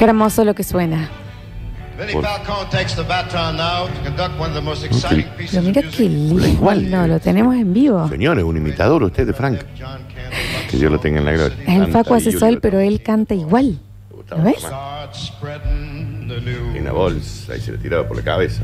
Qué 0.00 0.06
hermoso 0.06 0.46
lo 0.46 0.54
que 0.54 0.64
suena. 0.64 1.10
Por- 2.10 2.24
Pero 5.50 5.62
mira 5.62 5.82
qué 5.82 6.08
lindo. 6.08 6.46
Igual. 6.48 6.90
No, 6.90 7.06
lo 7.06 7.20
tenemos 7.20 7.54
en 7.54 7.74
vivo. 7.74 8.08
Señor, 8.08 8.38
es 8.38 8.44
un 8.44 8.56
imitador 8.56 9.02
usted 9.02 9.26
de 9.26 9.34
Frank. 9.34 9.60
Que 10.70 10.78
yo 10.78 10.88
lo 10.88 10.98
tenga 10.98 11.18
en 11.18 11.26
la 11.26 11.32
gloria. 11.32 11.54
Es 11.66 11.78
el 11.82 11.92
Facu 11.92 12.14
hace 12.14 12.32
sol, 12.32 12.60
pero 12.62 12.80
él 12.80 13.02
canta 13.02 13.34
igual. 13.34 13.78
¿Lo 14.30 14.42
ves? 14.42 14.66
Y 16.74 16.78
una 16.78 16.92
bolsa 16.92 17.56
y 17.58 17.60
se 17.60 17.72
le 17.72 17.76
tiraba 17.76 18.08
por 18.08 18.16
la 18.16 18.22
cabeza. 18.22 18.62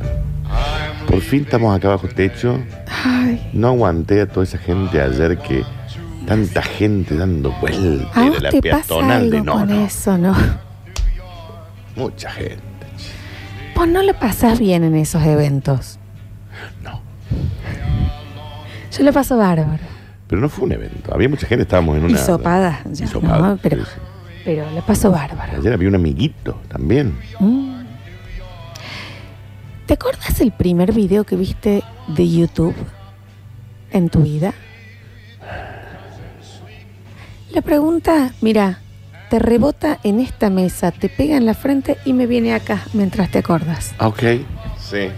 Por 1.07 1.21
fin 1.21 1.43
estamos 1.43 1.77
acá 1.77 1.89
bajo 1.91 2.09
techo. 2.09 2.59
Ay, 3.05 3.51
No 3.53 3.69
aguanté 3.69 4.23
a 4.23 4.27
toda 4.27 4.45
esa 4.45 4.57
gente 4.57 5.03
ayer 5.03 5.37
que 5.37 5.65
tanta 6.27 6.63
gente 6.63 7.15
dando 7.15 7.53
vueltas 7.61 8.17
a 8.17 8.31
de 8.31 8.41
la 8.41 8.49
te 8.49 8.63
pasa 8.63 8.85
peatonal 8.89 9.31
de 9.31 9.37
algo 9.37 9.45
no, 9.45 9.53
con 9.53 9.69
no. 9.69 9.85
eso, 9.85 10.17
¿no? 10.17 10.66
Mucha 11.97 12.31
gente. 12.31 12.63
Vos 13.75 13.89
no 13.89 14.03
lo 14.03 14.15
pasás 14.15 14.59
bien 14.59 14.85
en 14.85 14.95
esos 14.95 15.23
eventos. 15.25 15.99
No. 16.83 17.01
Yo 18.97 19.05
lo 19.05 19.13
paso 19.13 19.37
bárbaro. 19.37 19.83
Pero 20.27 20.41
no 20.41 20.49
fue 20.49 20.65
un 20.65 20.73
evento. 20.73 21.15
Había 21.15 21.29
mucha 21.29 21.47
gente, 21.47 21.63
estábamos 21.63 21.97
en 21.97 22.05
una. 22.05 22.15
Hisopada, 22.15 22.81
ya, 22.91 23.05
Hisopada, 23.05 23.49
¿no? 23.49 23.57
Pero, 23.59 23.85
pero 24.45 24.71
lo 24.71 24.81
paso 24.83 25.11
bárbaro. 25.11 25.59
Ayer 25.59 25.73
había 25.73 25.89
un 25.89 25.95
amiguito 25.95 26.61
también. 26.69 27.19
Mm. 27.39 27.85
¿Te 29.87 29.95
acuerdas 29.95 30.41
el 30.41 30.53
primer 30.53 30.93
video 30.93 31.25
que 31.25 31.37
viste 31.37 31.85
de 32.09 32.29
YouTube 32.29 32.75
en 33.93 34.09
tu 34.09 34.23
vida? 34.23 34.53
La 37.53 37.63
pregunta, 37.63 38.33
mira, 38.41 38.81
te 39.31 39.39
rebota 39.39 39.99
en 40.05 40.21
esta 40.21 40.51
mesa, 40.51 40.91
te 40.93 41.09
pega 41.09 41.37
en 41.37 41.47
la 41.47 41.55
frente 41.55 41.97
y 42.05 42.13
me 42.13 42.27
viene 42.27 42.55
acá 42.55 42.83
mientras 42.93 43.31
te 43.31 43.39
acordas. 43.39 43.95
Ah, 43.99 44.09
Ok. 44.09 44.23
Sí. 44.79 45.09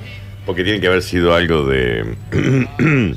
Porque 0.47 0.65
tiene 0.65 0.81
que 0.81 0.87
haber 0.87 1.03
sido 1.03 1.35
algo 1.35 1.65
de. 1.67 2.17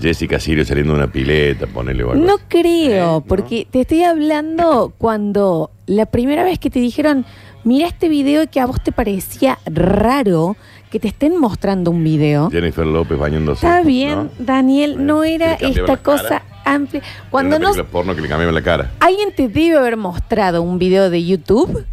Jessica 0.00 0.38
Sirio 0.38 0.64
saliendo 0.64 0.92
de 0.92 0.98
una 1.00 1.10
pileta, 1.10 1.66
ponele 1.66 2.04
o 2.04 2.12
algo 2.12 2.24
No 2.24 2.34
así. 2.34 2.44
creo, 2.48 3.24
porque 3.26 3.66
te 3.70 3.80
estoy 3.80 4.02
hablando 4.04 4.92
cuando 4.98 5.70
la 5.86 6.06
primera 6.06 6.44
vez 6.44 6.58
que 6.58 6.68
te 6.70 6.78
dijeron, 6.78 7.24
mira 7.64 7.88
este 7.88 8.08
video 8.08 8.42
y 8.42 8.46
que 8.48 8.60
a 8.60 8.66
vos 8.66 8.80
te 8.82 8.92
parecía 8.92 9.58
raro 9.66 10.56
que 10.90 11.00
te 11.00 11.08
estén 11.08 11.38
mostrando 11.38 11.90
un 11.90 12.04
video. 12.04 12.50
Jennifer 12.50 12.86
López 12.86 13.18
bañándose. 13.18 13.66
Está 13.66 13.82
bien, 13.82 14.14
¿no? 14.14 14.30
Daniel, 14.38 15.04
no 15.06 15.24
era 15.24 15.54
esta 15.54 15.96
cosa 15.96 16.42
amplia. 16.74 17.00
Era 17.02 17.30
Cuando 17.30 17.56
una 17.56 17.66
no, 17.66 17.72
película 17.72 17.90
porno 17.92 18.14
que 18.14 18.20
le 18.22 18.28
cambiaban 18.28 18.54
la 18.54 18.62
cara. 18.62 18.90
alguien 19.00 19.32
te 19.34 19.48
debe 19.48 19.76
haber 19.78 19.96
mostrado 19.96 20.62
un 20.62 20.78
video 20.78 21.10
de 21.10 21.24
YouTube 21.24 21.84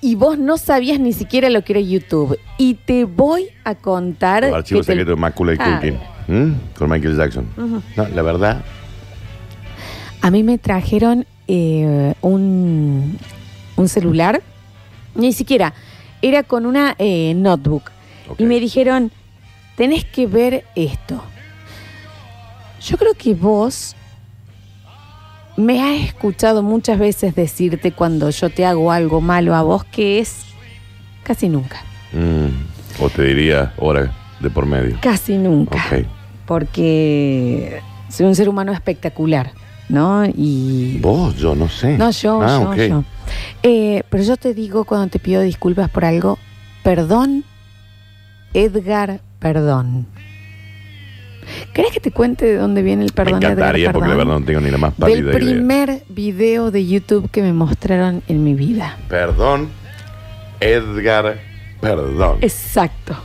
y 0.00 0.14
vos 0.14 0.38
no 0.38 0.58
sabías 0.58 1.00
ni 1.00 1.12
siquiera 1.12 1.50
lo 1.50 1.62
que 1.62 1.72
era 1.72 1.80
YouTube. 1.80 2.38
Y 2.56 2.74
te 2.74 3.04
voy 3.04 3.48
a 3.64 3.74
contar. 3.74 4.44
Que 4.62 4.62
te- 4.74 4.82
secretos 4.84 5.16
de 5.16 5.20
Mácula 5.20 5.54
y 5.54 5.56
Ah, 5.60 5.80
Culkin. 5.80 5.98
¿Mm? 6.28 6.54
Con 6.78 6.90
Michael 6.90 7.16
Jackson. 7.16 7.46
No, 7.96 8.08
la 8.08 8.22
verdad, 8.22 8.62
A 10.20 10.30
mí 10.30 10.42
me 10.42 10.58
trajeron 10.58 11.26
eh, 11.46 12.14
un, 12.20 13.18
un 13.76 13.88
celular, 13.88 14.42
ni 15.14 15.32
siquiera, 15.32 15.72
era 16.22 16.42
con 16.42 16.66
una 16.66 16.94
eh, 16.98 17.32
notebook. 17.34 17.84
Ok. 18.28 18.40
Y 18.40 18.44
me 18.44 18.60
dijeron, 18.60 19.10
tenés 19.76 20.04
que 20.04 20.26
ver 20.26 20.64
esto. 20.76 21.22
Yo 22.80 22.96
creo 22.96 23.14
que 23.14 23.34
vos 23.34 23.94
me 25.56 25.82
has 25.82 26.04
escuchado 26.04 26.62
muchas 26.62 26.98
veces 26.98 27.34
decirte 27.34 27.92
cuando 27.92 28.30
yo 28.30 28.48
te 28.50 28.64
hago 28.64 28.92
algo 28.92 29.20
malo 29.20 29.54
a 29.54 29.62
vos, 29.62 29.84
que 29.84 30.20
es 30.20 30.42
casi 31.24 31.48
nunca. 31.48 31.82
mm, 32.12 33.02
o 33.02 33.10
te 33.10 33.22
diría 33.24 33.74
hora 33.78 34.12
de 34.40 34.50
por 34.50 34.66
medio. 34.66 34.96
Casi 35.00 35.36
nunca. 35.36 35.84
Ok. 35.90 36.06
Porque 36.46 37.80
soy 38.08 38.26
un 38.26 38.34
ser 38.34 38.48
humano 38.48 38.72
espectacular, 38.72 39.50
¿no? 39.88 40.24
Y 40.26 40.98
Vos, 41.00 41.36
yo 41.36 41.54
no 41.54 41.68
sé. 41.68 41.98
No, 41.98 42.10
yo, 42.10 42.40
Ah, 42.42 42.58
yo, 42.62 42.70
ok. 42.70 42.76
yo. 42.88 43.04
Eh, 43.62 44.02
pero 44.08 44.22
yo 44.22 44.36
te 44.36 44.54
digo 44.54 44.84
cuando 44.84 45.08
te 45.08 45.18
pido 45.18 45.42
disculpas 45.42 45.90
por 45.90 46.04
algo, 46.04 46.38
perdón, 46.82 47.44
Edgar, 48.54 49.20
perdón. 49.40 50.06
¿Querés 51.78 51.92
que 51.92 52.00
te 52.00 52.10
cuente 52.10 52.44
de 52.44 52.56
dónde 52.56 52.82
viene 52.82 53.04
el 53.04 53.12
perdón 53.12 53.34
Me 53.38 53.46
de 53.46 53.52
encantaría 53.52 53.84
Edgar, 53.84 53.92
porque 53.94 54.08
la 54.08 54.16
verdad 54.16 54.40
no 54.40 54.44
tengo 54.44 54.58
ni 54.58 54.68
la 54.68 54.78
más 54.78 54.96
Del 54.96 55.00
pálida 55.00 55.20
idea. 55.20 55.32
primer 55.32 56.02
video 56.08 56.72
de 56.72 56.84
YouTube 56.84 57.30
que 57.30 57.40
me 57.40 57.52
mostraron 57.52 58.20
en 58.26 58.42
mi 58.42 58.54
vida. 58.54 58.96
Perdón, 59.08 59.68
Edgar, 60.58 61.38
perdón. 61.80 62.38
Exacto. 62.40 63.16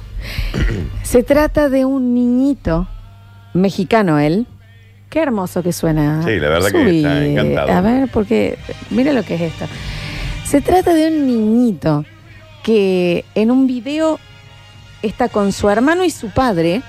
Se 1.01 1.23
trata 1.23 1.67
de 1.69 1.85
un 1.85 2.13
niñito 2.13 2.87
mexicano 3.55 4.19
él. 4.19 4.45
Qué 5.09 5.23
hermoso 5.23 5.63
que 5.63 5.73
suena. 5.73 6.21
Sí, 6.21 6.39
la 6.39 6.49
verdad 6.49 6.69
que 6.69 6.83
Subí, 6.83 6.97
está 6.97 7.25
encantado. 7.25 7.71
A 7.71 7.81
ver, 7.81 8.07
porque 8.09 8.59
mira 8.91 9.13
lo 9.13 9.23
que 9.23 9.33
es 9.33 9.41
esto. 9.41 9.65
Se 10.45 10.61
trata 10.61 10.93
de 10.93 11.07
un 11.07 11.25
niñito 11.25 12.05
que 12.61 13.25
en 13.33 13.49
un 13.49 13.65
video 13.65 14.19
está 15.01 15.27
con 15.27 15.51
su 15.53 15.69
hermano 15.69 16.03
y 16.03 16.11
su 16.11 16.29
padre. 16.29 16.83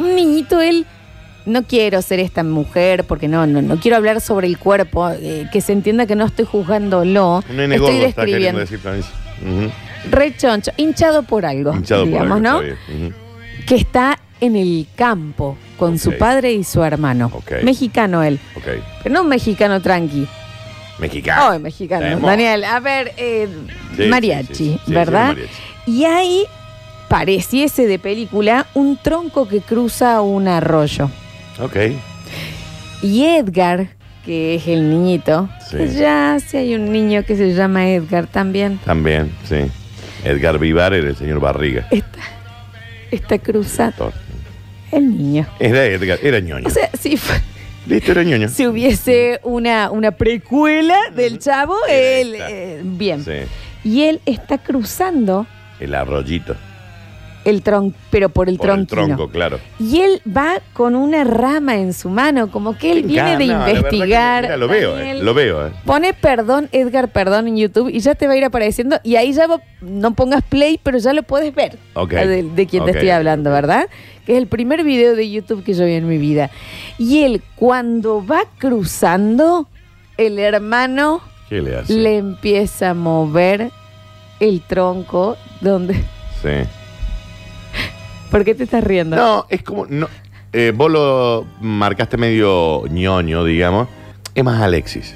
Un 0.00 0.14
niñito, 0.14 0.60
él, 0.60 0.86
no 1.46 1.62
quiero 1.64 2.00
ser 2.02 2.20
esta 2.20 2.42
mujer 2.42 3.04
porque 3.04 3.28
no, 3.28 3.46
no, 3.46 3.62
no 3.62 3.76
quiero 3.78 3.96
hablar 3.96 4.20
sobre 4.20 4.46
el 4.46 4.58
cuerpo, 4.58 5.10
eh, 5.10 5.46
que 5.52 5.60
se 5.60 5.72
entienda 5.72 6.06
que 6.06 6.16
no 6.16 6.24
estoy 6.26 6.44
juzgándolo. 6.44 7.42
Un 7.48 7.56
nene 7.56 7.76
estoy 7.76 7.92
gordo 7.94 8.06
está 8.06 8.24
queriendo 8.24 8.58
describiendo. 8.58 8.60
decir 8.60 8.78
Florencia. 8.78 9.12
Ujú. 9.42 9.70
Rechoncho, 10.10 10.70
hinchado 10.76 11.22
por 11.22 11.44
algo, 11.46 11.74
Hinchado 11.74 12.02
por 12.02 12.08
digamos, 12.08 12.36
algo, 12.38 12.40
¿no? 12.40 12.60
está 12.62 12.74
bien. 12.92 13.06
Ujú. 13.06 13.14
que 13.66 13.74
está 13.76 14.18
en 14.40 14.56
el 14.56 14.86
campo 14.96 15.58
con 15.78 15.98
su 15.98 16.10
Ok. 16.10 16.16
padre 16.16 16.52
y 16.52 16.64
su 16.64 16.82
hermano. 16.82 17.30
Ok. 17.34 17.62
Mexicano 17.62 18.22
él, 18.22 18.40
Ok. 18.56 18.64
pero 19.02 19.14
no 19.14 19.22
un 19.22 19.28
mexicano 19.28 19.80
tranqui. 19.82 20.26
Mexicano. 20.98 21.50
Ay, 21.52 21.58
mexicano. 21.58 22.02
Tenemos. 22.02 22.22
Daniel, 22.30 22.64
a 22.64 22.80
ver, 22.80 23.12
eh, 23.16 23.48
Sí, 23.96 24.02
mariachi, 24.04 24.54
sí, 24.54 24.72
sí, 24.72 24.80
sí, 24.86 24.92
¿verdad? 24.92 25.28
mariachi. 25.28 25.50
Y 25.86 26.04
ahí 26.04 26.44
pareciese 27.14 27.88
de 27.88 27.98
película 27.98 28.68
un 28.74 28.96
tronco 28.96 29.48
que 29.48 29.60
cruza 29.60 30.20
un 30.22 30.46
arroyo. 30.46 31.10
Ok. 31.60 31.76
Y 33.02 33.24
Edgar, 33.24 33.88
que 34.24 34.54
es 34.54 34.68
el 34.68 34.88
niñito, 34.88 35.48
Sí. 35.68 35.76
que 35.76 35.88
ya 35.88 36.38
si 36.38 36.56
hay 36.56 36.76
un 36.76 36.92
niño 36.92 37.24
que 37.24 37.34
se 37.34 37.52
llama 37.52 37.88
Edgar 37.90 38.28
también, 38.28 38.78
También, 38.84 39.32
sí. 39.48 39.56
Edgar 40.24 40.58
Vivar 40.60 40.94
era 40.94 41.08
el 41.08 41.16
señor 41.16 41.40
Barriga. 41.40 41.88
está, 41.90 42.20
está 43.10 43.38
cruzando 43.38 44.04
Actor. 44.06 44.12
el 44.92 45.10
niño. 45.18 45.48
Era 45.58 45.84
Edgar, 45.86 46.20
era 46.22 46.38
ñoño. 46.38 46.68
O 46.68 46.70
sea, 46.70 46.90
si 46.96 47.16
fue- 47.16 47.40
Listo, 47.88 48.12
era 48.12 48.22
ñoño. 48.22 48.48
si 48.50 48.68
hubiese 48.68 49.40
una, 49.42 49.90
una 49.90 50.12
precuela 50.12 50.96
del 51.16 51.40
chavo, 51.40 51.74
él, 51.88 52.36
eh, 52.38 52.80
bien. 52.84 53.24
Sí. 53.24 53.32
Y 53.82 54.02
él 54.02 54.20
está 54.26 54.58
cruzando 54.58 55.48
El 55.80 55.94
arroyito. 55.96 56.54
El 57.44 57.62
tronco, 57.62 57.96
pero 58.10 58.28
por 58.28 58.48
el 58.48 58.58
Por 58.58 58.70
el 58.70 58.86
tronco, 58.86 59.28
claro. 59.28 59.58
Y 59.78 60.00
él 60.00 60.20
va 60.28 60.60
con 60.74 60.94
una 60.94 61.24
rama 61.24 61.76
en 61.76 61.92
su 61.94 62.10
mano, 62.10 62.50
como 62.50 62.76
que 62.76 62.92
él 62.92 63.02
viene 63.04 63.36
de 63.38 63.46
no, 63.46 63.68
investigar. 63.68 64.42
mira, 64.44 64.56
lo 64.58 64.68
veo, 64.68 64.98
eh, 64.98 65.14
lo 65.22 65.32
veo. 65.32 65.66
eh. 65.68 65.70
Pone 65.86 66.12
perdón, 66.12 66.68
Edgar, 66.72 67.08
perdón 67.08 67.48
en 67.48 67.56
YouTube 67.56 67.88
y 67.88 68.00
ya 68.00 68.14
te 68.14 68.26
va 68.26 68.34
a 68.34 68.36
ir 68.36 68.44
apareciendo. 68.44 68.98
Y 69.02 69.16
ahí 69.16 69.32
ya 69.32 69.46
no 69.80 70.14
pongas 70.14 70.42
play, 70.42 70.78
pero 70.82 70.98
ya 70.98 71.12
lo 71.14 71.22
puedes 71.22 71.54
ver. 71.54 71.78
Ok. 71.94 72.10
De, 72.12 72.42
de 72.42 72.66
quien 72.66 72.84
te 72.84 72.90
estoy 72.90 73.10
hablando. 73.10 73.50
¿verdad? 73.50 73.88
Que 74.26 74.32
es 74.32 74.38
el 74.38 74.46
primer 74.46 74.84
video 74.84 75.16
de 75.16 75.30
YouTube 75.30 75.64
que 75.64 75.72
yo 75.72 75.86
vi 75.86 75.94
en 75.94 76.06
mi 76.06 76.18
vida. 76.18 76.50
Y 76.98 77.22
él, 77.24 77.42
cuando 77.56 78.24
va 78.24 78.42
cruzando, 78.58 79.66
el 80.18 80.38
hermano 80.38 81.22
¿Qué 81.48 81.62
le 81.62 81.76
hace? 81.76 81.94
le 81.94 82.18
empieza 82.18 82.90
a 82.90 82.94
mover 82.94 83.70
el 84.40 84.60
tronco 84.60 85.36
donde. 85.62 85.94
Sí. 86.42 86.68
¿Por 88.30 88.44
qué 88.44 88.54
te 88.54 88.64
estás 88.64 88.84
riendo? 88.84 89.16
No, 89.16 89.46
es 89.48 89.62
como. 89.62 89.86
No, 89.86 90.08
eh, 90.52 90.72
vos 90.74 90.90
lo 90.90 91.46
marcaste 91.60 92.16
medio 92.16 92.84
ñoño, 92.88 93.44
digamos. 93.44 93.88
Es 94.34 94.44
más 94.44 94.60
Alexis. 94.62 95.14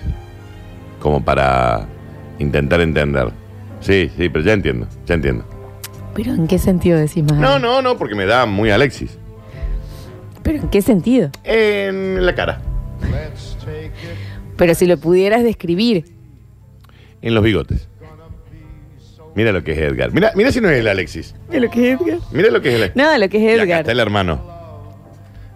Como 1.01 1.25
para 1.25 1.87
intentar 2.39 2.81
entender. 2.81 3.31
Sí, 3.81 4.11
sí, 4.17 4.29
pero 4.29 4.45
ya 4.45 4.53
entiendo, 4.55 4.87
ya 5.07 5.15
entiendo. 5.15 5.45
¿Pero 6.15 6.33
en 6.33 6.47
qué 6.47 6.59
sentido 6.59 6.99
decís 6.99 7.23
más? 7.25 7.39
No, 7.39 7.59
no, 7.59 7.83
no, 7.83 7.97
porque 7.99 8.15
me 8.15 8.25
da 8.25 8.47
muy 8.47 8.71
Alexis. 8.71 9.19
¿Pero 10.43 10.59
en 10.59 10.69
qué 10.69 10.83
sentido? 10.83 11.31
En 11.45 12.25
la 12.25 12.35
cara. 12.35 12.61
Pero 14.57 14.75
si 14.75 14.87
lo 14.87 14.97
pudieras 14.99 15.43
describir. 15.43 16.05
en 17.23 17.35
los 17.35 17.43
bigotes. 17.43 17.89
Mira 19.35 19.53
lo 19.53 19.63
que 19.65 19.73
es 19.73 19.79
Edgar. 19.79 20.13
Mira, 20.13 20.33
mira 20.35 20.53
si 20.53 20.61
no 20.61 20.69
es 20.71 20.79
el 20.79 20.87
Alexis. 20.89 21.35
¿Qué 21.51 21.61
lo 21.61 21.71
que 21.71 21.93
es 21.93 22.01
Edgar? 22.01 22.19
Mira 22.33 22.51
lo 22.51 22.61
que 22.63 22.75
es 22.75 22.81
el 22.83 22.93
No, 22.95 23.19
lo 23.19 23.29
que 23.29 23.37
es 23.39 23.43
Y 23.43 23.47
acá 23.55 23.63
Edgar. 23.65 23.81
está 23.81 23.93
el 23.93 24.01
hermano. 24.01 24.55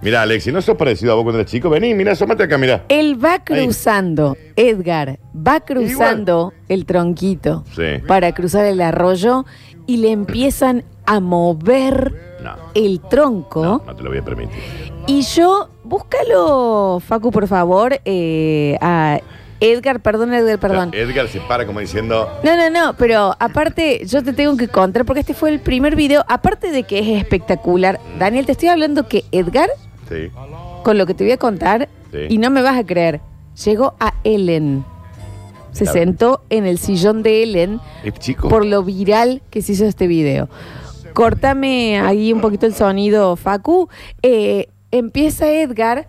Mira, 0.01 0.23
Alexi, 0.23 0.53
¿no 0.53 0.63
sos 0.63 0.77
parecido 0.77 1.11
a 1.13 1.15
vos 1.17 1.25
cuando 1.25 1.41
eras 1.41 1.51
chico? 1.51 1.69
Vení, 1.71 1.93
mira, 1.93 2.13
asómate 2.13 2.45
acá, 2.45 2.57
mira. 2.57 2.85
Él 2.89 3.19
va 3.23 3.43
cruzando, 3.45 4.37
Edgar, 4.55 5.19
va 5.35 5.59
cruzando 5.61 6.53
el 6.69 6.87
tronquito 6.87 7.65
Sí. 7.75 8.01
para 8.07 8.33
cruzar 8.33 8.65
el 8.67 8.81
arroyo 8.81 9.45
y 9.87 9.97
le 9.97 10.13
empiezan 10.13 10.85
a 11.05 11.19
mover 11.19 12.15
No. 12.45 12.53
el 12.75 13.01
tronco. 13.11 13.65
No, 13.65 13.83
no 13.85 13.97
te 13.97 14.03
lo 14.05 14.11
voy 14.11 14.19
a 14.19 14.25
permitir. 14.25 14.57
Y 15.09 15.23
yo, 15.23 15.69
búscalo, 15.83 17.01
Facu, 17.05 17.33
por 17.33 17.49
favor, 17.49 17.99
eh, 18.05 18.77
a 18.81 19.19
Edgar, 19.61 20.01
perdón, 20.01 20.33
Edgar, 20.33 20.59
perdón. 20.59 20.91
Edgar 20.95 21.29
se 21.29 21.41
para 21.41 21.67
como 21.67 21.81
diciendo. 21.81 22.29
No, 22.45 22.57
no, 22.57 22.71
no, 22.71 22.95
pero 22.97 23.35
aparte 23.41 24.03
yo 24.07 24.23
te 24.23 24.33
tengo 24.33 24.57
que 24.57 24.69
contar 24.69 25.05
porque 25.05 25.21
este 25.21 25.35
fue 25.35 25.51
el 25.51 25.61
primer 25.61 25.97
video, 25.97 26.25
aparte 26.29 26.71
de 26.71 26.85
que 26.85 26.99
es 27.01 27.09
espectacular. 27.23 27.99
Daniel, 28.19 28.47
te 28.47 28.53
estoy 28.53 28.69
hablando 28.69 29.09
que 29.09 29.25
Edgar, 29.33 29.69
Sí. 30.09 30.31
con 30.85 30.97
lo 30.97 31.07
que 31.07 31.15
te 31.15 31.25
voy 31.25 31.33
a 31.33 31.37
contar, 31.39 31.89
Sí. 32.13 32.19
y 32.29 32.39
no 32.39 32.51
me 32.51 32.63
vas 32.63 32.79
a 32.79 32.85
creer, 32.87 33.21
llegó 33.65 33.95
a 34.01 34.15
Ellen. 34.25 34.85
Se 35.73 35.87
sentó 35.87 36.43
en 36.51 36.65
el 36.67 36.79
sillón 36.79 37.23
de 37.23 37.43
Ellen 37.43 37.81
Este 38.03 38.19
chico. 38.21 38.49
por 38.49 38.65
lo 38.65 38.83
viral 38.83 39.43
que 39.51 39.61
se 39.63 39.73
hizo 39.73 39.85
este 39.85 40.07
video. 40.07 40.49
Córtame 41.15 41.99
ahí 42.01 42.33
un 42.33 42.41
poquito 42.41 42.67
el 42.67 42.75
sonido, 42.75 43.37
Facu. 43.37 43.89
Eh, 44.23 44.69
empieza 44.91 45.51
Edgar. 45.51 46.07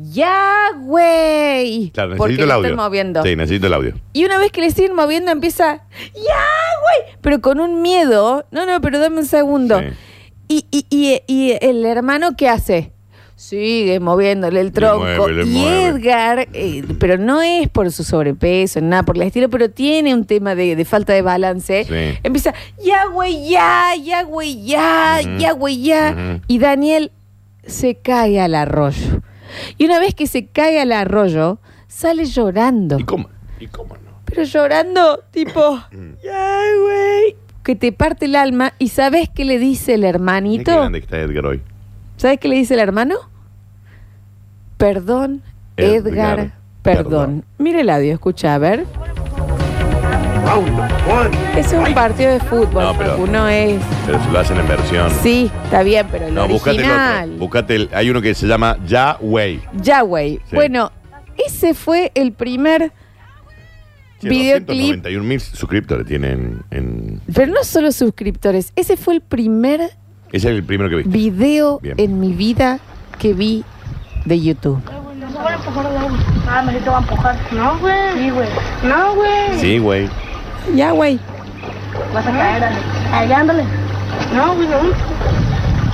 ¡Ya, 0.00 0.68
güey! 0.80 1.90
Claro, 1.92 2.10
Porque 2.16 2.34
necesito 2.34 2.44
el 2.44 2.50
audio. 2.52 2.66
están 2.70 2.84
moviendo. 2.84 3.22
Sí, 3.24 3.34
necesito 3.34 3.66
el 3.66 3.74
audio. 3.74 3.94
Y 4.12 4.24
una 4.24 4.38
vez 4.38 4.52
que 4.52 4.60
le 4.60 4.70
siguen 4.70 4.94
moviendo, 4.94 5.32
empieza. 5.32 5.82
¡Ya, 6.14 6.20
güey! 6.82 7.16
Pero 7.20 7.40
con 7.40 7.58
un 7.58 7.82
miedo. 7.82 8.46
No, 8.52 8.64
no, 8.64 8.80
pero 8.80 9.00
dame 9.00 9.18
un 9.18 9.26
segundo. 9.26 9.80
Sí. 9.80 9.86
Y, 10.48 10.66
y- 10.70 10.86
y- 10.90 11.22
y 11.26 11.58
el 11.60 11.84
hermano, 11.84 12.36
¿qué 12.36 12.48
hace? 12.48 12.92
Sigue 13.34 14.00
moviéndole 14.00 14.60
el 14.60 14.72
tronco. 14.72 15.04
mueve, 15.04 15.32
le 15.32 15.42
y 15.44 15.46
mueve. 15.46 15.86
Edgar, 15.86 16.48
eh, 16.52 16.84
pero 16.98 17.18
no 17.18 17.40
es 17.42 17.68
por 17.68 17.90
su 17.92 18.02
sobrepeso, 18.04 18.80
nada 18.80 19.02
por 19.04 19.16
el 19.16 19.22
estilo, 19.22 19.48
pero 19.48 19.68
tiene 19.70 20.12
un 20.14 20.24
tema 20.26 20.54
de, 20.54 20.74
de 20.74 20.84
falta 20.84 21.12
de 21.12 21.22
balance. 21.22 21.84
Sí. 21.84 22.18
Empieza, 22.22 22.52
ya, 22.84 23.06
güey, 23.06 23.48
ya, 23.48 23.94
ya, 24.02 24.22
güey, 24.22 24.64
ya, 24.64 25.20
ya, 25.38 25.52
güey, 25.52 25.82
ya. 25.82 26.40
Y 26.48 26.58
Daniel 26.58 27.12
se 27.66 27.96
cae 27.96 28.40
al 28.40 28.54
arroyo. 28.54 29.22
Y 29.76 29.84
una 29.86 29.98
vez 29.98 30.14
que 30.14 30.26
se 30.26 30.46
cae 30.46 30.80
al 30.80 30.92
arroyo, 30.92 31.58
sale 31.86 32.24
llorando. 32.26 32.98
¿Y 32.98 33.04
cómo? 33.04 33.28
¿Y 33.60 33.66
cómo 33.68 33.94
no? 33.96 34.10
Pero 34.24 34.42
llorando, 34.44 35.24
tipo, 35.30 35.76
Mm. 35.90 36.12
ya, 36.22 36.60
güey. 36.82 37.36
Que 37.62 37.74
te 37.76 37.92
parte 37.92 38.26
el 38.26 38.36
alma. 38.36 38.72
¿Y 38.78 38.88
sabes 38.88 39.28
qué 39.28 39.44
le 39.44 39.58
dice 39.58 39.94
el 39.94 40.00
Mira 40.00 40.02
qué 40.02 40.08
hermanito? 40.08 40.72
grande 40.76 41.00
que 41.00 41.04
está 41.04 41.18
Edgar 41.18 41.46
hoy. 41.46 41.62
¿Sabes 42.16 42.38
qué 42.40 42.48
le 42.48 42.56
dice 42.56 42.74
el 42.74 42.80
hermano? 42.80 43.14
Perdón, 44.76 45.42
Edgar, 45.76 46.06
Edgar, 46.38 46.52
perdón. 46.82 47.04
perdón. 47.04 47.44
Mira 47.58 47.80
el 47.80 47.90
audio, 47.90 48.12
escucha, 48.14 48.54
a 48.54 48.58
ver. 48.58 48.86
Es 51.56 51.72
un 51.72 51.92
partido 51.94 52.30
de 52.32 52.40
fútbol, 52.40 52.82
No, 52.84 52.94
pero- 52.96 53.10
Facu, 53.12 53.26
no 53.26 53.48
es. 53.48 53.80
Pero 54.06 54.22
se 54.22 54.30
lo 54.30 54.38
hacen 54.38 54.56
en 54.58 54.68
versión. 54.68 55.10
Sí, 55.22 55.50
está 55.64 55.82
bien, 55.82 56.06
pero 56.10 56.26
el 56.28 56.34
No, 56.34 56.48
búscate 56.48 56.76
el 56.78 56.84
original. 56.84 57.24
otro. 57.30 57.38
Búscate 57.38 57.74
el. 57.76 57.90
Hay 57.92 58.08
uno 58.10 58.22
que 58.22 58.34
se 58.34 58.46
llama 58.46 58.78
Ya 58.86 59.18
Way. 59.20 59.60
Ya, 59.74 60.00
güey. 60.02 60.36
Sí. 60.48 60.54
Bueno, 60.56 60.90
ese 61.46 61.74
fue 61.74 62.12
el 62.14 62.32
primer 62.32 62.92
videoclip. 64.22 64.66
291 65.02 65.24
mil 65.24 65.40
suscriptores 65.40 66.06
tienen 66.06 66.62
en. 66.70 67.20
Pero 67.34 67.52
no 67.52 67.62
solo 67.64 67.92
suscriptores, 67.92 68.72
ese 68.74 68.96
fue 68.96 69.14
el 69.14 69.20
primer 69.20 69.80
Ese 69.82 69.96
es 70.32 70.44
el 70.46 70.64
primero 70.64 70.88
que 70.88 70.96
viste. 70.96 71.10
video 71.10 71.78
Bien. 71.80 71.94
en 71.98 72.20
mi 72.20 72.32
vida 72.32 72.78
que 73.18 73.34
vi 73.34 73.64
de 74.24 74.40
YouTube. 74.40 74.80
No 75.18 75.30
se 75.30 75.36
van 75.38 75.52
a 75.52 75.56
empujar 75.56 75.86
al 75.86 75.96
agua. 75.98 76.18
Ah, 76.48 76.62
me 76.62 76.72
a 76.72 76.98
empujar. 76.98 77.36
No, 77.52 77.78
güey. 77.80 77.94
Sí, 78.14 78.30
güey. 78.30 78.48
No, 78.84 79.14
güey. 79.14 79.60
Sí, 79.60 79.78
güey. 79.78 80.08
Ya, 80.74 80.90
güey. 80.92 81.18
Vas 82.12 82.26
a 82.26 82.30
caer, 82.30 82.60
dale. 82.60 82.76
Ahí, 83.12 83.32
ándale. 83.32 83.64
No, 84.32 84.54
güey, 84.54 84.68
no. 84.68 84.82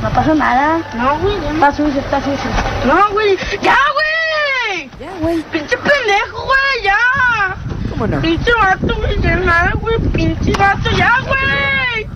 No 0.02 0.10
pasa 0.10 0.34
nada. 0.34 0.80
No, 0.94 1.18
güey. 1.18 1.36
Está 1.54 1.72
sucio, 1.72 2.00
está 2.00 2.20
sucio. 2.20 2.50
No, 2.84 3.10
güey. 3.12 3.36
¡Ya, 3.62 3.76
güey! 3.94 4.90
Ya, 5.00 5.10
güey. 5.20 5.42
¡Pinche 5.44 5.76
pendejo, 5.78 6.44
güey! 6.44 6.82
¡Ya! 6.82 7.56
¿Cómo 7.90 8.06
no? 8.06 8.20
¡Pinche 8.20 8.52
vato, 8.54 8.94
güey! 8.96 9.20
¡Ya 9.20 9.36
nada, 9.36 9.72
güey! 9.80 9.98
¡Pinche 9.98 10.52
vato! 10.58 10.90
¡Ya, 10.90 11.18
güey! 11.26 12.06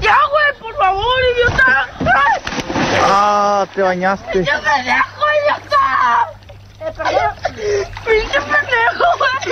¡Ya, 0.00 0.18
güey! 0.30 0.60
¡Por 0.60 0.76
favor, 0.76 1.20
idiota! 1.34 1.88
¡Ay! 2.00 2.42
Ah, 3.04 3.66
te 3.74 3.82
bañaste. 3.82 4.32
¡Pinche 4.32 4.52
pendejo, 4.52 5.24
idiota! 5.42 6.28
Eh. 6.80 7.86
¡Pinche 8.04 8.40
pendejo, 8.40 9.04
güey! 9.18 9.51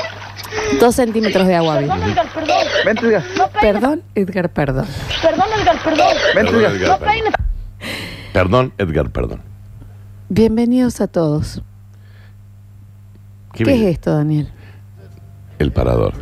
Dos 0.78 0.94
centímetros 0.94 1.46
de 1.46 1.56
agua. 1.56 1.78
Perdón, 1.78 2.02
Edgar, 2.02 2.32
perdón. 2.32 2.56
Vente, 2.84 3.06
Edgar. 3.06 3.24
No 3.36 3.48
peines. 3.48 3.60
Perdón, 3.60 4.02
Edgar, 4.14 4.48
perdón. 4.50 4.86
Perdón, 5.22 5.46
Edgar, 5.60 5.82
perdón. 5.82 6.06
Vente, 6.34 6.52
Perdón, 6.52 6.54
Edgar. 6.60 6.72
Edgar, 6.74 6.88
No 6.88 6.98
perdón. 6.98 7.14
peines. 7.14 7.32
Perdón, 8.32 8.72
Edgar, 8.78 9.10
perdón. 9.10 9.42
Bienvenidos 10.28 11.00
a 11.00 11.08
todos. 11.08 11.62
¿Qué, 13.52 13.64
es 13.64 13.82
esto, 13.94 14.14
Daniel? 14.14 14.48
El 15.58 15.72
parador. 15.72 16.14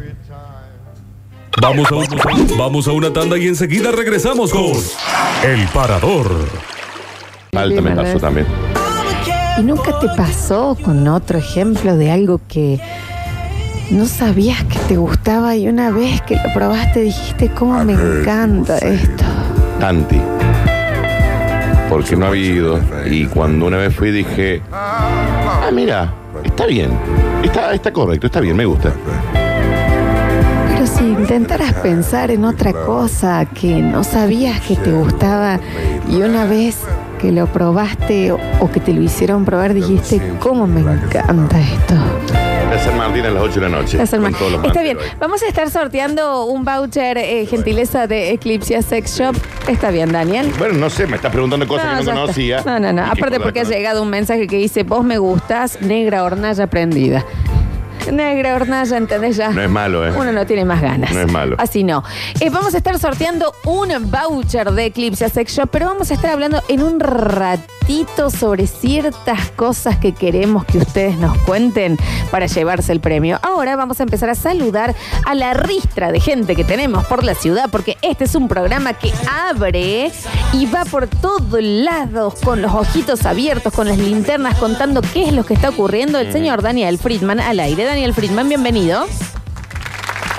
Vamos 1.60 1.90
a, 1.90 1.94
un- 1.96 2.58
vamos 2.58 2.88
a 2.88 2.92
una 2.92 3.12
tanda 3.12 3.36
y 3.36 3.48
enseguida 3.48 3.90
regresamos 3.90 4.52
con 4.52 4.72
El 5.44 5.66
Parador. 5.74 6.30
Falta 7.52 7.80
me 7.80 8.20
también. 8.20 8.46
¿Y 9.58 9.62
nunca 9.62 9.98
te 9.98 10.06
pasó 10.16 10.76
con 10.82 11.06
otro 11.08 11.36
ejemplo 11.38 11.96
de 11.96 12.12
algo 12.12 12.40
que 12.46 12.80
no 13.90 14.06
sabías 14.06 14.62
que 14.64 14.78
te 14.80 14.96
gustaba 14.96 15.56
y 15.56 15.68
una 15.68 15.90
vez 15.90 16.20
que 16.22 16.36
lo 16.36 16.52
probaste 16.52 17.00
dijiste, 17.00 17.50
cómo 17.50 17.82
me 17.84 17.94
encanta 17.94 18.78
esto? 18.78 19.24
Tanti. 19.80 20.20
Porque 21.88 22.16
no 22.16 22.26
había 22.26 22.46
ido. 22.46 22.80
Y 23.10 23.24
cuando 23.26 23.66
una 23.66 23.78
vez 23.78 23.94
fui 23.94 24.10
dije, 24.10 24.60
ah, 24.72 25.70
mira, 25.72 26.12
está 26.44 26.66
bien. 26.66 26.90
Está, 27.42 27.72
está 27.72 27.92
correcto, 27.92 28.26
está 28.26 28.40
bien, 28.40 28.56
me 28.56 28.66
gusta. 28.66 28.92
Pero 30.74 30.86
si 30.86 31.04
intentaras 31.04 31.72
pensar 31.74 32.30
en 32.30 32.44
otra 32.44 32.72
cosa 32.72 33.46
que 33.46 33.80
no 33.80 34.04
sabías 34.04 34.60
que 34.60 34.76
te 34.76 34.92
gustaba 34.92 35.60
y 36.10 36.16
una 36.16 36.44
vez 36.44 36.76
que 37.18 37.32
lo 37.32 37.46
probaste 37.46 38.32
o, 38.32 38.38
o 38.60 38.70
que 38.70 38.80
te 38.80 38.92
lo 38.92 39.02
hicieron 39.02 39.44
probar 39.44 39.74
dijiste, 39.74 40.20
cómo 40.40 40.66
me 40.66 40.80
encanta 40.80 41.60
esto. 41.60 41.94
A 42.68 42.74
hacer 42.74 42.94
Martín 42.94 43.24
a 43.24 43.30
las 43.30 43.42
8 43.42 43.60
de 43.60 43.68
la 43.68 43.76
noche. 43.78 44.00
Hacer 44.00 44.20
con 44.20 44.30
más. 44.30 44.38
todos 44.38 44.52
los 44.52 44.64
Está 44.64 44.82
bien, 44.82 44.96
manteros 44.96 45.18
vamos 45.20 45.42
a 45.42 45.46
estar 45.46 45.70
sorteando 45.70 46.44
un 46.44 46.64
voucher 46.64 47.16
eh, 47.16 47.46
gentileza 47.46 48.06
de 48.06 48.32
Eclipse 48.32 48.80
Sex 48.82 49.18
Shop. 49.18 49.34
Está 49.66 49.90
bien, 49.90 50.12
Daniel. 50.12 50.52
Bueno, 50.58 50.74
no 50.74 50.90
sé, 50.90 51.06
me 51.06 51.16
estás 51.16 51.32
preguntando 51.32 51.66
cosas 51.66 51.98
que 51.98 52.04
no 52.04 52.12
conocía. 52.12 52.62
No, 52.66 52.78
no, 52.78 52.92
no. 52.92 53.02
Y 53.02 53.04
que 53.04 53.10
Aparte 53.20 53.36
por 53.36 53.44
porque 53.44 53.60
ha 53.60 53.64
llegado 53.64 54.02
un 54.02 54.10
mensaje 54.10 54.46
que 54.46 54.56
dice, 54.56 54.82
vos 54.82 55.02
me 55.02 55.16
gustas, 55.18 55.80
negra 55.80 56.24
hornalla 56.24 56.66
prendida. 56.66 57.24
Negra 58.12 58.54
hornalla, 58.54 58.96
¿entendés 58.96 59.36
ya? 59.36 59.50
No 59.50 59.62
es 59.62 59.70
malo, 59.70 60.06
¿eh? 60.06 60.12
Uno 60.16 60.32
no 60.32 60.46
tiene 60.46 60.64
más 60.64 60.80
ganas. 60.80 61.12
No 61.12 61.20
es 61.20 61.30
malo. 61.30 61.56
Así 61.58 61.84
no. 61.84 62.02
Eh, 62.40 62.50
vamos 62.50 62.74
a 62.74 62.78
estar 62.78 62.98
sorteando 62.98 63.54
un 63.64 63.88
voucher 64.10 64.70
de 64.72 64.86
Eclipse 64.86 65.28
Sex 65.28 65.52
Shop, 65.52 65.68
pero 65.70 65.86
vamos 65.86 66.10
a 66.10 66.14
estar 66.14 66.30
hablando 66.30 66.62
en 66.68 66.82
un 66.82 67.00
ratito 67.00 68.30
sobre 68.30 68.66
ciertas 68.66 69.50
cosas 69.52 69.96
que 69.96 70.12
queremos 70.12 70.64
que 70.66 70.78
ustedes 70.78 71.16
nos 71.16 71.36
cuenten 71.38 71.96
para 72.30 72.46
llevarse 72.46 72.92
el 72.92 73.00
premio. 73.00 73.38
Ahora 73.42 73.76
vamos 73.76 74.00
a 74.00 74.02
empezar 74.02 74.28
a 74.30 74.34
saludar 74.34 74.94
a 75.24 75.34
la 75.34 75.54
ristra 75.54 76.12
de 76.12 76.20
gente 76.20 76.54
que 76.54 76.64
tenemos 76.64 77.06
por 77.06 77.24
la 77.24 77.34
ciudad, 77.34 77.68
porque 77.70 77.96
este 78.02 78.24
es 78.24 78.34
un 78.34 78.48
programa 78.48 78.92
que 78.94 79.12
abre 79.48 80.12
y 80.52 80.66
va 80.66 80.84
por 80.84 81.06
todos 81.06 81.62
lados 81.62 82.34
con 82.44 82.60
los 82.62 82.72
ojitos 82.74 83.24
abiertos, 83.24 83.72
con 83.72 83.88
las 83.88 83.98
linternas, 83.98 84.58
contando 84.58 85.00
qué 85.00 85.24
es 85.24 85.32
lo 85.32 85.44
que 85.44 85.54
está 85.54 85.70
ocurriendo. 85.70 86.18
El 86.18 86.32
señor 86.32 86.62
Daniel 86.62 86.98
Friedman 86.98 87.40
al 87.40 87.60
aire. 87.60 87.87
Daniel 87.88 88.12
Friedman, 88.12 88.50
bienvenido. 88.50 89.06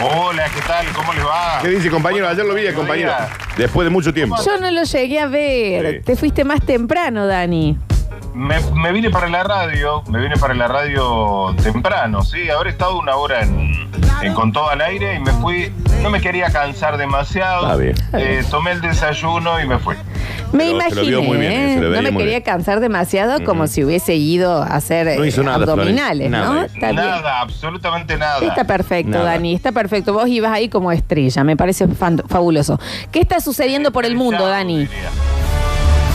Hola, 0.02 0.46
¿qué 0.54 0.62
tal? 0.68 0.86
¿Cómo 0.94 1.12
les 1.14 1.26
va? 1.26 1.58
¿Qué 1.64 1.70
dice, 1.70 1.90
compañero? 1.90 2.28
Ayer 2.30 2.46
lo 2.46 2.54
vi, 2.54 2.72
compañero. 2.74 3.12
Después 3.58 3.86
de 3.86 3.90
mucho 3.90 4.14
tiempo. 4.14 4.36
Yo 4.46 4.60
no 4.60 4.70
lo 4.70 4.84
llegué 4.84 5.20
a 5.20 5.26
ver. 5.26 5.96
Sí. 5.96 6.02
Te 6.04 6.16
fuiste 6.16 6.44
más 6.44 6.62
temprano, 6.62 7.26
Dani. 7.26 7.76
Me, 8.36 8.60
me 8.76 8.92
vine 8.92 9.10
para 9.10 9.28
la 9.30 9.44
radio, 9.44 10.04
me 10.10 10.20
vine 10.22 10.38
para 10.38 10.54
la 10.54 10.68
radio 10.68 11.56
temprano, 11.64 12.22
sí. 12.22 12.52
Habré 12.52 12.70
estado 12.70 13.00
una 13.00 13.16
hora 13.16 13.42
en, 13.42 13.90
en 14.22 14.34
Con 14.36 14.54
todo 14.54 14.70
al 14.70 14.82
aire 14.82 15.16
y 15.16 15.20
me 15.20 15.32
fui. 15.32 15.74
No 16.04 16.12
me 16.12 16.22
quería 16.22 16.52
cansar 16.52 16.98
demasiado. 16.98 17.64
Está 17.64 17.76
bien. 17.78 17.96
Eh, 18.14 18.44
tomé 18.52 18.72
el 18.74 18.82
desayuno 18.82 19.60
y 19.60 19.66
me 19.68 19.80
fui. 19.80 19.96
Me 20.52 20.66
Pero 20.66 20.70
se 20.70 20.76
imaginé, 20.76 20.96
lo 21.02 21.08
vio 21.08 21.22
muy 21.22 21.38
bien, 21.38 21.52
¿eh? 21.52 21.74
se 21.76 21.80
lo 21.82 21.86
no 21.86 21.90
veía 21.92 22.02
me 22.02 22.12
muy 22.12 22.24
quería 22.24 22.38
bien. 22.40 22.44
cansar 22.44 22.80
demasiado 22.80 23.44
como 23.44 23.68
si 23.68 23.84
hubiese 23.84 24.16
ido 24.16 24.64
a 24.64 24.66
hacer 24.66 25.18
No 25.20 25.24
hizo 25.26 25.42
eh, 25.42 25.44
nada, 25.46 25.58
abdominales, 25.58 26.28
Florencia, 26.30 26.30
¿no? 26.48 26.54
nada. 26.54 26.66
Está 26.66 26.92
bien. 26.92 26.96
nada, 26.96 27.40
absolutamente 27.42 28.18
nada. 28.18 28.40
Está 28.46 28.64
perfecto, 28.64 29.12
Nada. 29.12 29.26
Dani, 29.26 29.54
está 29.54 29.72
perfecto. 29.72 30.12
Vos 30.14 30.28
ibas 30.28 30.52
ahí 30.52 30.68
como 30.70 30.92
estrella, 30.92 31.44
me 31.44 31.56
parece 31.56 31.88
fan- 31.88 32.24
fabuloso. 32.28 32.80
¿Qué 33.12 33.20
está 33.20 33.40
sucediendo 33.42 33.92
por 33.92 34.06
el 34.06 34.16
mundo, 34.16 34.48
Dani? 34.48 34.88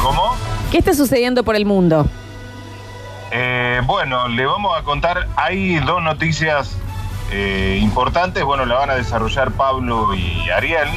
¿Cómo? 0.03 0.35
¿Qué 0.73 0.79
está 0.79 0.95
sucediendo 0.95 1.45
por 1.45 1.55
el 1.55 1.65
mundo? 1.65 2.07
Eh, 3.31 3.81
bueno, 3.87 4.29
le 4.29 4.47
vamos 4.47 4.77
a 4.79 4.83
contar, 4.83 5.29
hay 5.37 5.77
dos 5.77 6.03
noticias 6.03 6.77
eh, 7.33 7.79
importantes, 7.81 8.43
bueno, 8.45 8.65
la 8.67 8.75
van 8.77 8.91
a 8.91 8.95
desarrollar 8.97 9.53
Pablo 9.53 10.15
y 10.15 10.51
Ariel. 10.51 10.89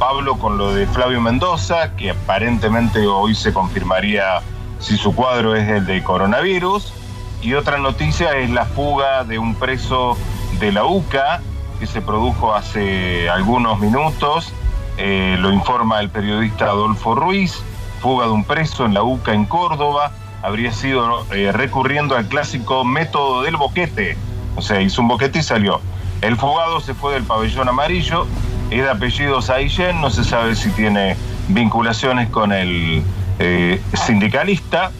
Pablo 0.00 0.38
con 0.38 0.56
lo 0.56 0.72
de 0.72 0.86
Flavio 0.86 1.20
Mendoza, 1.20 1.94
que 1.94 2.12
aparentemente 2.12 3.06
hoy 3.06 3.34
se 3.34 3.52
confirmaría 3.52 4.40
si 4.78 4.96
su 4.96 5.14
cuadro 5.14 5.54
es 5.54 5.68
el 5.68 5.84
de 5.84 6.02
coronavirus. 6.02 6.94
Y 7.42 7.52
otra 7.52 7.76
noticia 7.76 8.34
es 8.38 8.48
la 8.48 8.64
fuga 8.64 9.24
de 9.24 9.38
un 9.38 9.54
preso 9.54 10.16
de 10.58 10.72
la 10.72 10.86
UCA 10.86 11.42
que 11.78 11.86
se 11.86 12.00
produjo 12.00 12.54
hace 12.54 13.28
algunos 13.28 13.78
minutos. 13.78 14.54
Eh, 14.96 15.36
lo 15.38 15.52
informa 15.52 16.00
el 16.00 16.08
periodista 16.08 16.64
Adolfo 16.64 17.14
Ruiz. 17.14 17.62
Fuga 18.00 18.24
de 18.24 18.32
un 18.32 18.44
preso 18.44 18.86
en 18.86 18.94
la 18.94 19.02
UCA 19.02 19.34
en 19.34 19.44
Córdoba. 19.44 20.12
Habría 20.42 20.72
sido 20.72 21.26
eh, 21.34 21.52
recurriendo 21.52 22.16
al 22.16 22.26
clásico 22.26 22.86
método 22.86 23.42
del 23.42 23.58
boquete. 23.58 24.16
O 24.56 24.62
sea, 24.62 24.80
hizo 24.80 25.02
un 25.02 25.08
boquete 25.08 25.40
y 25.40 25.42
salió. 25.42 25.82
El 26.22 26.38
fugado 26.38 26.80
se 26.80 26.94
fue 26.94 27.12
del 27.12 27.24
pabellón 27.24 27.68
amarillo. 27.68 28.26
Es 28.70 28.82
de 28.82 28.90
apellido 28.90 29.42
Saillén. 29.42 30.00
No 30.00 30.10
se 30.10 30.24
sabe 30.24 30.54
si 30.54 30.70
tiene 30.70 31.16
vinculaciones 31.48 32.28
con 32.30 32.52
el 32.52 33.02
eh, 33.38 33.80
sindicalista. 34.06 34.90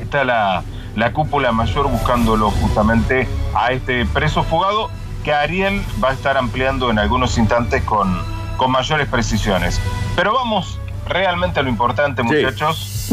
Está 0.00 0.24
la, 0.24 0.62
la 0.94 1.12
cúpula 1.12 1.52
mayor 1.52 1.88
buscándolo 1.90 2.50
justamente 2.50 3.28
a 3.54 3.72
este 3.72 4.06
preso 4.06 4.42
fugado 4.44 4.90
que 5.24 5.32
Ariel 5.32 5.82
va 6.02 6.10
a 6.10 6.12
estar 6.12 6.36
ampliando 6.36 6.90
en 6.90 6.98
algunos 6.98 7.36
instantes 7.38 7.82
con, 7.82 8.16
con 8.56 8.70
mayores 8.70 9.08
precisiones. 9.08 9.80
Pero 10.14 10.32
vamos 10.34 10.78
realmente 11.08 11.58
a 11.60 11.62
lo 11.64 11.68
importante, 11.68 12.22
Sí. 12.22 12.28
muchachos, 12.28 13.10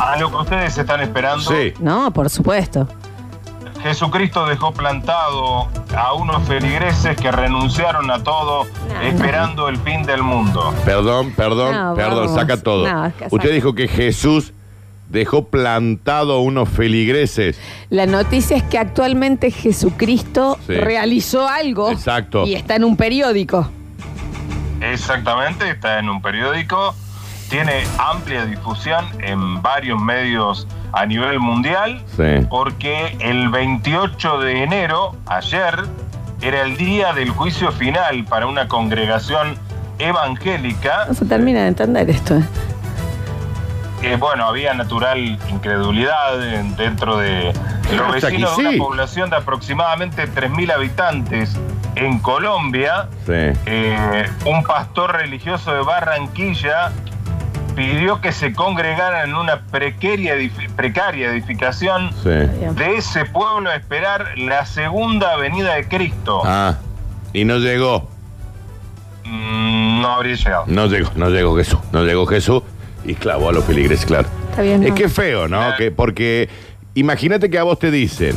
a 0.00 0.16
lo 0.16 0.30
que 0.30 0.36
ustedes 0.36 0.78
están 0.78 1.00
esperando. 1.00 1.42
Sí. 1.50 1.72
No, 1.80 2.12
por 2.12 2.30
supuesto. 2.30 2.86
Jesucristo 3.82 4.46
dejó 4.46 4.72
plantado 4.72 5.68
a 5.96 6.14
unos 6.14 6.46
feligreses 6.46 7.16
que 7.16 7.32
renunciaron 7.32 8.10
a 8.10 8.22
todo 8.22 8.64
No, 8.88 9.00
esperando 9.02 9.68
el 9.68 9.76
fin 9.78 10.04
del 10.04 10.22
mundo. 10.22 10.72
Perdón, 10.84 11.32
perdón, 11.32 11.74
No, 11.74 11.94
perdón, 11.94 12.26
vamos. 12.26 12.34
saca 12.40 12.62
todo. 12.62 12.86
No, 12.88 13.06
es 13.06 13.14
que 13.14 13.24
Usted 13.24 13.38
saca. 13.38 13.54
dijo 13.54 13.74
que 13.74 13.88
Jesús 13.88 14.52
dejó 15.08 15.48
plantado 15.48 16.40
unos 16.40 16.68
feligreses. 16.68 17.58
La 17.90 18.06
noticia 18.06 18.56
es 18.56 18.62
que 18.62 18.78
actualmente 18.78 19.50
Jesucristo 19.50 20.58
Sí. 20.66 20.74
realizó 20.74 21.48
algo 21.48 21.90
Exacto. 21.90 22.46
y 22.46 22.54
está 22.54 22.76
en 22.76 22.84
un 22.84 22.96
periódico. 22.96 23.68
Exactamente, 24.80 25.68
está 25.70 25.98
en 25.98 26.08
un 26.08 26.22
periódico, 26.22 26.94
tiene 27.50 27.84
amplia 27.98 28.46
difusión 28.46 29.04
en 29.20 29.60
varios 29.62 30.00
medios 30.00 30.66
a 30.92 31.06
nivel 31.06 31.38
mundial, 31.40 32.02
Sí. 32.16 32.46
porque 32.50 33.16
el 33.20 33.48
28 33.48 34.38
de 34.40 34.62
enero, 34.62 35.16
ayer, 35.26 35.74
era 36.40 36.62
el 36.62 36.76
día 36.76 37.12
del 37.12 37.30
juicio 37.30 37.70
final 37.72 38.24
para 38.24 38.46
una 38.46 38.66
congregación 38.68 39.56
evangélica. 39.98 41.04
No 41.06 41.14
se 41.14 41.24
termina 41.24 41.60
de 41.62 41.68
entender 41.68 42.10
esto. 42.10 42.36
¿eh? 42.36 42.42
Eh, 44.02 44.16
bueno, 44.18 44.46
había 44.46 44.74
natural 44.74 45.18
incredulidad 45.48 46.42
en- 46.54 46.74
dentro 46.74 47.16
de 47.18 47.52
los 47.96 48.12
vecinos 48.12 48.56
de 48.56 48.62
sí. 48.62 48.68
una 48.76 48.78
población 48.84 49.30
de 49.30 49.36
aproximadamente 49.36 50.26
3.000 50.26 50.72
habitantes 50.72 51.56
en 51.94 52.18
Colombia. 52.18 53.06
Sí. 53.24 53.32
Eh, 53.66 54.28
un 54.44 54.64
pastor 54.64 55.12
religioso 55.12 55.72
de 55.72 55.82
Barranquilla 55.82 56.90
pidió 57.74 58.20
que 58.20 58.32
se 58.32 58.52
congregaran 58.52 59.30
en 59.30 59.34
una 59.36 59.62
precaria, 59.62 60.34
precaria 60.76 61.30
edificación 61.30 62.10
Sí. 62.22 62.28
de 62.30 62.96
ese 62.96 63.24
pueblo 63.26 63.70
a 63.70 63.76
esperar 63.76 64.36
la 64.38 64.64
segunda 64.66 65.36
venida 65.36 65.74
de 65.74 65.88
Cristo. 65.88 66.42
Ah, 66.44 66.76
y 67.32 67.44
no 67.44 67.58
llegó. 67.58 68.08
Mm, 69.24 70.00
no 70.02 70.08
habría 70.08 70.34
llegado. 70.34 70.64
No 70.66 70.86
llegó, 70.86 71.10
no 71.14 71.30
llegó 71.30 71.56
Jesús. 71.56 71.78
No 71.92 72.04
llegó 72.04 72.26
Jesús 72.26 72.62
y 73.04 73.14
clavó 73.14 73.48
a 73.48 73.52
los 73.52 73.64
feligreses, 73.64 74.04
claro. 74.06 74.28
Está 74.50 74.62
bien. 74.62 74.82
Es 74.82 74.90
¿no? 74.90 74.94
que 74.94 75.04
es 75.04 75.12
feo, 75.12 75.48
¿no? 75.48 75.58
Claro. 75.58 75.76
Que, 75.76 75.90
porque 75.90 76.48
imagínate 76.94 77.48
que 77.50 77.58
a 77.58 77.62
vos 77.62 77.78
te 77.78 77.90
dicen, 77.90 78.36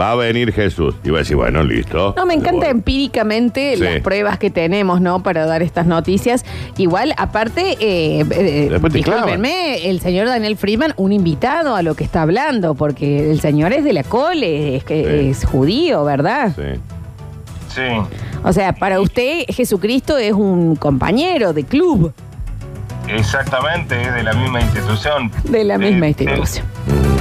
va 0.00 0.12
a 0.12 0.14
venir 0.14 0.52
Jesús. 0.52 0.94
Y 1.04 1.10
vas 1.10 1.18
a 1.18 1.20
decir, 1.20 1.36
bueno, 1.36 1.62
listo. 1.62 2.14
No, 2.16 2.26
me 2.26 2.34
encanta 2.34 2.68
empíricamente 2.68 3.76
Sí. 3.76 3.82
las 3.82 4.00
pruebas 4.00 4.38
que 4.38 4.50
tenemos, 4.50 5.00
¿no? 5.00 5.22
Para 5.22 5.46
dar 5.46 5.62
estas 5.62 5.86
noticias. 5.86 6.44
Igual, 6.78 7.14
aparte, 7.16 7.76
eh, 7.80 8.24
eh, 8.30 8.68
Después 8.70 8.92
te 8.92 8.98
discúlpenme, 8.98 9.88
el 9.88 10.00
señor 10.00 10.26
Daniel 10.26 10.56
Friedman, 10.56 10.94
un 10.96 11.12
invitado 11.12 11.76
a 11.76 11.82
lo 11.82 11.94
que 11.94 12.04
está 12.04 12.22
hablando, 12.22 12.74
porque 12.74 13.30
el 13.30 13.40
señor 13.40 13.72
es 13.72 13.84
de 13.84 13.92
la 13.92 14.04
cole, 14.04 14.76
es 14.76 14.84
que 14.84 15.02
Sí. 15.04 15.28
es 15.30 15.44
judío, 15.44 16.04
¿verdad? 16.04 16.52
Sí. 16.56 16.80
Sí. 17.74 17.82
O 18.44 18.52
sea, 18.52 18.74
para 18.74 19.00
usted, 19.00 19.44
Jesucristo 19.48 20.18
es 20.18 20.32
un 20.32 20.76
compañero 20.76 21.52
de 21.52 21.64
club 21.64 22.12
Exactamente, 23.08 24.00
es 24.00 24.14
de 24.14 24.22
la 24.22 24.32
misma 24.34 24.60
institución. 24.60 25.30
de 25.44 25.64
la 25.64 25.78
misma 25.78 26.08
institución. 26.08 26.64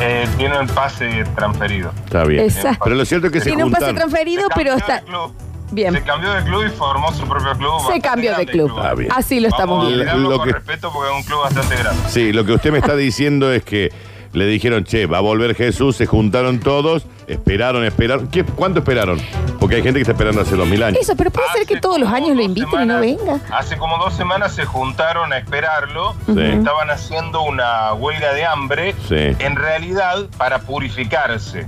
Eh, 0.02 0.28
tiene 0.38 0.60
un 0.60 0.68
pase 0.68 1.24
transferido. 1.36 1.92
Está 2.06 2.24
bien. 2.24 2.44
Exacto. 2.46 2.82
Pero 2.84 2.96
lo 2.96 3.06
cierto 3.06 3.28
es 3.28 3.34
que 3.34 3.40
se 3.40 3.46
Tiene 3.46 3.64
un 3.64 3.72
pase 3.72 3.94
transferido, 3.94 4.44
Se 4.44 4.56
pero 4.56 4.70
cambió 4.78 4.78
está 4.96 5.02
club. 5.06 5.34
bien. 5.72 5.94
Se 5.94 6.02
cambió 6.04 6.34
de 6.34 6.44
club 6.44 6.64
y 6.66 6.70
formó 6.70 7.14
su 7.14 7.28
propio 7.28 7.52
club. 7.54 7.70
Se 7.80 7.86
bastante 7.86 8.02
cambió 8.02 8.30
de 8.32 8.36
grande 8.36 8.52
club. 8.52 8.78
Está 8.78 8.94
bien. 8.96 9.12
Así 9.16 9.40
lo 9.40 9.48
estamos 9.48 9.80
a 9.86 9.88
viendo. 9.88 10.04
mirarlo 10.04 10.30
Lo 10.30 10.38
con 10.38 10.48
que- 10.48 10.54
respeto 10.54 10.92
porque 10.92 11.10
es 11.12 11.16
un 11.18 11.24
club 11.24 11.42
bastante 11.42 11.76
grande. 11.78 12.02
Sí, 12.10 12.34
lo 12.34 12.44
que 12.46 12.54
usted 12.54 12.72
me 12.72 12.80
está 12.80 12.96
diciendo 12.96 13.52
es 13.54 13.64
que 13.64 13.92
le 14.34 14.46
dijeron, 14.46 14.84
che, 14.84 15.06
va 15.08 15.18
a 15.18 15.22
volver 15.22 15.56
Jesús, 15.56 15.96
se 15.98 16.06
juntaron 16.06 16.60
todos, 16.60 17.06
esperaron, 17.28 17.84
esperaron. 17.84 18.28
¿Qué, 18.28 18.44
¿Cuánto 18.44 18.80
esperaron? 18.80 19.20
Porque 19.60 19.76
hay 19.76 19.84
gente 19.84 19.98
que 20.00 20.02
está 20.04 20.14
esperando 20.14 20.42
hace 20.42 20.56
dos 20.56 20.68
mil 20.68 20.82
años. 20.84 21.00
Eso, 21.02 21.16
pero 21.16 21.32
puede 21.32 21.48
ser 21.54 21.66
que 21.68 21.74
Hace 21.76 21.82
todos 21.82 22.00
los 22.00 22.08
como 22.10 22.16
años 22.16 22.30
lo 22.30 22.36
dos 22.42 22.46
inviten 22.46 22.82
y 22.82 22.86
no 22.86 23.00
venga. 23.00 23.40
Hace 23.52 23.78
como 23.78 23.98
dos 23.98 24.14
semanas 24.14 24.54
se 24.54 24.66
juntaron 24.66 25.32
a 25.34 25.38
esperarlo. 25.38 26.16
Sí. 26.28 26.40
Estaban 26.42 26.90
haciendo 26.90 27.42
una 27.44 27.94
huelga 27.94 28.34
de 28.34 28.46
hambre. 28.46 28.96
Sí. 29.10 29.36
En 29.40 29.56
realidad, 29.56 30.26
para 30.38 30.60
purificarse. 30.60 31.68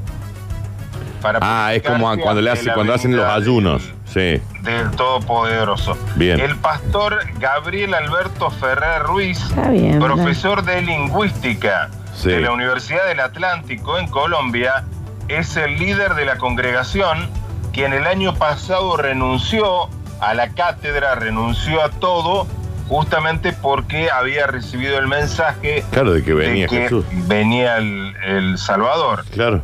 Para 1.22 1.40
Ah, 1.42 1.74
es 1.74 1.82
como 1.84 2.08
purificarse 2.10 2.22
cuando, 2.24 2.42
le 2.42 2.50
ante 2.50 2.60
hace, 2.60 2.68
la 2.70 2.74
cuando 2.74 2.94
hacen 2.94 3.12
los 3.16 3.20
venida 3.22 3.36
ayunos. 3.36 3.84
del- 3.84 3.94
Sí. 4.14 4.42
Del 4.62 4.92
Todopoderoso. 4.92 5.98
Bien. 6.16 6.40
El 6.40 6.56
pastor 6.58 7.20
Gabriel 7.40 7.94
Alberto 7.96 8.52
Ferrer 8.52 9.02
Ruiz, 9.04 9.42
Está 9.42 9.70
bien. 9.70 10.00
profesor 10.00 10.64
de 10.64 10.82
lingüística 10.84 11.90
Sí. 12.16 12.30
de 12.30 12.42
la 12.42 12.52
Universidad 12.52 13.06
del 13.08 13.20
Atlántico 13.20 13.98
en 13.98 14.08
Colombia, 14.08 14.84
es 15.28 15.56
el 15.58 15.78
líder 15.80 16.16
de 16.16 16.26
la 16.26 16.38
congregación 16.38 17.30
quien 17.74 17.94
el 17.94 18.06
año 18.06 18.36
pasado 18.36 18.98
renunció 18.98 19.90
a 20.22 20.34
la 20.36 20.50
cátedra, 20.50 21.16
renunció 21.16 21.82
a 21.84 21.90
todo, 21.90 22.46
justamente 22.88 23.52
porque 23.52 24.12
había 24.12 24.46
recibido 24.46 25.00
el 25.00 25.08
mensaje 25.08 25.84
Claro, 25.92 26.14
de 26.14 26.24
que 26.24 26.34
venía 26.34 26.64
de 26.66 26.70
que 26.70 26.82
Jesús. 26.84 27.06
venía 27.28 27.78
el, 27.78 28.16
el 28.26 28.58
Salvador. 28.60 29.26
Claro. 29.32 29.64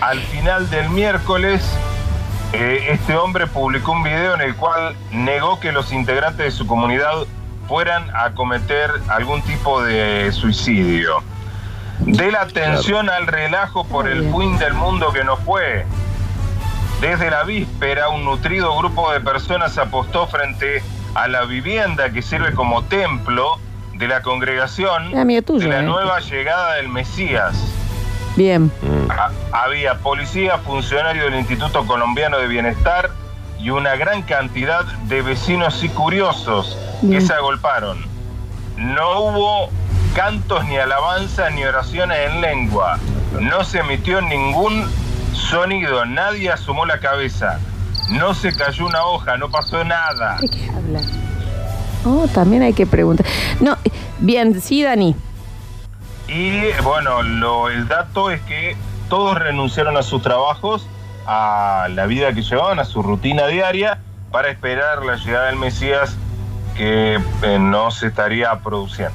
Al 0.00 0.20
final 0.20 0.68
del 0.70 0.90
miércoles, 0.90 1.62
eh, 2.52 2.88
este 2.90 3.16
hombre 3.16 3.46
publicó 3.46 3.92
un 3.92 4.02
video 4.02 4.34
en 4.34 4.42
el 4.42 4.54
cual 4.54 4.94
negó 5.12 5.58
que 5.60 5.72
los 5.72 5.92
integrantes 5.92 6.44
de 6.44 6.50
su 6.50 6.66
comunidad 6.66 7.12
fueran 7.68 8.04
a 8.14 8.30
cometer 8.32 8.90
algún 9.08 9.40
tipo 9.42 9.82
de 9.82 10.30
suicidio. 10.32 11.22
De 12.00 12.30
la 12.30 12.42
atención 12.42 13.08
al 13.08 13.26
relajo 13.26 13.84
por 13.84 14.08
el 14.08 14.30
fin 14.32 14.58
del 14.58 14.74
mundo 14.74 15.12
que 15.12 15.24
no 15.24 15.36
fue. 15.36 15.86
Desde 17.00 17.30
la 17.30 17.44
víspera, 17.44 18.08
un 18.08 18.24
nutrido 18.24 18.76
grupo 18.78 19.12
de 19.12 19.20
personas 19.20 19.76
apostó 19.78 20.26
frente 20.26 20.82
a 21.14 21.28
la 21.28 21.44
vivienda 21.44 22.10
que 22.10 22.22
sirve 22.22 22.52
como 22.54 22.82
templo 22.84 23.58
de 23.94 24.08
la 24.08 24.22
congregación 24.22 25.12
tuyo, 25.44 25.68
de 25.68 25.68
la 25.74 25.80
¿eh? 25.80 25.82
nueva 25.82 26.20
llegada 26.20 26.74
del 26.74 26.88
Mesías. 26.88 27.54
Bien. 28.36 28.64
Mm. 28.82 29.10
Ha- 29.10 29.30
había 29.64 29.94
policía, 29.98 30.58
funcionarios 30.58 31.26
del 31.26 31.38
Instituto 31.38 31.86
Colombiano 31.86 32.38
de 32.38 32.48
Bienestar 32.48 33.10
y 33.60 33.70
una 33.70 33.94
gran 33.96 34.22
cantidad 34.22 34.84
de 34.84 35.22
vecinos 35.22 35.82
y 35.84 35.88
curiosos 35.90 36.76
que 37.08 37.20
se 37.20 37.32
agolparon. 37.32 38.04
No 38.76 39.20
hubo 39.20 39.70
cantos 40.14 40.64
ni 40.66 40.76
alabanzas 40.76 41.52
ni 41.52 41.64
oraciones 41.64 42.30
en 42.30 42.40
lengua. 42.40 42.98
No 43.40 43.64
se 43.64 43.80
emitió 43.80 44.20
ningún 44.20 44.88
sonido, 45.32 46.04
nadie 46.06 46.50
asomó 46.50 46.86
la 46.86 46.98
cabeza. 47.00 47.58
No 48.10 48.34
se 48.34 48.54
cayó 48.54 48.86
una 48.86 49.04
hoja, 49.04 49.36
no 49.36 49.50
pasó 49.50 49.82
nada. 49.84 50.38
¿De 50.40 50.48
qué 50.48 50.68
habla? 50.70 51.00
Oh, 52.04 52.26
también 52.28 52.62
hay 52.62 52.72
que 52.74 52.86
preguntar. 52.86 53.26
No, 53.60 53.76
bien, 54.18 54.60
sí, 54.60 54.82
Dani. 54.82 55.16
Y 56.28 56.60
bueno, 56.82 57.22
lo- 57.22 57.68
el 57.68 57.88
dato 57.88 58.30
es 58.30 58.40
que 58.42 58.76
todos 59.08 59.38
renunciaron 59.38 59.96
a 59.96 60.02
sus 60.02 60.22
trabajos, 60.22 60.86
a 61.26 61.88
la 61.90 62.06
vida 62.06 62.32
que 62.34 62.42
llevaban, 62.42 62.78
a 62.78 62.84
su 62.84 63.02
rutina 63.02 63.46
diaria, 63.46 63.98
para 64.30 64.48
esperar 64.50 65.04
la 65.04 65.16
llegada 65.16 65.46
del 65.46 65.56
Mesías 65.56 66.16
que 66.76 67.18
eh, 67.42 67.58
no 67.58 67.90
se 67.90 68.08
estaría 68.08 68.52
produciendo. 68.60 69.14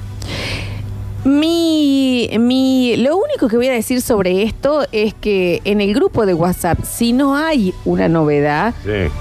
Mi, 1.26 2.30
mi, 2.40 2.96
lo 2.98 3.18
único 3.18 3.48
que 3.48 3.58
voy 3.58 3.68
a 3.68 3.74
decir 3.74 4.02
sobre 4.02 4.44
esto 4.44 4.86
es 4.92 5.14
que 5.14 5.62
en 5.66 5.82
el 5.82 5.94
grupo 5.94 6.26
de 6.26 6.34
WhatsApp, 6.34 6.80
si 6.84 7.14
no 7.14 7.36
hay 7.36 7.74
una 7.86 8.08
novedad, 8.08 8.74
Sí. 8.84 9.12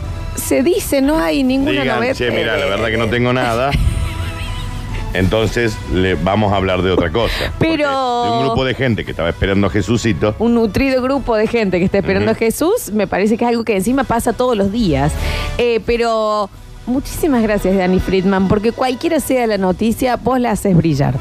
se 0.43 0.63
dice 0.63 1.03
no 1.03 1.19
hay 1.19 1.43
ninguna 1.43 1.83
Digan, 1.83 1.97
novedad. 1.97 2.15
che, 2.15 2.31
mira, 2.31 2.57
la 2.57 2.67
verdad 2.67 2.87
que 2.89 2.97
no 2.97 3.09
tengo 3.09 3.33
nada. 3.33 3.71
Entonces 5.15 5.77
le 5.93 6.15
vamos 6.17 6.53
a 6.53 6.57
hablar 6.57 6.83
de 6.83 6.91
otra 6.91 7.11
cosa. 7.11 7.53
Pero- 7.59 8.25
De 8.25 8.31
un 8.31 8.47
grupo 8.47 8.65
de 8.65 8.75
gente 8.75 9.05
que 9.05 9.11
estaba 9.11 9.31
esperando 9.31 9.67
a 9.67 9.71
Jesucito. 9.71 10.35
Un 10.39 10.55
nutrido 10.55 11.03
grupo 11.03 11.35
de 11.35 11.47
gente 11.47 11.79
que 11.79 11.87
está 11.87 11.99
esperando 11.99 12.31
a 12.33 12.35
Jesús, 12.35 12.93
me 12.93 13.07
parece 13.07 13.37
que 13.39 13.45
es 13.45 13.49
algo 13.49 13.65
que 13.65 13.75
encima 13.75 14.05
pasa 14.05 14.33
todos 14.35 14.57
los 14.57 14.71
días. 14.71 15.13
Eh, 15.57 15.81
pero 15.87 16.51
muchísimas 16.87 17.43
gracias, 17.43 17.77
Dani 17.77 18.01
Friedman, 18.01 18.49
porque 18.49 18.71
cualquiera 18.73 19.19
sea 19.19 19.47
la 19.47 19.57
noticia, 19.59 20.17
vos 20.17 20.39
la 20.39 20.51
haces 20.53 20.77
brillar. 20.77 21.15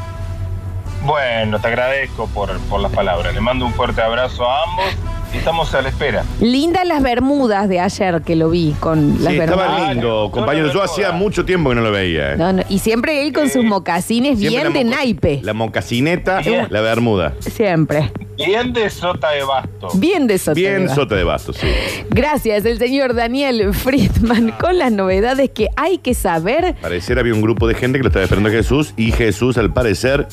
Bueno, 1.08 1.60
te 1.60 1.68
agradezco 1.68 2.28
por, 2.28 2.60
por 2.70 2.82
las 2.82 2.92
palabras. 2.92 3.34
Le 3.34 3.40
mando 3.40 3.66
un 3.66 3.74
fuerte 3.74 4.02
abrazo 4.02 4.46
a 4.46 4.64
ambos 4.64 4.86
y 5.34 5.38
estamos 5.38 5.74
a 5.74 5.82
la 5.82 5.88
espera. 5.90 6.24
Lindas 6.42 6.86
las 6.86 7.02
bermudas 7.02 7.70
de 7.70 7.80
ayer 7.80 8.22
que 8.24 8.36
lo 8.36 8.50
vi 8.50 8.76
con 8.80 9.24
las 9.24 9.32
Sí, 9.32 9.40
bermudas. 9.40 9.70
estaba 9.70 9.94
lindo, 9.94 10.30
compañero. 10.34 10.72
Yo 10.74 10.84
hacía 10.84 11.14
mucho 11.14 11.46
tiempo 11.46 11.70
que 11.70 11.76
no 11.78 11.82
lo 11.82 11.92
veía. 11.92 12.34
eh. 12.34 12.38
No, 12.38 12.52
no, 12.52 12.64
Y 12.68 12.80
siempre 12.80 13.22
él 13.26 13.32
con 13.32 13.50
sus 13.50 13.64
mocasines 13.64 14.38
Siempre 14.38 14.50
bien 14.70 14.74
la 14.74 14.80
de 14.80 14.86
moca- 14.86 14.98
naipe. 14.98 15.40
La 15.44 15.54
mocacineta, 15.54 16.40
Bien. 16.42 16.68
la 16.70 16.82
bermuda. 16.82 17.34
Siempre. 17.40 18.12
Bien 18.36 18.74
de 18.74 18.90
sota 18.90 19.32
de 19.32 19.44
basto. 19.44 19.88
Bien 19.96 20.28
de 20.28 20.34
eso. 20.36 20.54
te 20.54 20.60
Bien 20.60 20.90
sota 20.90 21.16
de 21.16 21.24
bastos, 21.24 21.56
sí. 21.56 21.68
Gracias, 22.10 22.66
el 22.66 22.78
señor 22.80 23.16
Daniel 23.16 23.74
Friedman, 23.74 24.52
con 24.60 24.78
las 24.78 24.92
novedades 24.92 25.50
que 25.52 25.70
hay 25.78 26.00
que 26.00 26.14
saber. 26.14 26.76
Parecer 26.82 27.18
había 27.18 27.34
un 27.34 27.42
grupo 27.42 27.66
de 27.68 27.76
gente 27.76 27.98
que 27.98 28.04
lo 28.04 28.10
estaba 28.10 28.24
esperando 28.26 28.50
a 28.50 28.52
Jesús 28.52 28.94
y 28.98 29.12
Jesús, 29.14 29.58
al 29.58 29.72
parecer, 29.74 30.28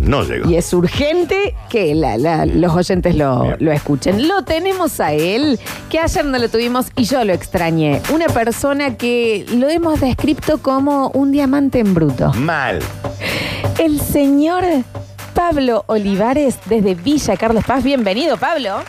no 0.00 0.22
llegó. 0.22 0.48
Y 0.48 0.56
es 0.56 0.72
urgente 0.72 1.54
que 1.68 1.94
la- 1.94 2.16
la- 2.18 2.46
los 2.46 2.74
oyentes 2.74 3.14
lo, 3.16 3.42
Bien. 3.42 3.56
lo 3.60 3.72
escuchen. 3.72 4.28
Lo 4.28 4.42
tenemos 4.42 5.00
a 5.00 5.12
él, 5.12 5.58
que 5.90 5.98
ayer 5.98 6.24
no 6.24 6.38
lo 6.38 6.48
tuvimos 6.48 6.86
y 6.96 7.04
yo 7.04 7.24
lo 7.24 7.32
extrañé. 7.32 8.00
Una 8.12 8.26
persona 8.26 8.96
que 8.96 9.44
lo 9.54 9.68
hemos 9.68 10.00
descrito 10.00 10.58
como 10.58 11.08
un 11.14 11.32
diamante 11.32 11.78
en 11.80 11.94
bruto. 11.94 12.32
Mal. 12.34 12.80
El 13.78 14.00
señor 14.00 14.64
Pablo 15.34 15.84
Olivares 15.86 16.58
desde 16.66 16.94
Villa 16.94 17.36
Carlos 17.36 17.64
Paz. 17.64 17.84
Bienvenido, 17.84 18.36
Pablo. 18.36 18.80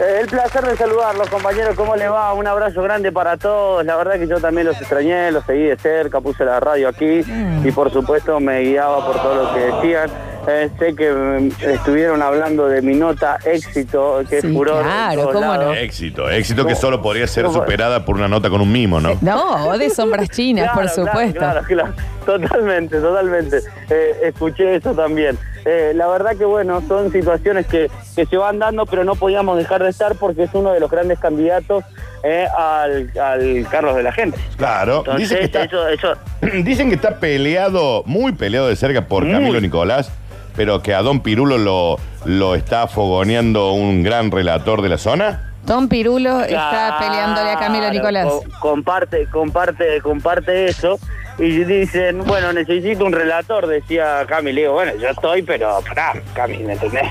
Eh, 0.00 0.18
el 0.20 0.28
placer 0.28 0.64
de 0.64 0.76
saludarlos, 0.76 1.28
compañeros. 1.28 1.74
¿Cómo 1.74 1.96
les 1.96 2.08
va? 2.08 2.32
Un 2.32 2.46
abrazo 2.46 2.80
grande 2.82 3.10
para 3.10 3.36
todos. 3.36 3.84
La 3.84 3.96
verdad 3.96 4.12
que 4.16 4.28
yo 4.28 4.38
también 4.40 4.68
los 4.68 4.76
extrañé, 4.80 5.32
los 5.32 5.44
seguí 5.44 5.64
de 5.64 5.76
cerca, 5.76 6.20
puse 6.20 6.44
la 6.44 6.60
radio 6.60 6.88
aquí 6.88 7.22
y 7.64 7.72
por 7.72 7.92
supuesto 7.92 8.38
me 8.38 8.60
guiaba 8.60 9.04
por 9.04 9.20
todo 9.20 9.34
lo 9.42 9.54
que 9.54 9.60
decían. 9.60 10.08
Eh, 10.50 10.70
sé 10.78 10.94
que 10.96 11.12
mm, 11.12 11.50
estuvieron 11.60 12.22
hablando 12.22 12.68
de 12.68 12.80
mi 12.80 12.94
nota 12.94 13.38
éxito, 13.44 14.20
que 14.28 14.40
Sí, 14.40 14.46
es 14.46 14.52
furor. 14.54 14.78
en 14.80 14.82
claro, 14.84 15.20
todos 15.22 15.34
cómo 15.34 15.46
no. 15.46 15.58
lados. 15.58 15.76
Éxito, 15.76 16.30
éxito 16.30 16.64
que 16.66 16.74
solo 16.74 17.02
podría 17.02 17.26
ser 17.26 17.46
superada 17.50 18.04
por 18.06 18.16
una 18.16 18.28
nota 18.28 18.48
con 18.48 18.60
un 18.62 18.72
mimo, 18.72 18.98
¿no? 19.00 19.18
No, 19.20 19.76
de 19.76 19.90
sombras 19.90 20.30
chinas, 20.30 20.70
por 20.72 20.84
Claro, 20.84 20.94
claro, 20.94 21.10
supuesto. 21.10 21.38
Claro, 21.38 21.62
claro, 21.66 21.92
totalmente, 22.24 22.98
totalmente. 22.98 23.58
Eh, 23.90 24.12
escuché 24.24 24.76
eso 24.76 24.94
también. 24.94 25.36
Eh, 25.66 25.92
la 25.94 26.06
verdad 26.08 26.34
que 26.36 26.46
bueno, 26.46 26.82
son 26.88 27.12
situaciones 27.12 27.66
que, 27.66 27.90
que 28.16 28.24
se 28.24 28.36
van 28.38 28.58
dando, 28.58 28.86
pero 28.86 29.04
no 29.04 29.16
podíamos 29.16 29.58
dejar 29.58 29.82
de 29.82 29.90
estar 29.90 30.14
porque 30.14 30.44
es 30.44 30.50
uno 30.54 30.72
de 30.72 30.80
los 30.80 30.90
grandes 30.90 31.18
candidatos 31.18 31.84
eh, 32.22 32.46
al, 32.56 33.10
al 33.20 33.66
Carlos 33.70 33.94
de 33.96 34.02
la 34.02 34.12
Gente. 34.12 34.38
Claro. 34.56 34.98
Entonces, 35.00 35.28
Dicen 35.28 35.38
que, 35.40 35.44
está, 35.44 35.64
eso, 35.64 35.88
eso, 35.88 36.12
dicen 36.64 36.88
que 36.88 36.94
está 36.94 37.18
peleado, 37.20 38.02
muy 38.06 38.32
peleado 38.32 38.68
de 38.68 38.76
cerca 38.76 39.02
por 39.06 39.24
Muy. 39.24 39.32
Camilo 39.34 39.60
Nicolás, 39.60 40.10
pero 40.58 40.82
que 40.82 40.92
a 40.92 41.02
Don 41.02 41.20
Pirulo 41.20 41.56
lo, 41.56 41.98
lo 42.24 42.56
está 42.56 42.88
fogoneando 42.88 43.70
un 43.74 44.02
gran 44.02 44.32
relator 44.32 44.82
de 44.82 44.88
la 44.88 44.98
zona. 44.98 45.52
Don 45.64 45.88
Pirulo 45.88 46.40
está 46.40 46.68
Claro, 46.70 46.96
peleándole 46.98 47.50
a 47.52 47.56
Camilo 47.60 47.88
Nicolás. 47.90 48.26
co- 48.26 48.42
comparte, 48.58 49.26
comparte, 49.30 50.00
comparte 50.02 50.66
eso. 50.66 50.98
Y 51.38 51.62
dicen, 51.62 52.24
bueno, 52.24 52.52
necesito 52.52 53.04
un 53.04 53.12
relator, 53.12 53.68
decía 53.68 54.24
Cami. 54.26 54.52
Le 54.52 54.62
digo, 54.62 54.72
bueno, 54.72 54.92
yo 55.00 55.08
estoy, 55.10 55.42
pero 55.42 55.78
pará, 55.86 56.14
Cami, 56.34 56.58
¿me 56.58 56.72
entendés? 56.72 57.06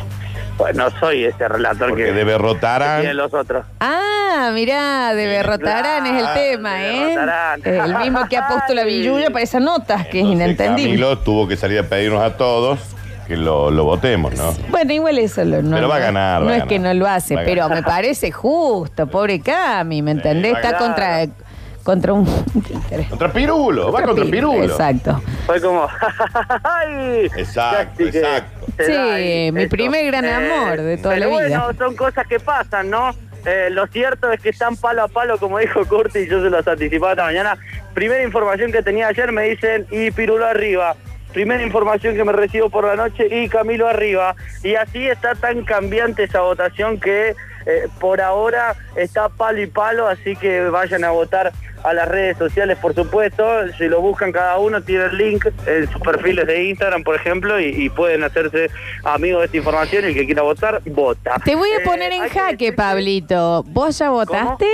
Pues 0.58 0.76
no 0.76 0.90
soy 1.00 1.24
ese 1.24 1.48
relator 1.48 1.88
Porque 1.90 2.06
que, 2.06 2.12
de 2.12 2.20
que 2.20 2.24
Berrotarán. 2.26 3.00
tienen 3.00 3.16
los 3.16 3.34
otros. 3.34 3.66
Ah, 3.80 4.50
mirá, 4.54 5.14
de 5.14 5.26
Berrotarán 5.28 6.06
es 6.08 6.14
el 6.14 6.20
claro, 6.20 6.34
tema, 6.42 6.74
de 6.74 6.90
¿eh? 6.98 7.00
Berrotarán. 7.16 7.62
El 7.64 7.96
mismo 8.00 8.28
que 8.28 8.38
ha 8.38 8.48
puesto 8.50 8.74
la 8.74 8.84
billulla 8.86 9.30
para 9.30 9.44
esas 9.44 9.62
notas, 9.62 10.08
que 10.08 10.20
es 10.20 10.26
Entonces, 10.26 10.36
inentendible. 10.46 10.84
Camilo 11.00 11.20
tuvo 11.20 11.48
que 11.48 11.56
salir 11.56 11.80
a 11.80 11.84
pedirnos 11.84 12.22
a 12.24 12.36
todos 12.36 12.80
que 13.28 13.36
lo, 13.38 13.70
lo 13.72 13.84
votemos, 13.84 14.34
¿no? 14.36 14.54
Bueno, 14.70 14.94
igual 14.94 15.18
eso 15.20 15.44
lo, 15.44 15.62
no. 15.62 15.76
Pero 15.76 15.88
va 15.90 15.98
a 15.98 16.00
ganar, 16.00 16.42
No 16.42 16.54
es 16.54 16.64
que 16.66 16.80
no 16.80 16.94
lo 16.94 17.08
hace, 17.08 17.36
Va 17.36 17.42
a 17.42 17.46
pero 17.46 17.70
me 17.70 17.84
parece 17.84 18.32
justo, 18.32 19.08
pobre 19.08 19.40
Cami, 19.42 20.02
¿me 20.02 20.12
entendés? 20.12 20.54
va 20.54 20.58
a 20.58 20.62
Está 20.62 20.72
ganar. 20.80 20.88
contra, 21.26 21.36
contra 21.84 22.14
un 22.14 22.26
títere. 22.66 23.06
Contra 23.10 23.32
Pirulo, 23.32 23.92
va 23.92 24.02
contra 24.04 24.26
Pirulo. 24.26 24.64
Exacto. 24.64 25.22
Fue 25.46 25.62
como, 25.62 25.88
¡ay! 26.64 27.26
Exacto, 27.38 27.96
Casi 27.98 28.12
que 28.12 28.18
exacto. 28.20 28.66
se 28.78 28.86
Sí, 28.86 28.92
ahí 28.92 29.52
mi 29.52 29.68
primer 29.68 30.06
gran 30.06 30.26
amor 30.26 30.82
de 30.82 30.98
toda 30.98 31.16
pero 31.16 31.30
la 31.32 31.38
vida. 31.48 31.60
Bueno, 31.66 31.78
son 31.78 31.96
cosas 31.96 32.26
que 32.28 32.40
pasan, 32.40 32.90
¿no? 32.90 33.12
Eh, 33.46 33.70
lo 33.72 33.88
cierto 33.88 34.32
es 34.32 34.42
que 34.42 34.50
están 34.50 34.76
palo 34.76 35.04
a 35.04 35.08
palo, 35.08 35.38
como 35.38 35.58
dijo 35.60 35.86
Curti, 35.86 36.20
y 36.20 36.28
yo 36.28 36.42
se 36.44 36.50
los 36.50 36.68
anticipaba 36.68 37.12
esta 37.14 37.24
mañana. 37.24 37.58
Primera 37.94 38.22
información 38.24 38.72
que 38.72 38.84
tenía 38.84 39.08
ayer 39.08 39.32
me 39.32 39.44
dicen, 39.44 39.86
y 39.90 40.12
Pirulo 40.12 40.46
arriba. 40.46 40.96
Primera 41.38 41.62
información 41.62 42.16
que 42.16 42.24
me 42.24 42.32
recibo 42.32 42.68
por 42.72 42.84
la 42.84 42.96
noche, 42.96 43.28
y 43.30 43.48
Camilo 43.48 43.88
arriba. 43.88 44.36
Y 44.64 44.74
así 44.74 45.08
está 45.08 45.36
tan 45.36 45.64
cambiante 45.66 46.24
esa 46.24 46.42
votación 46.42 47.00
que 47.00 47.36
eh, 47.68 47.88
por 48.00 48.22
ahora 48.22 48.76
está 48.96 49.30
palo 49.30 49.62
y 49.62 49.68
palo, 49.68 50.08
así 50.08 50.36
que 50.36 50.62
vayan 50.70 51.04
a 51.04 51.12
votar 51.12 51.52
a 51.84 51.94
las 51.94 52.08
redes 52.08 52.40
sociales, 52.40 52.80
por 52.80 52.96
supuesto. 52.96 53.46
Si 53.78 53.88
lo 53.88 54.02
buscan 54.02 54.32
cada 54.32 54.58
uno, 54.58 54.82
tiene 54.82 55.04
el 55.06 55.16
link 55.20 55.46
en 55.68 55.88
sus 55.92 56.02
perfiles 56.02 56.48
de 56.48 56.64
Instagram, 56.70 57.04
por 57.04 57.14
ejemplo, 57.16 57.60
y, 57.60 57.66
y 57.68 57.90
pueden 57.92 58.24
hacerse 58.24 58.72
amigos 59.04 59.42
de 59.42 59.46
esta 59.46 59.58
información. 59.58 60.06
Y 60.06 60.08
el 60.08 60.14
que 60.16 60.26
quiera 60.26 60.42
votar, 60.42 60.82
vota. 60.88 61.36
Te 61.46 61.56
voy 61.56 61.70
a 61.70 61.78
Eh, 61.78 61.86
poner 61.86 62.14
en 62.14 62.28
jaque, 62.30 62.58
que 62.58 62.74
Pablito. 62.74 63.62
¿Vos 63.68 63.96
ya 64.00 64.10
votaste? 64.10 64.66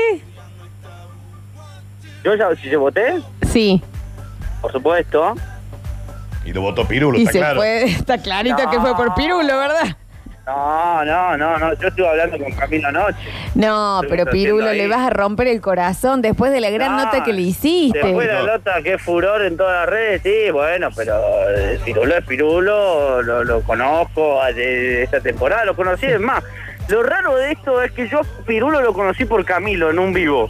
Yo 2.24 2.36
ya, 2.36 2.56
si 2.56 2.70
yo 2.70 2.80
voté, 2.80 3.16
Sí. 3.52 3.84
por 4.62 4.72
supuesto. 4.72 5.36
Y 6.46 6.54
lo 6.54 6.62
votó 6.62 6.86
Pirulo, 6.88 7.18
Y 7.18 7.22
está 7.22 7.32
se 7.32 7.40
claro. 7.40 7.56
fue, 7.58 7.84
está 7.86 8.18
clarito 8.18 8.70
que 8.70 8.80
fue 8.80 8.96
por 8.96 9.14
Pirulo, 9.16 9.58
¿verdad? 9.58 9.98
No, 10.46 11.06
no, 11.06 11.38
no, 11.38 11.58
no. 11.58 11.74
Yo 11.76 11.88
estuve 11.88 12.06
hablando 12.06 12.38
con 12.38 12.52
Camilo 12.52 12.90
anoche. 12.90 13.16
No, 13.56 14.02
Estoy 14.04 14.10
pero 14.18 14.30
Pirulo, 14.30 14.66
haciendo 14.66 14.74
le 14.74 14.82
ahí. 14.84 14.88
vas 14.90 15.08
a 15.08 15.10
romper 15.10 15.48
el 15.48 15.62
corazón 15.62 16.22
después 16.22 16.52
de 16.52 16.60
la 16.60 16.70
gran 16.70 16.98
No, 16.98 17.06
nota 17.06 17.24
que 17.24 17.32
le 17.32 17.44
hiciste. 17.44 17.98
Después 17.98 18.28
la 18.28 18.44
nota 18.44 18.82
que 18.84 18.96
es 18.96 19.02
furor 19.02 19.42
en 19.44 19.56
todas 19.56 19.74
las 19.82 19.90
redes, 19.90 20.22
sí, 20.22 20.52
bueno, 20.52 20.90
pero 20.94 21.16
eh, 21.50 21.80
Pirulo 21.86 22.18
es 22.18 22.26
Pirulo, 22.26 23.22
lo, 23.22 23.46
lo 23.46 23.62
conozco 23.62 24.42
de, 24.48 24.54
de 24.54 25.04
esta 25.04 25.22
temporada, 25.22 25.64
lo 25.64 25.78
conocí, 25.78 26.08
es 26.08 26.20
más. 26.20 26.44
Lo 26.90 27.02
raro 27.04 27.38
de 27.38 27.54
esto 27.54 27.82
es 27.82 27.94
que 27.94 28.10
yo 28.10 28.20
Pirulo 28.46 28.82
lo 28.82 28.92
conocí 28.92 29.24
por 29.24 29.46
Camilo 29.46 29.92
en 29.92 30.00
un 30.00 30.12
vivo. 30.12 30.50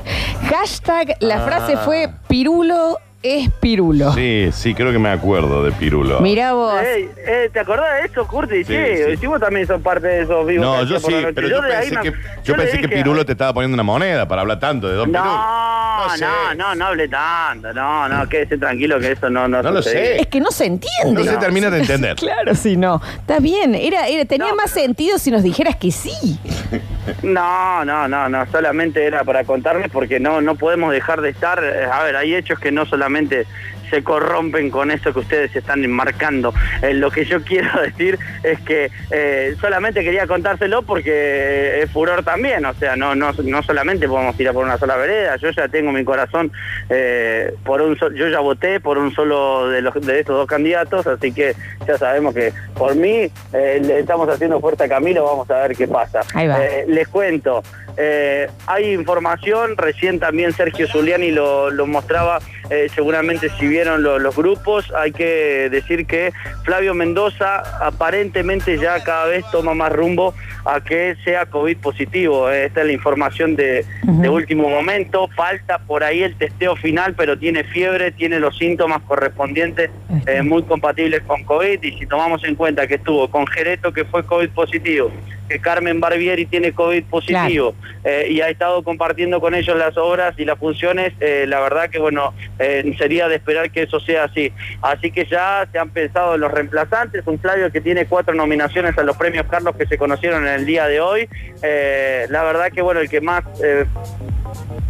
Hashtag, 0.49 1.17
la 1.19 1.36
Ah. 1.36 1.45
frase 1.45 1.77
fue 1.77 2.10
Pirulo 2.27 2.97
es 3.23 3.49
Pirulo. 3.59 4.12
Sí, 4.13 4.49
sí, 4.51 4.75
creo 4.75 4.91
que 4.91 4.99
me 4.99 5.09
acuerdo 5.09 5.63
de 5.63 5.71
Pirulo. 5.71 6.19
Mira 6.19 6.53
vos. 6.53 6.75
Ey, 6.81 7.09
eh, 7.25 7.49
¿Te 7.51 7.59
acordás 7.62 8.01
de 8.01 8.07
eso, 8.07 8.27
Curti? 8.27 8.63
Sí, 8.65 8.75
Sí, 8.75 9.17
sí. 9.19 9.27
también 9.39 9.65
sos 9.65 9.81
parte 9.81 10.05
de 10.07 10.21
esos 10.23 10.45
vivos. 10.45 10.65
No, 10.65 10.79
que 10.81 10.88
yo 10.93 10.99
sí, 10.99 11.12
la 11.12 11.21
noche. 11.21 11.33
pero 11.33 11.47
yo, 11.47 11.62
pensé 11.62 11.89
que, 12.01 12.13
yo 12.43 12.55
le 12.55 12.63
pensé 12.63 12.77
que 12.81 12.88
dije, 12.88 12.95
Pirulo 13.01 13.25
te 13.25 13.31
estaba 13.31 13.53
poniendo 13.53 13.73
una 13.75 13.83
moneda 13.83 14.27
para 14.27 14.41
hablar 14.41 14.59
tanto 14.59 14.88
de 14.88 14.95
Don 14.95 15.09
Pirulo. 15.09 15.23
No, 15.25 16.03
No 16.05 16.09
sé. 16.17 16.25
no, 16.25 16.53
no, 16.55 16.75
no 16.75 16.86
hable 16.88 17.07
tanto, 17.07 17.71
no, 17.73 18.09
no, 18.09 18.27
quédese 18.27 18.57
tranquilo 18.57 18.99
que 18.99 19.12
eso 19.13 19.29
no, 19.29 19.47
no 19.47 19.63
No 19.63 19.71
lo 19.71 19.81
sucede. 19.81 20.05
sé. 20.17 20.21
Es 20.21 20.27
que 20.27 20.39
no 20.41 20.51
se 20.51 20.65
entiende. 20.65 21.13
No 21.13 21.23
se 21.23 21.38
termina 21.38 21.69
de 21.69 21.79
entender. 21.81 22.15
Claro, 22.17 22.53
si 22.55 22.75
no. 22.75 23.01
Está 23.19 23.39
bien. 23.39 23.73
Era, 23.75 24.07
era, 24.07 24.25
tenía 24.25 24.49
No, 24.49 24.55
más 24.55 24.71
sentido 24.71 25.17
si 25.17 25.31
nos 25.31 25.43
dijeras 25.43 25.75
que 25.77 25.91
sí. 25.91 26.38
No, 27.21 27.83
no, 27.83 28.07
no, 28.07 28.29
no, 28.29 28.45
solamente 28.47 29.05
era 29.05 29.23
para 29.23 29.43
contarles 29.43 29.89
porque 29.89 30.19
no, 30.19 30.41
no 30.41 30.55
podemos 30.55 30.91
dejar 30.91 31.21
de 31.21 31.29
estar, 31.29 31.61
eh, 31.63 31.85
a 31.91 32.03
ver, 32.03 32.15
hay 32.15 32.35
hechos 32.35 32.59
que 32.59 32.71
no 32.71 32.85
solamente 32.85 33.45
se 33.93 34.03
corrompen 34.03 34.71
con 34.71 34.89
eso 34.89 35.13
que 35.13 35.19
ustedes 35.19 35.56
están 35.56 35.84
enmarcando. 35.84 36.51
Eh, 36.82 36.95
lo 36.95 37.12
que 37.12 37.25
yo 37.25 37.43
quiero 37.43 37.69
decir 37.82 38.17
es 38.41 38.60
que 38.62 38.89
eh, 39.12 39.56
solamente 39.62 40.03
quería 40.03 40.25
contárselo 40.25 40.82
porque 40.82 41.82
es 41.84 41.91
furor 41.91 42.23
también, 42.23 42.65
o 42.65 42.73
sea, 42.73 42.95
no, 42.95 43.13
no, 43.13 43.32
no 43.43 43.62
solamente 43.62 44.08
podemos 44.08 44.36
tirar 44.36 44.53
por 44.56 44.65
una 44.65 44.77
sola 44.79 44.95
vereda, 44.97 45.36
yo 45.36 45.51
ya 45.51 45.67
tengo 45.67 45.91
mi 45.91 46.03
corazón 46.03 46.51
eh, 46.89 47.53
por 47.63 47.82
un 47.82 47.97
so- 47.99 48.12
yo 48.13 48.27
ya 48.29 48.39
voté 48.39 48.79
por 48.79 48.97
un 48.97 49.13
solo 49.13 49.69
de 49.69 49.82
los 49.82 49.93
de 49.93 50.19
estos 50.21 50.36
dos 50.38 50.47
candidatos, 50.47 51.06
así 51.06 51.32
que 51.32 51.53
ya 51.88 51.97
sabemos 51.99 52.34
que 52.34 52.51
por 52.75 52.95
mí 52.95 53.29
eh, 53.53 53.82
le 53.84 53.99
estamos 53.99 54.27
haciendo 54.29 54.60
fuerza 54.60 54.86
a 54.86 54.89
Camilo, 54.89 55.23
vamos 55.23 55.49
a 55.51 55.67
ver 55.67 55.75
qué 55.75 55.88
pasa. 55.88 56.21
Eh, 56.63 56.86
les 56.88 57.08
cuento, 57.10 57.62
eh, 57.97 58.47
hay 58.65 58.91
información, 58.93 59.77
recién 59.77 60.19
también 60.19 60.51
Sergio 60.53 60.88
Zuliani 60.88 61.32
lo, 61.32 61.69
lo 61.69 61.86
mostraba, 61.86 62.39
eh, 62.69 62.88
seguramente 62.95 63.49
si 63.60 63.67
vieron 63.67 63.83
lo- 63.84 64.19
los 64.19 64.36
grupos, 64.36 64.91
hay 64.96 65.12
que 65.12 65.69
decir 65.69 66.06
que 66.06 66.32
Flavio 66.63 66.93
Mendoza 66.93 67.62
aparentemente 67.86 68.78
ya 68.78 69.04
cada 69.04 69.26
vez 69.26 69.43
toma 69.52 69.74
más 69.74 69.91
rumbo 69.91 70.34
a 70.65 70.82
que 70.82 71.15
sea 71.24 71.46
COVID 71.46 71.78
positivo. 71.78 72.50
Esta 72.50 72.82
es 72.82 72.88
la 72.88 72.93
información 72.93 73.56
de, 73.56 73.86
de 74.04 74.30
último 74.30 74.69
momento. 74.69 75.28
Falta 75.36 75.80
por 75.80 76.04
ahí 76.04 76.24
el 76.24 76.36
testeo 76.36 76.76
final, 76.76 77.13
pero 77.15 77.38
tiene 77.38 77.63
fiebre, 77.63 78.12
tiene 78.12 78.39
los 78.39 78.58
síntomas 78.58 79.02
correspondientes 79.04 79.89
eh, 80.28 80.41
muy 80.41 80.63
compatibles 80.63 81.22
con 81.24 81.43
COVID. 81.43 81.82
Y 81.84 81.98
si 82.00 82.06
tomamos 82.06 82.43
en 82.43 82.56
cuenta 82.56 82.88
que 82.88 82.96
estuvo 82.96 83.28
con 83.30 83.46
Gereto, 83.48 83.91
que 83.91 84.06
fue 84.06 84.26
COVID 84.26 84.50
positivo, 84.50 85.12
que 85.53 85.59
Carmen 85.59 85.99
Barbieri 85.99 86.47
tiene 86.47 86.71
COVID 86.71 87.03
positivo, 87.03 87.75
eh, 88.03 88.25
y 88.27 88.41
ha 88.41 88.49
estado 88.49 88.81
compartiendo 88.81 89.39
con 89.39 89.53
ellos 89.53 89.77
las 89.77 89.95
obras 89.97 90.33
y 90.39 90.45
las 90.45 90.57
funciones, 90.57 91.13
eh, 91.19 91.45
la 91.47 91.59
verdad 91.59 91.91
que 91.91 91.99
bueno, 91.99 92.33
eh, 92.57 92.91
sería 92.97 93.27
de 93.27 93.35
esperar 93.35 93.69
que 93.69 93.83
eso 93.83 93.99
sea 93.99 94.23
así. 94.23 94.51
Así 94.81 95.11
que 95.11 95.25
ya 95.25 95.67
se 95.71 95.77
han 95.77 95.91
pensado 95.91 96.33
en 96.33 96.41
los 96.41 96.51
reemplazantes, 96.51 97.21
un 97.27 97.37
Flavio 97.37 97.71
que 97.71 97.81
tiene 97.81 98.07
cuatro 98.07 98.33
nominaciones 98.33 98.97
a 98.97 99.03
los 99.03 99.15
premios 99.15 99.45
Carlos 99.45 99.75
que 99.75 99.85
se 99.85 99.95
conocieron 99.95 100.47
en 100.47 100.53
el 100.55 100.65
día 100.65 100.87
de 100.87 100.99
hoy. 100.99 101.29
La 101.61 102.43
verdad 102.43 102.71
que 102.71 102.81
bueno, 102.81 102.99
el 102.99 103.09
que 103.09 103.21
más 103.21 103.43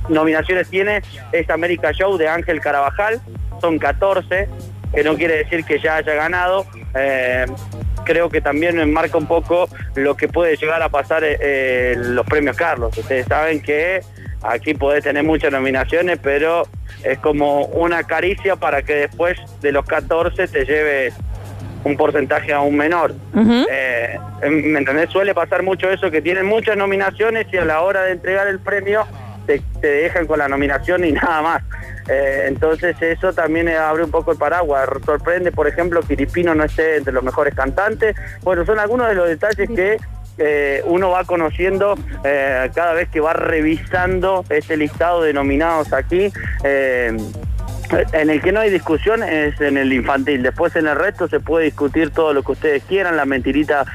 nominaciones 0.08 0.70
tiene 0.70 1.02
es 1.34 1.50
América 1.50 1.92
Show 1.92 2.18
de 2.18 2.30
Ángel 2.30 2.62
Carabajal, 2.62 3.20
son 3.60 3.80
14, 3.80 4.48
que 4.94 5.04
no 5.04 5.16
quiere 5.16 5.38
decir 5.38 5.64
que 5.66 5.80
ya 5.80 5.98
haya 5.98 6.14
ganado. 6.14 6.66
Eh, 6.96 7.46
creo 8.04 8.30
que 8.30 8.42
también 8.42 8.80
enmarca 8.80 9.18
un 9.18 9.28
poco 9.28 9.68
lo 9.96 10.16
que 10.16 10.28
puede 10.28 10.56
llegar 10.56 10.82
a 10.82 10.90
pasar 10.90 11.24
eh, 11.24 11.38
eh, 11.40 11.96
los 11.98 12.26
premios 12.26 12.56
Carlos. 12.56 12.98
Ustedes 12.98 13.26
saben 13.28 13.62
que 13.62 14.02
aquí 14.42 14.74
podés 14.74 15.04
tener 15.04 15.24
muchas 15.24 15.52
nominaciones, 15.52 16.20
pero 16.22 16.68
es 17.04 17.18
como 17.20 17.66
una 17.66 18.04
caricia 18.04 18.56
para 18.56 18.84
que 18.84 18.96
después 18.96 19.38
de 19.62 19.72
los 19.72 19.86
14 19.86 20.48
te 20.48 20.66
lleves 20.66 21.14
un 21.84 21.98
porcentaje 21.98 22.54
aún 22.54 22.78
menor. 22.78 23.14
Eh, 23.36 24.18
¿Me 24.42 24.80
entendés? 24.80 25.10
Suele 25.10 25.34
pasar 25.34 25.64
mucho 25.64 25.90
eso, 25.90 26.10
que 26.12 26.22
tienen 26.22 26.46
muchas 26.46 26.78
nominaciones 26.78 27.48
y 27.52 27.58
a 27.58 27.66
la 27.66 27.82
hora 27.82 28.04
de 28.04 28.14
entregar 28.14 28.48
el 28.48 28.60
premio 28.60 29.06
te, 29.46 29.62
te 29.82 29.88
dejan 29.88 30.26
con 30.26 30.40
la 30.40 30.48
nominación 30.48 31.04
y 31.04 31.12
nada 31.12 31.42
más. 31.42 31.64
Eh, 32.08 32.46
entonces 32.48 32.96
eso 33.02 33.34
también 33.34 33.68
eh, 33.68 33.78
abre 33.78 34.04
un 34.04 34.12
poco 34.12 34.32
el 34.32 34.38
paraguas. 34.38 34.90
Sorprende, 35.06 35.52
por 35.52 35.68
ejemplo, 35.68 36.02
que 36.02 36.14
Iripino 36.14 36.54
no 36.56 36.64
esté 36.64 36.98
entre 36.98 37.14
los 37.14 37.24
mejores 37.24 37.54
cantantes. 37.56 38.16
Bueno, 38.42 38.66
son 38.66 38.80
algunos 38.80 39.08
de 39.08 39.16
los 39.16 39.28
detalles 39.28 39.70
que 39.70 39.98
eh, 40.38 40.82
uno 40.86 41.12
va 41.12 41.24
conociendo 41.26 41.96
cada 42.24 42.94
vez 42.94 43.10
que 43.10 43.20
va 43.20 43.34
revisando 43.34 44.44
este 44.50 44.78
listado 44.78 45.22
de 45.22 45.34
nominados 45.34 45.94
aquí. 45.94 46.32
En 46.64 48.30
el 48.30 48.42
que 48.42 48.52
no 48.52 48.62
hay 48.62 48.72
discusión 48.72 49.22
es 49.22 49.60
en 49.62 49.78
el 49.78 49.94
infantil. 49.94 50.42
Después 50.42 50.76
en 50.76 50.88
el 50.88 50.96
resto 50.96 51.28
se 51.28 51.40
puede 51.40 51.66
discutir 51.66 52.10
todo 52.10 52.34
lo 52.34 52.42
que 52.42 52.54
ustedes 52.54 52.84
quieran. 52.86 53.16
La 53.16 53.26
mentirita 53.26 53.86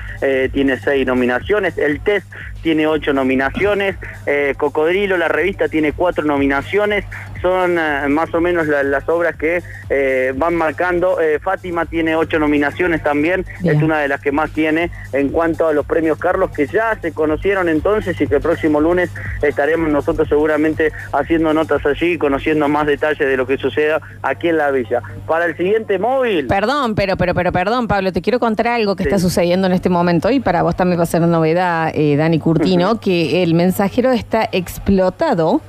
tiene 0.52 0.78
seis 0.78 1.06
nominaciones. 1.06 1.76
El 1.76 2.00
test 2.00 2.26
tiene 2.68 2.86
ocho 2.86 3.14
nominaciones. 3.14 3.96
Eh, 4.26 4.52
Cocodrilo, 4.58 5.16
la 5.16 5.28
revista, 5.28 5.68
tiene 5.70 5.94
cuatro 5.94 6.22
nominaciones. 6.22 7.06
Son 7.40 7.78
eh, 7.78 8.08
más 8.08 8.34
o 8.34 8.42
menos 8.42 8.66
la- 8.66 8.82
las 8.82 9.08
obras 9.08 9.36
que 9.36 9.62
eh, 9.88 10.34
van 10.36 10.54
marcando. 10.54 11.16
Fátima 11.42 11.86
tiene 11.86 12.14
ocho 12.14 12.38
nominaciones 12.38 13.02
también. 13.02 13.46
Bien. 13.60 13.76
Es 13.76 13.82
una 13.82 14.00
de 14.00 14.08
las 14.08 14.20
que 14.20 14.32
más 14.32 14.50
tiene 14.50 14.90
en 15.14 15.30
cuanto 15.30 15.66
a 15.66 15.72
los 15.72 15.86
premios 15.86 16.18
Carlos, 16.18 16.50
que 16.50 16.66
ya 16.66 16.94
se 17.00 17.12
conocieron 17.12 17.70
entonces 17.70 18.20
y 18.20 18.26
que 18.26 18.34
el 18.34 18.42
próximo 18.42 18.82
lunes 18.82 19.08
estaremos 19.40 19.88
nosotros 19.88 20.28
seguramente 20.28 20.92
haciendo 21.14 21.54
notas 21.54 21.86
allí 21.86 22.12
y 22.12 22.18
conociendo 22.18 22.68
más 22.68 22.86
detalles 22.86 23.26
de 23.26 23.36
lo 23.38 23.46
que 23.46 23.56
suceda 23.56 23.98
aquí 24.22 24.48
en 24.48 24.58
la 24.58 24.70
villa. 24.70 25.00
Para 25.26 25.46
el 25.46 25.56
siguiente 25.56 25.98
móvil. 25.98 26.46
Perdón, 26.48 26.94
pero, 26.94 27.16
pero, 27.16 27.32
pero, 27.32 27.50
perdón, 27.50 27.88
Pablo, 27.88 28.12
te 28.12 28.20
quiero 28.20 28.38
contar 28.38 28.68
algo 28.68 28.94
que 28.94 29.04
Sí. 29.04 29.08
está 29.08 29.18
sucediendo 29.18 29.66
en 29.68 29.72
este 29.72 29.88
momento 29.88 30.30
y 30.30 30.40
para 30.40 30.62
vos 30.62 30.76
también 30.76 30.98
va 30.98 31.04
a 31.04 31.06
ser 31.06 31.22
novedad, 31.22 31.94
Dani 31.94 32.38
Curtino, 32.58 33.00
que 33.00 33.42
el 33.42 33.54
mensajero 33.54 34.12
está 34.12 34.48
explotado 34.52 35.60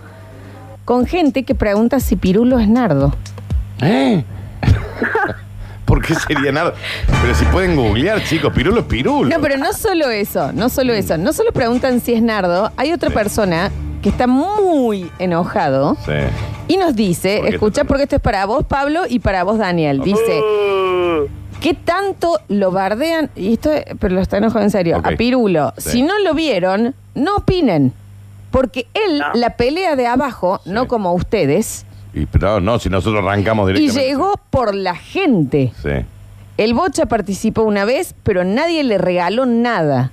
con 0.85 1.05
gente 1.05 1.43
que 1.43 1.55
pregunta 1.55 1.99
si 1.99 2.15
Pirulo 2.15 2.59
es 2.59 2.67
nardo. 2.67 3.13
¿Eh? 3.81 4.23
¿Por 5.85 6.03
qué 6.05 6.13
sería 6.15 6.51
nada? 6.51 6.73
Pero 7.21 7.33
si 7.35 7.45
pueden 7.45 7.75
googlear, 7.75 8.23
chicos, 8.23 8.53
pirulo 8.53 8.81
es 8.81 8.85
pirulo. 8.85 9.29
No, 9.35 9.41
pero 9.41 9.57
no 9.57 9.73
solo 9.73 10.09
eso, 10.09 10.51
no 10.53 10.69
solo 10.69 10.93
eso, 10.93 11.17
no 11.17 11.33
solo 11.33 11.51
preguntan 11.51 11.99
si 11.99 12.13
es 12.13 12.21
nardo, 12.21 12.71
hay 12.77 12.91
otra 12.93 13.09
Sí. 13.09 13.15
persona 13.15 13.71
que 14.03 14.09
está 14.09 14.27
muy 14.27 15.09
enojado 15.17 15.97
Sí. 16.05 16.11
y 16.67 16.77
nos 16.77 16.95
dice, 16.95 17.37
¿Por 17.39 17.49
qué 17.49 17.55
escucha 17.55 17.83
porque 17.85 18.03
esto 18.03 18.17
es 18.17 18.21
para 18.21 18.45
vos, 18.45 18.65
Pablo, 18.65 19.01
y 19.09 19.17
para 19.19 19.43
vos, 19.43 19.57
Daniel, 19.57 20.01
dice... 20.03 20.41
¿Qué 21.61 21.73
tanto 21.73 22.39
lo 22.47 22.71
bardean? 22.71 23.29
Y 23.35 23.53
esto, 23.53 23.71
pero 23.99 24.15
lo 24.15 24.21
está 24.21 24.37
enojado 24.37 24.63
en 24.63 24.71
serio. 24.71 24.97
Ok. 24.97 25.05
A 25.07 25.09
Pirulo. 25.17 25.73
Sí. 25.77 25.89
Si 25.91 26.01
no 26.03 26.17
lo 26.19 26.33
vieron, 26.33 26.95
no 27.15 27.35
opinen. 27.37 27.93
Porque 28.51 28.87
él 28.93 29.19
No. 29.19 29.25
la 29.33 29.51
pelea 29.57 29.95
de 29.95 30.07
abajo, 30.07 30.59
no 30.65 30.87
como 30.87 31.13
ustedes, 31.13 31.85
Y, 32.13 32.25
pero 32.25 32.59
no, 32.59 32.79
si 32.79 32.89
nosotros 32.89 33.23
arrancamos 33.23 33.69
y 33.69 33.73
directamente. 33.73 34.07
llegó 34.09 34.33
por 34.49 34.73
la 34.73 34.95
gente. 34.95 35.71
Sí. 35.83 35.89
El 36.57 36.73
Bocha 36.73 37.05
participó 37.05 37.61
una 37.61 37.85
vez, 37.85 38.15
pero 38.23 38.43
nadie 38.43 38.83
le 38.83 38.97
regaló 38.97 39.45
nada. 39.45 40.11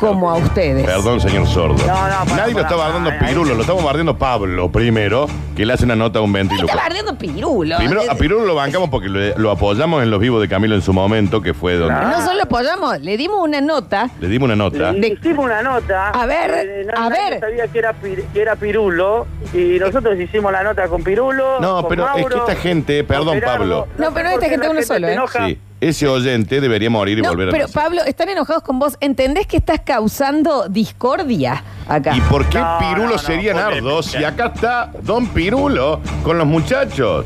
Como 0.00 0.30
a 0.30 0.36
ustedes. 0.36 0.84
Perdón, 0.86 1.20
señor 1.20 1.46
sordo. 1.46 1.76
No, 1.86 1.86
no, 1.86 2.24
pará, 2.24 2.36
Nadie 2.36 2.54
lo 2.54 2.60
está 2.60 2.74
bardeando 2.76 3.10
pará, 3.10 3.26
Pirulo, 3.28 3.50
ahí- 3.50 3.54
lo 3.56 3.60
estamos 3.62 3.84
bardeando 3.84 4.16
Pablo 4.18 4.72
primero, 4.72 5.26
que 5.54 5.66
le 5.66 5.72
hace 5.74 5.84
una 5.84 5.94
nota 5.96 6.18
a 6.20 6.22
un 6.22 6.32
¿Qué 6.32 6.40
está 6.40 6.48
ventríloco. 6.54 6.76
bardeando 6.78 7.18
Pirulo? 7.18 7.76
Primero, 7.76 8.02
Eh, 8.02 8.08
a 8.10 8.14
Pirulo 8.14 8.46
lo 8.46 8.54
bancamos 8.54 8.88
porque 8.88 9.08
lo, 9.08 9.38
lo 9.38 9.50
apoyamos 9.50 10.02
en 10.02 10.10
los 10.10 10.18
vivos 10.20 10.40
de 10.40 10.48
Camilo 10.48 10.74
en 10.74 10.82
su 10.82 10.92
momento, 10.92 11.42
que 11.42 11.52
fue 11.54 11.74
donde 11.74 11.94
No 11.94 12.24
solo 12.24 12.42
apoyamos, 12.42 13.00
le 13.00 13.16
dimos 13.16 13.38
una 13.40 13.60
nota. 13.60 14.08
le 14.20 14.28
dimos 14.28 14.46
una 14.46 14.56
nota. 14.56 14.92
Le 14.92 15.08
hicimos 15.08 15.44
una 15.44 15.62
nota. 15.62 16.10
A 16.10 16.26
ver, 16.26 16.50
eh, 16.50 16.86
a 16.96 17.08
ver. 17.08 17.38
sabía 17.40 17.68
que 17.68 17.78
era, 17.78 17.92
Pir- 17.92 18.24
que 18.32 18.40
era 18.40 18.56
Pirulo. 18.56 19.26
Y 19.52 19.78
nosotros 19.78 20.18
hicimos 20.18 20.50
la 20.52 20.62
nota 20.62 20.88
con 20.88 21.02
Pirulo. 21.02 21.60
No, 21.60 21.80
con 21.82 21.88
pero 21.90 22.06
es 22.16 22.26
que 22.26 22.38
esta 22.38 22.54
gente- 22.56 23.04
perdón. 23.04 23.40
Pablo. 23.44 23.86
No, 23.98 24.12
pero 24.14 24.30
esta 24.30 24.48
gente 24.48 24.66
la 24.66 24.70
uno 24.72 24.82
solo, 24.82 25.08
¿eh? 25.08 25.12
enoja. 25.12 25.46
Sí, 25.46 25.58
ese 25.80 26.06
oyente 26.06 26.60
debería 26.60 26.90
morir 26.90 27.18
y 27.18 27.22
No, 27.22 27.30
volver 27.30 27.48
a 27.48 27.52
pero 27.52 27.64
nacer. 27.64 27.82
Pablo, 27.82 28.02
están 28.04 28.28
enojados 28.28 28.62
con 28.62 28.78
vos. 28.78 28.96
¿Entendés 29.00 29.46
que 29.46 29.56
estás 29.56 29.80
causando 29.80 30.68
discordia 30.68 31.64
acá? 31.88 32.14
¿Y 32.14 32.20
por 32.22 32.46
qué 32.48 32.58
No, 32.58 32.78
Pirulo 32.78 33.04
no, 33.06 33.12
no, 33.12 33.18
sería. 33.18 33.54
Nardo 33.54 34.02
si 34.02 34.22
acá 34.22 34.52
está 34.54 34.92
Don 35.02 35.26
Pirulo 35.28 36.00
con 36.22 36.38
los 36.38 36.46
muchachos? 36.46 37.24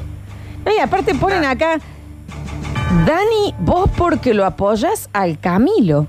No, 0.64 0.72
y 0.72 0.78
aparte 0.78 1.14
ponen 1.14 1.44
acá, 1.44 1.78
Dani, 3.06 3.54
vos 3.58 3.90
porque 3.96 4.32
lo 4.34 4.44
apoyas 4.44 5.08
al 5.12 5.38
Camilo. 5.38 6.06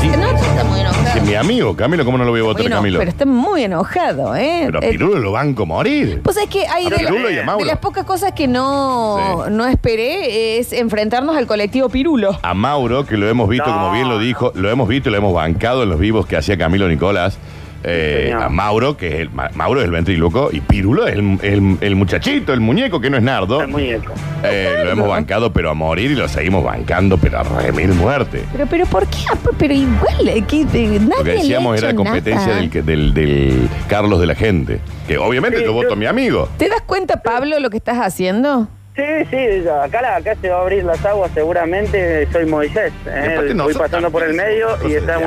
Sí. 0.00 0.08
No, 0.08 0.28
está 0.30 0.64
muy 0.64 0.80
enojado. 0.80 1.14
Que 1.14 1.20
mi 1.22 1.34
amigo 1.34 1.74
Camilo, 1.76 2.04
¿cómo 2.04 2.18
no 2.18 2.24
lo 2.24 2.30
voy 2.30 2.40
a 2.40 2.44
votar 2.44 2.68
Camilo? 2.68 2.98
Pero 2.98 3.10
está 3.10 3.26
muy 3.26 3.64
enojado, 3.64 4.36
¿eh? 4.36 4.62
Pero 4.66 4.78
a 4.80 4.84
Eh, 4.84 4.90
Pirulo 4.90 5.18
lo 5.18 5.32
banco 5.32 5.66
morir. 5.66 6.20
Pues 6.22 6.36
es 6.36 6.48
que 6.48 6.66
hay 6.66 6.86
A 6.86 6.90
de, 6.90 6.96
Pirulo 6.98 7.30
y 7.30 7.38
a 7.38 7.44
Mauro. 7.44 7.64
de 7.64 7.70
las 7.70 7.78
pocas 7.78 8.04
cosas 8.04 8.32
que 8.32 8.46
no, 8.46 9.44
Sí. 9.46 9.52
no 9.52 9.66
esperé 9.66 10.58
es 10.58 10.72
enfrentarnos 10.72 11.36
al 11.36 11.46
colectivo 11.46 11.88
Pirulo. 11.88 12.38
A 12.42 12.54
Mauro, 12.54 13.04
que 13.06 13.16
lo 13.16 13.28
hemos 13.28 13.48
visto, 13.48 13.66
No, 13.66 13.72
como 13.74 13.92
bien 13.92 14.08
lo 14.08 14.18
dijo, 14.18 14.52
lo 14.54 14.70
hemos 14.70 14.88
visto 14.88 15.08
y 15.08 15.12
lo 15.12 15.18
hemos 15.18 15.34
bancado 15.34 15.82
en 15.82 15.88
los 15.90 15.98
vivos 15.98 16.26
que 16.26 16.36
hacía 16.36 16.56
Camilo 16.56 16.88
Nicolás. 16.88 17.38
Eh, 17.84 18.34
a 18.36 18.48
Mauro, 18.48 18.96
que 18.96 19.08
es 19.08 19.14
el, 19.20 19.30
Ma- 19.30 19.50
Mauro 19.54 19.80
es 19.80 19.84
el 19.86 19.92
ventríloco, 19.92 20.48
y 20.52 20.60
Pirulo 20.60 21.06
es 21.06 21.14
el, 21.14 21.38
el- 21.42 21.78
el 21.80 21.96
muchachito, 21.96 22.52
el 22.52 22.60
muñeco, 22.60 23.00
que 23.00 23.08
no 23.10 23.16
es 23.16 23.22
Nardo. 23.22 23.60
El 23.62 23.68
muñeco. 23.68 24.12
Eh, 24.42 24.80
lo 24.84 24.90
hemos 24.90 25.08
bancado, 25.08 25.52
pero 25.52 25.70
a 25.70 25.74
morir 25.74 26.10
y 26.10 26.14
lo 26.14 26.28
seguimos 26.28 26.64
bancando, 26.64 27.18
pero 27.18 27.38
a 27.38 27.42
remil 27.44 27.88
muerte. 27.94 28.44
Pero, 28.52 28.66
pero 28.66 28.86
¿por 28.86 29.06
qué? 29.06 29.18
Pero 29.58 29.74
igual, 29.74 30.28
eh, 30.28 30.42
que 30.46 30.62
eh, 30.62 30.66
nadie 31.00 31.00
Lo 31.18 31.24
que 31.24 31.30
decíamos 31.34 31.72
le 31.72 31.76
ha 31.76 31.78
era 31.78 31.88
hecho 31.90 31.96
competencia 31.96 32.46
nada. 32.46 32.56
del, 32.60 32.70
que- 32.70 32.82
del, 32.82 33.14
del 33.14 33.68
Carlos 33.88 34.20
de 34.20 34.26
la 34.26 34.34
gente. 34.34 34.80
Que 35.06 35.16
obviamente 35.18 35.58
Sí, 35.58 35.64
yo 35.64 35.72
voto 35.72 35.88
yo- 35.88 35.92
a 35.94 35.96
mi 35.96 36.06
amigo. 36.06 36.48
¿Te 36.58 36.68
das 36.68 36.82
cuenta, 36.82 37.22
Pablo, 37.22 37.58
lo 37.60 37.70
que 37.70 37.76
estás 37.78 37.98
haciendo? 37.98 38.68
Sí, 38.98 39.04
sí, 39.30 39.68
acá, 39.68 40.02
la- 40.02 40.16
acá 40.16 40.34
se 40.40 40.48
va 40.50 40.56
a 40.58 40.60
abrir 40.62 40.82
las 40.82 41.04
aguas 41.06 41.30
seguramente, 41.32 42.26
soy 42.32 42.46
Moisés. 42.46 42.92
¿eh? 43.06 43.36
Voy 43.62 43.72
pasando 43.74 44.10
por 44.10 44.24
el 44.24 44.34
medio 44.34 44.76
y 44.88 44.94
está 44.94 45.18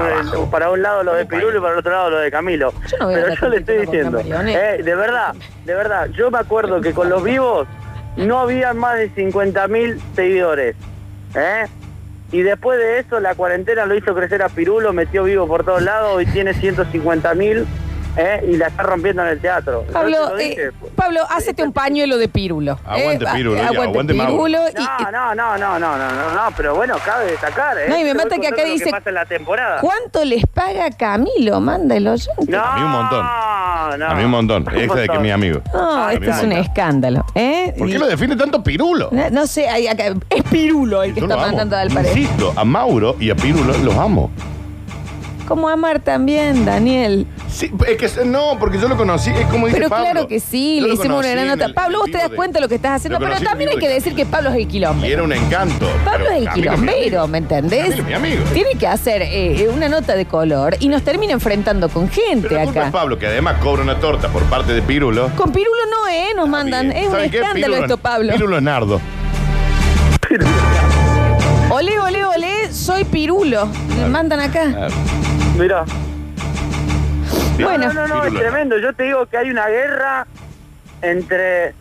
para 0.51 0.69
un 0.71 0.81
lado 0.81 1.03
lo 1.03 1.13
de 1.13 1.25
Pirulo 1.25 1.57
y 1.57 1.61
para 1.61 1.73
el 1.73 1.79
otro 1.79 1.91
lado 1.93 2.09
lo 2.09 2.17
de 2.19 2.29
Camilo. 2.31 2.73
Yo 2.91 2.97
no 2.99 3.07
Pero 3.13 3.33
yo 3.33 3.47
le 3.49 3.57
estoy 3.57 3.77
diciendo, 3.85 4.19
eh, 4.59 4.83
de 4.83 4.95
verdad, 4.95 5.33
de 5.63 5.73
verdad, 5.73 6.09
yo 6.09 6.29
me 6.29 6.39
acuerdo 6.39 6.81
que 6.81 6.91
con 6.91 7.07
los 7.09 7.23
vivos 7.23 7.65
no 8.17 8.39
había 8.39 8.73
más 8.73 8.97
de 8.97 9.09
50 9.11 9.65
mil 9.69 10.01
seguidores. 10.17 10.75
¿eh? 11.33 11.65
Y 12.33 12.41
después 12.41 12.77
de 12.77 12.99
eso 12.99 13.21
la 13.21 13.35
cuarentena 13.35 13.85
lo 13.85 13.95
hizo 13.95 14.13
crecer 14.13 14.41
a 14.43 14.49
Pirulo, 14.49 14.91
metió 14.91 15.23
vivo 15.23 15.47
por 15.47 15.63
todos 15.63 15.81
lados 15.81 16.21
y 16.21 16.25
tiene 16.25 16.53
150 16.53 17.33
mil. 17.35 17.65
¿Eh? 18.17 18.45
y 18.51 18.57
la 18.57 18.67
está 18.67 18.83
rompiendo 18.83 19.21
en 19.23 19.29
el 19.29 19.39
teatro. 19.39 19.85
Yo 19.87 19.93
Pablo, 19.93 20.37
eh, 20.39 20.71
Pablo, 20.95 21.21
hacete 21.29 21.63
un 21.63 21.73
pañuelo 21.73 22.17
de 22.17 22.27
pirulo. 22.27 22.79
Aguante 22.85 23.23
Eh, 23.23 23.27
va- 23.27 23.33
pirulo, 23.33 23.57
ya, 23.57 23.63
aguante 23.67 23.83
aguante 23.89 24.13
Mauro. 24.13 24.31
pirulo 24.33 24.59
y- 24.69 24.73
No, 24.73 25.11
no, 25.11 25.35
no, 25.35 25.57
no, 25.57 25.79
no, 25.79 25.97
no, 25.97 26.33
no, 26.33 26.41
pero 26.57 26.75
bueno, 26.75 26.95
cabe 27.05 27.25
destacar, 27.31 27.77
¿eh? 27.77 27.85
No, 27.89 27.99
y 27.99 28.03
me 28.03 28.13
mata 28.13 28.37
que 28.37 28.47
acá 28.47 28.63
dice- 28.63 28.89
pasa 28.91 29.09
en 29.09 29.15
la 29.15 29.25
temporada. 29.25 29.81
¿Cuánto 29.81 30.23
les 30.25 30.45
paga 30.45 30.89
Camilo? 30.91 31.59
Manda 31.61 31.95
el 31.95 32.07
oyente. 32.07 32.45
No, 32.51 32.63
A 32.63 32.75
mí 32.77 32.83
un 32.83 32.91
montón. 32.91 33.25
No, 33.99 34.05
A 34.05 34.15
mí 34.15 34.23
un 34.23 34.31
montón. 34.31 34.65
Extra 34.75 35.01
de 35.01 35.07
que 35.09 35.15
es 35.15 35.21
mi 35.21 35.31
amigo. 35.31 35.61
No, 35.73 36.03
A 36.05 36.07
mí 36.09 36.13
esto 36.15 36.25
un 36.27 36.31
es 36.37 36.43
un 36.43 36.51
escándalo. 36.53 37.25
¿eh? 37.35 37.73
¿Por 37.77 37.89
qué 37.89 37.97
lo 37.99 38.07
define 38.07 38.35
tanto 38.35 38.63
Pirulo? 38.63 39.09
no, 39.11 39.29
no 39.29 39.47
sé, 39.47 39.67
hay 39.67 39.87
acá- 39.87 40.13
es 40.29 40.43
Pirulo 40.43 41.03
el 41.03 41.13
que 41.13 41.21
Yo 41.21 41.25
está 41.25 41.37
mandando 41.37 41.75
al 41.77 41.89
pared. 41.89 42.09
Insisto, 42.15 42.53
a 42.55 42.63
Mauro 42.63 43.15
y 43.19 43.29
a 43.31 43.35
Pirulo 43.35 43.73
los 43.79 43.95
amo. 43.97 44.31
Como 45.51 45.67
amar 45.67 45.99
también, 45.99 46.63
Daniel. 46.63 47.27
Sí, 47.49 47.69
es 47.85 47.97
que 48.13 48.23
no, 48.25 48.57
porque 48.57 48.79
yo 48.79 48.87
lo 48.87 48.95
conocí, 48.95 49.31
es 49.31 49.45
como 49.47 49.67
dice 49.67 49.79
Pero 49.79 49.89
Pablo. 49.89 50.05
claro 50.11 50.27
que 50.29 50.39
sí, 50.39 50.77
Yo 50.77 50.83
le 50.83 50.87
lo 50.87 50.93
hicimos 50.93 51.17
conocí 51.17 51.33
una 51.33 51.41
en 51.41 51.47
nota. 51.49 51.65
el- 51.65 51.73
Pablo, 51.73 51.99
vos 51.99 52.09
te 52.09 52.17
das 52.19 52.29
cuenta 52.29 52.59
de 52.59 52.61
lo 52.61 52.69
que 52.69 52.75
estás 52.75 52.93
haciendo, 52.93 53.19
lo 53.19 53.25
pero 53.25 53.31
conocí 53.31 53.43
en 53.43 53.49
también 53.49 53.69
hay 53.71 53.75
que 53.75 53.89
de- 53.89 53.93
decir 53.95 54.15
que 54.15 54.25
Pablo 54.25 54.47
es 54.51 54.55
el 54.55 54.61
Y 54.61 54.65
quilombero. 54.67 55.13
era 55.13 55.23
un 55.23 55.33
encanto. 55.33 55.87
Pablo 56.05 56.19
pero 56.19 56.31
es 56.31 56.37
el 56.37 56.45
Camilo 56.45 56.71
quilombero. 56.71 57.27
¿me 57.27 57.37
entendés? 57.39 57.79
Camilo 57.81 58.01
es 58.01 58.07
mi 58.07 58.13
amigo. 58.13 58.43
Tiene 58.53 58.69
que 58.79 58.87
hacer 58.87 59.21
eh, 59.23 59.67
una 59.75 59.89
nota 59.89 60.15
de 60.15 60.25
color 60.25 60.77
y 60.79 60.87
nos 60.87 61.01
termina 61.01 61.33
enfrentando 61.33 61.89
con 61.89 62.07
gente 62.09 62.47
Pero 62.47 62.55
la 62.55 62.63
culpa 62.63 62.79
es 62.79 62.85
acá. 62.87 62.97
Pablo, 62.97 63.19
que 63.19 63.27
además 63.27 63.57
cobra 63.61 63.83
una 63.83 63.99
torta 63.99 64.29
por 64.29 64.43
parte 64.43 64.71
de 64.71 64.81
Pirulo. 64.81 65.31
Con 65.35 65.51
Pirulo 65.51 65.81
no, 65.91 66.07
¿eh? 66.09 66.27
Nos 66.33 66.47
mandan. 66.47 66.87
Bien. 66.91 66.97
Es 66.97 67.07
un 67.07 67.11
¿Saben 67.11 67.29
qué? 67.29 67.37
escándalo 67.39 67.73
Pirulo- 67.75 67.81
esto, 67.83 67.97
Pablo. 67.97 68.31
Pirulo 68.31 68.55
es 68.55 68.63
nardo. 68.63 69.01
Ole, 71.81 71.97
ole, 71.99 72.23
ole, 72.23 72.71
soy 72.71 73.03
Pirulo. 73.05 73.65
Me 73.97 74.07
mandan 74.07 74.39
acá. 74.39 74.87
Mirá. 75.57 75.83
Bueno. 77.59 77.91
no, 77.91 77.93
no, 77.93 78.07
no, 78.07 78.23
es 78.23 78.33
tremendo. 78.35 78.77
Yo 78.77 78.93
te 78.93 79.05
digo 79.05 79.25
que 79.25 79.37
hay 79.37 79.49
una 79.49 79.67
guerra 79.67 80.27
entre 81.01 81.73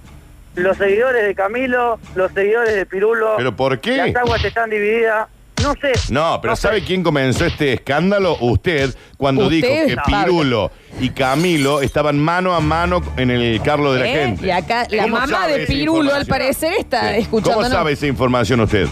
los 0.54 0.78
seguidores 0.78 1.26
de 1.26 1.34
Camilo, 1.34 1.98
los 2.14 2.32
seguidores 2.32 2.74
de 2.76 2.86
Pirulo. 2.86 3.34
¿Pero 3.36 3.54
por 3.54 3.78
qué? 3.78 3.98
Las 3.98 4.16
aguas 4.16 4.42
están 4.42 4.70
divididas. 4.70 5.28
No 5.62 5.74
sé. 5.74 5.92
No, 6.10 6.38
pero 6.40 6.56
sé. 6.56 6.62
¿sabe 6.62 6.82
quién 6.82 7.02
comenzó 7.02 7.44
este 7.44 7.74
escándalo? 7.74 8.38
Usted, 8.40 8.94
cuando 9.18 9.48
Usted, 9.48 9.56
dijo 9.86 9.86
que. 9.86 9.96
Pirulo 10.06 10.70
y 10.98 11.10
Camilo 11.10 11.82
estaban 11.82 12.18
mano 12.18 12.54
a 12.54 12.60
mano 12.60 13.02
en 13.18 13.30
el 13.30 13.60
Carlo 13.60 13.92
de 13.92 14.00
la 14.00 14.06
¿Eh? 14.06 14.14
gente. 14.14 14.46
Y 14.46 14.50
acá 14.50 14.86
la 14.88 15.02
¿Cómo 15.02 15.16
mamá 15.18 15.46
de 15.46 15.66
Pirulo, 15.66 16.14
al 16.14 16.24
parecer, 16.24 16.72
está 16.78 17.12
Sí. 17.12 17.20
escuchando. 17.20 17.58
¿Cómo 17.58 17.68
sabe 17.68 17.92
esa 17.92 18.06
información 18.06 18.60
usted? 18.60 18.86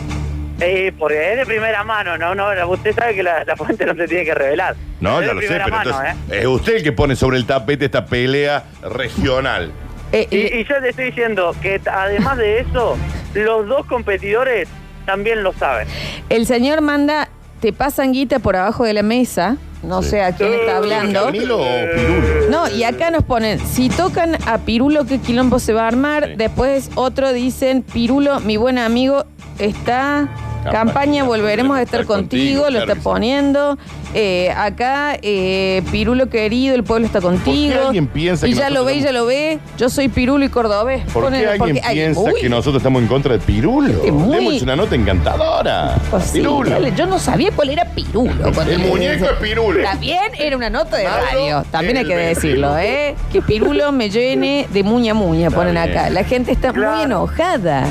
Eh, 0.60 0.92
porque 0.98 1.32
es 1.32 1.38
de 1.38 1.46
primera 1.46 1.84
mano, 1.84 2.18
no, 2.18 2.34
no, 2.34 2.46
usted 2.68 2.94
sabe 2.94 3.14
que 3.14 3.22
la, 3.22 3.44
la 3.44 3.56
fuente 3.56 3.86
no 3.86 3.94
se 3.94 4.08
tiene 4.08 4.24
que 4.24 4.34
revelar. 4.34 4.74
No, 5.00 5.20
Es 5.20 5.26
ya 5.28 5.32
lo 5.34 5.40
sé, 5.40 5.46
pero 5.48 5.68
mano, 5.68 5.90
entonces 5.90 6.14
¿eh? 6.32 6.38
es 6.40 6.46
usted 6.46 6.76
el 6.76 6.82
que 6.82 6.92
pone 6.92 7.14
sobre 7.14 7.36
el 7.36 7.46
tapete 7.46 7.84
esta 7.84 8.04
pelea 8.06 8.64
regional. 8.82 9.70
Eh, 10.12 10.26
Y, 10.30 10.36
eh, 10.36 10.60
y 10.60 10.64
yo 10.64 10.80
le 10.80 10.88
estoy 10.90 11.04
diciendo 11.06 11.54
que 11.62 11.80
además 11.90 12.38
de 12.38 12.60
eso, 12.60 12.96
los 13.34 13.66
dos 13.68 13.86
competidores 13.86 14.68
también 15.06 15.42
lo 15.42 15.52
saben. 15.52 15.86
el 16.28 16.44
señor 16.46 16.80
manda, 16.80 17.28
te 17.60 17.72
pasan 17.72 18.12
guita 18.12 18.40
por 18.40 18.56
abajo 18.56 18.84
de 18.84 18.94
la 18.94 19.02
mesa. 19.02 19.56
No 19.80 20.02
Sí. 20.02 20.10
sé 20.10 20.22
a 20.22 20.32
quién 20.34 20.52
está 20.54 20.78
hablando. 20.78 21.26
¿Camilo 21.26 21.58
o 21.60 21.66
Pirulo? 21.94 22.50
No, 22.50 22.68
y 22.68 22.82
acá 22.82 23.12
nos 23.12 23.22
ponen, 23.22 23.60
si 23.60 23.88
tocan 23.88 24.36
a 24.46 24.58
Pirulo, 24.58 25.04
¿qué 25.06 25.20
quilombo 25.20 25.60
se 25.60 25.72
va 25.72 25.84
a 25.84 25.86
armar? 25.86 26.24
Sí. 26.30 26.34
Después 26.36 26.90
otro 26.96 27.32
dicen, 27.32 27.82
Pirulo, 27.84 28.40
mi 28.40 28.56
buen 28.56 28.76
amigo, 28.76 29.24
está... 29.58 30.28
Campaña, 30.58 30.84
Campaña, 30.86 31.24
volveremos 31.24 31.78
a 31.78 31.82
estar 31.82 32.04
contigo, 32.04 32.68
lo 32.68 32.80
está 32.80 32.96
poniendo. 32.96 33.78
Eh, 34.12 34.50
acá, 34.54 35.16
eh, 35.22 35.82
Pirulo 35.92 36.28
querido, 36.28 36.74
el 36.74 36.82
pueblo 36.82 37.06
está 37.06 37.20
contigo. 37.20 37.86
alguien 37.86 38.08
piensa 38.08 38.46
y 38.46 38.50
que 38.52 38.58
ya 38.58 38.68
lo 38.68 38.84
ve, 38.84 38.96
y 38.96 39.00
ya 39.00 39.12
lo 39.12 39.24
ve. 39.24 39.60
Yo 39.78 39.88
soy 39.88 40.08
Pirulo 40.08 40.44
y 40.44 40.48
cordobés. 40.48 41.04
¿Por 41.12 41.24
Ponen- 41.24 41.40
qué 41.40 41.46
alguien 41.46 41.76
porque- 41.76 41.92
piensa 41.94 42.20
uy, 42.20 42.40
que 42.40 42.48
nosotros 42.48 42.78
estamos 42.82 43.00
en 43.00 43.08
contra 43.08 43.32
de 43.34 43.38
Pirulo? 43.38 43.88
Este 43.88 44.12
muy- 44.12 44.36
hemos 44.36 44.54
hecho 44.54 44.64
una 44.64 44.76
nota 44.76 44.94
encantadora. 44.96 45.94
pues 46.10 46.24
sí, 46.24 46.38
Pirulo. 46.40 46.70
dale, 46.70 46.92
yo 46.94 47.06
no 47.06 47.18
sabía 47.20 47.50
cuál 47.52 47.70
era 47.70 47.84
Pirulo. 47.94 48.48
El 48.68 48.78
muñeco 48.80 49.24
es 49.26 49.32
Pirulo. 49.40 49.78
Está 49.80 49.94
bien, 49.94 50.32
era 50.38 50.56
una 50.56 50.70
nota 50.70 50.96
de 50.96 51.04
radio. 51.08 51.64
También 51.70 51.98
hay 51.98 52.02
es 52.02 52.08
que 52.08 52.16
decirlo. 52.16 52.76
¿eh? 52.78 53.14
Que 53.32 53.40
Pirulo 53.42 53.92
me 53.92 54.10
llene 54.10 54.66
de 54.70 54.82
muña 54.82 55.14
muña, 55.14 55.50
ponen 55.50 55.78
acá. 55.78 56.10
La 56.10 56.24
gente 56.24 56.50
está 56.52 56.72
muy 56.72 57.02
enojada. 57.04 57.84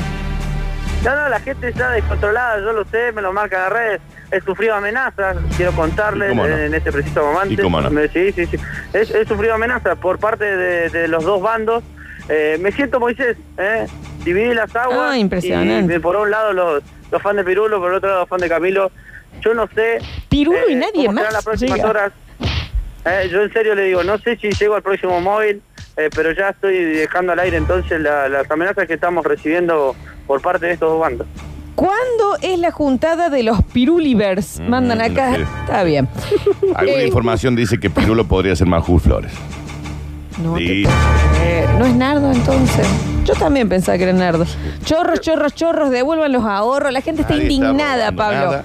No, 1.04 1.14
no, 1.14 1.28
la 1.28 1.40
gente 1.40 1.68
está 1.68 1.90
descontrolada, 1.90 2.58
yo 2.60 2.72
lo 2.72 2.84
sé, 2.86 3.12
me 3.12 3.22
lo 3.22 3.32
marca 3.32 3.58
la 3.58 3.68
red. 3.68 4.00
He 4.30 4.40
sufrido 4.40 4.74
amenazas, 4.74 5.36
quiero 5.56 5.72
contarles 5.72 6.36
en 6.36 6.74
este 6.74 6.92
preciso 6.92 7.22
momento. 7.24 7.54
¿Y 7.54 7.56
cómo 7.64 7.80
no? 7.80 7.88
Me- 7.90 8.08
sí, 8.08 8.32
sí, 8.32 8.46
sí. 8.46 8.56
He, 8.92 9.00
he 9.00 9.24
sufrido 9.24 9.54
amenazas 9.54 9.96
por 9.98 10.18
parte 10.18 10.44
de, 10.44 10.90
de 10.90 11.08
los 11.08 11.24
dos 11.24 11.40
bandos. 11.40 11.82
Eh, 12.28 12.58
me 12.60 12.70
siento 12.72 13.00
Moisés, 13.00 13.36
¿eh? 13.56 13.86
Dividí 14.24 14.52
las 14.52 14.74
aguas. 14.76 15.12
Ah, 15.12 15.16
impresionante. 15.16 15.94
Y, 15.94 15.98
por 15.98 16.14
un 16.16 16.30
lado 16.30 16.52
los, 16.52 16.82
los 17.10 17.22
fans 17.22 17.36
de 17.36 17.44
Pirulo, 17.44 17.78
por 17.78 17.90
el 17.90 17.96
otro 17.96 18.08
lado 18.10 18.20
los 18.22 18.28
fans 18.28 18.42
de 18.42 18.48
Camilo. 18.50 18.90
Yo 19.40 19.54
no 19.54 19.66
sé. 19.74 19.98
Pirulo 20.28 20.68
y 20.68 20.72
eh, 20.72 20.76
nadie 20.76 21.06
cómo 21.06 21.22
más 21.22 21.32
las 21.32 21.44
próximas 21.44 21.76
llega. 21.76 21.88
horas. 21.88 22.12
Eh, 23.06 23.28
yo 23.32 23.40
en 23.42 23.52
serio 23.52 23.74
le 23.74 23.84
digo, 23.84 24.02
no 24.02 24.18
sé 24.18 24.36
si 24.36 24.50
llego 24.50 24.74
al 24.74 24.82
próximo 24.82 25.18
móvil, 25.22 25.62
eh, 25.98 26.08
pero 26.14 26.32
ya 26.32 26.50
estoy 26.50 26.76
dejando 26.76 27.32
al 27.32 27.40
aire 27.40 27.56
entonces 27.56 28.00
la- 28.00 28.28
las 28.28 28.50
amenazas 28.50 28.86
que 28.86 28.94
estamos 28.94 29.24
recibiendo 29.26 29.94
por 30.26 30.40
parte 30.40 30.66
de 30.66 30.72
estos 30.72 30.90
dos 30.90 31.00
bandos. 31.00 31.26
¿Cuándo 31.74 32.36
es 32.42 32.58
la 32.58 32.70
juntada 32.72 33.30
de 33.30 33.42
los 33.44 33.62
Pirulivers? 33.72 34.58
Mm, 34.60 34.68
Mandan 34.68 35.00
acá. 35.00 35.34
sí. 35.36 35.42
Está 35.60 35.82
bien. 35.84 36.08
Alguna 36.74 36.98
Eh, 36.98 37.06
información 37.06 37.54
dice 37.54 37.78
que 37.78 37.88
Pirulo 37.90 38.24
podría 38.26 38.56
ser 38.56 38.66
Marjul 38.66 39.00
Flores. 39.00 39.32
No, 40.42 40.56
Sí. 40.56 40.84
creer. 41.36 41.68
no 41.78 41.84
es 41.86 41.94
Nardo 41.94 42.30
entonces. 42.32 42.86
Yo 43.24 43.34
también 43.34 43.68
pensaba 43.68 43.98
que 43.98 44.04
era 44.04 44.12
Nardo. 44.12 44.44
Chorros, 44.84 45.20
chorros, 45.20 45.54
chorros, 45.54 45.90
devuelvan 45.90 46.32
los 46.32 46.44
ahorros. 46.44 46.92
La 46.92 47.00
gente 47.00 47.22
está 47.22 47.34
Nadie 47.34 47.48
indignada, 47.52 48.10
Pablo. 48.12 48.38
nada. 48.50 48.64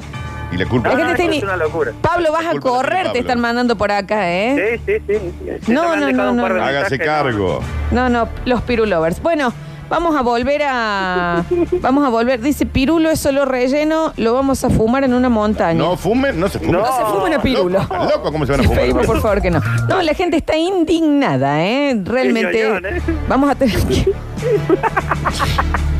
Y 0.53 0.57
la 0.57 0.65
culpa 0.67 0.89
No, 0.89 0.97
gente 0.97 1.25
no, 1.25 1.31
ini- 1.31 1.37
es 1.37 1.43
una 1.43 1.57
locura. 1.57 1.91
Pablo, 2.01 2.31
vas 2.31 2.45
a 2.45 2.59
correr, 2.59 3.11
te 3.11 3.19
están 3.19 3.39
mandando 3.39 3.75
por 3.75 3.91
acá, 3.91 4.31
¿eh? 4.31 4.79
Sí, 4.85 4.99
sí, 4.99 5.03
sí. 5.07 5.59
sí. 5.65 5.71
No, 5.71 5.95
no, 5.95 6.11
no, 6.11 6.31
no. 6.33 6.45
Hágase 6.45 6.99
cargo. 6.99 7.59
No, 7.91 8.07
no, 8.09 8.29
los 8.45 8.61
pirulovers. 8.61 9.19
Bueno, 9.21 9.51
vamos 9.89 10.15
a 10.15 10.21
volver 10.21 10.61
a. 10.65 11.43
Vamos 11.81 12.05
a 12.05 12.09
volver. 12.09 12.39
Dice 12.41 12.65
Pirulo 12.67 13.09
es 13.09 13.19
solo 13.19 13.45
relleno, 13.45 14.13
lo 14.17 14.33
vamos 14.35 14.63
a 14.63 14.69
fumar 14.69 15.03
en 15.03 15.13
una 15.15 15.29
montaña. 15.29 15.79
No 15.79 15.97
fumen, 15.97 16.39
no 16.39 16.47
se 16.49 16.59
fumen. 16.59 16.73
No. 16.73 16.79
No 16.81 16.85
se 16.97 17.03
fumen 17.05 17.33
a 17.33 17.41
Pirulo. 17.41 17.79
Loco, 17.79 17.95
loco, 17.95 18.31
¿cómo 18.31 18.45
se 18.45 18.51
van 18.51 18.61
a 18.61 18.63
fumar? 18.63 18.79
pedimos, 18.79 19.05
por 19.07 19.21
favor 19.21 19.41
que 19.41 19.49
no. 19.49 19.59
No, 19.89 20.01
la 20.03 20.13
gente 20.13 20.37
está 20.37 20.55
indignada, 20.55 21.63
¿eh? 21.65 21.99
Realmente. 22.03 22.61
¿eh? 22.63 23.01
Vamos 23.27 23.49
a 23.49 23.55
tener 23.55 23.79
que. 23.87 24.13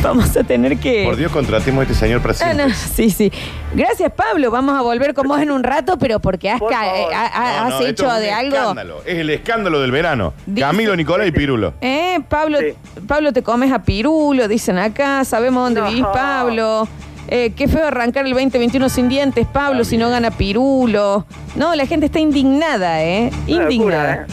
Vamos 0.02 0.36
a 0.36 0.42
tener 0.44 0.78
que. 0.78 1.04
Por 1.04 1.16
Dios, 1.16 1.30
contratemos 1.30 1.80
a 1.80 1.82
este 1.82 1.94
señor 1.94 2.20
para 2.20 2.32
Ah, 2.32 2.36
siempre. 2.36 2.66
no, 2.68 2.74
sí, 2.74 3.10
sí. 3.10 3.30
Gracias, 3.74 4.10
Pablo. 4.12 4.50
Vamos 4.50 4.76
a 4.78 4.82
volver 4.82 5.14
con 5.14 5.28
vos 5.28 5.40
en 5.40 5.50
un 5.50 5.62
rato, 5.62 5.98
pero 5.98 6.20
porque 6.20 6.50
has, 6.50 6.58
Por 6.58 6.70
ca- 6.70 6.80
favor. 6.80 6.96
eh, 7.12 7.14
ha- 7.14 7.26
ha- 7.26 7.60
No, 7.60 7.64
has 7.66 7.68
no, 7.70 7.78
esto 7.80 7.86
hecho 7.88 8.06
es 8.08 8.14
un 8.14 8.20
de 8.20 8.30
algo. 8.32 8.56
escándalo. 8.56 9.02
Es 9.04 9.18
el 9.18 9.30
escándalo 9.30 9.80
del 9.80 9.90
verano. 9.92 10.32
Dice- 10.46 10.60
Camilo, 10.66 10.96
Nicolás 10.96 11.28
y 11.28 11.32
Pirulo. 11.32 11.74
Eh, 11.80 12.18
Pablo, 12.28 12.58
Sí. 12.58 12.74
Pablo, 13.06 13.32
te 13.32 13.42
comes 13.42 13.72
a 13.72 13.82
Pirulo, 13.82 14.48
dicen 14.48 14.78
acá, 14.78 15.24
sabemos 15.24 15.64
dónde 15.64 15.80
No. 15.82 15.88
vivís, 15.88 16.04
Pablo. 16.12 16.88
Eh, 17.28 17.52
qué 17.54 17.68
feo 17.68 17.86
arrancar 17.86 18.24
el 18.26 18.32
2021 18.32 18.88
sin 18.88 19.08
dientes, 19.08 19.46
Pablo, 19.46 19.84
si 19.84 19.96
no 19.96 20.10
gana 20.10 20.30
Pirulo. 20.32 21.26
No, 21.54 21.74
la 21.76 21.86
gente 21.86 22.06
está 22.06 22.18
indignada, 22.18 23.02
¿eh? 23.04 23.30
Una 23.46 23.62
Indignada. 23.64 24.16
locura, 24.16 24.26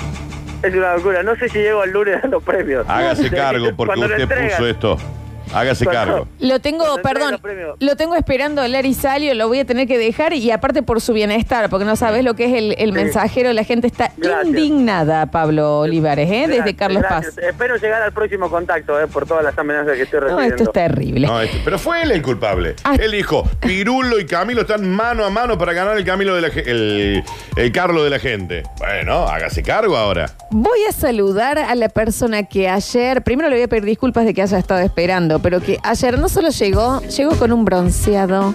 ¿eh? 0.64 0.68
Es 0.68 0.74
una 0.74 0.96
locura. 0.96 1.22
No 1.24 1.36
sé 1.36 1.50
si 1.50 1.60
llego 1.60 1.82
al 1.82 1.92
lunes 1.92 2.24
a 2.24 2.28
los 2.28 2.42
premios. 2.42 2.86
Hágase 2.90 3.30
cargo 3.30 3.66
porque 3.76 3.86
Cuando 3.94 4.08
lo 4.08 4.14
usted 4.16 4.24
entregan. 4.24 4.50
puso 4.58 4.68
esto. 4.68 4.98
Hágase 5.54 5.86
cargo. 5.86 6.28
Lo 6.40 6.60
tengo, 6.60 6.86
perdón, 7.04 7.40
lo 7.80 7.96
tengo 7.96 8.16
esperando 8.16 8.62
a 8.62 8.68
Larry 8.68 8.94
Salio, 8.94 9.34
lo 9.34 9.48
voy 9.48 9.60
a 9.60 9.66
tener 9.66 9.88
que 9.88 9.98
dejar 9.98 10.34
y 10.34 10.52
aparte 10.52 10.84
por 10.84 11.02
su 11.02 11.14
bienestar, 11.14 11.70
porque 11.70 11.86
no 11.86 11.96
sabes 11.96 12.24
lo 12.24 12.36
que 12.36 12.46
es 12.46 12.54
el, 12.54 12.76
el 12.78 12.88
Sí. 12.90 12.92
mensajero, 12.92 13.54
la 13.54 13.64
gente 13.64 13.88
está 13.88 14.12
Gracias. 14.18 14.48
indignada, 14.48 15.26
Pablo 15.28 15.80
Olivares, 15.80 16.30
¿eh? 16.32 16.46
Desde 16.48 16.76
Carlos 16.76 17.02
gracias. 17.04 17.36
Paz. 17.36 17.44
Espero 17.44 17.76
llegar 17.78 18.02
al 18.02 18.12
próximo 18.12 18.50
contacto, 18.50 19.00
¿eh? 19.00 19.08
Por 19.08 19.26
todas 19.26 19.44
las 19.44 19.58
amenazas 19.58 19.96
que 19.96 20.04
estoy 20.04 20.20
No, 20.20 20.26
recibiendo. 20.28 20.56
esto 20.56 20.64
es 20.64 20.72
terrible. 20.74 21.28
No, 21.28 21.42
este- 21.42 21.62
pero 21.64 21.80
fue 21.80 22.02
él 22.04 22.12
el 22.12 22.22
culpable. 22.22 22.76
Ah. 22.84 22.96
Él 23.00 23.12
dijo, 23.12 23.44
Pirulo 23.60 24.20
y 24.20 24.26
Camilo 24.26 24.62
están 24.62 24.90
mano 24.90 25.26
a 25.26 25.30
mano 25.30 25.58
para 25.58 25.74
ganar 25.74 25.98
el 25.98 26.06
Camilo 26.06 26.36
de 26.36 26.42
la 26.42 26.48
el, 26.48 27.24
el 27.56 27.72
Carlo 27.72 28.04
de 28.04 28.10
la 28.10 28.20
gente. 28.20 28.64
Bueno, 28.78 29.28
hágase 29.28 29.64
cargo 29.64 29.96
ahora. 29.98 30.30
Voy 30.52 30.80
a 30.90 30.92
saludar 30.92 31.60
a 31.60 31.76
la 31.76 31.90
persona 31.90 32.44
que 32.44 32.70
ayer, 32.70 33.22
primero 33.24 33.50
le 33.50 33.56
voy 33.56 33.64
a 33.64 33.68
pedir 33.68 33.86
disculpas 33.86 34.26
de 34.26 34.34
que 34.34 34.42
haya 34.42 34.58
estado 34.58 34.82
esperando, 34.82 35.37
pero 35.40 35.62
que 35.62 35.80
ayer 35.84 36.20
no 36.20 36.30
solo 36.30 36.50
llegó, 36.50 37.02
llegó 37.02 37.36
con 37.38 37.52
un 37.52 37.66
bronceado 37.66 38.54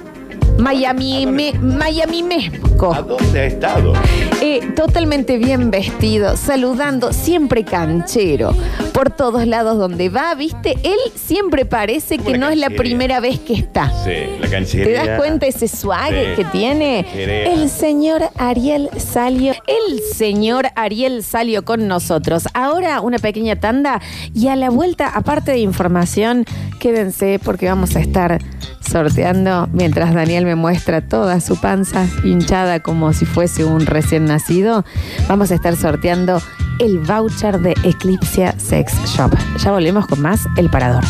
Miami, 0.59 1.27
me, 1.27 1.53
Miami 1.55 2.23
Mesco. 2.23 2.95
¿A 2.95 3.03
dónde 3.03 3.41
ha 3.41 3.45
estado? 3.47 3.93
eh, 4.41 4.61
totalmente 4.77 5.39
bien 5.39 5.71
vestido, 5.71 6.37
saludando, 6.37 7.13
siempre 7.13 7.65
canchero. 7.65 8.55
Por 8.93 9.11
todos 9.11 9.47
lados 9.47 9.79
donde 9.79 10.09
va, 10.09 10.35
¿viste? 10.35 10.77
Él 10.83 10.99
siempre 11.15 11.65
parece 11.65 12.19
que 12.19 12.37
no 12.39 12.49
es 12.49 12.59
la 12.59 12.71
primera 12.71 13.21
vez 13.21 13.39
que 13.41 13.55
está. 13.55 13.91
Sí, 14.05 14.11
la 14.39 14.47
¿Te 14.47 14.51
canchería. 14.51 15.05
das 15.05 15.19
cuenta 15.19 15.47
ese 15.47 15.69
swag 15.69 16.11
Sí. 16.11 16.17
que 16.37 16.45
tiene? 16.53 17.07
El 17.53 17.69
señor 17.69 18.23
Ariel 18.37 18.91
Salio. 18.99 19.55
El 19.67 20.01
señor 20.15 20.69
Ariel 20.77 21.23
Salio 21.25 21.65
con 21.65 21.89
nosotros. 21.89 22.45
Ahora 22.55 23.01
una 23.01 23.19
pequeña 23.19 23.57
tanda 23.57 24.01
y 24.35 24.49
a 24.49 24.57
la 24.57 24.71
vuelta, 24.71 25.09
aparte 25.09 25.53
de 25.53 25.59
información, 25.61 26.45
quédense 26.79 27.41
porque 27.43 27.67
vamos 27.67 27.97
a 27.97 28.01
estar 28.01 28.39
sorteando 28.83 29.69
mientras 29.73 30.15
Daniel 30.15 30.45
me 30.45 30.55
muestra 30.55 31.01
toda 31.01 31.41
su 31.41 31.61
panza 31.61 32.07
hinchada 32.25 32.81
como 32.81 33.13
si 33.13 33.25
fuese 33.25 33.65
un 33.65 33.87
recién 33.87 34.25
nacido. 34.25 34.85
Vamos 35.29 35.51
a 35.51 35.55
estar 35.55 35.77
sorteando 35.77 36.41
el 36.79 36.99
voucher 36.99 37.61
de 37.61 37.75
Eclipse 37.83 38.55
Sex 38.59 38.95
Shop. 39.07 39.33
Ya 39.59 39.71
volvemos 39.71 40.07
con 40.07 40.21
más 40.21 40.41
El 40.57 40.71
Parador. 40.71 41.05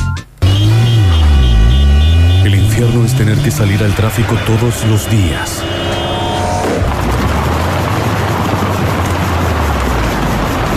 El 2.44 2.54
infierno 2.56 3.04
es 3.04 3.14
tener 3.14 3.38
que 3.38 3.50
salir 3.50 3.82
al 3.82 3.94
tráfico 3.94 4.34
todos 4.46 4.84
los 4.86 5.08
días. 5.10 5.62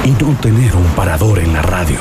Y 0.03 0.11
no 0.11 0.35
tener 0.39 0.75
un 0.75 0.85
parador 0.95 1.39
en 1.39 1.53
la 1.53 1.63
radio. 1.63 1.97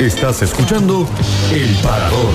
Estás 0.00 0.42
escuchando 0.42 1.06
El 1.52 1.74
Parador. 1.82 2.32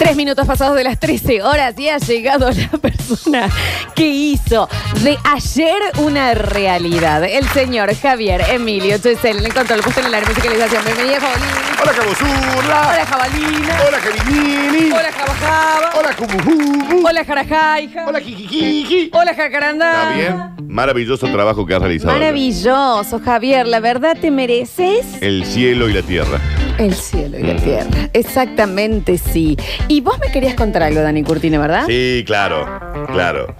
Tres 0.00 0.16
minutos 0.16 0.46
pasados 0.46 0.76
de 0.76 0.84
las 0.84 0.98
13 0.98 1.42
horas 1.42 1.78
y 1.78 1.90
ha 1.90 1.98
llegado 1.98 2.50
la 2.50 2.78
persona 2.78 3.50
que 3.94 4.08
hizo 4.08 4.66
de 5.02 5.16
ayer 5.24 5.80
una 5.98 6.34
realidad. 6.34 7.24
El 7.24 7.46
señor 7.48 7.94
Javier 7.94 8.42
Emilio 8.50 8.98
Chesel. 8.98 9.44
Encontró 9.44 9.76
el 9.76 9.82
puesto 9.82 10.00
en 10.00 10.10
la 10.10 10.20
musicalización. 10.20 10.84
Bienvenida, 10.84 11.20
Jabalina. 11.20 11.80
Hola, 11.82 11.92
Cabozurra. 11.92 12.88
Hola, 12.90 13.06
Jabalina. 13.06 13.76
Hola, 13.88 13.98
Jarinini. 13.98 14.90
Hola, 14.92 15.12
Jabajaba. 15.12 15.90
Hola, 15.98 16.16
Cumujubu. 16.16 17.06
Hola, 17.08 17.24
Jarajaija. 17.24 18.06
Hola, 18.06 18.20
Jijijiji. 18.20 19.10
Hola, 19.12 19.34
Jacaranda. 19.34 19.90
¿Está 19.90 20.12
bien? 20.56 20.68
Maravilloso 20.68 21.26
trabajo 21.28 21.64
que 21.66 21.74
has 21.74 21.80
realizado. 21.80 22.12
Maravilloso, 22.12 23.20
Javier. 23.24 23.66
La 23.66 23.80
verdad 23.80 24.16
te 24.20 24.30
mereces 24.30 25.04
El 25.20 25.44
cielo 25.44 25.88
y 25.88 25.94
la 25.94 26.02
tierra. 26.02 26.38
el 26.78 26.94
cielo 26.94 27.38
y 27.38 27.42
la 27.42 27.56
tierra. 27.56 27.88
Exactamente, 28.12 29.18
sí. 29.18 29.56
Y 29.88 30.00
vos 30.02 30.18
me 30.18 30.30
querías 30.30 30.54
contar 30.54 30.82
algo, 30.84 31.00
Dani 31.00 31.22
Curtino, 31.24 31.58
¿verdad? 31.60 31.84
Sí, 31.86 32.22
claro, 32.26 32.66
claro. 33.12 33.54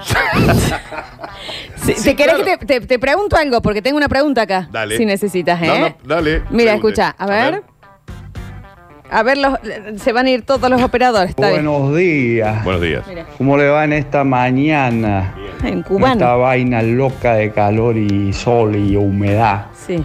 Sí, 1.76 1.94
¿Te 2.02 2.16
querés 2.16 2.34
claro. 2.36 2.58
que 2.58 2.66
te, 2.66 2.80
te- 2.80 2.86
te 2.86 2.98
pregunto 2.98 3.36
algo? 3.36 3.62
Porque 3.62 3.80
tengo 3.80 3.96
una 3.96 4.08
pregunta 4.08 4.42
acá. 4.42 4.68
Dale. 4.72 4.96
Si 4.96 5.06
necesitas, 5.06 5.62
¿eh? 5.62 5.66
No, 5.66 5.78
no, 5.78 5.94
dale. 6.04 6.42
Mira, 6.50 6.72
pregunte. 6.72 6.74
escucha, 7.02 7.14
a 7.16 7.26
ver. 7.26 7.62
A 9.08 9.22
ver, 9.22 9.38
los, 9.38 9.54
se 10.02 10.12
van 10.12 10.26
a 10.26 10.30
ir 10.30 10.42
todos 10.42 10.68
los 10.68 10.82
operadores. 10.82 11.30
Está 11.30 11.50
bien. 11.50 11.64
Buenos 11.64 11.96
días. 11.96 12.64
Buenos 12.64 12.82
días. 12.82 13.06
Mira, 13.06 13.24
¿Cómo 13.38 13.56
le 13.56 13.68
va 13.68 13.84
en 13.84 13.92
esta 13.92 14.24
mañana? 14.24 15.32
en 15.62 15.78
Esta 15.78 15.88
cubano. 15.88 16.38
vaina 16.40 16.82
loca 16.82 17.34
de 17.34 17.52
calor 17.52 17.96
y 17.96 18.32
sol 18.32 18.74
y 18.74 18.96
humedad. 18.96 19.66
Sí. 19.86 20.02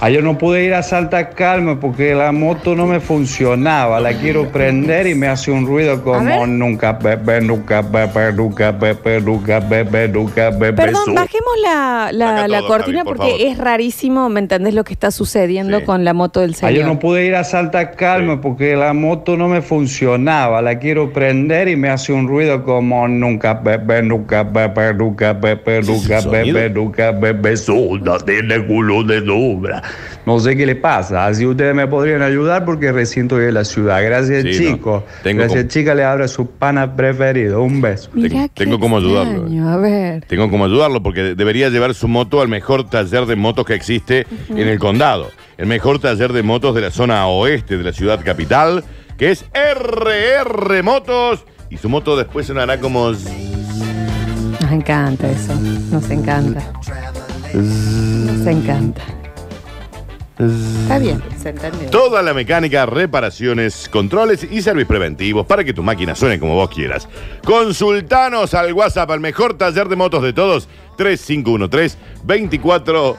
Ayer 0.00 0.22
no 0.22 0.38
pude 0.38 0.62
ir 0.64 0.74
a 0.74 0.82
Santa 0.84 1.30
Calma 1.30 1.80
porque 1.80 2.14
la 2.14 2.30
moto 2.30 2.76
no 2.76 2.86
me 2.86 3.00
funcionaba. 3.00 3.98
La 3.98 4.12
quiero 4.12 4.48
prender 4.48 5.08
y 5.08 5.16
me 5.16 5.26
hace 5.26 5.50
un 5.50 5.66
ruido 5.66 6.04
como 6.04 6.46
nunca, 6.46 6.92
bebé, 6.92 7.40
nunca, 7.40 7.82
bebé, 7.82 8.32
nunca, 8.32 8.70
bebé, 8.70 9.20
nunca, 9.20 9.58
bebé, 9.58 10.06
nunca, 10.06 10.50
bebé. 10.50 10.72
Perdón, 10.74 11.14
bajemos 11.16 11.52
la, 11.64 12.10
la, 12.12 12.26
Saca 12.28 12.48
la 12.48 12.58
todo, 12.60 12.68
cortina 12.68 12.98
Javi, 12.98 13.08
por 13.08 13.16
porque 13.16 13.32
favor. 13.32 13.46
es 13.46 13.58
rarísimo, 13.58 14.28
¿me 14.28 14.38
entendés 14.38 14.72
lo 14.74 14.84
que 14.84 14.92
está 14.92 15.10
sucediendo 15.10 15.80
Sí. 15.80 15.84
con 15.84 16.04
la 16.04 16.14
moto 16.14 16.42
del 16.42 16.54
señor? 16.54 16.70
Ayer 16.74 16.86
no 16.86 17.00
pude 17.00 17.26
ir 17.26 17.34
a 17.34 17.42
Santa 17.42 17.90
Calma 17.90 18.34
Sí. 18.34 18.40
porque 18.40 18.76
la 18.76 18.92
moto 18.92 19.36
no 19.36 19.48
me 19.48 19.62
funcionaba. 19.62 20.62
La 20.62 20.78
quiero 20.78 21.12
prender 21.12 21.66
y 21.66 21.74
me 21.74 21.88
hace 21.90 22.12
un 22.12 22.28
ruido 22.28 22.62
como 22.62 23.08
nunca, 23.08 23.54
bebé, 23.54 24.04
nunca, 24.04 24.44
bebé, 24.44 24.94
nunca, 24.94 25.32
bebé, 25.32 25.82
nunca, 25.82 26.20
bebé, 26.20 26.70
nunca, 26.70 27.10
bebé, 27.10 27.54
tiene 28.24 28.64
culo 28.64 29.02
de 29.02 29.26
sobra. 29.26 29.82
No 30.26 30.38
sé 30.40 30.56
qué 30.56 30.66
le 30.66 30.76
pasa. 30.76 31.26
Así 31.26 31.46
ustedes 31.46 31.74
me 31.74 31.86
podrían 31.86 32.20
ayudar 32.22 32.64
porque 32.66 32.92
recién 32.92 33.26
estoy 33.26 33.46
en 33.46 33.54
la 33.54 33.64
ciudad. 33.64 34.02
Gracias, 34.04 34.42
Sí, 34.42 34.50
chicos. 34.58 35.02
no. 35.02 35.22
Tengo 35.22 35.38
Gracias, 35.40 35.60
como- 35.62 35.70
chica. 35.72 35.94
Le 35.94 36.04
abro 36.04 36.28
su 36.28 36.46
pana 36.50 36.94
preferido. 36.96 37.62
Un 37.62 37.80
beso. 37.80 38.10
Tengo- 38.10 38.28
qué 38.28 38.50
tengo 38.54 38.78
cómo 38.78 38.98
ayudarlo. 38.98 39.32
extraño, 39.44 39.68
A 39.70 39.76
ver. 39.78 40.24
Tengo 40.26 40.50
como 40.50 40.66
ayudarlo 40.66 41.02
porque 41.02 41.34
debería 41.34 41.70
llevar 41.70 41.94
su 41.94 42.08
moto 42.08 42.40
al 42.42 42.48
mejor 42.48 42.88
taller 42.90 43.24
de 43.26 43.36
motos 43.36 43.64
que 43.64 43.74
existe 43.74 44.26
en 44.50 44.68
el 44.68 44.78
condado. 44.78 45.30
El 45.56 45.66
mejor 45.66 45.98
taller 45.98 46.32
de 46.32 46.42
motos 46.42 46.74
de 46.74 46.82
la 46.82 46.90
zona 46.90 47.26
oeste 47.26 47.78
de 47.78 47.84
la 47.84 47.92
ciudad 47.92 48.20
capital, 48.24 48.84
que 49.16 49.30
es 49.30 49.44
RR 49.54 50.82
Motos. 50.82 51.44
Y 51.70 51.76
su 51.78 51.88
moto 51.88 52.16
después 52.16 52.46
sonará 52.46 52.78
como... 52.80 53.10
Nos 53.10 54.72
encanta 54.72 55.30
eso. 55.30 55.54
Nos 55.90 56.10
encanta. 56.10 56.60
Nos 57.54 58.46
encanta. 58.46 59.02
Está 60.38 61.00
bien, 61.00 61.20
se 61.36 61.48
entendió. 61.48 61.90
Toda 61.90 62.22
la 62.22 62.32
mecánica, 62.32 62.86
reparaciones, 62.86 63.88
controles 63.88 64.44
y 64.44 64.62
servicios 64.62 64.86
preventivos 64.86 65.44
para 65.46 65.64
que 65.64 65.72
tu 65.72 65.82
máquina 65.82 66.14
suene 66.14 66.38
como 66.38 66.54
vos 66.54 66.70
quieras. 66.70 67.08
Consultanos 67.44 68.54
al 68.54 68.72
WhatsApp, 68.72 69.10
al 69.10 69.18
mejor 69.18 69.58
taller 69.58 69.88
de 69.88 69.96
motos 69.96 70.22
de 70.22 70.32
todos, 70.32 70.68
3513-24... 70.96 73.16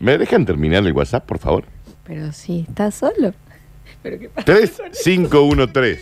¿Me 0.00 0.18
dejan 0.18 0.44
terminar 0.44 0.84
el 0.84 0.92
WhatsApp, 0.92 1.24
por 1.24 1.38
favor? 1.38 1.62
Pero 2.04 2.32
sí, 2.32 2.66
está 2.68 2.90
solo. 2.90 3.32
Pero 4.02 4.18
qué 4.18 4.28
pasa. 4.28 4.44
3513 4.44 6.00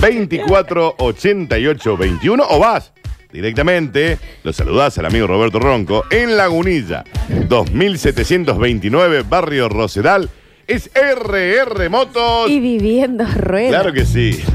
248821 0.00 2.44
o 2.48 2.58
vas 2.58 2.92
directamente, 3.32 4.18
lo 4.42 4.52
saludás 4.52 4.98
al 4.98 5.06
amigo 5.06 5.26
Roberto 5.26 5.58
Ronco 5.58 6.04
en 6.10 6.36
Lagunilla, 6.36 7.04
2729, 7.48 9.22
Barrio 9.28 9.68
Rosedal. 9.68 10.28
Es 10.66 10.88
RR 10.94 11.88
Motos. 11.90 12.48
Y 12.48 12.60
viviendo 12.60 13.24
ruedas. 13.26 13.70
Claro 13.82 13.92
que 13.92 14.04
sí. 14.04 14.40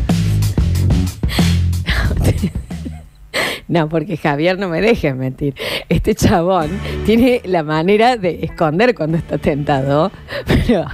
No, 3.68 3.90
porque 3.90 4.16
Javier 4.16 4.60
no 4.60 4.70
me 4.70 4.80
deje 4.80 5.14
mentir. 5.16 5.56
Este 5.90 6.14
chabón 6.14 6.70
tiene 7.06 7.42
la 7.46 7.64
manera 7.64 8.16
de 8.16 8.40
esconder 8.44 8.94
cuando 8.94 9.18
está 9.18 9.40
tentado. 9.40 10.12
Pero. 10.46 10.86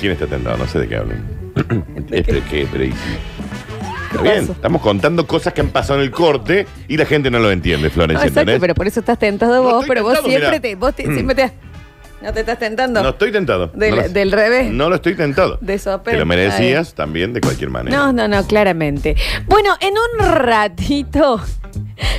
¿Quién 0.00 0.12
está 0.12 0.26
tentado? 0.26 0.56
No 0.56 0.66
sé 0.66 0.78
de 0.80 0.88
qué 0.88 0.96
hablan. 0.96 1.40
Este, 2.10 2.40
¿Qué? 2.50 2.66
Pero, 2.72 2.84
¿y- 2.84 2.94
Está 4.10 4.22
¿Qué 4.22 4.30
bien, 4.32 4.50
estamos 4.50 4.82
contando 4.82 5.26
cosas 5.26 5.52
que 5.54 5.60
han 5.60 5.68
pasado 5.68 6.00
en 6.00 6.04
el 6.06 6.10
corte 6.10 6.66
y 6.88 6.96
la 6.96 7.06
gente 7.06 7.30
no 7.30 7.38
lo 7.38 7.50
entiende, 7.50 7.90
Florencia. 7.90 8.26
exacto, 8.26 8.40
¿entendés? 8.40 8.60
pero 8.60 8.74
por 8.74 8.86
eso 8.86 9.00
estás 9.00 9.18
tentado 9.18 9.54
No 9.56 9.62
vos, 9.62 9.72
estoy 9.82 9.88
pero 9.88 10.02
vos 10.02 10.12
tentado, 10.14 10.28
siempre 10.28 10.50
mirá. 10.50 10.60
te. 10.60 10.74
Vos 10.74 10.94
te- 10.94 11.04
siempre 11.14 11.34
te. 11.36 11.52
No 12.22 12.32
te 12.34 12.40
estás 12.40 12.58
tentando. 12.58 13.02
No 13.02 13.08
estoy 13.10 13.32
tentado. 13.32 13.68
Del- 13.68 13.90
No 13.90 13.96
lo- 14.02 14.08
del 14.08 14.32
revés. 14.32 14.70
No 14.72 14.88
lo 14.90 14.96
estoy 14.96 15.14
tentado. 15.14 15.56
De 15.60 15.78
sope. 15.78 16.10
Te 16.12 16.18
lo 16.18 16.26
merecías 16.26 16.94
también 16.94 17.32
de 17.32 17.40
cualquier 17.40 17.70
manera. 17.70 17.96
No, 17.96 18.12
no, 18.12 18.28
no, 18.28 18.46
claramente. 18.46 19.16
Bueno, 19.46 19.74
en 19.80 19.94
un 19.94 20.26
ratito 20.34 21.40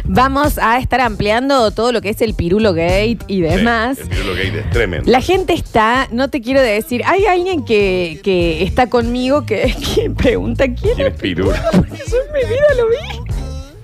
vamos 0.06 0.58
a 0.58 0.80
estar 0.80 1.02
ampliando 1.02 1.72
todo 1.72 1.92
lo 1.92 2.02
que 2.02 2.10
es 2.10 2.22
el 2.22 2.34
Pirulo 2.34 2.74
Gate 2.74 3.20
y 3.28 3.36
Sí, 3.36 3.42
demás. 3.42 4.00
el 4.00 4.08
Pirulo 4.08 4.34
Gate 4.34 4.60
es 4.60 4.70
tremendo. 4.72 5.12
La 5.12 5.22
gente 5.22 5.54
está, 5.54 6.08
no 6.12 6.30
te 6.30 6.42
quiero 6.42 6.62
decir, 6.62 7.04
hay 7.06 7.26
alguien 7.26 7.64
que, 7.64 8.20
que 8.24 8.64
está 8.64 8.88
conmigo 8.88 9.46
que, 9.46 9.74
que 9.96 10.10
pregunta 10.10 10.66
quién, 10.66 10.96
¿Quién 10.96 11.08
es 11.08 11.14
Pirulo? 11.20 11.54
Porque 11.72 11.98
yo 12.10 12.18
en 12.18 12.34
mi 12.34 12.50
vida 12.50 12.66
lo 12.78 12.88
vi. 12.90 13.31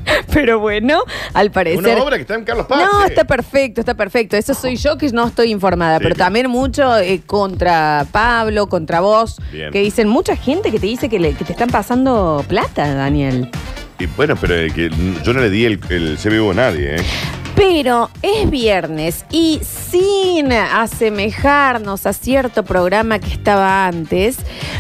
Pero 0.34 0.60
bueno, 0.60 1.04
al 1.34 1.52
parecer. 1.52 1.80
Una 1.80 2.04
obra 2.04 2.16
que 2.18 2.22
está 2.22 2.36
en 2.36 2.44
Carlos 2.44 2.66
Paz. 2.68 2.80
No, 2.92 3.04
eh. 3.04 3.08
está 3.10 3.26
perfecto, 3.26 3.82
está 3.82 3.94
perfecto. 3.96 4.36
Eso 4.38 4.54
soy 4.54 4.76
yo 4.76 4.98
que 4.98 5.10
no 5.10 5.28
estoy 5.28 5.52
informada, 5.52 5.98
Sí, 5.98 6.04
pero 6.04 6.16
claro. 6.16 6.26
también 6.28 6.50
mucho 6.50 6.98
eh, 6.98 7.22
contra 7.26 8.06
Pablo, 8.12 8.68
contra 8.68 9.00
vos, 9.02 9.38
Bien. 9.52 9.72
que 9.72 9.82
dicen 9.82 10.08
mucha 10.08 10.36
gente 10.36 10.72
que 10.72 10.80
te 10.80 10.86
dice 10.88 11.10
que, 11.10 11.20
le- 11.20 11.34
que 11.34 11.46
te 11.46 11.52
están 11.54 11.70
pasando 11.70 12.44
plata, 12.48 12.94
Daniel. 12.94 13.50
Y 14.00 14.06
bueno, 14.06 14.36
pero 14.40 14.54
el 14.56 14.74
que 14.74 14.90
yo 15.24 15.34
no 15.34 15.40
le 15.42 15.50
di 15.50 15.66
el, 15.66 15.80
el 15.90 16.18
CBU 16.22 16.52
a 16.52 16.54
nadie, 16.54 16.98
¿eh? 16.98 17.04
Pero 17.56 18.12
es 18.22 18.48
viernes 18.52 19.26
y 19.32 19.60
sin 19.64 20.52
asemejarnos 20.54 22.06
a 22.06 22.14
cierto 22.14 22.64
programa 22.64 23.18
que 23.18 23.32
estaba 23.34 23.88
antes, 23.88 24.38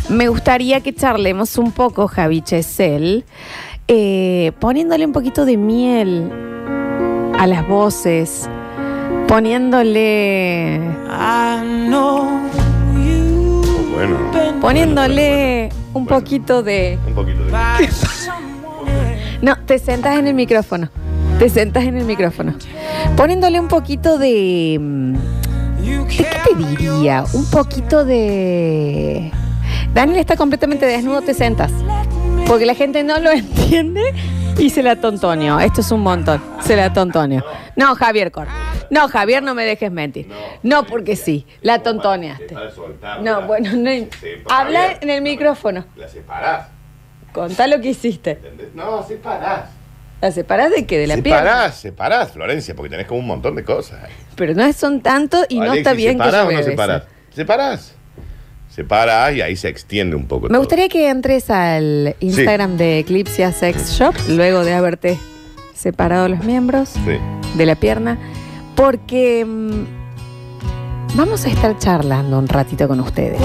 me 0.09 0.27
gustaría 0.27 0.81
que 0.81 0.93
charlemos 0.93 1.57
un 1.57 1.71
poco, 1.71 2.07
Javi 2.07 2.41
Chesel, 2.41 3.25
eh, 3.87 4.51
poniéndole 4.59 5.05
un 5.05 5.13
poquito 5.13 5.45
de 5.45 5.57
miel 5.57 6.31
a 7.37 7.47
las 7.47 7.67
voces 7.67 8.49
poniéndole. 9.27 10.79
Bueno. 13.93 14.17
Poniéndole 14.61 15.69
un 15.93 16.05
poquito 16.05 16.63
de. 16.63 16.97
Un 17.07 17.13
poquito 17.13 17.43
de. 17.45 17.51
No, 19.41 19.55
te 19.65 19.77
sentas 19.77 20.17
en 20.17 20.27
el 20.27 20.33
micrófono. 20.33 20.89
Te 21.37 21.49
sentas 21.49 21.83
en 21.83 21.97
el 21.97 22.05
micrófono. 22.05 22.55
Poniéndole 23.15 23.59
un 23.59 23.67
poquito 23.67 24.17
de. 24.17 24.77
mm, 24.79 25.13
¿De 25.13 26.07
qué 26.07 26.27
te 26.43 26.55
diría? 26.55 27.23
Un 27.33 27.45
poquito 27.49 28.03
de. 28.03 29.31
Daniel 29.93 30.19
está 30.19 30.35
completamente 30.35 30.85
desnudo, 30.85 31.21
te 31.21 31.33
sentas. 31.33 31.71
Porque 32.47 32.65
la 32.65 32.75
gente 32.75 33.03
no 33.03 33.19
lo 33.19 33.31
entiende 33.31 34.13
y 34.57 34.69
se 34.69 34.81
la 34.81 34.95
tontonio. 34.95 35.59
Esto 35.59 35.81
es 35.81 35.91
un 35.91 36.01
montón. 36.01 36.41
Se 36.61 36.75
la 36.75 36.93
tontonio. 36.93 37.43
No, 37.75 37.93
Javier, 37.95 38.31
corta. 38.31 38.53
No, 38.89 39.07
Javier, 39.09 39.43
no 39.43 39.53
me 39.53 39.65
dejes 39.65 39.91
mentir. 39.91 40.29
No, 40.63 40.85
porque 40.85 41.15
sí. 41.15 41.45
La 41.61 41.83
tontoneaste. 41.83 42.55
No, 43.21 43.41
bueno, 43.45 43.71
no. 43.73 43.89
Habla 44.49 44.97
en 45.01 45.09
el 45.09 45.21
micrófono. 45.21 45.85
La 45.95 46.07
separás. 46.07 46.67
Contá 47.33 47.67
lo 47.67 47.81
que 47.81 47.89
hiciste. 47.89 48.39
No, 48.73 49.03
separás. 49.03 49.69
¿La 50.21 50.31
separás 50.31 50.71
de 50.71 50.87
qué? 50.87 50.97
De 50.97 51.05
la 51.05 51.17
pierna. 51.17 51.41
Separás, 51.41 51.75
separás, 51.75 52.31
Florencia, 52.31 52.75
porque 52.75 52.89
tenés 52.89 53.05
como 53.05 53.19
un 53.19 53.27
montón 53.27 53.55
de 53.55 53.63
cosas. 53.63 53.99
Pero 54.35 54.55
no 54.55 54.71
son 54.73 55.01
tanto 55.01 55.43
y 55.47 55.59
no 55.59 55.73
está 55.73 55.93
bien 55.93 56.17
que 56.17 56.23
¿separás 56.23 56.43
yo 56.43 56.49
o 56.49 56.51
no 56.53 56.59
eso. 56.59 57.03
separás? 57.29 57.95
Separás. 58.77 59.27
Separás 59.31 59.35
y 59.35 59.41
ahí 59.41 59.55
se 59.55 59.67
extiende 59.69 60.15
un 60.15 60.25
poco 60.27 60.43
Me 60.43 60.49
todo. 60.49 60.59
gustaría 60.59 60.87
que 60.87 61.09
entres 61.09 61.49
al 61.49 62.15
Instagram 62.19 62.77
de 62.77 62.99
Eclipse 62.99 63.51
Sex 63.51 63.91
Shop 63.97 64.13
luego 64.29 64.63
de 64.63 64.73
haberte 64.73 65.17
separado 65.75 66.27
los 66.29 66.43
miembros 66.43 66.89
Sí. 66.89 67.17
de 67.55 67.65
la 67.65 67.75
pierna, 67.75 68.17
porque 68.75 69.43
mm, 69.45 71.15
vamos 71.15 71.45
a 71.45 71.49
estar 71.49 71.77
charlando 71.79 72.37
un 72.37 72.47
ratito 72.47 72.87
con 72.87 72.99
ustedes. 72.99 73.41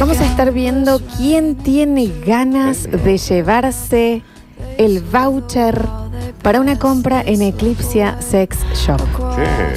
Vamos 0.00 0.20
a 0.20 0.24
estar 0.26 0.52
viendo 0.52 1.00
quién 1.16 1.56
tiene 1.56 2.08
ganas 2.24 2.84
de 2.90 3.18
llevarse 3.18 4.22
el 4.78 5.00
voucher 5.00 5.84
para 6.42 6.60
una 6.60 6.78
compra 6.78 7.22
en 7.26 7.42
Eclipse 7.42 8.04
Sex 8.20 8.58
Shop. 8.74 9.00
¿Qué? 9.36 9.74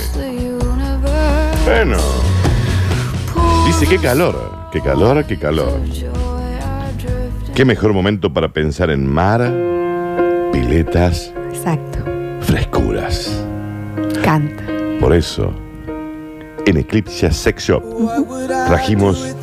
Bueno. 1.65 1.97
Dice, 3.65 3.87
qué 3.87 3.97
calor, 3.97 4.35
qué 4.71 4.81
calor, 4.81 5.25
qué 5.25 5.37
calor. 5.37 5.79
Qué 7.55 7.65
mejor 7.65 7.93
momento 7.93 8.33
para 8.33 8.51
pensar 8.53 8.89
en 8.89 9.05
mar, 9.07 9.41
piletas, 10.51 11.33
Exacto. 11.53 11.99
frescuras. 12.41 13.43
Canta. 14.23 14.63
Por 14.99 15.13
eso, 15.13 15.51
en 16.65 16.77
Eclipse 16.77 17.31
Sex 17.31 17.63
Shop 17.67 17.83
trajimos 18.67 19.35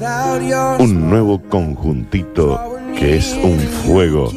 un 0.78 1.08
nuevo 1.10 1.40
conjuntito 1.42 2.76
que 2.96 3.16
es 3.16 3.34
un 3.42 3.58
fuego. 3.58 4.30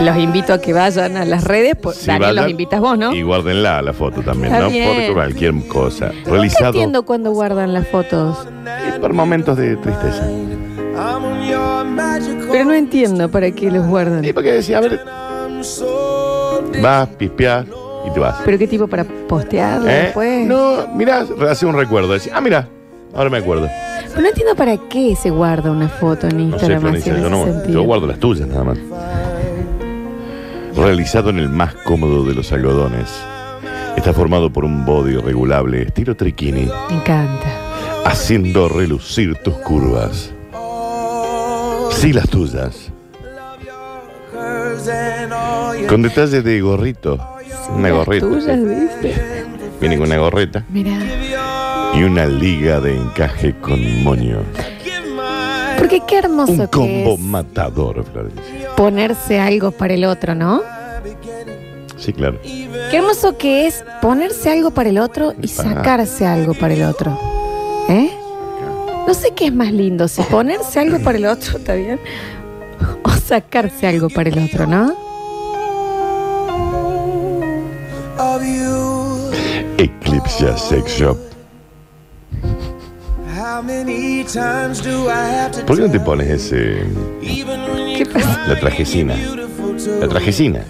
Los 0.00 0.16
invito 0.18 0.52
a 0.52 0.60
que 0.60 0.72
vayan 0.72 1.16
a 1.16 1.24
las 1.24 1.44
redes. 1.44 1.76
Por, 1.76 1.94
Sí, 1.94 2.06
Daniel, 2.06 2.22
vayan 2.30 2.36
los 2.36 2.50
invitas 2.50 2.80
vos, 2.80 2.98
¿no? 2.98 3.14
Y 3.14 3.22
guárdenla 3.22 3.82
la 3.82 3.92
foto 3.92 4.22
también, 4.22 4.52
Está 4.52 4.64
¿no? 4.64 4.70
bien. 4.70 5.06
Por 5.06 5.14
cualquier 5.14 5.54
cosa. 5.68 6.12
Realizado 6.24 6.68
entiendo 6.68 7.04
cuando 7.04 7.30
guardan 7.32 7.72
las 7.72 7.86
fotos. 7.88 8.46
por 9.00 9.12
momentos 9.12 9.56
de 9.56 9.76
tristeza. 9.76 10.26
Pero 12.50 12.64
no 12.64 12.74
entiendo 12.74 13.28
para 13.30 13.50
qué 13.50 13.70
los 13.70 13.86
guardan. 13.86 14.24
Y 14.24 14.32
porque 14.32 14.52
decía, 14.52 14.78
a 14.78 14.80
ver, 14.80 15.00
vas, 16.82 17.08
pispeás 17.18 17.66
y 18.06 18.10
te 18.12 18.20
vas. 18.20 18.36
¿Pero 18.44 18.58
qué 18.58 18.66
tipo 18.66 18.86
para 18.86 19.04
postearlo 19.04 19.88
¿Eh? 19.88 19.94
después? 20.04 20.46
No, 20.46 20.86
mirá, 20.94 21.24
hace 21.50 21.66
un 21.66 21.74
recuerdo. 21.76 22.12
Decía, 22.14 22.32
ah, 22.36 22.40
mira, 22.40 22.68
ahora 23.16 23.30
me 23.30 23.38
acuerdo. 23.38 23.68
Pero 24.08 24.20
no 24.22 24.28
entiendo 24.28 24.54
para 24.54 24.76
qué 24.88 25.14
se 25.16 25.30
guarda 25.30 25.70
una 25.70 25.88
foto 25.88 26.26
en 26.28 26.36
No 26.50 26.58
sé, 26.58 26.66
Instagram 26.66 26.94
así 26.94 27.02
Florencia, 27.02 27.12
en 27.14 27.20
yo, 27.20 27.26
ese 27.26 27.30
no, 27.36 27.44
sentido. 27.52 27.74
yo 27.80 27.82
guardo 27.86 28.06
las 28.06 28.18
tuyas 28.18 28.48
nada 28.48 28.64
más. 28.64 28.78
Realizado 30.76 31.30
en 31.30 31.38
el 31.38 31.48
más 31.48 31.74
cómodo 31.74 32.24
de 32.24 32.34
los 32.34 32.52
algodones. 32.52 33.08
Está 33.96 34.12
formado 34.12 34.52
por 34.52 34.64
un 34.64 34.84
body 34.84 35.16
regulable, 35.16 35.82
estilo 35.82 36.14
triquini, 36.14 36.68
Me 36.90 36.96
encanta. 36.96 37.46
haciendo 38.04 38.68
relucir 38.68 39.34
tus 39.42 39.54
curvas. 39.54 40.32
Sí, 41.92 42.12
las 42.12 42.28
tuyas. 42.28 42.92
Con 45.88 46.02
detalle 46.02 46.42
de 46.42 46.60
gorrito. 46.60 47.18
Una 47.74 47.88
Las 47.88 47.98
gorrita. 47.98 48.26
tuyas. 48.28 48.58
¿viste? 48.64 49.44
Viene 49.80 49.98
con 49.98 50.06
una 50.06 50.16
gorrita 50.18 50.64
Mira. 50.70 50.92
Y 51.94 52.02
una 52.02 52.26
liga 52.26 52.80
de 52.80 52.94
encaje 52.96 53.54
con 53.60 54.02
moño. 54.02 54.38
Porque 55.78 56.00
qué 56.06 56.18
hermoso 56.18 56.52
Un 56.52 56.58
que 56.60 56.68
combo 56.68 57.14
es 57.14 57.20
matador, 57.20 58.04
Florencia. 58.12 58.74
ponerse 58.76 59.38
algo 59.38 59.70
para 59.70 59.94
el 59.94 60.04
otro, 60.04 60.34
¿no? 60.34 60.62
Sí, 61.96 62.12
claro. 62.12 62.38
Qué 62.42 62.96
hermoso 62.98 63.36
que 63.38 63.66
es 63.66 63.84
ponerse 64.02 64.50
algo 64.50 64.70
para 64.70 64.90
el 64.90 64.98
otro 64.98 65.34
y 65.42 65.48
sacarse 65.48 66.26
algo 66.26 66.54
para 66.54 66.74
el 66.74 66.82
otro. 66.84 67.18
¿Eh? 67.88 68.10
No 69.06 69.14
sé 69.14 69.32
qué 69.34 69.46
es 69.46 69.54
más 69.54 69.72
lindo, 69.72 70.08
si 70.08 70.22
ponerse 70.22 70.80
algo 70.80 70.98
para 71.00 71.18
el 71.18 71.26
otro, 71.26 71.58
¿está 71.58 71.74
bien? 71.74 72.00
O 73.04 73.10
sacarse 73.10 73.86
algo 73.86 74.08
para 74.10 74.28
el 74.28 74.38
otro, 74.38 74.66
¿no? 74.66 74.94
Eclipse 79.78 80.56
Sex 80.56 80.98
Shop. 80.98 81.16
¿Por 85.66 85.76
qué 85.76 85.82
no 85.82 85.90
te 85.90 86.00
pones 86.00 86.28
ese. 86.28 86.84
¿Qué 87.20 88.06
pasa? 88.06 88.46
la 88.46 88.58
trajecina? 88.60 89.14
La 90.00 90.08
trajecina 90.08 90.60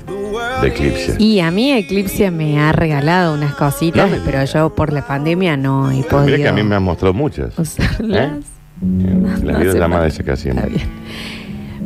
de 0.63 0.69
Eclipse. 0.69 1.17
Y 1.19 1.41
a 1.41 1.51
mí 1.51 1.73
Eclipse 1.73 2.31
me 2.31 2.59
ha 2.59 2.73
regalado 2.73 3.35
unas 3.35 3.55
cositas, 3.55 4.11
No 4.11 4.17
me 4.17 4.23
pero 4.23 4.43
yo 4.45 4.75
por 4.75 4.93
la 4.93 5.07
pandemia 5.07 5.57
no 5.57 5.91
he 5.91 5.97
Mira 5.97 6.09
podido 6.09 6.37
que 6.39 6.49
a 6.49 6.53
mí 6.53 6.63
me 6.63 6.75
han 6.77 6.83
mostrado 6.83 7.13
muchas. 7.13 7.59
usarlas. 7.59 7.99
¿Eh? 8.03 8.41
La 8.81 9.53
no 9.53 9.59
vida 9.59 9.59
hace 9.59 9.69
es 9.69 9.75
la 9.75 9.89
madre 9.89 10.11
falta. 10.11 10.33
esa 10.33 10.49
Está 10.51 10.67
bien. 10.67 10.89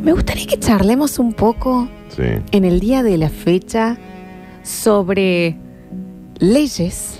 Me 0.03 0.13
gustaría 0.13 0.45
que 0.45 0.59
charlemos 0.59 1.19
un 1.19 1.33
poco 1.33 1.89
Sí. 2.15 2.23
en 2.51 2.65
el 2.65 2.79
día 2.79 3.03
de 3.03 3.17
la 3.17 3.29
fecha 3.29 3.97
sobre 4.63 5.57
leyes. 6.39 7.17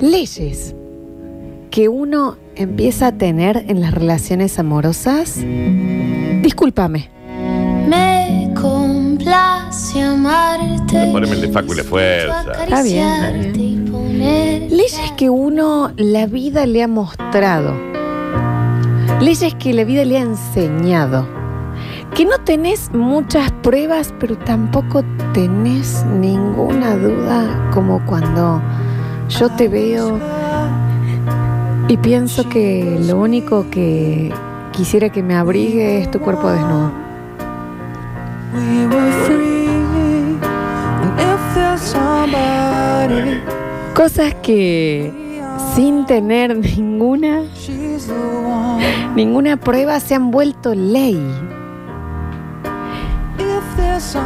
Leyes 0.00 0.74
que 1.76 1.90
uno 1.90 2.38
empieza 2.54 3.08
a 3.08 3.12
tener 3.18 3.66
en 3.68 3.82
las 3.82 3.92
relaciones 3.92 4.58
amorosas. 4.58 5.36
Discúlpame. 6.40 7.10
Me 7.86 8.50
complace 8.58 10.00
amarte. 10.00 11.10
Poneme 11.12 11.34
el 11.34 11.42
de 11.42 11.48
Facu 11.50 11.74
y 11.74 11.76
la 11.76 11.84
fuerza. 11.84 12.52
Está 12.64 12.82
bien, 12.82 13.06
está 13.06 13.58
bien. 13.58 14.68
Leyes 14.70 15.12
que 15.18 15.28
uno, 15.28 15.92
la 15.98 16.24
vida 16.24 16.64
le 16.64 16.82
ha 16.82 16.88
mostrado. 16.88 17.74
Leyes 19.20 19.54
que 19.56 19.74
la 19.74 19.84
vida 19.84 20.06
le 20.06 20.16
ha 20.16 20.22
enseñado. 20.22 21.28
Que 22.14 22.24
no 22.24 22.38
tenés 22.38 22.90
muchas 22.94 23.52
pruebas, 23.62 24.14
pero 24.18 24.38
tampoco 24.38 25.04
tenés 25.34 26.06
ninguna 26.06 26.96
duda, 26.96 27.70
como 27.74 28.02
cuando 28.06 28.62
yo 29.28 29.50
te 29.50 29.68
veo 29.68 30.18
y 31.88 31.96
pienso 31.98 32.48
que 32.48 32.98
lo 33.06 33.18
único 33.18 33.70
que 33.70 34.32
quisiera 34.72 35.08
que 35.08 35.22
me 35.22 35.36
abrigue 35.36 36.00
es 36.00 36.10
tu 36.10 36.18
cuerpo 36.18 36.50
desnudo. 36.50 36.92
Cosas 43.94 44.34
que 44.42 45.12
sin 45.74 46.06
tener 46.06 46.56
ninguna 46.56 47.42
ninguna 49.14 49.56
prueba 49.56 50.00
se 50.00 50.14
han 50.14 50.30
vuelto 50.30 50.74
ley. 50.74 51.20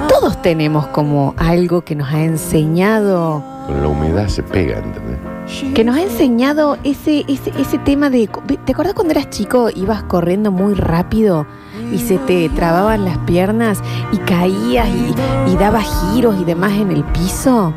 Todos 0.08 0.42
tenemos 0.42 0.86
como 0.88 1.34
algo 1.36 1.82
que 1.82 1.94
nos 1.94 2.12
ha 2.12 2.22
enseñado, 2.22 3.42
Con 3.66 3.80
la 3.80 3.88
humedad 3.88 4.28
se 4.28 4.42
pega, 4.42 4.78
¿entendés? 4.78 5.29
Que 5.74 5.84
nos 5.84 5.96
ha 5.96 6.02
enseñado 6.02 6.78
ese, 6.84 7.24
ese, 7.28 7.52
ese 7.58 7.78
tema 7.78 8.10
de... 8.10 8.28
¿Te 8.64 8.72
acuerdas 8.72 8.94
cuando 8.94 9.12
eras 9.12 9.30
chico, 9.30 9.68
ibas 9.74 10.02
corriendo 10.04 10.50
muy 10.50 10.74
rápido 10.74 11.46
y 11.92 11.98
se 11.98 12.18
te 12.18 12.48
trababan 12.50 13.04
las 13.04 13.18
piernas 13.18 13.80
y 14.12 14.18
caías 14.18 14.88
y, 14.88 15.14
y 15.52 15.56
dabas 15.56 15.86
giros 16.12 16.36
y 16.40 16.44
demás 16.44 16.72
en 16.72 16.90
el 16.90 17.04
piso? 17.04 17.72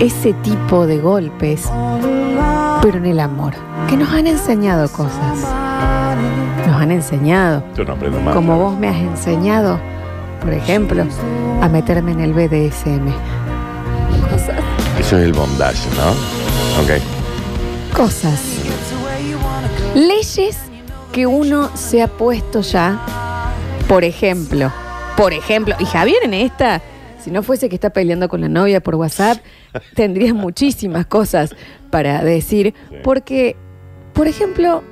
Ese 0.00 0.32
tipo 0.34 0.86
de 0.86 0.98
golpes, 0.98 1.70
pero 2.82 2.98
en 2.98 3.06
el 3.06 3.20
amor, 3.20 3.54
que 3.88 3.96
nos 3.96 4.10
han 4.10 4.26
enseñado 4.26 4.88
cosas. 4.88 5.38
Nos 6.66 6.76
han 6.80 6.90
enseñado, 6.90 7.62
Yo 7.76 7.84
no 7.84 7.92
aprendo 7.94 8.20
más. 8.20 8.34
como 8.34 8.58
vos 8.58 8.78
me 8.78 8.88
has 8.88 8.96
enseñado, 8.96 9.78
por 10.40 10.52
ejemplo, 10.52 11.04
a 11.62 11.68
meterme 11.68 12.12
en 12.12 12.20
el 12.20 12.32
BDSM. 12.34 13.08
Eso 15.06 15.18
es 15.18 15.24
el 15.26 15.34
bondage, 15.34 15.88
¿no? 15.96 16.82
Ok. 16.82 17.00
cosas. 17.96 18.42
Leyes 19.94 20.58
que 21.12 21.28
uno 21.28 21.70
se 21.76 22.02
ha 22.02 22.08
puesto 22.08 22.60
ya, 22.60 23.00
por 23.86 24.02
ejemplo, 24.02 24.72
por 25.16 25.32
ejemplo, 25.32 25.76
y 25.78 25.84
Javier 25.84 26.24
en 26.24 26.34
esta, 26.34 26.82
si 27.20 27.30
no 27.30 27.44
fuese 27.44 27.68
que 27.68 27.76
está 27.76 27.90
peleando 27.90 28.28
con 28.28 28.40
la 28.40 28.48
novia 28.48 28.80
por 28.80 28.96
WhatsApp, 28.96 29.38
tendría 29.94 30.34
muchísimas 30.34 31.06
cosas 31.06 31.54
para 31.90 32.24
decir, 32.24 32.74
porque, 33.04 33.54
por 34.12 34.26
ejemplo, 34.26 34.82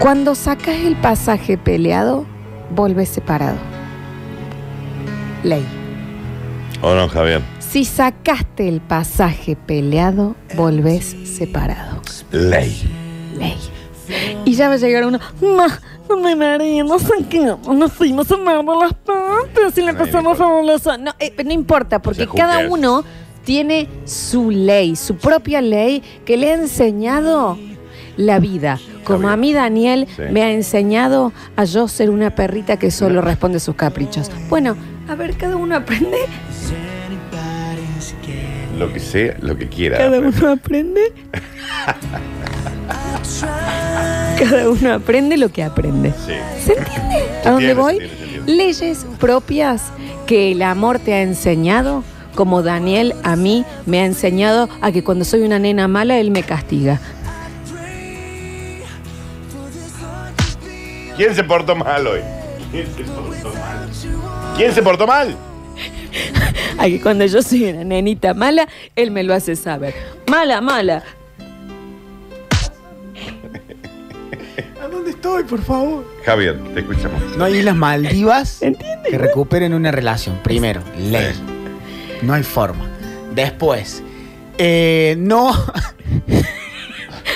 cuando 0.00 0.34
sacas 0.34 0.76
el 0.76 0.96
pasaje 0.96 1.56
peleado, 1.56 2.26
volvés 2.68 3.08
separado. 3.08 3.56
Ley. 5.42 5.79
¿O 6.82 6.94
no, 6.94 7.08
Javier? 7.08 7.42
Si 7.58 7.84
sacaste 7.84 8.68
el 8.68 8.80
pasaje 8.80 9.54
peleado, 9.56 10.34
volvés 10.56 11.14
separado. 11.24 12.00
Ley. 12.32 12.82
Ley. 13.38 13.56
Y 14.44 14.54
ya 14.54 14.68
va 14.68 14.74
a 14.74 14.78
llegar 14.78 15.06
uno, 15.06 15.20
ma, 15.40 15.66
no 16.08 16.16
me 16.16 16.34
mareé, 16.34 16.82
no 16.82 16.98
sé 16.98 17.12
qué, 17.28 17.38
nos 17.72 17.92
fuimos 17.92 18.30
a 18.32 18.34
amar 18.34 18.64
las 18.76 18.94
partes 18.94 19.78
y 19.78 19.82
le 19.82 19.94
pasamos 19.94 20.36
fabuloso. 20.36 20.96
No, 20.98 21.12
eh, 21.20 21.32
no 21.44 21.52
importa, 21.52 22.00
porque 22.02 22.26
cada 22.26 22.68
uno 22.68 23.04
tiene 23.44 23.88
su 24.04 24.50
ley, 24.50 24.96
su 24.96 25.16
propia 25.16 25.60
ley 25.60 26.02
que 26.24 26.36
le 26.36 26.50
ha 26.50 26.54
enseñado 26.54 27.56
la 28.16 28.40
vida. 28.40 28.80
Como 29.04 29.28
a 29.28 29.36
mí 29.36 29.52
Daniel 29.52 30.06
Sí. 30.16 30.22
me 30.30 30.42
ha 30.42 30.50
enseñado 30.52 31.32
a 31.56 31.64
yo 31.64 31.86
ser 31.88 32.10
una 32.10 32.34
perrita 32.34 32.78
que 32.78 32.90
solo 32.90 33.20
responde 33.22 33.56
a 33.58 33.60
sus 33.60 33.74
caprichos. 33.76 34.30
Bueno, 34.48 34.76
a 35.10 35.14
ver, 35.16 35.36
cada 35.36 35.56
uno 35.56 35.74
aprende, 35.76 36.18
Lo 38.78 38.92
que 38.92 39.00
sea, 39.00 39.36
lo 39.40 39.58
que 39.58 39.68
quiera. 39.68 39.98
cada 39.98 40.20
uno 40.20 40.50
aprende. 40.52 41.12
Cada 44.38 44.70
uno 44.70 44.94
aprende 44.94 45.36
lo 45.36 45.48
que 45.50 45.62
aprende. 45.64 46.12
Sí. 46.26 46.32
¿Se 46.64 46.78
entiende? 46.78 47.24
¿A 47.44 47.50
dónde 47.50 47.74
voy? 47.74 47.98
Leyes 48.46 49.04
propias 49.18 49.82
que 50.26 50.52
el 50.52 50.62
amor 50.62 50.98
te 51.00 51.12
ha 51.12 51.22
enseñado, 51.22 52.04
como 52.36 52.62
Daniel 52.62 53.14
a 53.24 53.34
mí 53.36 53.64
me 53.86 54.00
ha 54.00 54.04
enseñado 54.06 54.68
a 54.80 54.92
que 54.92 55.02
cuando 55.04 55.24
soy 55.24 55.42
una 55.42 55.58
nena 55.58 55.88
mala, 55.88 56.18
él 56.18 56.30
me 56.30 56.42
castiga. 56.44 57.00
¿Quién 61.16 61.34
se 61.34 61.44
portó 61.44 61.74
mal 61.76 62.06
hoy? 62.06 62.20
¿Quién 62.70 62.86
se 62.96 63.02
portó 63.02 63.52
mal? 63.58 63.59
¿Quién 64.60 64.74
se 64.74 64.82
portó 64.82 65.06
mal? 65.06 65.34
A 66.76 66.84
que 66.84 67.00
cuando 67.00 67.24
yo 67.24 67.40
soy 67.40 67.64
una 67.64 67.82
nenita 67.82 68.34
mala, 68.34 68.68
él 68.94 69.10
me 69.10 69.22
lo 69.22 69.32
hace 69.32 69.56
saber. 69.56 69.94
Mala, 70.30 70.60
mala. 70.60 71.02
¿A 74.82 74.86
dónde 74.86 75.12
estoy, 75.12 75.44
por 75.44 75.62
favor? 75.62 76.04
Javier, 76.26 76.60
te 76.74 76.80
escuchamos. 76.80 77.38
No 77.38 77.44
hay 77.44 77.56
Islas 77.56 77.74
Maldivas 77.74 78.60
¿Entiendes? 78.62 79.10
que 79.10 79.16
recuperen 79.16 79.72
una 79.72 79.92
relación. 79.92 80.36
Primero, 80.42 80.82
ley. 80.98 81.32
No 82.20 82.34
hay 82.34 82.42
forma. 82.42 82.86
Después, 83.34 84.02
eh, 84.58 85.14
no. 85.18 85.52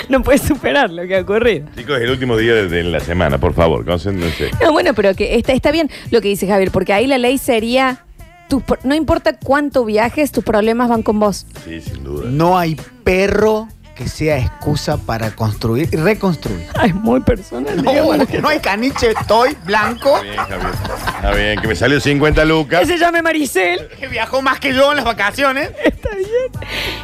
No 0.09 0.21
puedes 0.23 0.41
superar 0.41 0.89
lo 0.91 1.05
que 1.07 1.15
ha 1.17 1.21
ocurrido. 1.21 1.67
Chicos, 1.75 1.97
es 1.97 2.03
el 2.03 2.11
último 2.11 2.37
día 2.37 2.53
de, 2.53 2.67
de 2.67 2.83
la 2.83 2.99
semana, 2.99 3.37
por 3.37 3.53
favor, 3.53 3.85
concéntrense. 3.85 4.51
No, 4.61 4.71
bueno, 4.71 4.93
pero 4.93 5.13
que 5.15 5.35
está, 5.35 5.53
está 5.53 5.71
bien 5.71 5.89
lo 6.11 6.21
que 6.21 6.27
dice 6.29 6.47
Javier, 6.47 6.71
porque 6.71 6.93
ahí 6.93 7.07
la 7.07 7.17
ley 7.17 7.37
sería, 7.37 8.05
tus 8.49 8.61
pro- 8.63 8.79
no 8.83 8.93
importa 8.95 9.37
cuánto 9.37 9.83
viajes, 9.85 10.31
tus 10.31 10.43
problemas 10.43 10.89
van 10.89 11.01
con 11.03 11.19
vos. 11.19 11.45
Sí, 11.65 11.81
sin 11.81 12.03
duda. 12.03 12.29
No 12.29 12.57
hay 12.57 12.75
perro 13.03 13.67
que 13.95 14.09
sea 14.09 14.37
excusa 14.37 14.97
para 14.97 15.31
construir 15.31 15.87
y 15.91 15.95
reconstruir. 15.95 16.67
Ay, 16.75 16.91
muy 16.91 17.21
personal. 17.21 17.81
No, 17.81 17.91
digamos. 17.91 18.29
no 18.41 18.49
hay 18.49 18.59
caniche 18.59 19.13
toy 19.25 19.55
blanco 19.65 20.17
Está 20.17 20.23
bien, 20.23 20.35
Javier. 20.35 20.71
Está 21.15 21.31
bien, 21.33 21.61
que 21.61 21.67
me 21.69 21.75
salió 21.75 21.99
50 22.01 22.43
lucas. 22.45 22.81
Que 22.81 22.85
se 22.87 22.97
llame 22.97 23.21
Maricel. 23.21 23.87
que 23.99 24.07
viajó 24.07 24.41
más 24.41 24.59
que 24.59 24.73
yo 24.73 24.91
en 24.91 24.97
las 24.97 25.05
vacaciones. 25.05 25.69
Está 25.83 26.09
bien. 26.13 26.27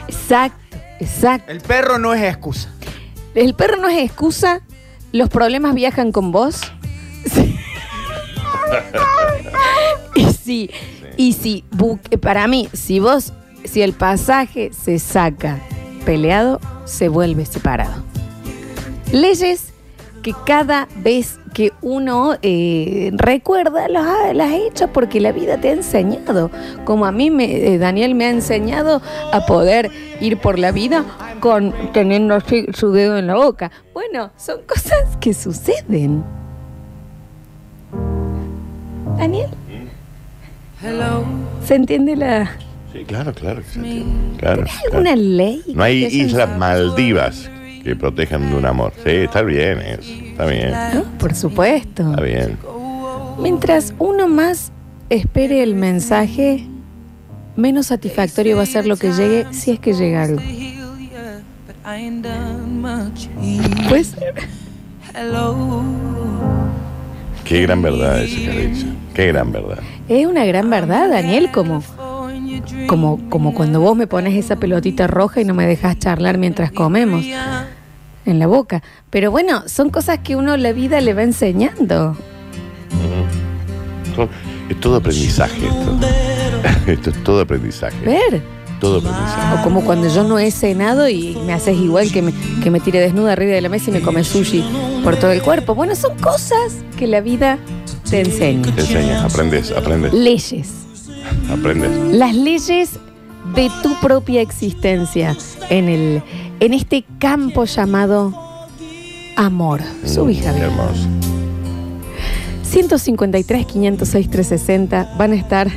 Exacto, 0.10 0.78
exacto. 1.00 1.52
El 1.52 1.62
perro 1.62 1.98
no 1.98 2.14
es 2.14 2.24
excusa. 2.24 2.70
El 3.36 3.54
perro 3.54 3.78
no 3.78 3.88
es 3.88 4.00
excusa, 4.04 4.62
los 5.12 5.30
problemas 5.30 5.74
viajan 5.76 6.12
con 6.12 6.32
vos. 6.32 6.60
Sí. 7.32 7.58
y 10.16 10.26
sí, 10.34 10.70
y 11.18 11.34
bu- 11.72 12.00
eh, 12.10 12.18
para 12.18 12.48
mí, 12.48 12.68
si 12.74 13.00
vos, 13.00 13.34
si 13.64 13.82
el 13.82 13.94
pasaje 13.94 14.72
se 14.74 15.00
saca 15.00 15.60
peleado, 16.06 16.60
se 16.86 17.10
vuelve 17.10 17.46
separado. 17.46 18.04
Leyes 19.12 19.71
que 20.22 20.34
cada 20.46 20.88
vez 20.98 21.40
que 21.54 21.74
uno 21.82 22.36
eh, 22.42 23.12
recuerda 23.14 23.88
las 23.90 24.06
ha, 24.06 24.34
las 24.34 24.52
ha 24.52 24.56
hecho 24.56 24.88
porque 24.88 25.20
la 25.20 25.32
vida 25.32 25.58
te 25.60 25.70
ha 25.70 25.74
enseñado. 25.74 26.50
Como 26.86 27.06
a 27.06 27.12
mí, 27.12 27.30
me, 27.30 27.74
eh, 27.74 27.78
Daniel 27.78 28.16
me 28.16 28.26
ha 28.26 28.30
enseñado 28.30 29.02
a 29.32 29.46
poder 29.46 29.92
ir 30.20 30.38
por 30.38 30.60
la 30.60 30.72
vida 30.72 31.04
con 31.40 31.74
teniendo 31.94 32.38
su 32.74 32.92
dedo 32.92 33.18
en 33.18 33.28
la 33.28 33.36
boca. 33.36 33.72
Bueno, 33.94 34.32
son 34.38 34.62
cosas 34.68 35.18
que 35.20 35.34
suceden. 35.34 36.24
Daniel. 39.18 39.50
¿Se 41.64 41.76
entiende 41.76 42.16
la... 42.16 42.52
Sí, 42.92 43.06
claro, 43.06 43.34
claro. 43.34 43.62
que 43.62 43.68
se 43.68 43.80
entiende. 43.80 44.38
Claro, 44.38 44.64
¿Hay 44.64 44.86
alguna 44.86 45.14
claro. 45.14 45.22
ley? 45.22 45.64
No 45.76 45.84
hay 45.84 46.06
islas 46.06 46.58
Maldivas 46.58 47.50
que 47.84 47.96
protejan 47.96 48.50
de 48.50 48.56
un 48.56 48.66
amor. 48.66 48.94
Sí, 49.04 49.10
está 49.12 49.42
bien 49.42 49.80
eso. 49.80 50.12
Está 50.12 50.46
bien. 50.46 50.72
¿No? 50.94 51.04
Por 51.18 51.36
supuesto. 51.36 52.10
Está 52.10 52.22
bien. 52.22 52.58
Mientras 53.40 53.94
uno 53.98 54.28
más 54.28 54.72
espere 55.10 55.64
el 55.64 55.76
mensaje, 55.76 56.66
menos 57.56 57.88
satisfactorio 57.88 58.58
va 58.58 58.64
a 58.64 58.68
ser 58.68 58.86
lo 58.86 58.98
que 58.98 59.12
llegue 59.12 59.46
si 59.52 59.72
es 59.72 59.80
que 59.80 59.94
llega 59.94 60.24
algo. 60.24 60.42
Puede 63.90 64.04
ser. 64.04 64.34
Qué 67.44 67.62
gran 67.64 67.82
verdad 67.82 68.24
eso 68.24 68.38
que. 68.38 68.72
Qué 69.14 69.28
gran 69.28 69.52
verdad. 69.52 69.80
Es 70.08 70.26
una 70.26 70.46
gran 70.46 70.70
verdad, 70.70 71.10
Daniel, 71.10 71.52
como, 71.52 71.84
como, 72.88 73.20
como 73.30 73.54
cuando 73.54 73.80
vos 73.80 73.96
me 73.96 74.08
pones 74.08 74.36
esa 74.36 74.56
pelotita 74.58 75.08
roja 75.08 75.42
y 75.42 75.46
no 75.46 75.54
me 75.54 75.66
dejas 75.68 75.98
charlar 76.00 76.38
mientras 76.38 76.72
comemos 76.72 77.24
en 78.26 78.40
la 78.40 78.48
boca. 78.48 78.82
Pero 79.10 79.32
bueno, 79.32 79.64
son 79.68 79.90
cosas 79.90 80.20
que 80.20 80.36
uno 80.36 80.56
la 80.58 80.72
vida 80.74 81.02
le 81.02 81.14
va 81.14 81.24
enseñando. 81.24 82.16
Todo- 84.16 84.30
Es 84.70 84.80
todo 84.80 84.96
aprendizaje 84.98 85.66
esto. 85.66 86.00
Esto 86.92 87.10
es 87.10 87.24
todo 87.24 87.42
aprendizaje. 87.42 87.98
Ver. 88.06 88.42
Todo 88.80 88.98
aprendizaje. 89.00 89.60
O 89.60 89.64
como 89.64 89.84
cuando 89.86 90.08
yo 90.08 90.24
no 90.24 90.40
he 90.40 90.50
cenado 90.52 91.08
y 91.10 91.38
me 91.46 91.54
haces 91.54 91.78
igual 91.78 92.12
que 92.12 92.22
me, 92.22 92.34
que 92.64 92.72
me 92.72 92.80
tire 92.80 93.00
desnuda 93.00 93.34
arriba 93.34 93.52
de 93.54 93.62
la 93.62 93.70
mesa 93.70 93.90
y 93.90 93.94
me 93.94 94.02
come 94.02 94.24
sushi 94.24 94.64
por 95.04 95.16
todo 95.18 95.32
el 95.32 95.42
cuerpo. 95.42 95.76
Bueno, 95.76 95.96
son 95.96 96.18
cosas 96.18 96.74
que 96.98 97.06
la 97.08 97.22
vida 97.22 97.58
te 98.10 98.22
enseña. 98.22 98.74
Te 98.74 98.82
enseñas, 98.82 99.24
aprendes, 99.32 99.72
aprendes, 99.72 100.14
Leyes. 100.14 100.70
Aprendes. 101.50 101.92
Las 102.16 102.36
leyes 102.36 102.92
de 103.56 103.70
tu 103.82 103.94
propia 104.00 104.42
existencia 104.42 105.36
en, 105.70 105.90
el, 105.90 106.24
en 106.60 106.74
este 106.74 107.04
campo 107.20 107.66
llamado 107.66 108.34
amor. 109.36 109.82
Subí, 110.06 110.36
Mm, 110.38 110.44
Javier. 110.44 110.64
Hermoso. 110.66 111.08
153, 112.64 113.66
506, 113.66 114.30
360 114.30 115.16
van 115.18 115.32
a 115.34 115.36
estar. 115.36 115.70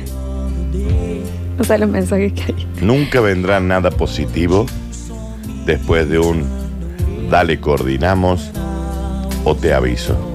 No 1.57 1.63
sé 1.63 1.77
los 1.77 1.89
mensajes 1.89 2.33
que 2.33 2.41
hay. 2.53 2.67
Nunca 2.81 3.19
vendrá 3.21 3.59
nada 3.59 3.91
positivo 3.91 4.65
después 5.65 6.07
de 6.09 6.19
un 6.19 6.45
dale 7.29 7.59
coordinamos 7.59 8.51
o 9.43 9.55
te 9.55 9.73
aviso. 9.73 10.34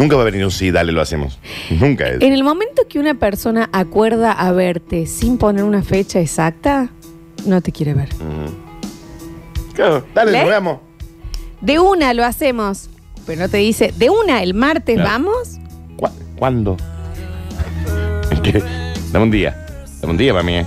Nunca 0.00 0.16
va 0.16 0.22
a 0.22 0.24
venir 0.24 0.44
un 0.44 0.50
sí, 0.50 0.70
dale, 0.70 0.92
lo 0.92 1.00
hacemos. 1.02 1.38
Nunca 1.70 2.08
es. 2.08 2.22
En 2.22 2.32
el 2.32 2.42
momento 2.42 2.82
que 2.88 2.98
una 2.98 3.14
persona 3.14 3.68
acuerda 3.72 4.32
a 4.32 4.50
verte 4.52 5.06
sin 5.06 5.36
poner 5.36 5.64
una 5.64 5.82
fecha 5.82 6.20
exacta, 6.20 6.88
no 7.44 7.60
te 7.60 7.70
quiere 7.70 7.92
ver. 7.92 8.08
Claro, 9.74 10.06
dale, 10.14 10.32
¿Le? 10.32 10.38
nos 10.40 10.48
veamos. 10.48 10.78
De 11.60 11.78
una 11.78 12.14
lo 12.14 12.24
hacemos, 12.24 12.88
pero 13.26 13.42
no 13.42 13.48
te 13.50 13.58
dice, 13.58 13.92
de 13.96 14.08
una 14.08 14.42
el 14.42 14.54
martes 14.54 14.94
Claro. 14.96 15.10
vamos. 15.10 15.58
¿Cuá- 15.96 16.12
¿Cuándo? 16.36 16.76
¿Qué? 18.42 18.62
Dame 19.12 19.24
un 19.26 19.30
día. 19.30 19.66
Dame 20.00 20.12
un 20.12 20.16
día, 20.16 20.32
mami. 20.32 20.54
¿eh? 20.56 20.66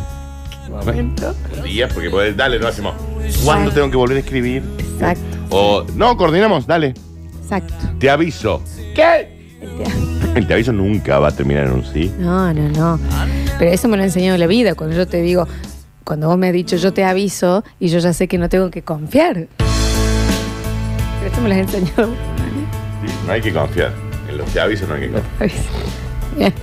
Un 0.69 1.15
día, 1.63 1.87
porque 1.87 2.09
pues, 2.11 2.37
dale, 2.37 2.59
lo 2.59 2.67
hacemos. 2.67 2.93
¿Cuándo 3.43 3.71
tengo 3.71 3.89
que 3.89 3.97
volver 3.97 4.17
a 4.17 4.19
escribir? 4.19 4.63
Exacto. 4.77 5.23
O, 5.49 5.83
no, 5.95 6.15
coordinamos, 6.17 6.67
dale. 6.67 6.93
Exacto. 7.43 7.73
Te 7.99 8.09
aviso. 8.09 8.61
¿Qué? 8.95 9.59
El 10.35 10.47
te 10.47 10.53
aviso 10.55 10.73
nunca 10.73 11.19
va 11.19 11.27
a 11.27 11.31
terminar 11.31 11.67
en 11.67 11.73
un 11.73 11.85
sí. 11.85 12.11
No, 12.17 12.51
no, 12.53 12.69
no. 12.69 12.99
Pero 13.59 13.71
eso 13.71 13.87
me 13.87 13.97
lo 13.97 14.03
ha 14.03 14.05
enseñado 14.07 14.37
la 14.37 14.47
vida. 14.47 14.73
Cuando 14.75 14.95
yo 14.95 15.07
te 15.07 15.21
digo, 15.21 15.47
cuando 16.03 16.27
vos 16.27 16.37
me 16.37 16.47
has 16.47 16.53
dicho 16.53 16.75
yo 16.75 16.91
te 16.91 17.03
aviso 17.03 17.63
y 17.79 17.87
yo 17.89 17.99
ya 17.99 18.13
sé 18.13 18.27
que 18.27 18.37
no 18.37 18.49
tengo 18.49 18.71
que 18.71 18.81
confiar. 18.81 19.47
Pero 19.57 21.27
esto 21.27 21.41
me 21.41 21.49
lo 21.49 21.55
has 21.55 21.61
enseñado. 21.61 22.07
Sí, 22.07 23.13
No 23.27 23.33
hay 23.33 23.41
que 23.41 23.53
confiar. 23.53 23.93
En 24.29 24.37
los 24.37 24.47
te 24.51 24.59
aviso 24.59 24.87
no 24.87 24.95
hay 24.95 25.01
que 25.01 25.09
confiar. 25.09 25.49
Bien. 26.37 26.53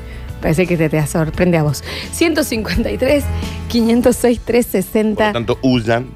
Parece 0.43 0.67
que 0.67 0.77
te, 0.77 0.89
te 0.89 1.07
sorprende 1.07 1.59
a 1.59 1.63
vos. 1.63 1.85
153, 2.13 3.25
506, 3.69 4.39
Por 4.39 4.47
360. 4.47 5.27
lo 5.29 5.33
tanto, 5.33 5.59
huyan 5.63 6.07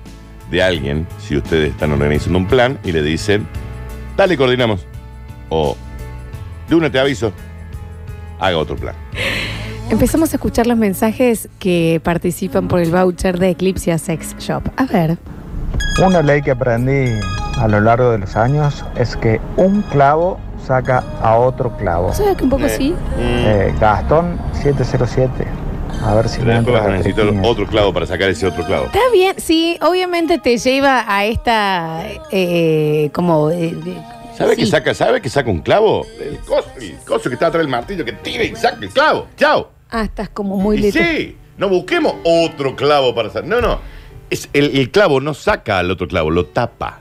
de 0.51 0.63
alguien 0.63 1.07
si 1.27 1.37
ustedes 1.37 1.71
están 1.71 1.93
organizando 1.93 2.39
un 2.39 2.47
plan 2.47 2.79
y 2.85 2.93
le 2.93 3.03
dicen, 3.03 3.47
dale, 4.17 4.37
coordinamos. 4.37 4.87
O, 5.51 5.77
de 6.69 6.75
una 6.75 6.91
te 6.91 6.99
aviso, 6.99 7.33
haga 8.41 8.59
otro 8.59 8.77
plan. 8.77 8.95
Empezamos 9.91 10.33
a 10.33 10.37
escuchar 10.37 10.67
los 10.67 10.79
mensajes 10.79 11.49
que 11.59 12.01
participan 12.03 12.69
por 12.69 12.81
el 12.81 12.91
voucher 12.91 13.39
de 13.39 13.51
Eclipse 13.51 13.97
Sex 13.99 14.35
Shop. 14.39 14.63
A 14.77 14.85
ver. 14.87 15.19
Una 16.05 16.23
ley 16.23 16.43
que 16.43 16.51
aprendí 16.51 17.13
a 17.59 17.69
lo 17.69 17.81
largo 17.81 18.11
de 18.11 18.19
los 18.19 18.35
años 18.35 18.85
es 18.97 19.17
que 19.17 19.41
un 19.57 19.83
clavo 19.83 20.41
saca 20.67 21.05
a 21.23 21.37
otro 21.37 21.77
clavo. 21.77 22.13
¿Sabes 22.15 22.37
que 22.37 22.45
un 22.45 22.51
poco 22.51 22.65
Eh, 22.65 22.71
sí? 22.71 22.95
Eh, 23.19 23.73
Gastón 23.79 24.39
707. 24.63 25.47
A 26.03 26.15
ver 26.15 26.29
si 26.29 26.39
pero 26.41 26.53
después 26.53 26.75
vas 26.75 26.87
a 26.87 26.91
necesitar 26.91 27.27
otro 27.45 27.67
clavo 27.67 27.93
para 27.93 28.07
sacar 28.07 28.29
ese 28.29 28.47
otro 28.47 28.65
clavo. 28.65 28.87
Está 28.87 28.99
bien, 29.13 29.35
sí, 29.39 29.79
obviamente 29.81 30.39
te 30.39 30.59
lleva 30.59 31.05
a 31.07 31.25
esta 31.25 32.03
eh, 32.31 33.11
como 33.13 33.51
eh, 33.51 33.75
¿Sabe 34.37 34.55
sí. 34.55 34.63
que 34.63 34.67
saca, 34.67 34.95
sabe 34.95 35.21
que 35.21 35.29
saca 35.31 35.51
un 35.51 35.61
clavo? 35.61 36.05
El 36.21 36.39
coso, 36.41 36.69
el 36.81 36.97
coso 37.07 37.31
que 37.31 37.35
está 37.35 37.47
atrás 37.47 37.63
del 37.63 37.69
martillo 37.71 38.05
que 38.05 38.13
tira 38.13 38.45
y 38.45 38.55
saca 38.57 38.79
el 38.83 38.91
clavo. 38.91 39.29
Chao. 39.37 39.71
Ah, 39.91 40.03
estás 40.03 40.29
como 40.29 40.57
muy 40.57 40.77
Y 40.77 40.81
leto. 40.81 40.99
sí, 40.99 41.37
no 41.57 41.69
busquemos 41.69 42.15
otro 42.25 42.75
clavo 42.77 43.15
para 43.15 43.29
sacar. 43.31 43.49
No, 43.49 43.61
no. 43.61 43.79
Es 44.29 44.49
el, 44.53 44.77
el 44.77 44.91
clavo 44.91 45.21
no 45.21 45.33
saca 45.35 45.79
al 45.79 45.91
otro 45.91 46.07
clavo, 46.09 46.31
lo 46.31 46.47
tapa. 46.47 47.01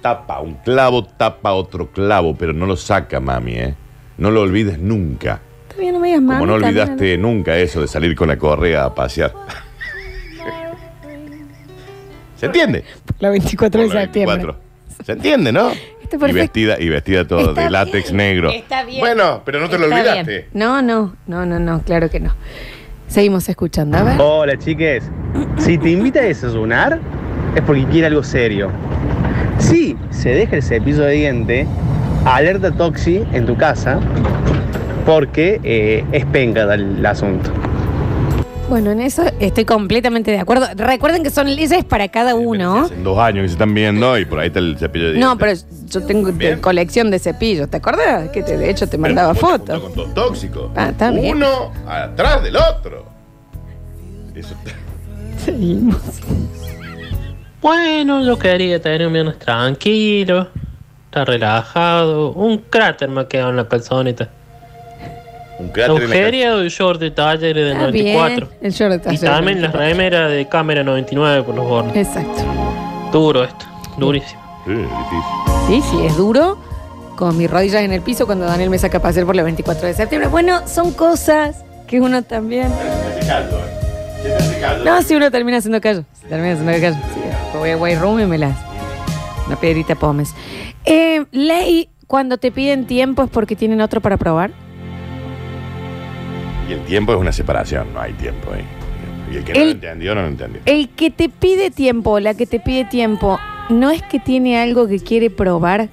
Tapa. 0.00 0.40
Un 0.40 0.54
clavo 0.54 1.04
tapa 1.04 1.52
otro 1.52 1.92
clavo, 1.92 2.34
pero 2.34 2.52
no 2.54 2.64
lo 2.66 2.76
saca, 2.76 3.20
mami, 3.20 3.52
¿eh? 3.56 3.74
No 4.16 4.30
lo 4.30 4.40
olvides 4.40 4.78
nunca. 4.78 5.40
Bien, 5.80 5.94
no 5.94 6.00
me 6.00 6.08
digas 6.08 6.20
Como 6.20 6.32
mami, 6.34 6.46
no 6.46 6.52
también, 6.52 6.68
olvidaste 6.82 7.18
nunca 7.18 7.56
eso 7.56 7.80
de 7.80 7.88
salir 7.88 8.14
con 8.14 8.28
la 8.28 8.36
correa 8.36 8.84
a 8.84 8.94
pasear. 8.94 9.32
¿Se 12.36 12.46
entiende? 12.46 12.84
La 13.18 13.30
24 13.30 13.80
de 13.80 13.86
Por 13.86 13.94
la 13.94 14.00
septiembre. 14.02 14.36
24. 14.36 14.70
¿Se 15.04 15.12
entiende, 15.12 15.52
no? 15.52 15.70
Está 16.02 16.28
Y 16.28 16.32
vestida, 16.32 16.76
y 16.80 16.88
vestida 16.88 17.26
todo 17.26 17.50
Está 17.50 17.64
de 17.64 17.70
látex 17.70 18.04
bien, 18.06 18.16
negro. 18.16 18.50
Está 18.50 18.84
bien. 18.84 19.00
Bueno, 19.00 19.42
pero 19.44 19.60
no 19.60 19.68
te 19.68 19.78
lo 19.78 19.86
olvidaste. 19.86 20.30
bien. 20.30 20.44
No, 20.52 20.82
no, 20.82 21.16
no, 21.26 21.46
no, 21.46 21.58
no, 21.58 21.82
claro 21.82 22.10
que 22.10 22.20
no. 22.20 22.34
Seguimos 23.08 23.48
escuchando, 23.48 23.98
a 23.98 24.02
ver. 24.04 24.20
Hola 24.20 24.58
chiques, 24.58 25.04
si 25.58 25.78
te 25.78 25.90
invita 25.90 26.20
a 26.20 26.24
desayunar 26.24 27.00
es 27.54 27.62
porque 27.62 27.84
quiere 27.86 28.06
algo 28.06 28.22
serio. 28.22 28.70
Si 29.58 29.96
se 30.10 30.30
deja 30.30 30.56
el 30.56 30.62
cepillo 30.62 31.02
de 31.02 31.12
diente, 31.12 31.66
alerta 32.24 32.70
Toxi 32.70 33.24
en 33.32 33.46
tu 33.46 33.56
casa 33.56 34.00
porque 35.10 35.60
eh, 35.64 36.04
es 36.12 36.24
penca 36.26 36.72
el 36.72 37.04
asunto. 37.04 37.50
Bueno, 38.68 38.92
en 38.92 39.00
eso 39.00 39.24
estoy 39.40 39.64
completamente 39.64 40.30
de 40.30 40.38
acuerdo. 40.38 40.66
Recuerden 40.76 41.24
que 41.24 41.30
son 41.30 41.48
leyes 41.52 41.84
para 41.84 42.06
cada 42.08 42.36
uno. 42.36 42.86
En 42.88 43.02
dos 43.02 43.18
años 43.18 43.42
que 43.42 43.48
se 43.48 43.54
están 43.54 43.74
viendo 43.74 44.16
y 44.16 44.24
por 44.24 44.38
ahí 44.38 44.46
está 44.46 44.60
el 44.60 44.78
cepillo 44.78 45.06
de 45.06 45.14
dientes. 45.14 45.28
No, 45.28 45.36
pero 45.36 45.52
yo 45.88 46.06
tengo 46.06 46.30
de 46.30 46.60
colección 46.60 47.10
de 47.10 47.18
cepillos. 47.18 47.68
¿Te 47.68 47.78
acuerdas? 47.78 48.28
Que 48.30 48.44
te- 48.44 48.56
de 48.56 48.70
hecho 48.70 48.86
te 48.86 48.92
Pero 48.92 49.02
mandaba 49.02 49.34
junto- 49.34 49.48
fotos. 49.58 49.80
junto 49.82 50.04
con 50.04 50.14
dos 50.14 50.26
tóxicos. 50.26 50.70
Ah, 50.76 50.90
está 50.90 51.10
bien. 51.10 51.36
Uno 51.38 51.72
atrás 51.88 52.44
del 52.44 52.54
otro. 52.56 53.06
Eso 54.36 54.54
Seguimos. 55.44 55.96
Bueno, 57.60 58.24
yo 58.24 58.38
quería 58.38 58.80
tener 58.80 59.04
un 59.08 59.12
viernes 59.12 59.38
tranquilo, 59.40 60.46
estar 61.06 61.26
relajado. 61.26 62.30
Un 62.34 62.58
cráter 62.58 63.08
me 63.08 63.22
ha 63.22 63.26
quedado 63.28 63.50
en 63.50 63.56
la 63.56 63.66
calzoneta. 63.68 64.28
Un 65.60 65.68
cráter 65.68 65.90
en 65.90 65.98
la 66.10 66.16
Agujereado 66.16 66.64
y 66.64 66.68
short 66.68 67.00
de 67.00 67.10
talleres 67.10 67.64
de 67.64 67.70
Está 67.72 67.80
94. 67.82 68.46
bien. 68.46 68.58
El 68.62 68.72
short 68.72 68.90
de 68.92 68.96
Y 68.96 69.00
taller 69.18 69.20
también 69.20 69.62
las 69.62 69.72
94. 69.72 69.80
remeras 69.80 70.30
de 70.30 70.48
cámara 70.48 70.84
99 70.84 71.42
por 71.42 71.54
los 71.54 71.64
bordes. 71.66 71.96
Exacto. 71.96 72.42
Duro 73.12 73.44
esto, 73.44 73.66
durísimo. 73.98 74.40
Sí, 74.64 74.72
difícil. 74.72 75.68
Sí, 75.68 75.82
sí, 75.90 76.06
es 76.06 76.16
duro. 76.16 76.58
Con 77.16 77.36
mis 77.36 77.50
rodillas 77.50 77.82
en 77.82 77.92
el 77.92 78.00
piso 78.00 78.24
cuando 78.24 78.46
Daniel 78.46 78.70
me 78.70 78.78
saca 78.78 78.98
a 78.98 79.02
pasear 79.02 79.26
por 79.26 79.36
la 79.36 79.42
24 79.42 79.86
de 79.86 79.92
septiembre. 79.94 80.28
Bueno, 80.30 80.66
son 80.66 80.92
cosas 80.92 81.64
que 81.86 82.00
uno 82.00 82.22
también. 82.22 82.68
¿eh? 82.68 84.80
No, 84.84 85.02
si 85.02 85.14
uno 85.14 85.30
termina 85.30 85.58
haciendo 85.58 85.80
callo. 85.80 86.04
Se 86.20 86.26
termina 86.28 86.52
haciendo 86.54 86.72
callo. 86.72 86.94
Sí, 87.14 87.58
voy 87.58 87.70
a 87.70 87.76
White 87.76 88.00
Room 88.00 88.20
y 88.20 88.26
me 88.26 88.38
las. 88.38 88.56
Una 89.46 89.56
piedrita 89.56 89.94
pomes. 89.96 90.34
Eh, 90.84 91.24
ley, 91.32 91.88
cuando 92.06 92.38
te 92.38 92.52
piden 92.52 92.86
tiempo 92.86 93.24
es 93.24 93.30
porque 93.30 93.56
tienen 93.56 93.80
otro 93.80 94.00
para 94.00 94.16
probar. 94.16 94.52
Y 96.70 96.74
el 96.74 96.80
tiempo 96.84 97.12
es 97.12 97.18
una 97.18 97.32
separación, 97.32 97.92
no 97.92 98.00
hay 98.00 98.12
tiempo 98.12 98.52
ahí. 98.52 98.62
Y 99.32 99.38
el 99.38 99.44
que 99.44 99.52
no 99.54 99.58
El- 99.58 99.64
lo 99.66 99.72
entendió, 99.72 100.14
no 100.14 100.22
lo 100.22 100.28
entendió. 100.28 100.60
El 100.66 100.88
que 100.90 101.10
te 101.10 101.28
pide 101.28 101.70
tiempo, 101.72 102.20
la 102.20 102.34
que 102.34 102.46
te 102.46 102.60
pide 102.60 102.84
tiempo, 102.84 103.40
¿no 103.70 103.90
es 103.90 104.02
que 104.02 104.20
tiene 104.20 104.56
algo 104.60 104.86
que 104.86 105.00
quiere 105.00 105.30
probar 105.30 105.88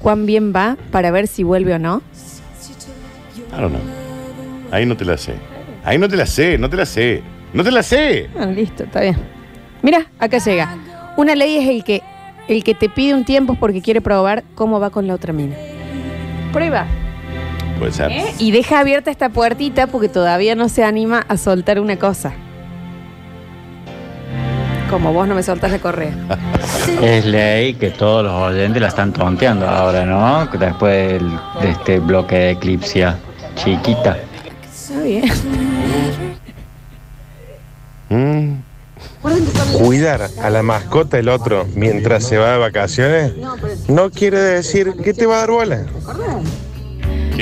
cuán 0.00 0.26
bien 0.26 0.52
va 0.52 0.76
para 0.90 1.12
ver 1.12 1.28
si 1.28 1.44
vuelve 1.44 1.74
o 1.74 1.78
no? 1.78 2.02
I 3.56 3.60
don't 3.60 3.70
know. 3.72 3.82
Ahí 4.72 4.84
no 4.84 4.96
te 4.96 5.04
la 5.04 5.16
sé. 5.16 5.34
Ahí 5.84 5.96
no 5.96 6.08
te 6.08 6.16
la 6.16 6.26
sé, 6.26 6.58
no 6.58 6.68
te 6.68 6.76
la 6.76 6.86
sé. 6.86 7.22
No 7.52 7.62
te 7.62 7.70
la 7.70 7.82
sé. 7.84 8.28
Ah, 8.36 8.46
listo, 8.46 8.82
está 8.84 9.00
bien. 9.02 9.16
Mira, 9.82 10.06
acá 10.18 10.38
llega. 10.38 10.76
Una 11.16 11.34
ley 11.36 11.56
es 11.56 11.68
el 11.68 11.84
que 11.84 12.02
el 12.48 12.64
que 12.64 12.74
te 12.74 12.88
pide 12.88 13.14
un 13.14 13.24
tiempo 13.24 13.52
es 13.52 13.58
porque 13.60 13.80
quiere 13.80 14.00
probar 14.00 14.42
cómo 14.56 14.80
va 14.80 14.90
con 14.90 15.06
la 15.06 15.14
otra 15.14 15.32
mina. 15.32 15.54
Prueba. 16.52 16.86
Puede 17.80 17.92
ser. 17.92 18.12
¿eh? 18.12 18.34
Y 18.38 18.52
deja 18.52 18.78
abierta 18.78 19.10
esta 19.10 19.30
puertita 19.30 19.86
porque 19.88 20.08
todavía 20.08 20.54
no 20.54 20.68
se 20.68 20.84
anima 20.84 21.24
a 21.28 21.36
soltar 21.36 21.80
una 21.80 21.96
cosa. 21.98 22.32
Como 24.90 25.12
vos 25.12 25.26
no 25.26 25.34
me 25.34 25.42
soltas 25.42 25.70
la 25.72 25.78
correa. 25.78 26.12
Es 27.02 27.24
ley 27.24 27.74
que 27.74 27.90
todos 27.90 28.22
los 28.24 28.32
oyentes 28.34 28.82
la 28.82 28.88
están 28.88 29.12
tonteando 29.12 29.66
ahora, 29.68 30.04
¿no? 30.04 30.46
Después 30.58 31.08
del- 31.12 31.30
de 31.62 31.70
este 31.70 31.98
bloque 32.00 32.34
de 32.36 32.50
eclipsia 32.50 33.16
chiquita. 33.54 34.18
Está 34.72 35.00
bien. 35.00 35.24
Mm. 38.10 38.56
Cuidar 39.78 40.28
a 40.42 40.50
la 40.50 40.62
mascota 40.62 41.16
del 41.16 41.28
otro 41.28 41.66
mientras 41.74 42.24
se 42.24 42.36
va 42.38 42.52
de 42.52 42.58
vacaciones 42.58 43.32
no 43.88 44.10
quiere 44.10 44.38
decir 44.38 44.92
que 45.02 45.14
te 45.14 45.26
va 45.26 45.36
a 45.36 45.38
dar 45.40 45.50
bola. 45.50 45.82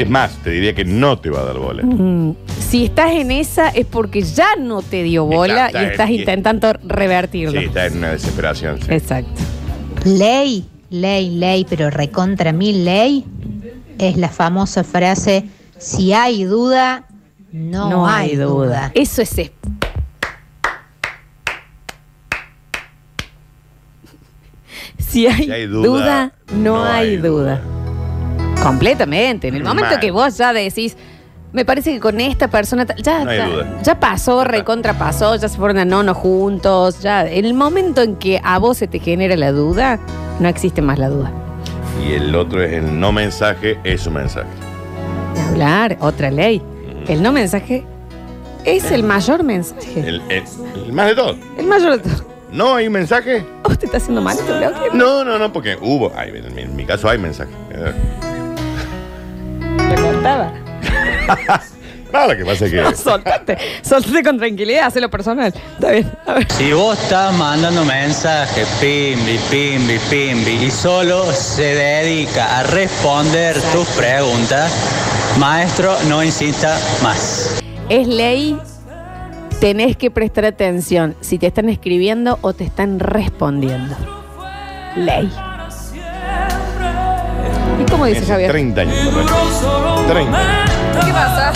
Es 0.03 0.09
más, 0.09 0.33
te 0.45 0.51
diría 0.51 0.75
que 0.75 0.85
no 0.85 1.19
te 1.19 1.31
va 1.31 1.41
a 1.41 1.45
dar 1.45 1.59
bola. 1.59 1.83
Mm, 1.83 2.35
Si 2.69 2.85
estás 2.85 3.13
en 3.13 3.31
esa 3.31 3.69
es 3.71 3.87
porque 3.87 4.23
ya 4.23 4.55
no 4.59 4.83
te 4.83 5.03
dio 5.03 5.25
bola 5.25 5.67
Está- 5.67 5.81
y 5.81 5.85
está 5.85 5.93
estás 5.93 6.09
en- 6.11 6.15
intentando 6.17 6.73
revertirlo. 6.85 7.59
Sí, 7.59 7.67
está 7.67 7.87
en 7.87 7.97
una 7.99 8.11
desesperación. 8.13 8.79
sí. 8.81 8.87
Exacto. 8.93 9.41
Ley, 10.05 10.67
ley, 10.91 11.31
ley, 11.31 11.67
pero 11.69 11.91
recontra 11.91 12.53
mil 12.53 12.85
ley, 12.85 13.25
es 13.99 14.17
la 14.17 14.29
famosa 14.29 14.85
frase, 14.85 15.45
si 15.79 16.13
hay 16.13 16.45
duda, 16.45 17.05
no, 17.51 18.07
hay 18.07 18.37
duda. 18.37 18.93
Eso 18.95 19.23
es 19.23 19.39
es- 19.39 19.51
Si 24.99 25.27
hay, 25.27 25.45
Si 25.45 25.51
hay 25.51 25.67
duda, 25.67 25.89
duda, 25.89 26.33
no, 26.53 26.77
no 26.77 26.85
hay 26.85 27.09
hay 27.11 27.17
duda. 27.17 27.63
Completamente. 28.63 29.49
En 29.49 29.55
el 29.55 29.65
momento 29.65 29.91
Mal. 29.93 30.01
que 30.01 30.11
vos 30.11 30.37
ya 30.37 30.53
decís, 30.53 30.97
me 31.53 31.65
parece 31.65 31.93
que 31.93 32.01
con 32.01 32.21
esta 32.21 32.49
persona 32.49 32.85
ta- 32.87 32.97
ya, 32.97 33.25
No 33.25 33.31
hay 33.31 33.39
ya, 33.39 33.47
duda. 33.49 33.79
ya 33.83 34.01
pasó, 34.01 34.45
recontra 34.45 34.95
pasó, 34.99 35.37
ya 35.37 35.49
se 35.49 35.57
fueron 35.57 35.79
a 35.79 35.85
nono 35.85 36.15
juntos, 36.15 37.01
ya. 37.01 37.27
En 37.27 37.45
el 37.45 37.55
momento 37.55 38.03
en 38.03 38.17
que 38.17 38.41
a 38.43 38.59
vos 38.59 38.77
se 38.79 38.87
te 38.89 38.99
genera 38.99 39.37
la 39.37 39.53
duda, 39.53 39.99
no 40.41 40.49
existe 40.49 40.83
más 40.83 40.99
la 40.99 41.09
duda. 41.09 41.31
Y 42.07 42.13
el 42.13 42.35
otro 42.35 42.63
es 42.63 42.73
el 42.75 42.99
no 43.01 43.13
mensaje, 43.13 43.79
es 43.85 44.07
un 44.07 44.15
mensaje. 44.15 44.47
De 45.35 45.41
hablar, 45.41 45.97
otra 46.01 46.31
ley. 46.31 46.63
El 47.07 47.23
no 47.23 47.33
mensaje 47.33 47.85
es 48.65 48.91
el 48.91 49.03
mayor 49.03 49.43
mensaje. 49.43 50.01
El, 50.01 50.21
el- 50.29 50.45
el 50.87 50.93
más 50.93 51.07
de 51.09 51.15
todo. 51.15 51.37
El 51.57 51.67
mayor 51.67 51.93
de 52.01 52.09
todo. 52.11 52.25
¿No 52.53 52.75
hay 52.77 52.89
mensaje? 52.89 53.45
¿Vos 53.63 53.79
te 53.79 53.85
está 53.87 53.99
haciendo 53.99 54.23
mal 54.23 54.37
este 54.39 54.51
bloque? 54.57 54.89
No, 54.95 55.23
no, 55.25 55.39
no, 55.39 55.53
porque 55.53 55.77
hubo. 55.81 56.11
ay, 56.17 56.33
en, 56.35 56.55
mi, 56.55 56.63
en 56.63 56.77
mi 56.77 56.85
caso 56.87 57.09
hay 57.09 57.19
mensaje. 57.19 57.51
Eh, 57.71 57.93
Contaba. 60.29 60.53
No, 62.13 62.27
lo 62.29 62.37
que 62.37 62.45
pasa 62.45 62.67
es 62.67 62.71
que. 62.71 62.81
No, 62.81 62.93
soltate. 62.97 63.59
Soltate 63.83 64.23
con 64.23 64.39
tranquilidad, 64.39 64.87
hazlo 64.87 65.11
personal. 65.11 65.53
Está 65.55 65.91
bien. 65.91 66.13
A 66.27 66.35
ver. 66.35 66.53
Si 66.53 66.73
vos 66.73 66.99
estás 67.01 67.35
mandando 67.37 67.85
mensajes, 67.85 68.67
pimbi, 68.81 69.39
pimbi, 69.51 69.99
pimbi, 70.11 70.67
y 70.67 70.71
solo 70.71 71.25
se 71.33 71.75
dedica 71.75 72.59
a 72.59 72.63
responder 72.65 73.61
tus 73.73 73.89
preguntas, 73.89 74.73
maestro, 75.39 75.97
no 76.09 76.23
insista 76.23 76.79
más. 77.03 77.61
Es 77.89 78.07
ley. 78.07 78.59
Tenés 79.61 79.97
que 79.97 80.13
prestar 80.13 80.45
atención 80.45 81.17
si 81.21 81.37
te 81.37 81.49
están 81.49 81.69
escribiendo 81.69 82.39
o 82.43 82.53
te 82.53 82.63
están 82.63 83.01
respondiendo. 83.01 83.97
Ley. 84.95 85.29
¿Y 87.81 87.85
cómo 87.91 88.07
dice 88.07 88.21
Hace 88.21 88.33
Javier? 88.33 88.51
30 88.51 88.81
años. 88.81 89.15
¿verdad? 89.15 90.07
30 90.09 90.39
años. 90.39 90.71
¿Qué 91.05 91.13
pasa? 91.13 91.53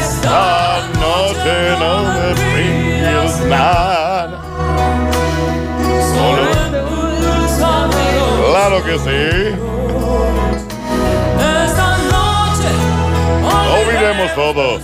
Esta 0.00 0.80
noche 1.00 1.54
no 1.78 1.92
me 2.04 2.34
pides 2.34 3.40
nada. 3.46 4.40
Solo. 6.14 6.42
Claro 8.50 8.84
que 8.84 8.98
sí. 8.98 9.56
Olvidemos 13.76 14.34
todo. 14.34 14.80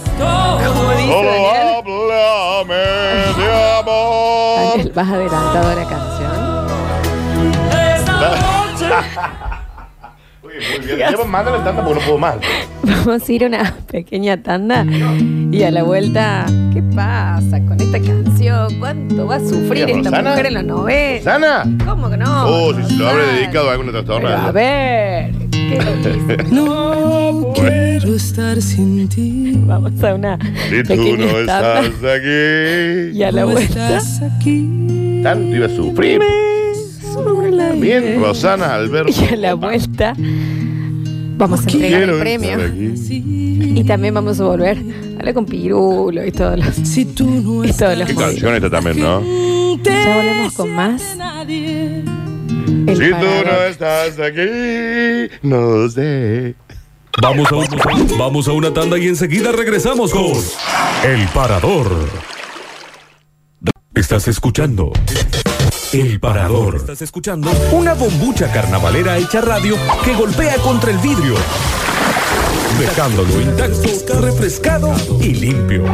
Solo 1.06 1.32
háblame 1.50 2.84
de 3.36 3.46
amor. 3.78 4.68
Daniel, 4.68 4.92
vas 4.94 5.08
adelantado 5.08 5.68
a 5.70 5.74
la 5.74 5.84
canción. 5.88 6.12
Muy 10.70 10.86
bien. 10.96 11.08
Mándale 11.30 11.58
tanta 11.64 11.84
porque 11.84 12.00
no 12.00 12.06
puedo 12.06 12.18
más. 12.18 12.36
Vamos 13.06 13.28
a 13.28 13.32
ir 13.32 13.44
a 13.44 13.46
una 13.48 13.74
pequeña 13.90 14.42
tanda 14.42 14.84
y 15.50 15.62
a 15.62 15.70
la 15.70 15.82
vuelta, 15.82 16.46
¿qué 16.72 16.82
pasa 16.94 17.60
con 17.66 17.80
esta 17.80 18.00
canción? 18.00 18.78
¿Cuánto 18.80 19.26
va 19.26 19.36
a 19.36 19.40
sufrir 19.40 19.86
Mira, 19.86 19.98
esta 19.98 20.10
Rosana. 20.10 20.30
mujer 20.30 20.46
en 20.46 20.54
los 20.54 20.64
90? 20.64 21.24
¿Sana? 21.24 21.64
¿Cómo 21.86 22.10
que 22.10 22.16
no? 22.16 22.44
Oh, 22.46 22.74
si 22.74 22.82
se 22.84 22.94
lo 22.96 23.08
habré 23.08 23.22
Rosana. 23.22 23.38
dedicado 23.38 23.68
a 23.68 23.72
alguna 23.72 23.92
Pero 23.92 24.04
trastornada. 24.04 24.46
a 24.48 24.52
ver, 24.52 25.32
¿qué 25.50 25.78
dice? 26.12 26.44
No 26.52 27.52
quiero 27.54 28.14
estar 28.16 28.60
sin 28.62 29.08
ti. 29.08 29.52
Vamos 29.66 30.02
a 30.02 30.14
una 30.14 30.38
Si 30.68 30.82
tú 30.82 30.88
pequeña 30.88 31.26
no 31.26 31.32
tanda 31.46 31.80
estás 31.80 32.18
aquí. 32.18 33.18
y 33.18 33.22
a 33.22 33.32
la 33.32 33.44
vuelta. 33.44 34.00
Tanto 35.22 35.56
iba 35.56 35.66
a 35.66 35.68
sufrir. 35.68 36.20
Bien, 37.80 38.20
Rosana, 38.20 38.74
Alberto. 38.74 39.12
Y 39.12 39.32
a 39.32 39.36
la 39.36 39.54
vuelta 39.54 40.14
vamos 41.36 41.60
a 41.66 41.70
entregar 41.70 42.02
el 42.02 42.18
premio. 42.18 42.58
Y 43.74 43.84
también 43.84 44.14
vamos 44.14 44.38
a 44.40 44.44
volver 44.44 44.78
a 44.78 45.18
hablar 45.18 45.34
con 45.34 45.46
Pirulo 45.46 46.24
y 46.26 46.32
todos 46.32 46.58
los. 46.58 46.78
y 46.96 47.04
todos 47.06 47.98
los 47.98 48.08
Qué 48.08 48.14
canción 48.14 48.54
esta 48.54 48.70
también, 48.70 49.00
¿no? 49.00 49.22
Ya 49.82 50.16
volvemos 50.16 50.52
con 50.54 50.70
más. 50.70 51.02
El 51.48 52.96
si 52.96 53.10
tú 53.10 53.26
no 53.44 53.62
estás 53.68 54.18
aquí, 54.18 55.30
no 55.42 55.88
sé. 55.88 56.54
Vamos 57.20 57.50
a, 57.52 57.56
un- 57.56 58.18
vamos 58.18 58.48
a 58.48 58.52
una 58.52 58.72
tanda 58.72 58.98
y 58.98 59.06
enseguida 59.08 59.52
regresamos 59.52 60.12
con 60.12 60.32
El 61.04 61.26
Parador. 61.34 61.90
Estás 63.94 64.26
escuchando 64.28 64.92
El 65.92 66.18
Parador. 66.20 66.76
Estás 66.76 67.02
escuchando 67.02 67.50
una 67.72 67.92
bombucha 67.92 68.50
carnavalera 68.50 69.18
hecha 69.18 69.42
radio 69.42 69.76
que 70.02 70.14
golpea 70.14 70.56
contra 70.56 70.90
el 70.90 70.96
vidrio, 70.98 71.34
dejándolo 72.78 73.38
intacto, 73.38 74.20
refrescado 74.20 74.94
y 75.20 75.34
limpio. 75.34 75.84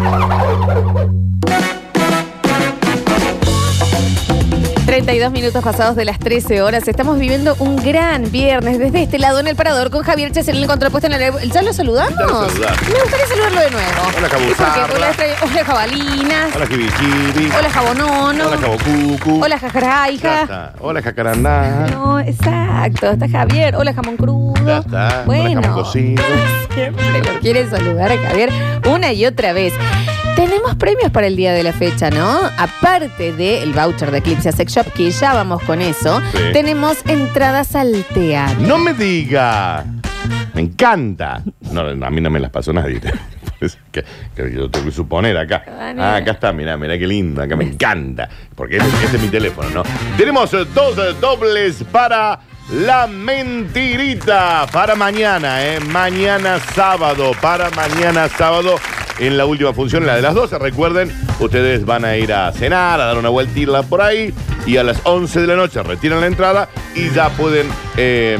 32 4.99 5.30
minutos 5.30 5.62
pasados 5.62 5.94
de 5.94 6.05
las 6.05 6.18
13 6.18 6.61
horas. 6.61 6.88
Estamos 6.88 7.20
viviendo 7.20 7.55
un 7.61 7.76
gran 7.76 8.32
viernes 8.32 8.80
desde 8.80 9.05
este 9.05 9.20
lado 9.20 9.38
en 9.38 9.46
el 9.46 9.55
parador 9.55 9.90
con 9.90 10.03
Javier 10.03 10.32
Chesel 10.32 10.57
en 10.57 10.62
el 10.62 10.68
contrapuesto 10.68 11.07
en 11.07 11.12
el. 11.12 11.51
¿Ya 11.53 11.62
lo 11.62 11.72
saludamos? 11.72 12.18
Ya 12.18 12.26
lo 12.26 12.49
saludamos. 12.49 12.82
Me 12.82 13.01
gustaría 13.01 13.26
saludarlo 13.28 13.61
de 13.61 13.70
nuevo. 13.70 14.03
Hola. 14.16 14.28
Cabuzarra. 14.28 14.88
Hola, 14.92 15.14
hola, 15.42 15.64
jabalinas. 15.64 16.57
Hola, 16.57 16.66
Kibikiri. 16.66 17.51
Hola, 17.57 17.70
jabonono. 17.70 18.49
Hola, 18.49 18.57
Cabocucu. 18.57 19.44
Hola, 19.44 19.59
jajaraica. 19.61 20.72
Hola, 20.80 21.01
Jacarandá. 21.01 21.86
No, 21.92 22.18
exacto. 22.18 23.12
Está 23.12 23.28
Javier. 23.28 23.76
Hola, 23.76 23.94
jamón 23.94 24.16
crudo. 24.16 24.55
Ya 24.66 24.78
está. 24.78 25.22
Bueno. 25.26 25.61
Hola, 25.61 25.68
jamón 25.68 25.84
cocido. 25.84 26.24
Siempre 26.74 27.22
lo 27.22 27.38
quiere 27.38 27.70
saludar 27.70 28.11
a 28.11 28.18
Javier 28.18 28.51
una 28.84 29.12
y 29.12 29.26
otra 29.26 29.53
vez. 29.53 29.72
Tenemos 30.39 30.76
premios 30.76 31.11
para 31.11 31.26
el 31.26 31.34
día 31.34 31.53
de 31.53 31.64
la 31.64 31.72
fecha, 31.72 32.11
¿no? 32.11 32.39
Aparte 32.57 33.32
del 33.32 33.72
voucher 33.72 34.12
de 34.12 34.18
Eclipse 34.18 34.53
Sex 34.53 34.72
Shop, 34.72 34.86
que 34.93 35.11
ya 35.11 35.34
vamos 35.34 35.61
con 35.64 35.82
eso, 35.82 36.20
Sí. 36.30 36.39
tenemos 36.53 36.99
entradas 37.09 37.74
al 37.74 38.05
teatro. 38.14 38.61
No 38.61 38.78
me 38.78 38.95
diga. 38.95 39.84
Me 40.55 40.61
encanta. 40.61 41.43
No, 41.72 41.80
a 41.80 42.11
mí 42.11 42.20
no 42.20 42.30
me 42.30 42.39
las 42.39 42.53
pasó 42.53 42.72
nadie. 42.72 43.01
Que, 43.91 44.05
que 44.36 44.53
yo 44.55 44.70
tengo 44.70 44.86
que 44.86 44.93
suponer 44.93 45.36
acá. 45.36 45.64
Daniel. 45.66 46.01
Ah, 46.07 46.14
acá 46.18 46.30
está, 46.30 46.53
mirá, 46.53 46.76
mirá 46.76 46.97
qué 46.97 47.09
lindo. 47.09 47.43
Acá 47.43 47.57
me 47.57 47.64
encanta. 47.64 48.28
Porque 48.55 48.76
este, 48.76 49.05
este 49.07 49.16
es 49.16 49.22
mi 49.24 49.28
teléfono, 49.30 49.68
¿no? 49.70 49.82
Tenemos 50.16 50.55
eh, 50.55 50.64
dos 50.72 50.97
eh, 50.97 51.16
dobles 51.20 51.82
para 51.91 52.39
la 52.71 53.07
mentirita. 53.07 54.66
Para 54.73 54.95
mañana, 54.95 55.64
¿eh? 55.66 55.81
Mañana 55.81 56.59
sábado. 56.75 57.33
Para 57.41 57.71
mañana 57.71 58.29
sábado. 58.29 58.77
En 59.19 59.37
la 59.37 59.47
última 59.47 59.73
función, 59.73 60.07
la 60.07 60.14
de 60.14 60.23
las 60.23 60.35
12, 60.35 60.59
recuerden, 60.61 61.12
ustedes 61.41 61.85
van 61.85 62.05
a 62.05 62.16
ir 62.16 62.33
a 62.33 62.53
cenar, 62.53 63.01
a 63.01 63.07
dar 63.07 63.19
una 63.19 63.31
vueltita 63.31 63.83
por 63.83 64.01
ahí, 64.01 64.33
y 64.64 64.77
a 64.77 64.85
las 64.85 65.01
11 65.03 65.41
de 65.41 65.47
la 65.49 65.57
noche 65.57 65.83
retiran 65.83 66.21
la 66.21 66.29
entrada 66.29 66.69
y 66.95 67.11
ya 67.11 67.29
pueden 67.31 67.66
eh, 67.97 68.39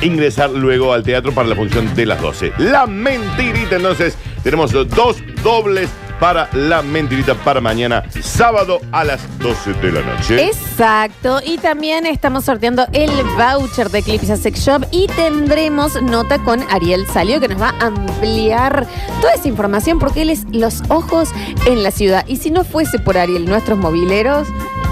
ingresar 0.00 0.50
luego 0.50 0.92
al 0.92 1.04
teatro 1.04 1.30
para 1.30 1.46
la 1.46 1.54
función 1.54 1.94
de 1.94 2.06
las 2.06 2.20
12. 2.20 2.52
La 2.58 2.88
mentirita, 2.88 3.76
entonces, 3.76 4.18
tenemos 4.42 4.72
dos 4.72 5.22
dobles 5.44 5.88
para 6.22 6.48
la 6.52 6.82
mentirita 6.82 7.34
para 7.34 7.60
mañana, 7.60 8.04
sábado 8.22 8.80
a 8.92 9.02
las 9.02 9.20
12 9.40 9.72
de 9.72 9.90
la 9.90 10.02
noche. 10.02 10.46
Exacto, 10.46 11.40
y 11.44 11.58
también 11.58 12.06
estamos 12.06 12.44
sorteando 12.44 12.86
el 12.92 13.10
voucher 13.36 13.90
de 13.90 13.98
Eclipse 13.98 14.36
Sex 14.36 14.60
Shop 14.60 14.84
y 14.92 15.08
tendremos 15.08 16.00
nota 16.00 16.38
con 16.38 16.62
Ariel 16.70 17.08
Salio 17.08 17.40
que 17.40 17.48
nos 17.48 17.60
va 17.60 17.74
a 17.80 17.86
ampliar 17.86 18.86
toda 19.20 19.34
esa 19.34 19.48
información 19.48 19.98
porque 19.98 20.22
él 20.22 20.30
es 20.30 20.44
los 20.52 20.82
ojos 20.90 21.30
en 21.66 21.82
la 21.82 21.90
ciudad. 21.90 22.24
Y 22.28 22.36
si 22.36 22.52
no 22.52 22.62
fuese 22.62 23.00
por 23.00 23.18
Ariel, 23.18 23.44
nuestros 23.44 23.76
mobileros, 23.76 24.46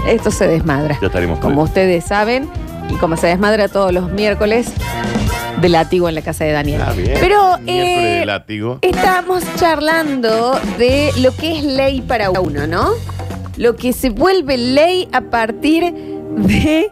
esto 0.05 0.31
se 0.31 0.49
desmadra. 0.49 0.97
Ya 0.99 1.07
estaremos 1.07 1.39
con 1.39 1.51
Como 1.51 1.63
ustedes 1.63 2.03
saben, 2.03 2.49
y 2.89 2.95
como 2.95 3.15
se 3.15 3.27
desmadra 3.27 3.69
todos 3.69 3.93
los 3.93 4.11
miércoles 4.11 4.73
de 5.61 5.69
látigo 5.69 6.09
en 6.09 6.15
la 6.15 6.21
casa 6.21 6.43
de 6.43 6.51
Daniel. 6.51 6.81
Ah, 6.85 6.93
bien. 6.93 7.13
Pero 7.19 7.57
Miércoles 7.59 8.07
eh, 8.07 8.19
de 8.19 8.25
látigo. 8.25 8.79
Estamos 8.81 9.43
charlando 9.55 10.59
de 10.77 11.11
lo 11.21 11.35
que 11.35 11.57
es 11.57 11.63
ley 11.63 12.01
para 12.01 12.31
uno, 12.31 12.67
¿no? 12.67 12.89
Lo 13.57 13.75
que 13.75 13.93
se 13.93 14.09
vuelve 14.09 14.57
ley 14.57 15.07
a 15.11 15.21
partir 15.21 15.93
de 16.35 16.91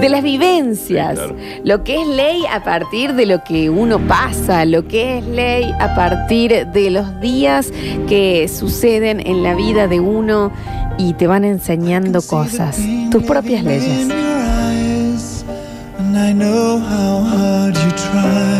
de 0.00 0.08
las 0.08 0.22
vivencias, 0.22 1.18
lo 1.64 1.84
que 1.84 2.02
es 2.02 2.06
ley 2.06 2.44
a 2.52 2.62
partir 2.62 3.14
de 3.14 3.24
lo 3.24 3.42
que 3.44 3.70
uno 3.70 3.98
pasa, 3.98 4.64
lo 4.64 4.86
que 4.86 5.18
es 5.18 5.24
ley 5.24 5.72
a 5.78 5.94
partir 5.94 6.66
de 6.66 6.90
los 6.90 7.20
días 7.20 7.72
que 8.08 8.48
suceden 8.48 9.26
en 9.26 9.42
la 9.42 9.54
vida 9.54 9.88
de 9.88 10.00
uno 10.00 10.52
y 10.98 11.14
te 11.14 11.26
van 11.26 11.44
enseñando 11.44 12.20
cosas, 12.20 12.78
tus 13.10 13.22
propias 13.22 13.64
leyes. 13.64 14.08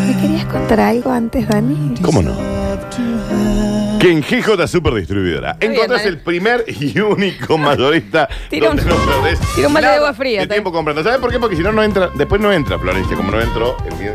¿Me 0.06 0.14
querías 0.20 0.44
contar 0.46 0.78
algo 0.80 1.10
antes, 1.10 1.48
Dani? 1.48 1.94
¿Cómo 2.02 2.20
no? 2.22 2.36
Que 3.98 4.12
en 4.12 4.20
GJ 4.22 4.68
Super 4.68 4.92
Distribuidora 4.94 5.54
bien, 5.58 5.72
encontrás 5.72 6.00
Daniel. 6.02 6.14
el 6.18 6.20
primer 6.22 6.64
y 6.68 7.00
único 7.00 7.56
mayorista 7.56 8.28
Tira 8.50 8.68
donde 8.68 8.82
un- 8.82 8.88
no 8.90 8.96
perdés 8.96 9.40
tira 9.54 9.68
un 9.68 9.72
balde 9.74 9.88
de 9.88 9.94
nada 9.94 10.06
agua 10.06 10.14
fría, 10.14 10.40
de 10.42 10.46
tal. 10.46 10.54
tiempo 10.56 10.70
comprando. 10.72 11.02
¿Sabes 11.02 11.18
por 11.18 11.30
qué? 11.32 11.38
Porque 11.40 11.56
si 11.56 11.62
no, 11.62 11.72
no 11.72 11.82
entra. 11.82 12.10
Después 12.14 12.40
no 12.42 12.52
entra, 12.52 12.78
Florencia, 12.78 13.16
como 13.16 13.30
no 13.32 13.40
entró 13.40 13.74
el. 13.98 14.14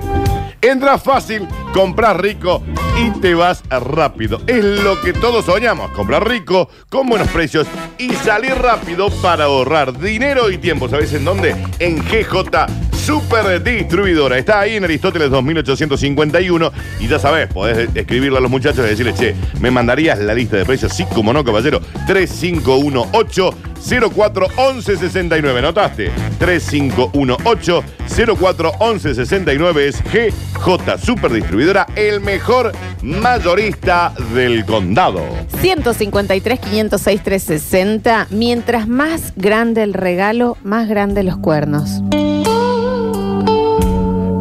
Entra 0.70 1.00
fácil, 1.00 1.48
compras 1.74 2.16
rico 2.18 2.62
y 3.04 3.10
te 3.20 3.34
vas 3.34 3.64
rápido. 3.70 4.40
Es 4.46 4.64
lo 4.64 5.02
que 5.02 5.14
todos 5.14 5.46
soñamos. 5.46 5.90
Comprar 5.92 6.28
rico, 6.30 6.70
con 6.90 7.08
buenos 7.08 7.28
precios 7.30 7.66
y 7.98 8.12
salir 8.14 8.54
rápido 8.54 9.10
para 9.24 9.46
ahorrar 9.46 9.98
dinero 10.00 10.52
y 10.52 10.60
tiempo. 10.60 10.88
¿Sabes 10.88 11.12
en 11.14 11.26
dónde? 11.26 11.56
En 11.80 11.98
GJ 12.06 12.68
Super 13.06 13.62
Distribuidora. 13.64 14.38
Está 14.38 14.60
ahí 14.60 14.76
en 14.76 14.84
Aristóteles 14.84 15.30
2851. 15.32 16.72
Y 17.00 17.08
ya 17.08 17.18
sabes, 17.20 17.48
podés 17.48 17.90
escribirle 17.96 18.38
a 18.38 18.42
los 18.42 18.52
muchachos 18.52 18.86
y 18.86 18.90
decirles, 18.90 19.16
che, 19.16 19.36
¿me 19.60 19.72
mandarías 19.72 20.20
la 20.20 20.34
lista 20.34 20.58
de 20.58 20.66
precios? 20.66 20.94
Sí, 20.94 21.06
como 21.06 21.34
no, 21.34 21.44
caballero. 21.44 21.82
3518 22.08 23.56
041169. 23.82 25.62
¿Notaste? 25.62 26.12
3518 26.38 27.84
041169 28.08 29.88
es 29.88 30.04
GJ 30.04 30.98
Super 31.04 31.32
Distribuidora, 31.32 31.88
el 31.96 32.22
mejor 32.22 32.72
mayorista 33.02 34.14
del 34.34 34.66
condado. 34.66 35.24
153, 35.60 36.60
506, 36.60 37.24
360. 37.24 38.28
Mientras 38.30 38.88
más 38.88 39.34
grande 39.36 39.84
el 39.84 39.94
regalo, 39.94 40.58
más 40.64 40.88
grande 40.88 41.24
los 41.24 41.38
cuernos. 41.38 42.02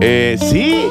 Eh, 0.00 0.36
¿Sí? 0.40 0.86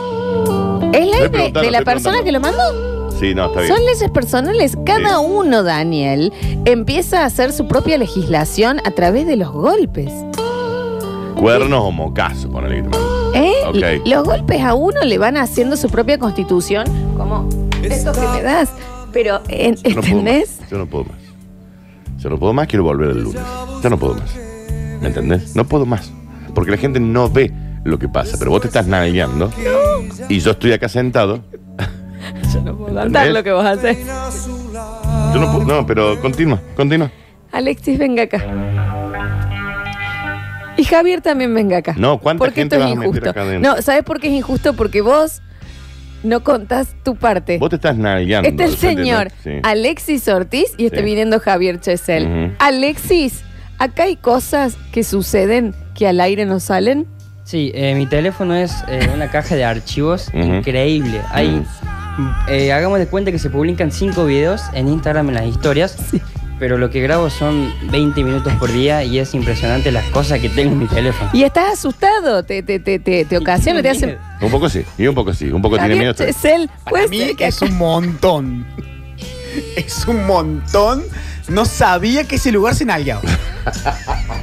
¿Es 0.94 1.00
ley 1.02 1.10
Estoy 1.10 1.22
de, 1.24 1.30
preguntando, 1.30 1.62
de 1.62 1.72
la 1.72 1.78
estoy 1.80 1.94
persona 1.94 2.24
que 2.24 2.32
lo 2.32 2.40
mandó? 2.40 3.10
Sí, 3.20 3.36
no, 3.36 3.48
está 3.48 3.62
bien. 3.62 3.76
Son 3.76 3.86
leyes 3.86 4.10
personales. 4.12 4.78
Cada 4.86 5.20
uno, 5.20 5.64
Daniel, 5.64 6.32
empieza 6.66 7.24
a 7.24 7.26
hacer 7.26 7.52
su 7.52 7.68
propia 7.68 7.98
legislación 7.98 8.80
a 8.86 8.92
través 8.92 9.28
de 9.28 9.36
los 9.36 9.52
golpes. 9.52 10.12
Cuernos 11.36 11.82
o 11.84 11.92
mocazo, 11.92 12.50
ponele 12.50 12.78
que 12.78 12.82
te 12.84 12.90
mando. 12.90 13.32
¿Eh? 13.34 13.54
Ok. 14.00 14.08
Los 14.08 14.24
golpes 14.26 14.62
a 14.62 14.74
uno 14.74 15.02
le 15.04 15.18
van 15.18 15.38
haciendo 15.38 15.78
su 15.78 15.90
propia 15.90 16.18
constitución, 16.18 16.86
como 17.18 17.48
esto 17.84 18.12
que 18.14 18.22
me 18.28 18.42
das. 18.42 18.70
Pero, 19.12 19.42
¿en- 19.48 19.76
Yo 19.76 19.90
no 19.96 20.02
puedo 20.02 20.08
¿entendés? 20.20 20.58
más. 20.60 20.70
Yo 20.70 20.78
no 20.78 20.86
puedo 20.86 21.04
más. 21.06 21.16
Yo 22.18 22.30
no 22.30 22.38
puedo 22.38 22.54
más, 22.54 22.68
quiero 22.68 22.84
volver 22.84 23.10
el 23.12 23.24
lunes. 23.24 23.42
Yo 23.84 23.90
no 23.90 23.98
puedo 23.98 24.16
más. 24.16 24.36
¿Me 25.02 25.08
entendés? 25.08 25.56
No 25.56 25.64
puedo 25.66 25.86
más. 25.86 26.12
Porque 26.54 26.72
la 26.72 26.78
gente 26.78 27.00
no 27.00 27.30
ve 27.30 27.52
lo 27.84 27.98
que 28.00 28.08
pasa. 28.10 28.38
Pero 28.38 28.52
vos 28.52 28.62
te 28.62 28.68
estás 28.68 28.88
navegando 28.88 29.52
y 30.28 30.40
yo 30.40 30.52
estoy 30.52 30.74
acá 30.74 30.88
sentado. 30.90 31.44
Yo 32.54 32.62
no 32.62 32.76
puedo 32.76 32.90
aguantar 32.92 33.28
lo 33.32 33.44
que 33.44 33.52
vos 33.52 33.66
haces. 33.66 33.98
Yo 35.34 35.40
no 35.40 35.52
puedo. 35.54 35.66
No, 35.66 35.86
pero 35.86 36.20
continúa, 36.22 36.60
continúa. 36.76 37.10
Alexis, 37.52 37.98
venga 37.98 38.24
acá. 38.24 38.44
Y 40.78 40.84
Javier 40.86 41.22
también 41.22 41.54
venga 41.54 41.78
acá. 41.78 41.96
No, 41.98 42.20
¿cuánta 42.20 42.40
Porque 42.40 42.62
gente 42.62 42.76
esto 42.76 42.88
es 42.88 42.96
vas 42.96 42.98
a 43.06 43.08
meter 43.08 43.24
injusto. 43.24 43.30
acá? 43.42 43.60
No, 43.60 43.82
¿sabes 43.82 44.04
por 44.04 44.20
qué 44.20 44.28
es 44.28 44.34
injusto? 44.34 44.74
Porque 44.76 45.02
vos 45.02 45.42
no 46.24 46.44
contás 46.44 46.96
tu 47.04 47.16
parte. 47.16 47.58
Vos 47.58 47.70
te 47.70 47.76
estás 47.78 47.98
navegando. 47.98 48.48
Este 48.50 48.64
es 48.64 48.72
el 48.72 48.78
señor 48.78 49.32
Sí. 49.44 49.52
Alexis 49.64 50.28
Ortiz 50.28 50.74
y 50.78 50.86
está 50.86 51.00
Sí. 51.00 51.04
viniendo 51.04 51.40
Javier 51.40 51.80
Chesel. 51.80 52.56
Alexis, 52.60 53.44
acá 53.78 54.04
hay 54.04 54.16
cosas 54.16 54.78
que 54.92 55.04
suceden 55.04 55.76
que 55.96 56.08
al 56.08 56.22
aire 56.22 56.46
no 56.46 56.60
salen. 56.60 57.08
Sí, 57.50 57.72
eh, 57.74 57.96
mi 57.96 58.06
teléfono 58.06 58.54
es 58.54 58.72
eh, 58.88 59.10
una 59.12 59.32
caja 59.32 59.56
de 59.56 59.66
archivos 59.66 60.30
increíble. 60.36 61.20
Hay, 61.32 61.66
eh, 62.48 62.72
hagamos 62.72 63.00
de 63.00 63.08
cuenta 63.08 63.32
que 63.32 63.40
se 63.40 63.50
publican 63.50 63.92
cinco 63.92 64.26
videos 64.26 64.62
en 64.74 64.88
Instagram 64.88 65.30
en 65.30 65.34
las 65.34 65.46
historias, 65.48 65.98
pero 66.60 66.78
lo 66.78 66.92
que 66.92 67.02
grabo 67.02 67.32
son 67.32 67.74
20 67.90 68.24
minutos 68.24 68.54
por 68.60 68.72
día 68.72 69.04
y 69.04 69.18
es 69.18 69.34
impresionante 69.34 69.92
las 69.92 70.06
cosas 70.12 70.38
que 70.38 70.50
tengo 70.50 70.74
en 70.74 70.78
mi 70.78 70.86
teléfono. 70.86 71.32
Y 71.34 71.42
estás 71.42 71.74
asustado, 71.74 72.44
te, 72.44 72.62
te, 72.62 72.80
te, 72.80 73.00
te, 73.00 73.26
te 73.26 73.38
ocasiona, 73.40 73.82
te 73.82 73.90
hace. 73.90 74.20
Un 74.42 74.52
poco 74.52 74.70
sí, 74.70 74.86
y 75.00 75.08
un 75.08 75.16
poco 75.16 75.34
sí. 75.34 75.50
Un 75.52 75.64
poco 75.64 75.80
tiene 75.80 75.96
miedo. 75.96 76.14
bien. 76.14 76.32
Chesel, 76.32 76.70
Para 76.84 77.08
mí 77.08 77.34
que 77.36 77.48
es 77.48 77.60
un 77.64 77.76
montón. 77.76 78.68
Es 79.76 80.06
un 80.06 80.28
montón. 80.28 81.04
No 81.48 81.66
sabía 81.66 82.24
que 82.26 82.36
ese 82.36 82.52
lugar 82.52 82.76
se 82.76 82.86
nalgaba. 82.86 83.24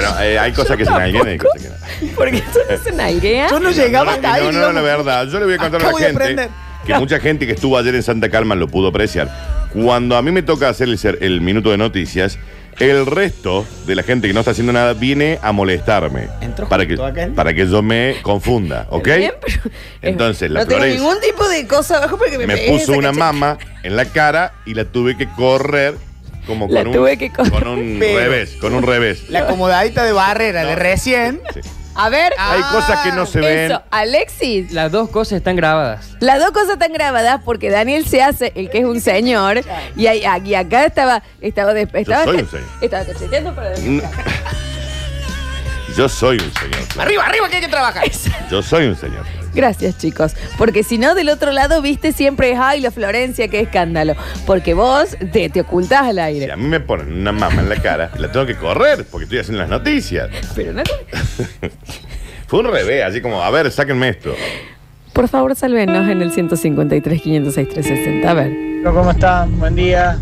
Bueno, 0.00 0.20
eh, 0.20 0.38
hay 0.38 0.52
cosas 0.52 0.76
que 0.76 0.84
se 0.84 0.90
naveguen 0.90 1.26
y 1.26 1.30
hay 1.30 1.38
cosas 1.38 1.62
que 1.62 1.68
no. 1.68 1.74
Porque 2.16 2.36
eso 2.38 2.60
no 2.70 2.76
se 2.82 2.92
nalguea. 2.96 3.48
Yo 3.50 3.60
no 3.60 3.70
llegaba 3.70 4.04
No, 4.06 4.10
hasta 4.12 4.28
no, 4.28 4.34
ahí. 4.34 4.40
no, 4.42 4.46
no, 4.46 4.58
digamos. 4.58 4.74
la 4.74 4.82
verdad. 4.82 5.26
Yo 5.28 5.38
le 5.38 5.44
voy 5.46 5.54
a 5.54 5.58
contar 5.58 5.80
a 5.80 5.84
Acabo 5.84 5.98
la 5.98 6.06
de 6.06 6.10
gente 6.12 6.22
aprender. 6.24 6.48
que 6.86 6.94
mucha 6.94 7.20
gente 7.20 7.46
que 7.46 7.52
estuvo 7.52 7.78
ayer 7.78 7.94
en 7.94 8.02
Santa 8.02 8.28
Calma 8.28 8.54
lo 8.54 8.68
pudo 8.68 8.88
apreciar. 8.88 9.30
Cuando 9.72 10.16
a 10.16 10.22
mí 10.22 10.30
me 10.30 10.42
toca 10.42 10.68
hacer 10.68 10.88
el, 10.88 10.98
ser- 10.98 11.18
el 11.20 11.40
minuto 11.40 11.70
de 11.70 11.78
noticias, 11.78 12.38
el 12.78 13.06
resto 13.06 13.64
de 13.86 13.94
la 13.94 14.02
gente 14.02 14.26
que 14.28 14.34
no 14.34 14.40
está 14.40 14.50
haciendo 14.52 14.72
nada 14.72 14.94
viene 14.94 15.38
a 15.42 15.52
molestarme. 15.52 16.28
Entró 16.40 16.68
Para 16.68 16.84
que, 16.86 16.96
junto 16.96 17.06
aquel. 17.06 17.30
para 17.32 17.54
que 17.54 17.66
yo 17.68 17.82
me 17.82 18.16
confunda, 18.22 18.86
¿ok? 18.90 19.04
Bien, 19.16 19.32
pero- 19.40 19.62
Entonces, 20.02 20.50
la 20.50 20.60
no 20.60 20.66
tengo 20.66 20.80
Florencia 20.80 21.00
ningún 21.08 21.20
tipo 21.20 21.48
de 21.48 21.66
cosa 21.68 21.98
abajo 21.98 22.18
porque 22.18 22.36
me, 22.38 22.46
me 22.48 22.54
pegué 22.56 22.68
puso 22.70 22.92
esa 22.92 22.98
una 22.98 23.12
mama 23.12 23.58
en 23.84 23.94
la 23.96 24.04
cara 24.06 24.54
y 24.66 24.74
la 24.74 24.84
tuve 24.84 25.16
que 25.16 25.28
correr 25.28 25.94
como 26.46 26.66
La 26.68 26.82
con 26.84 26.92
tuve 26.92 27.12
un, 27.12 27.18
que 27.18 27.30
con 27.30 27.66
un 27.68 27.96
Pero- 28.00 28.18
revés, 28.18 28.56
con 28.60 28.74
un 28.74 28.82
revés. 28.82 29.28
La 29.30 29.40
acomodadita 29.40 30.04
de 30.04 30.12
barrera 30.12 30.64
de 30.64 30.74
recién. 30.76 31.40
A 31.96 32.08
ver. 32.08 32.32
Hay 32.38 32.60
cosas 32.72 33.00
que 33.04 33.12
no 33.12 33.24
se 33.24 33.38
ven. 33.40 33.70
Eso, 33.70 33.82
Alexis. 33.92 34.72
Las 34.72 34.90
dos 34.90 35.08
cosas 35.10 35.34
están 35.38 35.54
grabadas. 35.54 36.16
Las 36.18 36.40
dos 36.40 36.50
cosas 36.50 36.70
están 36.70 36.92
grabadas 36.92 37.40
porque 37.44 37.70
Daniel 37.70 38.04
se 38.06 38.20
hace 38.20 38.52
el 38.56 38.68
que 38.68 38.78
es 38.78 38.84
un 38.84 39.00
señor 39.00 39.60
y, 39.96 40.06
ahí- 40.08 40.24
aquí 40.24 40.56
acá 40.56 40.84
estaba 40.86 41.22
estaba 41.40 41.72
de- 41.72 41.88
estaba, 41.94 42.24
soy 42.24 42.38
un 42.38 42.48
señor. 42.50 42.66
estaba 42.80 43.04
cacheteando 43.04 43.54
para 43.54 43.70
Mm. 43.78 44.00
Yo 45.96 46.08
soy 46.08 46.38
un 46.38 46.52
señor. 46.54 46.80
Arriba, 46.98 47.24
arriba, 47.26 47.48
que 47.48 47.56
hay 47.56 47.62
que 47.62 47.68
trabajar. 47.68 48.04
Yo 48.50 48.60
soy 48.62 48.86
un 48.86 48.96
señor. 48.96 49.24
Gracias, 49.54 49.98
chicos. 49.98 50.34
Porque 50.58 50.82
si 50.82 50.98
no, 50.98 51.14
del 51.14 51.28
otro 51.28 51.52
lado, 51.52 51.80
viste 51.80 52.12
siempre 52.12 52.52
es, 52.52 52.58
ay, 52.60 52.80
la 52.80 52.90
Florencia, 52.90 53.48
qué 53.48 53.60
escándalo. 53.60 54.14
Porque 54.46 54.74
vos 54.74 55.16
te, 55.32 55.48
te 55.48 55.60
ocultás 55.60 56.02
al 56.02 56.14
Si 56.16 56.20
aire. 56.20 56.52
a 56.52 56.56
mí 56.56 56.66
me 56.66 56.80
ponen 56.80 57.12
una 57.12 57.32
mama 57.32 57.60
en 57.62 57.68
la 57.68 57.76
cara, 57.76 58.10
la 58.18 58.30
tengo 58.32 58.46
que 58.46 58.56
correr 58.56 59.04
porque 59.10 59.24
estoy 59.24 59.38
haciendo 59.38 59.60
las 59.62 59.70
noticias. 59.70 60.28
Pero 60.54 60.72
no. 60.72 60.82
Fue 62.46 62.60
un 62.60 62.66
revés, 62.66 63.04
así 63.04 63.20
como, 63.20 63.42
a 63.42 63.50
ver, 63.50 63.70
sáquenme 63.70 64.10
esto. 64.10 64.34
Por 65.12 65.28
favor, 65.28 65.54
salvenos 65.54 66.08
en 66.08 66.20
el 66.22 66.32
153, 66.32 67.22
506, 67.22 67.68
360. 67.68 68.30
A 68.30 68.34
ver. 68.34 68.52
¿Cómo 68.84 69.10
están? 69.12 69.58
Buen 69.58 69.74
día. 69.76 70.18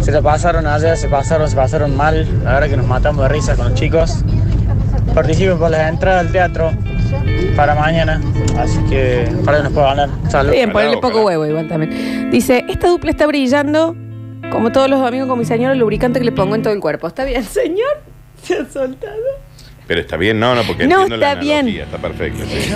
Se 0.00 0.10
la 0.10 0.20
pasaron 0.20 0.66
ayer, 0.66 0.96
se 0.96 1.08
pasaron, 1.08 1.48
se 1.48 1.54
pasaron 1.56 1.96
mal. 1.96 2.26
La 2.44 2.54
verdad 2.54 2.68
que 2.68 2.76
nos 2.76 2.86
matamos 2.86 3.22
de 3.22 3.28
risa 3.28 3.54
con 3.54 3.70
los 3.70 3.74
chicos. 3.78 4.24
Participen 5.14 5.58
por 5.58 5.70
las 5.70 5.88
entradas 5.88 6.26
al 6.26 6.32
teatro 6.32 6.72
para 7.56 7.74
mañana. 7.74 8.20
Así 8.58 8.78
que 8.88 9.28
para 9.44 9.58
que 9.58 9.64
nos 9.64 9.72
pueda 9.72 9.94
ganar. 9.94 10.10
Salud. 10.30 10.52
Bien, 10.52 10.70
ponerle 10.72 10.98
poco 10.98 11.22
huevo 11.24 11.46
igual 11.46 11.68
también. 11.68 12.30
Dice, 12.30 12.64
esta 12.68 12.88
dupla 12.88 13.10
está 13.10 13.26
brillando 13.26 13.96
como 14.50 14.70
todos 14.72 14.88
los 14.90 15.00
domingos 15.00 15.28
con 15.28 15.38
mi 15.38 15.44
señor, 15.44 15.72
el 15.72 15.78
lubricante 15.78 16.18
que 16.18 16.24
le 16.24 16.32
pongo 16.32 16.54
en 16.54 16.62
todo 16.62 16.72
el 16.74 16.80
cuerpo. 16.80 17.06
¿Está 17.06 17.24
bien, 17.24 17.42
señor? 17.44 18.02
¿Se 18.42 18.58
ha 18.58 18.66
soltado? 18.68 19.16
Pero 19.86 20.00
está 20.00 20.16
bien, 20.16 20.38
no, 20.38 20.54
no, 20.54 20.62
porque 20.62 20.86
No, 20.86 21.02
entiendo 21.02 21.16
la 21.16 21.32
está 21.32 21.40
bien. 21.40 21.68
está 21.68 21.98
perfecto. 21.98 22.44
sí. 22.48 22.72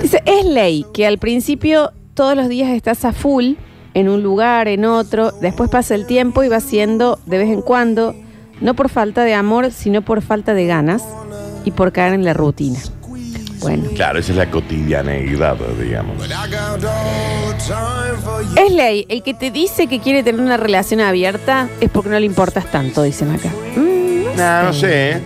Dice, 0.00 0.22
es 0.24 0.44
ley 0.46 0.84
que 0.94 1.06
al 1.06 1.18
principio 1.18 1.92
todos 2.14 2.34
los 2.36 2.48
días 2.48 2.70
estás 2.70 3.04
a 3.04 3.12
full 3.12 3.54
en 3.94 4.08
un 4.08 4.22
lugar, 4.22 4.68
en 4.68 4.84
otro, 4.84 5.32
después 5.40 5.70
pasa 5.70 5.94
el 5.94 6.06
tiempo 6.06 6.44
y 6.44 6.48
va 6.48 6.60
siendo 6.60 7.18
de 7.26 7.38
vez 7.38 7.48
en 7.48 7.62
cuando, 7.62 8.14
no 8.60 8.74
por 8.74 8.88
falta 8.88 9.24
de 9.24 9.34
amor, 9.34 9.70
sino 9.70 10.02
por 10.02 10.22
falta 10.22 10.54
de 10.54 10.66
ganas 10.66 11.02
y 11.64 11.70
por 11.70 11.92
caer 11.92 12.14
en 12.14 12.24
la 12.24 12.32
rutina. 12.34 12.78
Bueno. 13.60 13.88
Claro, 13.94 14.18
esa 14.18 14.32
es 14.32 14.38
la 14.38 14.50
cotidianeidad, 14.50 15.56
digamos. 15.80 16.16
Es 18.56 18.72
ley, 18.72 19.06
el 19.08 19.22
que 19.22 19.34
te 19.34 19.50
dice 19.50 19.86
que 19.86 20.00
quiere 20.00 20.22
tener 20.22 20.40
una 20.40 20.56
relación 20.56 21.00
abierta 21.00 21.68
es 21.80 21.90
porque 21.90 22.10
no 22.10 22.18
le 22.18 22.26
importas 22.26 22.70
tanto, 22.70 23.02
dicen 23.02 23.30
acá. 23.32 23.50
Mm, 23.76 24.36
No, 24.36 24.62
no 24.64 24.72
sé, 24.72 25.20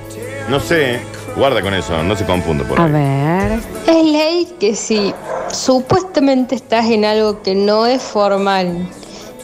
no 0.48 0.60
sé. 0.60 1.00
Guarda 1.36 1.62
con 1.62 1.72
eso, 1.74 2.02
no 2.02 2.16
se 2.16 2.24
confunda 2.24 2.64
por 2.64 2.80
A 2.80 2.84
ahí. 2.84 2.92
ver. 2.92 3.60
Es 3.86 4.04
ley 4.04 4.48
que 4.58 4.74
si 4.74 5.14
supuestamente 5.52 6.54
estás 6.56 6.86
en 6.86 7.04
algo 7.04 7.40
que 7.42 7.54
no 7.54 7.86
es 7.86 8.02
formal, 8.02 8.88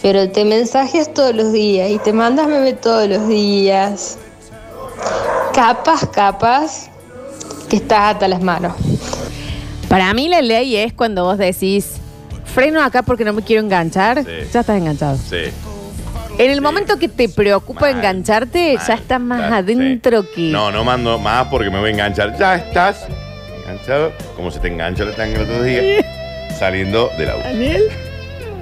pero 0.02 0.28
te 0.30 0.44
mensajes 0.44 1.12
todos 1.14 1.34
los 1.34 1.52
días 1.52 1.90
y 1.90 1.98
te 1.98 2.12
mandas 2.12 2.48
meme 2.48 2.72
todos 2.72 3.08
los 3.08 3.28
días, 3.28 4.18
capaz, 5.54 6.06
capaz, 6.10 6.88
que 7.68 7.76
estás 7.76 8.14
hasta 8.14 8.28
las 8.28 8.40
manos. 8.42 8.74
Para 9.88 10.12
mí 10.14 10.28
la 10.28 10.42
ley 10.42 10.76
es 10.76 10.92
cuando 10.92 11.24
vos 11.24 11.38
decís, 11.38 11.92
freno 12.44 12.82
acá 12.82 13.02
porque 13.02 13.24
no 13.24 13.32
me 13.32 13.42
quiero 13.42 13.62
enganchar, 13.62 14.18
Sí. 14.24 14.30
ya 14.52 14.60
estás 14.60 14.78
enganchado. 14.78 15.16
Sí. 15.16 15.50
En 16.38 16.50
el 16.50 16.60
momento 16.60 16.98
que 16.98 17.08
te 17.08 17.28
preocupa 17.30 17.90
engancharte, 17.90 18.76
ya 18.86 18.94
estás 18.94 19.20
más 19.20 19.50
adentro 19.52 20.22
que... 20.34 20.42
No, 20.50 20.70
no 20.70 20.84
mando 20.84 21.18
más 21.18 21.46
porque 21.46 21.70
me 21.70 21.78
voy 21.78 21.88
a 21.88 21.92
enganchar. 21.92 22.36
Ya 22.38 22.56
estás 22.56 23.06
enganchado, 23.62 24.12
como 24.36 24.50
se 24.50 24.58
te 24.60 24.68
engancha 24.68 25.04
la 25.04 25.12
tanga 25.12 25.36
el 25.36 25.42
otro 25.44 25.62
día, 25.62 25.80
saliendo 26.58 27.10
del 27.16 27.30
auto. 27.30 27.42
Daniel, 27.44 27.84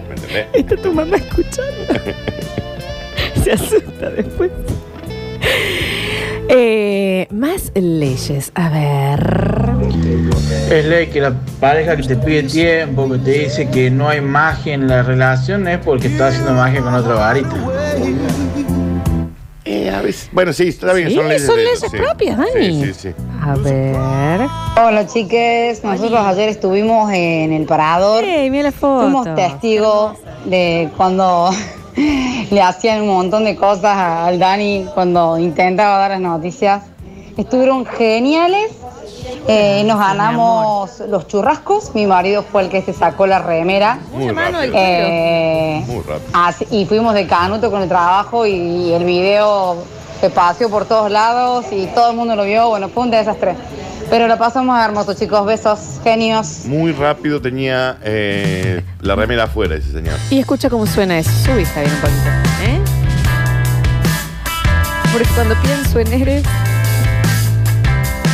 ¿Me 0.09 0.15
entendés? 0.15 0.47
está 0.55 0.77
tu 0.77 0.93
mamá 0.93 1.17
escuchando. 1.17 1.73
Se 3.43 3.53
asusta 3.53 4.11
después. 4.11 4.51
Eh, 6.49 7.27
más 7.31 7.73
leyes. 7.75 8.53
A 8.55 8.69
ver. 8.69 9.75
Es 10.71 10.85
ley 10.85 11.07
que 11.09 11.21
la 11.21 11.33
pareja 11.61 11.97
que 11.97 12.03
te 12.03 12.17
pide 12.17 12.43
tiempo, 12.45 13.09
que 13.11 13.19
te 13.19 13.31
dice 13.31 13.69
que 13.71 13.91
no 13.91 14.09
hay 14.09 14.21
magia 14.21 14.75
en 14.75 14.89
la 14.89 15.03
relación, 15.03 15.67
es 15.69 15.79
porque 15.79 16.09
está 16.09 16.29
haciendo 16.29 16.53
magia 16.53 16.81
con 16.81 16.95
otra 16.95 17.15
varita. 17.15 17.55
Eh, 19.67 19.91
a 19.91 20.03
veces- 20.03 20.29
Bueno, 20.33 20.53
sí, 20.53 20.69
está 20.69 20.93
bien, 20.93 21.09
Sí, 21.09 21.15
son 21.15 21.29
leyes, 21.29 21.47
son 21.47 21.57
leyes 21.57 21.81
sí. 21.81 21.97
propias, 21.97 22.37
Dani. 22.37 22.85
Sí, 22.85 22.85
sí, 22.85 22.95
sí. 22.95 23.09
A 23.43 23.55
ver. 23.57 24.41
Hola 24.85 25.07
chiques, 25.07 25.83
nosotros 25.83 26.21
ayer 26.21 26.49
estuvimos 26.51 27.11
en 27.13 27.53
el 27.53 27.65
parador. 27.65 28.25
mira 28.51 28.65
la 28.65 28.73
foto. 28.73 29.03
Fuimos 29.05 29.35
testigos 29.35 30.19
de 30.45 30.91
cuando 30.97 31.51
le 31.97 32.63
hacían 32.63 33.03
un 33.03 33.09
montón 33.09 33.45
de 33.45 33.57
cosas 33.57 33.97
al 33.97 34.39
Dani 34.39 34.87
cuando 34.95 35.39
intentaba 35.39 35.99
dar 35.99 36.11
las 36.13 36.21
noticias. 36.21 36.83
Estuvieron 37.37 37.85
geniales. 37.87 38.73
Eh, 39.47 39.83
nos 39.87 39.99
ganamos 39.99 41.01
los 41.09 41.27
churrascos. 41.27 41.95
Mi 41.95 42.07
marido 42.07 42.43
fue 42.43 42.63
el 42.63 42.69
que 42.69 42.83
se 42.83 42.93
sacó 42.93 43.27
la 43.27 43.39
remera. 43.41 43.99
Muy 44.13 44.31
rápido. 44.31 44.61
Eh, 44.75 45.83
Muy 45.87 45.99
rápido. 45.99 46.21
así- 46.33 46.67
y 46.71 46.87
fuimos 46.87 47.15
de 47.15 47.27
canuto 47.27 47.71
con 47.71 47.83
el 47.83 47.89
trabajo 47.89 48.47
y, 48.47 48.93
el 48.93 49.05
video 49.05 49.77
se 50.21 50.31
paseó 50.31 50.71
por 50.71 50.87
todos 50.87 51.11
lados 51.11 51.67
y 51.73 51.87
todo 51.89 52.11
el 52.11 52.17
mundo 52.17 52.37
lo 52.37 52.45
vio. 52.45 52.69
Bueno, 52.69 52.89
fue 52.89 53.03
un 53.03 53.11
desastre. 53.11 53.55
Pero 54.15 54.29
lo 54.29 54.39
pasamos 54.39 54.79
hermoso, 54.81 55.13
chicos. 55.15 55.45
Besos, 55.45 56.01
genios. 56.05 56.67
Muy 56.67 56.93
rápido 56.93 57.43
tenía 57.43 57.99
eh, 58.05 58.81
la 59.01 59.17
remera 59.17 59.43
afuera 59.43 59.75
ese 59.75 59.91
señor. 59.91 60.15
Y 60.31 60.39
escucha 60.39 60.71
cómo 60.71 60.87
suena 60.87 61.19
eso. 61.19 61.33
Subí, 61.45 61.65
Javier, 61.65 61.93
un 61.93 62.01
poquito. 62.01 62.29
¿eh? 62.63 62.79
Porque 65.13 65.29
cuando 65.35 65.57
pienso 65.63 65.99
en 65.99 66.13
eres. 66.13 66.45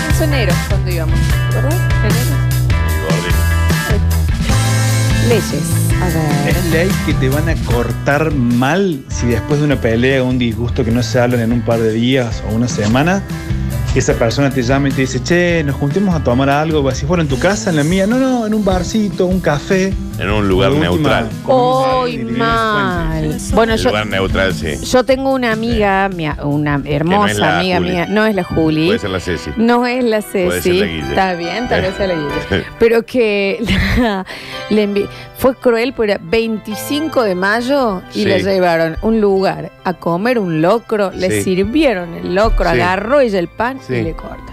Pienso 0.05 0.25
en 0.25 0.35
enero 0.35 0.53
cuando 0.69 0.91
íbamos. 0.91 1.19
¿Verdad? 1.55 1.73
Enero. 2.05 2.37
Leyes. 5.31 5.63
A 6.03 6.05
ver. 6.05 6.57
Es 6.57 6.65
ley 6.73 6.91
que 7.07 7.15
te 7.15 7.31
van 7.31 7.49
a 7.49 7.55
cortar 7.65 8.35
mal 8.35 9.03
si 9.09 9.29
después 9.29 9.61
de 9.61 9.65
una 9.65 9.81
pelea 9.81 10.23
o 10.23 10.27
un 10.27 10.39
disgusto 10.39 10.85
que 10.85 10.91
no 10.91 11.03
se 11.03 11.19
hablan 11.19 11.41
en 11.41 11.53
un 11.53 11.63
par 11.63 11.81
de 11.81 11.93
días 11.93 12.43
o 12.51 12.55
una 12.55 12.69
semana, 12.69 13.23
esa 13.95 14.15
persona 14.15 14.51
te 14.51 14.63
llama 14.63 14.89
y 14.89 14.93
te 14.93 15.01
dice, 15.03 15.23
che, 15.23 15.63
nos 15.65 15.77
juntemos 15.77 16.15
a 16.15 16.23
tomar 16.23 16.49
algo, 16.49 16.89
si 16.93 17.07
fuera 17.07 17.23
en 17.23 17.29
tu 17.29 17.39
casa, 17.39 17.71
en 17.71 17.77
la 17.77 17.85
mía, 17.85 18.07
no, 18.07 18.19
no, 18.19 18.47
en 18.47 18.55
un 18.55 18.65
barcito, 18.65 19.27
un 19.27 19.41
café. 19.41 19.93
En 20.21 20.31
un 20.31 20.47
lugar 20.49 20.71
última, 20.71 20.91
neutral. 20.91 21.31
Hoy 21.47 22.19
mal. 22.19 23.39
Bueno, 23.55 23.75
yo, 23.77 23.89
lugar 23.89 24.07
neutral, 24.07 24.53
sí. 24.55 24.77
yo 24.85 25.03
tengo 25.05 25.33
una 25.33 25.53
amiga, 25.53 26.11
mía- 26.11 26.37
una 26.43 26.79
hermosa 26.85 27.33
la 27.35 27.59
amiga 27.59 27.79
Juli. 27.79 27.91
mía, 27.91 28.07
no 28.07 28.27
es 28.27 28.35
la 28.35 28.45
Juli. 28.45 28.87
Puede 28.87 28.99
ser 28.99 29.11
la 29.11 29.21
Ceci. 29.21 29.51
No 29.57 29.87
es 29.87 30.05
la 30.05 30.21
Puede 30.21 30.51
ser 30.51 30.63
Ceci. 30.63 30.79
la 30.81 30.87
Guille. 30.87 31.09
Está 31.09 31.35
bien, 31.37 31.69
tal 31.71 31.81
vez 31.83 31.95
sea 31.97 32.07
la 32.07 32.15
Guille. 32.15 32.65
Pero 32.79 33.03
que 33.07 33.65
la- 33.99 34.27
le 34.69 34.87
envi- 34.89 35.09
fue 35.39 35.55
cruel, 35.55 35.95
pero 35.95 36.13
era 36.13 36.21
25 36.23 37.23
de 37.23 37.35
mayo 37.35 38.03
y 38.15 38.25
Sí. 38.25 38.25
la 38.27 38.37
llevaron 38.39 38.97
a 39.03 39.07
un 39.07 39.23
lugar 39.23 39.73
a 39.85 39.95
comer 39.95 40.39
un 40.39 40.61
locro, 40.61 41.11
le 41.13 41.31
Sí. 41.31 41.43
sirvieron 41.45 42.13
el 42.13 42.35
locro, 42.35 42.67
Sí. 42.71 42.77
agarró 42.79 43.21
ella 43.21 43.39
el 43.39 43.49
pan 43.49 43.79
Sí. 43.81 43.95
y 43.95 44.03
le 44.03 44.13
corta. 44.13 44.50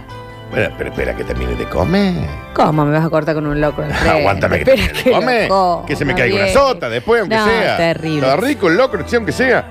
Pero 0.52 0.90
espera 0.90 1.16
que 1.16 1.24
termine 1.24 1.56
de 1.56 1.66
comer. 1.66 2.14
¿Cómo 2.54 2.86
me 2.86 2.94
vas 2.98 3.06
a 3.06 3.10
cortar 3.10 3.36
con 3.36 3.46
un 3.48 3.62
al 3.64 3.74
frente? 3.76 3.96
Aguántame 4.10 4.60
que 4.60 4.66
termine 4.66 4.94
de 5.04 5.12
comer. 5.12 5.50
Que 5.86 5.96
se 5.96 6.06
me 6.06 6.16
caiga 6.16 6.36
una 6.36 6.44
bien. 6.46 6.56
sota 6.58 6.90
después, 6.90 7.22
aunque 7.22 7.36
No, 7.36 7.46
sea. 7.46 7.78
terrible. 7.78 8.20
Está 8.28 8.36
rico 8.38 8.68
el 8.70 8.78
locro, 8.78 9.04
aunque 9.14 9.32
sea. 9.32 9.66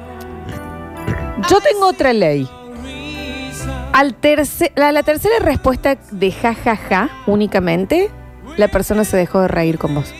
Yo 1.48 1.60
tengo 1.60 1.86
otra 1.88 2.12
ley. 2.12 2.48
Al 3.92 4.14
terce- 4.20 4.72
la, 4.76 4.92
la 4.92 5.02
tercera 5.02 5.36
respuesta 5.40 5.96
de 6.10 6.30
ja, 6.32 6.54
ja, 6.54 6.76
ja, 6.76 7.08
únicamente, 7.26 8.10
la 8.58 8.68
persona 8.68 9.04
se 9.04 9.16
dejó 9.16 9.40
de 9.40 9.48
reír 9.48 9.78
con 9.78 9.94
vos. 9.94 10.12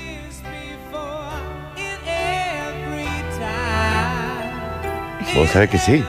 Vos 5.34 5.50
sabés 5.50 5.68
que 5.70 5.78
sí. 5.78 6.04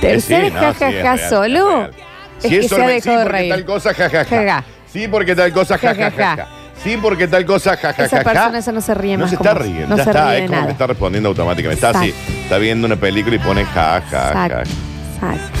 Tercer 0.00 0.46
Sí, 0.46 0.50
no, 0.52 0.60
ja, 0.60 0.72
sí, 0.72 0.78
ja, 0.80 0.88
es 0.90 1.02
ja 1.02 1.16
real, 1.16 1.28
solo 1.30 1.68
real. 1.68 1.94
Es 2.42 2.42
Si 2.44 2.48
que 2.50 2.56
es 2.58 2.62
se 2.64 2.68
solamente- 2.68 2.94
dejado 3.08 3.18
sí, 3.18 3.22
porque 3.24 3.38
reír. 3.38 3.52
tal 3.52 3.64
cosa, 3.64 3.94
ja, 3.94 4.10
ja, 4.10 4.24
Ja, 4.24 4.36
ja. 4.36 4.46
ja. 4.46 4.64
Sí, 4.92 5.08
porque 5.08 5.34
tal 5.36 5.52
cosa, 5.52 5.78
ja, 5.78 5.94
ja, 5.94 6.10
ja, 6.10 6.36
ja. 6.36 6.48
Sí, 6.82 6.96
porque 7.00 7.28
tal 7.28 7.44
cosa, 7.44 7.76
ja, 7.76 7.92
ja, 7.92 8.04
Esa 8.06 8.22
persona 8.22 8.58
esa 8.58 8.72
no 8.72 8.80
se 8.80 8.94
ríe 8.94 9.16
No 9.16 9.24
más 9.24 9.30
se 9.30 9.36
con 9.36 9.46
está 9.46 9.58
riendo, 9.58 9.86
No 9.88 9.96
ya 9.98 10.04
se 10.04 10.10
está, 10.10 10.36
es 10.36 10.50
como 10.50 10.66
que 10.66 10.72
está 10.72 10.86
respondiendo 10.86 11.28
automáticamente. 11.28 11.86
Está 11.86 11.98
así, 12.00 12.14
está 12.42 12.56
viendo 12.58 12.86
una 12.86 12.96
película 12.96 13.36
y 13.36 13.38
pone 13.38 13.64
ja, 13.66 14.00
ja, 14.10 14.32
ja. 14.32 14.44
Exacto. 14.46 14.70
Exacto. 15.14 15.58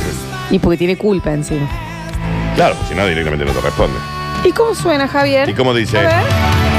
Y 0.50 0.58
porque 0.58 0.78
tiene 0.78 0.96
culpa 0.96 1.30
encima. 1.32 1.68
Claro, 2.56 2.74
pues 2.76 2.88
si 2.88 2.94
no, 2.94 3.06
directamente 3.06 3.44
no 3.44 3.52
te 3.52 3.60
responde. 3.60 3.98
¿Y 4.44 4.52
cómo 4.52 4.74
suena, 4.74 5.06
Javier? 5.06 5.48
¿Y 5.48 5.54
cómo 5.54 5.74
dice? 5.74 5.98
A 5.98 6.00
ver. 6.00 6.69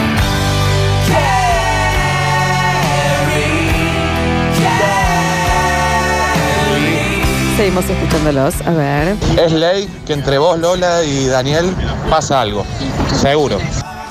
Seguimos 7.62 7.88
escuchándolos. 7.88 8.56
A 8.62 8.72
ver. 8.72 9.16
Es 9.38 9.52
ley 9.52 9.88
que 10.08 10.14
entre 10.14 10.40
vos, 10.40 10.58
Lola 10.58 11.04
y 11.04 11.28
Daniel 11.28 11.72
pasa 12.10 12.42
algo. 12.42 12.66
Seguro. 13.14 13.60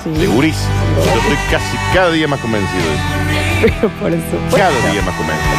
Segurísimo. 0.01 0.69
Yo 0.95 1.19
estoy 1.19 1.35
casi 1.51 1.77
cada 1.93 2.11
día 2.11 2.29
más 2.29 2.39
convencido 2.39 2.81
de 2.81 2.95
eso. 2.95 3.03
Pero 3.81 3.89
por 3.99 4.13
eso. 4.13 4.55
Cada 4.55 4.71
día 4.89 5.01
más 5.01 5.15
convencido. 5.15 5.51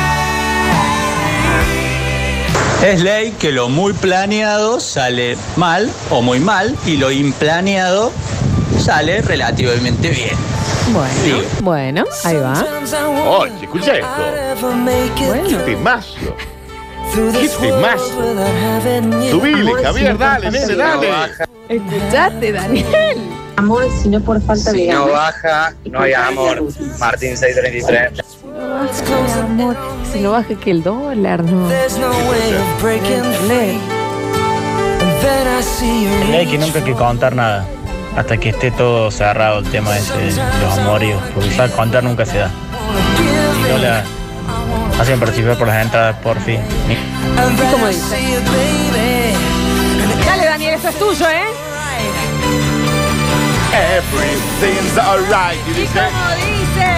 Es 2.82 3.02
ley 3.02 3.32
que 3.32 3.52
lo 3.52 3.68
muy 3.68 3.92
planeado 3.92 4.80
sale 4.80 5.36
mal 5.56 5.90
o 6.08 6.22
muy 6.22 6.40
mal 6.40 6.74
y 6.86 6.96
lo 6.96 7.10
implaneado 7.10 8.10
sale 8.78 9.20
relativamente 9.20 10.08
bien. 10.08 10.36
Bueno, 10.94 11.44
bueno, 11.60 12.04
ahí 12.24 12.36
va. 12.38 12.54
Oye, 13.28 13.52
escucha 13.60 13.92
esto. 13.96 15.44
Qué 15.46 15.56
temazo. 15.56 16.34
Qué 17.14 17.48
temazo. 17.60 18.22
Subile, 19.30 19.72
Javier, 19.82 20.16
dale, 20.16 20.50
nene, 20.50 20.74
dale. 20.74 21.08
Escuchate, 21.68 22.52
Daniel. 22.52 23.18
Amor, 23.56 23.84
si 24.00 24.08
no 24.08 24.20
por 24.20 24.40
falta 24.40 24.70
Si 24.70 24.88
no 24.88 25.08
baja, 25.08 25.74
no 25.84 26.00
hay 26.00 26.14
amor. 26.14 26.62
Martín 26.98 27.36
633. 27.36 28.22
Amor, 29.42 29.76
si 30.10 30.20
no 30.20 30.32
baja 30.32 30.54
que 30.54 30.70
el 30.70 30.82
dólar, 30.82 31.44
no. 31.44 31.70
Es 31.70 31.98
ley 36.30 36.46
que 36.46 36.58
nunca 36.58 36.78
hay 36.78 36.84
que 36.84 36.94
contar 36.94 37.36
nada. 37.36 37.66
Hasta 38.16 38.36
que 38.38 38.50
esté 38.50 38.70
todo 38.70 39.10
cerrado 39.10 39.60
el 39.60 39.70
tema 39.70 39.96
ese 39.96 40.16
de 40.16 40.32
los 40.32 40.78
amoríos. 40.78 41.22
Porque 41.34 41.50
ya 41.50 41.68
contar 41.68 42.04
nunca 42.04 42.26
se 42.26 42.38
da. 42.38 42.50
Y 43.60 43.70
no 43.70 43.78
la 43.78 44.04
hacen 45.02 45.18
participar 45.18 45.58
por 45.58 45.66
las 45.66 45.84
entradas, 45.84 46.16
por 46.18 46.38
fin. 46.40 46.60
¿Y 46.88 47.70
cómo 47.72 47.88
dice? 47.88 48.16
Dale, 50.26 50.44
Daniel, 50.44 50.74
esto 50.74 50.88
es 50.90 50.94
tuyo, 50.98 51.28
¿eh? 51.28 51.42
Everything's 53.98 54.98
alright. 54.98 55.58
¿Y 55.66 55.70
¿Y 55.70 55.74
dice? 55.74 56.00
cómo 56.00 56.34
dice? 56.36 56.90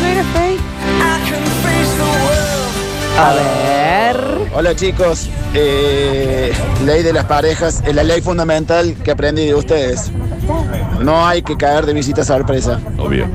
No 0.00 0.06
era 0.06 0.24
fake. 0.34 0.60
A 3.18 3.34
ver. 3.34 4.16
Hola 4.54 4.76
chicos, 4.76 5.28
Eh, 5.54 6.50
ley 6.86 7.02
de 7.02 7.12
las 7.12 7.24
parejas 7.26 7.82
es 7.86 7.94
la 7.94 8.02
ley 8.04 8.20
fundamental 8.22 8.94
que 9.04 9.10
aprendí 9.10 9.44
de 9.46 9.54
ustedes. 9.54 10.10
No 11.00 11.26
hay 11.26 11.42
que 11.42 11.56
caer 11.56 11.84
de 11.86 11.92
visita 11.94 12.24
sorpresa. 12.24 12.80
Obvio. 12.98 13.28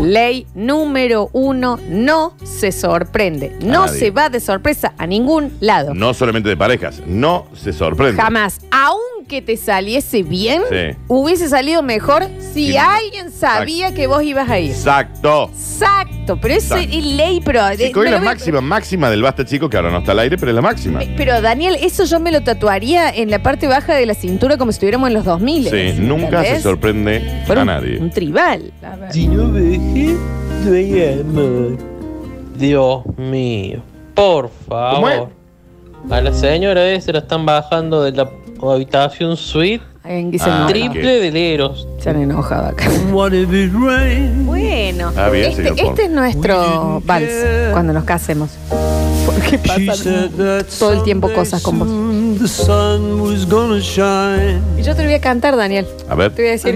Ley 0.00 0.46
número 0.54 1.30
uno, 1.32 1.78
no 1.88 2.34
se 2.44 2.72
sorprende. 2.72 3.56
No 3.60 3.86
nadie. 3.86 3.98
se 3.98 4.10
va 4.10 4.28
de 4.28 4.40
sorpresa 4.40 4.92
a 4.98 5.06
ningún 5.06 5.56
lado. 5.60 5.94
No 5.94 6.12
solamente 6.14 6.48
de 6.48 6.56
parejas, 6.56 7.02
no 7.06 7.46
se 7.54 7.72
sorprende. 7.72 8.20
Jamás. 8.20 8.58
Aunque 8.70 9.42
te 9.42 9.56
saliese 9.56 10.22
bien, 10.22 10.62
Sí. 10.70 10.96
hubiese 11.08 11.48
salido 11.48 11.82
mejor 11.82 12.26
si 12.52 12.68
Sí. 12.72 12.76
alguien 12.76 13.30
sabía 13.32 13.94
que 13.94 14.06
vos 14.06 14.22
ibas 14.22 14.48
a 14.50 14.58
ir. 14.58 14.70
Exacto. 14.70 15.50
Exacto, 15.52 16.15
pero 16.34 16.54
eso 16.54 16.74
Exacto. 16.76 16.98
es 16.98 17.04
ley, 17.06 17.40
pero... 17.44 17.60
eh, 17.68 17.76
Chico, 17.76 18.00
me 18.00 18.06
es 18.06 18.10
lo 18.12 18.18
la 18.18 18.24
máxima, 18.24 18.60
máxima 18.60 19.08
del 19.10 19.22
basta 19.22 19.44
chico, 19.44 19.68
que 19.70 19.76
ahora 19.76 19.92
no 19.92 19.98
está 19.98 20.10
al 20.10 20.18
aire, 20.18 20.36
pero 20.36 20.50
es 20.50 20.54
la 20.56 20.62
máxima. 20.62 21.00
Pero 21.16 21.40
Daniel, 21.40 21.76
eso 21.80 22.04
yo 22.04 22.18
me 22.18 22.32
lo 22.32 22.40
tatuaría 22.42 23.10
en 23.10 23.30
la 23.30 23.40
parte 23.42 23.68
baja 23.68 23.94
de 23.94 24.06
la 24.06 24.14
cintura 24.14 24.56
como 24.56 24.72
si 24.72 24.76
estuviéramos 24.76 25.06
en 25.08 25.14
los 25.14 25.24
2000. 25.24 25.68
Sí, 25.68 25.92
nunca 26.00 26.42
se 26.44 26.60
sorprende 26.60 27.44
a 27.48 27.52
un- 27.52 27.66
nadie. 27.66 27.98
Un 28.00 28.10
tribal. 28.10 28.72
A 28.82 28.96
ver. 28.96 29.12
Si 29.12 29.28
no 29.28 29.48
dejé, 29.52 30.16
no 30.64 30.74
hay 30.74 31.20
amor. 31.20 31.78
Dios 32.58 33.02
mío, 33.18 33.82
por 34.14 34.50
favor. 34.68 35.30
A 36.10 36.20
la 36.20 36.32
señora 36.32 36.88
esa 36.92 37.12
la 37.12 37.18
están 37.18 37.44
bajando 37.44 38.02
de 38.02 38.12
la 38.12 38.30
habitación 38.62 39.36
suite. 39.36 39.84
Que 40.06 40.38
se 40.38 40.44
Ah. 40.48 40.66
Triple 40.68 41.20
de 41.20 41.30
leros. 41.30 41.86
Se 41.98 42.10
han 42.10 42.22
enojado 42.22 42.68
acá. 42.68 42.88
Bueno, 44.44 45.12
Ah, 45.16 45.28
bien, 45.30 45.50
este, 45.50 45.64
señor 45.68 45.88
este 45.90 46.04
es 46.04 46.10
nuestro 46.10 47.02
vals 47.04 47.32
cuando 47.72 47.92
nos 47.92 48.04
casemos. 48.04 48.50
Porque 49.26 49.58
pasan 49.58 50.30
todo 50.78 50.92
el 50.92 51.02
tiempo 51.02 51.28
cosas 51.32 51.62
con 51.62 51.78
vos. 51.80 51.88
Y 54.78 54.82
yo 54.82 54.94
te 54.94 55.02
lo 55.02 55.08
voy 55.08 55.14
a 55.14 55.20
cantar, 55.20 55.56
Daniel. 55.56 55.86
A 56.08 56.14
ver. 56.14 56.32
Te 56.32 56.42
voy 56.42 56.48
a 56.48 56.52
decir. 56.52 56.74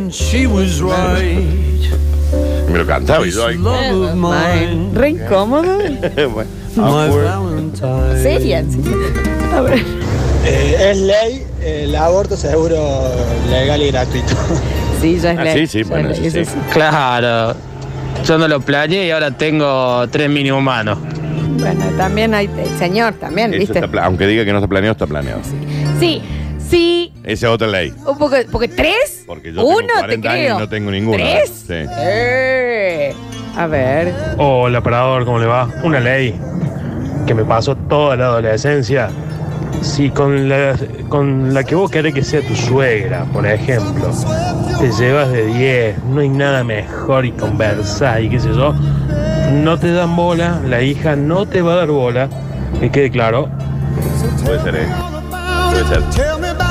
Me 2.71 2.79
lo 2.79 2.87
cantaba 2.87 3.27
y 3.27 3.31
yo 3.31 3.47
ahí. 3.47 3.57
Re 4.95 5.11
incómodo. 5.11 5.79
Bueno. 6.77 7.13
Seria. 8.23 8.63
sí. 8.63 8.81
A 9.55 9.61
ver. 9.61 9.83
Eh, 10.45 10.91
es 10.93 10.99
ley 10.99 11.43
el 11.63 11.95
aborto 11.97 12.37
seguro 12.37 12.79
legal 13.51 13.83
y 13.83 13.91
gratuito. 13.91 14.35
Sí, 15.01 15.19
ya 15.19 15.33
es 15.33 15.39
Ah, 15.39 15.45
ley. 15.45 15.67
sí, 15.67 15.79
sí, 15.79 15.85
Ya 15.85 15.91
bueno, 15.91 16.11
eso 16.11 16.23
sí. 16.31 16.45
sí. 16.45 16.51
Claro. 16.73 17.55
Yo 18.25 18.37
no 18.39 18.49
lo 18.49 18.61
planeé 18.61 19.07
y 19.07 19.11
ahora 19.11 19.31
tengo 19.31 20.07
tres 20.09 20.29
mini 20.29 20.51
humanos. 20.51 20.99
Bueno, 21.59 21.85
también 21.97 22.35
hay, 22.35 22.47
el 22.59 22.79
señor 22.79 23.15
también, 23.15 23.51
Eso 23.55 23.61
¿viste? 23.61 23.79
está 23.79 23.89
pla- 23.91 24.05
aunque 24.05 24.27
diga 24.27 24.45
que 24.45 24.53
no 24.53 24.59
está 24.59 24.69
planeado, 24.69 24.93
está 24.93 25.07
planeado. 25.07 25.41
Sí, 25.99 26.23
sí, 26.69 27.13
Esa 27.25 27.47
es 27.49 27.53
otra 27.53 27.67
ley. 27.69 27.93
un 28.07 28.19
poco, 28.19 28.37
porque 28.53 28.69
tres, 28.69 29.25
Porque 29.27 29.53
yo 29.53 29.65
uno 29.65 29.79
tengo 29.87 30.01
40 30.01 30.23
te 30.23 30.29
años 30.29 30.45
creo. 30.47 30.57
y 30.57 30.61
no 30.61 30.69
tengo 30.69 30.91
ninguno. 30.91 31.17
¿Tres? 31.17 31.65
Sí. 31.67 31.75
Eh, 31.99 33.15
a 33.57 33.67
ver, 33.67 34.15
Hola, 34.39 34.81
parador, 34.83 35.25
¿cómo 35.25 35.39
le 35.39 35.47
va? 35.47 35.69
Una 35.83 35.99
ley 36.01 36.35
que 37.27 37.35
me 37.35 37.45
pasó 37.45 37.75
toda 37.77 38.17
la 38.17 38.27
adolescencia. 38.27 39.09
Si 39.83 40.11
con 40.11 40.49
la, 40.49 40.77
con 41.09 41.55
la 41.55 41.65
que 41.65 41.75
vos 41.75 41.91
querés 41.91 42.15
que 42.15 42.23
sea 42.23 42.43
tu 42.43 42.55
suegra, 42.55 43.25
por 43.33 43.47
ejemplo, 43.47 44.11
te 44.79 44.91
llevas 44.93 45.31
de 45.31 45.47
10, 45.47 46.05
no 46.05 46.21
hay 46.21 46.29
nada 46.29 46.65
mejor 46.65 47.25
y 47.25 47.33
conversar 47.33 48.23
y 48.23 48.29
qué 48.29 48.41
sé 48.41 48.49
yo, 48.55 48.75
no 49.53 49.79
te 49.79 49.93
dan 49.93 50.15
bola, 50.17 50.61
la 50.67 50.83
hija 50.83 51.17
no 51.17 51.47
te 51.47 51.63
va 51.63 51.73
a 51.73 51.77
dar 51.77 51.89
bola, 51.89 52.29
que 52.79 52.91
quede 52.91 53.11
claro. 53.11 53.49
Puede 54.45 54.63
ser, 54.63 54.77
¿eh? 54.77 54.87
Puede 55.71 55.85
ser. 55.89 56.03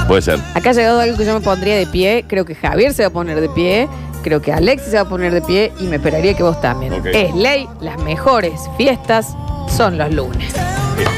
Puede 0.08 0.22
ser. 0.22 0.40
acá 0.56 0.72
ha 0.72 0.74
llegado 0.74 1.00
algo 1.00 1.18
que 1.18 1.26
yo 1.26 1.34
me 1.34 1.42
pondría 1.42 1.76
de 1.78 1.88
pie. 1.88 2.26
Creo 2.28 2.46
que 2.46 2.56
Javier 2.56 2.94
se 2.94 3.04
va 3.04 3.10
a 3.10 3.14
poner 3.14 3.40
de 3.40 3.50
pie. 3.50 3.88
Creo 4.24 4.42
que 4.42 4.52
Alexis 4.52 4.92
se 4.92 4.96
va 4.98 5.04
a 5.04 5.10
poner 5.10 5.34
de 5.34 5.42
pie 5.42 5.72
y 5.80 5.84
me 5.84 5.96
esperaría 5.96 6.34
que 6.34 6.44
vos 6.44 6.60
también. 6.62 6.94
Ok. 6.94 7.08
Es 7.14 7.34
ley, 7.36 7.68
las 7.80 7.98
mejores 8.04 8.60
fiestas 8.78 9.36
son 9.70 9.98
los 9.98 10.14
lunes. 10.14 10.54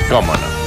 ¿Cómo 0.10 0.34
no? 0.34 0.61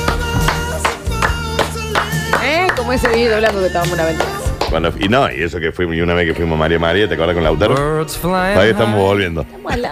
Como 2.84 2.92
ese 2.92 3.08
hablando 3.32 3.60
que 3.60 3.68
estábamos 3.68 3.94
una 3.94 4.04
ventana. 4.04 4.33
Cuando, 4.74 4.92
y 4.98 5.08
no, 5.08 5.30
y 5.30 5.40
eso 5.40 5.60
que 5.60 5.70
fuimos, 5.70 5.94
y 5.94 6.00
una 6.00 6.14
vez 6.14 6.26
que 6.26 6.34
fuimos 6.34 6.56
a 6.56 6.58
María 6.58 6.80
María, 6.80 7.06
¿te 7.06 7.14
acuerdas 7.14 7.34
con 7.36 7.44
Lautaro? 7.44 8.04
Todavía 8.06 8.70
estamos 8.72 8.98
volviendo. 9.00 9.46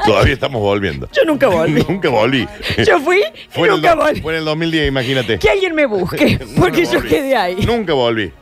Todavía 0.05 0.33
estamos 0.35 0.61
volviendo. 0.61 1.09
Yo 1.12 1.22
nunca 1.24 1.47
volví. 1.47 1.85
nunca 1.89 2.09
volví. 2.09 2.49
Yo 2.85 2.99
fui 2.99 3.18
y 3.20 3.22
Fue 3.51 3.68
nunca 3.68 3.95
volví. 3.95 4.20
fue 4.20 4.33
en 4.33 4.39
el 4.41 4.45
2010, 4.45 4.89
imagínate. 4.89 5.39
Que 5.39 5.51
alguien 5.51 5.76
me 5.76 5.87
busque, 5.87 6.41
porque 6.59 6.85
yo 6.85 6.95
volví. 6.95 7.09
quedé 7.11 7.37
ahí. 7.37 7.64
Nunca 7.64 7.93
volví. 7.95 8.33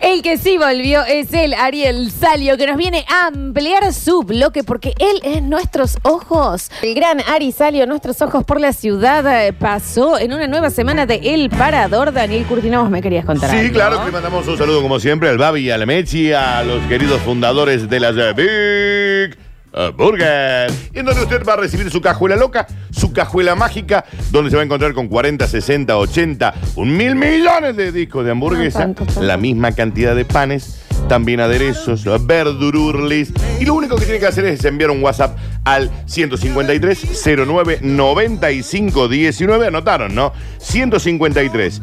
El 0.00 0.22
que 0.22 0.38
sí 0.38 0.56
volvió 0.56 1.02
es 1.04 1.32
el 1.32 1.52
Ariel 1.54 2.12
Salio, 2.12 2.56
que 2.56 2.66
nos 2.68 2.76
viene 2.76 3.04
a 3.08 3.26
ampliar 3.26 3.92
su 3.92 4.22
bloque 4.22 4.62
porque 4.62 4.94
él 5.00 5.20
es 5.24 5.42
nuestros 5.42 5.96
ojos. 6.02 6.70
El 6.82 6.94
gran 6.94 7.20
Ari 7.28 7.50
Salio, 7.50 7.86
nuestros 7.88 8.22
ojos 8.22 8.44
por 8.44 8.60
la 8.60 8.72
ciudad, 8.72 9.46
eh, 9.46 9.52
pasó 9.52 10.16
en 10.18 10.32
una 10.32 10.46
nueva 10.46 10.70
semana 10.70 11.06
de 11.06 11.16
El 11.34 11.50
Parador. 11.50 12.12
Daniel 12.12 12.44
Curtino, 12.44 12.82
vos 12.82 12.90
me 12.90 13.02
querías 13.02 13.24
contar 13.24 13.50
Sí, 13.50 13.56
algo. 13.56 13.72
claro 13.72 13.98
que 14.00 14.06
le 14.06 14.12
mandamos 14.12 14.46
un 14.46 14.56
saludo 14.56 14.80
como 14.80 15.00
siempre 15.00 15.28
al 15.28 15.38
Babi 15.38 15.71
y 15.72 15.74
a 15.74 15.78
la 15.78 15.86
Mechi, 15.86 16.32
a 16.34 16.62
los 16.64 16.82
queridos 16.82 17.22
fundadores 17.22 17.88
de 17.88 17.98
las 17.98 18.14
eh, 18.18 18.34
Big 18.36 19.38
eh, 19.72 19.90
Burger. 19.96 20.70
Y 20.92 20.98
en 20.98 21.06
donde 21.06 21.22
usted 21.22 21.42
va 21.46 21.54
a 21.54 21.56
recibir 21.56 21.90
su 21.90 22.02
cajuela 22.02 22.36
loca, 22.36 22.66
su 22.90 23.10
cajuela 23.10 23.54
mágica, 23.54 24.04
donde 24.30 24.50
se 24.50 24.56
va 24.56 24.62
a 24.62 24.66
encontrar 24.66 24.92
con 24.92 25.08
40, 25.08 25.46
60, 25.46 25.96
80, 25.96 26.54
un 26.76 26.94
mil 26.94 27.14
millones 27.14 27.74
de 27.74 27.90
discos 27.90 28.22
de 28.26 28.32
hamburguesa, 28.32 28.90
Ah, 28.98 29.20
la 29.22 29.38
misma 29.38 29.72
cantidad 29.72 30.14
de 30.14 30.26
panes. 30.26 30.82
También 31.08 31.40
aderezos, 31.40 32.04
verdururlis. 32.26 33.32
Y 33.60 33.64
lo 33.66 33.74
único 33.74 33.96
que 33.96 34.04
tiene 34.04 34.18
que 34.20 34.26
hacer 34.26 34.44
es 34.46 34.64
enviar 34.64 34.90
un 34.90 35.02
WhatsApp 35.02 35.36
al 35.64 35.90
153 36.06 37.22
09 37.46 37.78
95 37.82 39.08
19. 39.08 39.66
Anotaron, 39.66 40.14
¿no? 40.14 40.32
153 40.58 41.82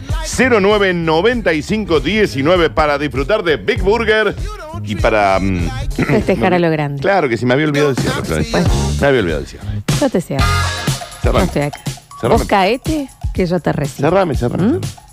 09 0.62 0.94
95 0.94 2.00
19 2.00 2.70
para 2.72 2.98
disfrutar 2.98 3.44
de 3.44 3.58
Big 3.58 3.82
Burger 3.84 4.36
y 4.84 4.96
para. 4.96 5.40
mm, 5.40 5.70
Festejar 6.08 6.54
a 6.56 6.60
lo 6.60 6.72
grande. 6.72 7.02
Claro 7.02 7.30
que 7.30 7.38
sí, 7.38 7.46
me 7.46 7.54
había 7.54 7.68
olvidado 7.68 7.92
el 7.92 7.98
cierre, 7.98 8.24
Florencia. 8.26 8.64
Me 9.02 9.08
había 9.08 9.20
olvidado 9.22 9.42
el 9.42 9.48
cierre. 9.48 9.66
Yo 10.00 10.10
te. 10.10 10.20
Yo 10.22 10.38
Cerrame. 11.22 11.46
estoy 11.46 11.62
acá. 11.64 11.80
Cerrame. 12.20 12.38
Vos 12.40 12.48
caete, 12.48 13.10
que 13.34 13.46
yo 13.46 13.60
te 13.60 13.72
recibo. 13.74 14.10
Cerrame, 14.10 14.36
cerrame. 14.36 14.64
Cerrame. 14.80 15.09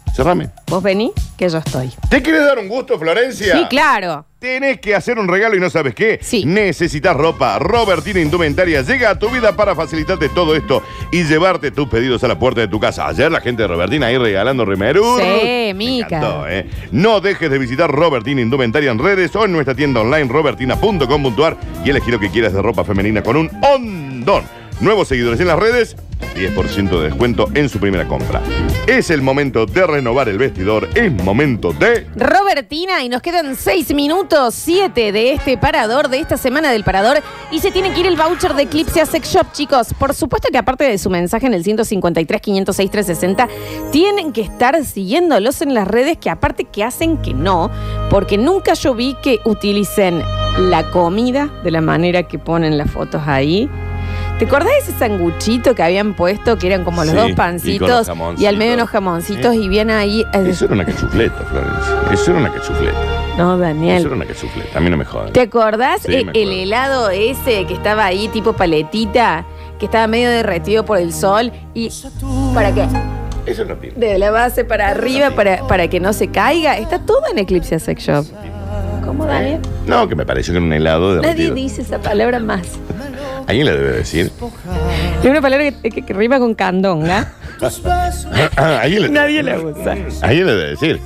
Vos 0.69 0.83
vení, 0.83 1.12
que 1.37 1.49
yo 1.49 1.59
estoy. 1.59 1.91
¿Te 2.09 2.23
quieres 2.23 2.45
dar 2.45 2.59
un 2.59 2.69
gusto, 2.69 2.99
Florencia? 2.99 3.57
Sí, 3.57 3.64
claro. 3.69 4.25
Tenés 4.39 4.81
que 4.81 4.95
hacer 4.95 5.19
un 5.19 5.29
regalo 5.29 5.57
y 5.57 5.61
no 5.61 5.69
sabes 5.69 5.95
qué. 5.95 6.21
Necesitas 6.45 7.17
ropa. 7.17 7.59
Robertina 7.59 8.21
Indumentaria 8.21 8.83
llega 8.83 9.11
a 9.11 9.19
tu 9.19 9.29
vida 9.29 9.55
para 9.57 9.75
facilitarte 9.75 10.29
todo 10.31 10.55
esto 10.55 10.83
y 11.12 11.25
llevarte 11.25 11.71
tus 11.71 11.89
pedidos 11.89 12.23
a 12.25 12.29
la 12.29 12.39
puerta 12.39 12.61
de 12.62 12.69
tu 12.69 12.81
casa. 12.81 13.07
Ayer 13.09 13.31
la 13.31 13.41
gente 13.41 13.62
de 13.62 13.69
Robertina 13.69 14.07
ahí 14.07 14.17
regalando 14.17 14.64
remeros. 14.64 15.21
Sí, 15.21 15.73
Mica. 15.75 16.07
encantó, 16.07 16.49
¿eh? 16.49 16.67
No 16.93 17.21
dejes 17.21 17.51
de 17.51 17.59
visitar 17.59 17.91
Robertina 17.91 18.41
Indumentaria 18.41 18.91
en 18.91 18.99
redes 18.99 19.35
o 19.37 19.45
en 19.45 19.53
nuestra 19.53 19.75
tienda 19.75 20.01
online 20.01 20.29
robertina.com.ar 20.33 21.57
y 21.85 21.91
elegir 21.91 22.14
lo 22.14 22.21
que 22.21 22.31
quieras 22.31 22.53
de 22.53 22.62
ropa 22.62 22.85
femenina 22.85 23.23
con 23.23 23.37
un 23.37 23.51
ondón. 23.62 24.45
Nuevos 24.81 25.09
seguidores 25.09 25.41
en 25.41 25.47
las 25.47 25.59
redes, 25.59 25.97
10% 26.37 26.91
de 27.01 27.05
descuento 27.05 27.49
en 27.55 27.69
su 27.69 27.79
primera 27.79 28.07
compra. 28.07 28.43
Es 28.87 29.11
el 29.11 29.23
momento 29.23 29.67
de 29.67 29.87
renovar 29.87 30.29
el 30.29 30.39
vestidor, 30.39 30.89
es 30.95 31.11
momento 31.12 31.73
de... 31.73 32.07
Robertina, 32.17 33.03
y 33.03 33.09
nos 33.09 33.23
quedan 33.23 33.57
seis 33.57 33.93
minutos, 33.95 34.55
siete 34.55 35.12
de 35.12 35.33
este 35.33 35.57
parador, 35.57 36.09
de 36.09 36.19
esta 36.19 36.37
semana 36.37 36.71
del 36.71 36.85
parador, 36.85 37.23
y 37.51 37.61
se 37.61 37.71
tiene 37.71 37.93
que 37.93 38.01
ir 38.01 38.07
el 38.07 38.17
voucher 38.17 38.55
de 38.55 38.64
Eclipse 38.64 39.01
a 39.01 39.07
Sex 39.07 39.33
Shop, 39.33 39.53
chicos. 39.53 39.95
Por 39.99 40.14
supuesto 40.14 40.49
que 40.51 40.59
aparte 40.59 40.85
de 40.85 40.99
su 40.99 41.11
mensaje 41.11 41.47
en 41.47 41.55
el 41.55 41.64
153 41.64 42.41
506 42.41 42.91
360, 42.91 43.49
tienen 43.91 44.33
que 44.33 44.43
estar 44.43 44.85
siguiéndolos 44.85 45.62
en 45.62 45.75
las 45.75 45.89
redes, 45.89 46.19
que 46.19 46.31
aparte 46.31 46.64
que 46.64 46.85
hacen 46.85 47.19
que 47.19 47.35
no, 47.35 47.71
porque 48.11 48.39
nunca 48.39 48.75
yo 48.75 48.95
vi 48.95 49.17
que 49.23 49.41
utilicen 49.45 50.23
la 50.59 50.91
comida 50.91 51.51
de 51.64 51.71
la 51.71 51.81
manera 51.81 52.23
que 52.25 52.39
ponen 52.39 52.79
las 52.79 52.91
fotos 52.91 53.23
ahí. 53.27 53.69
¿Te 54.39 54.45
acordás 54.45 54.68
de 54.68 54.78
ese 54.78 54.99
sanguchito 54.99 55.74
que 55.74 55.82
habían 55.82 56.12
puesto, 56.12 56.59
que 56.59 56.66
eran 56.66 56.84
como 56.84 57.05
los 57.05 57.11
Sí, 57.12 57.16
dos 57.16 57.24
y 57.24 57.34
con 57.78 57.89
los 57.89 58.07
pancitos, 58.07 58.11
y, 58.39 58.45
al 58.45 58.59
medio 58.59 58.74
unos 58.74 58.91
jamoncitos, 58.91 59.55
y 59.55 59.66
bien 59.68 59.91
ahí... 59.91 60.20
eh, 60.34 60.45
Eso 60.49 60.66
era 60.66 60.74
una 60.74 60.84
cachufleta, 60.84 61.37
Florencia. 61.45 61.95
Eso 62.12 62.30
era 62.32 62.41
una 62.41 62.53
cachufleta. 62.53 62.99
no, 63.39 63.53
Eso 63.55 63.59
Daniel. 63.62 64.05
era 64.07 64.14
una 64.14 64.26
cachufleta. 64.26 64.78
A 64.78 64.80
mí 64.82 64.91
no 64.91 64.99
me 64.99 65.07
jodan. 65.07 65.32
¿Te 65.32 65.41
acordás 65.41 66.03
Sí, 66.03 66.12
eh, 66.16 66.26
el 66.34 66.53
helado 66.53 67.09
ese 67.09 67.64
que 67.66 67.72
estaba 67.72 68.05
ahí 68.05 68.28
tipo 68.28 68.53
paletita, 68.53 69.47
que 69.78 69.87
estaba 69.87 70.07
medio 70.07 70.28
derretido 70.28 70.84
por 70.84 70.99
el 70.99 71.14
sol 71.14 71.51
y 71.72 71.91
¿para 72.53 72.74
qué? 72.74 72.87
Eso 73.47 73.64
no 73.64 73.74
tiene. 73.76 73.97
De 73.97 74.18
la 74.18 74.30
base 74.30 74.64
para 74.66 74.89
arriba 74.89 75.30
para, 75.30 75.66
para 75.66 75.89
que 75.89 75.99
no 75.99 76.12
se 76.12 76.28
caiga. 76.28 76.76
Está 76.76 76.99
todo 76.99 77.22
en 77.30 77.39
Eclipse 77.39 77.78
Sex 77.78 78.03
Shop. 78.03 78.26
¿Cómo, 79.05 79.24
Daniel? 79.24 79.61
No, 79.87 80.07
que 80.09 80.14
me 80.16 80.26
pareció 80.26 80.53
que 80.53 80.59
era 80.59 80.66
un 80.66 80.72
helado 80.72 81.14
de 81.14 81.22
Nadie 81.22 81.53
dice 81.53 81.80
esa 81.82 82.01
palabra 82.01 82.39
más. 82.41 82.66
¿Alguien 83.47 83.66
le 83.66 83.72
debe 83.76 83.92
decir? 83.99 84.30
Es 85.22 85.30
una 85.30 85.40
palabra 85.40 85.70
que, 85.82 85.90
que- 85.90 86.03
que 86.03 86.12
rima 86.12 86.38
con 86.38 86.55
candonga. 86.55 87.32
¿Alguien 88.57 89.03
le, 89.03 89.09
Nadie 89.09 89.42
la 89.42 89.59
usa. 89.61 89.92
¿Alguien 90.22 90.47
le 90.47 90.53
debe 90.55 90.70
decir? 90.70 91.01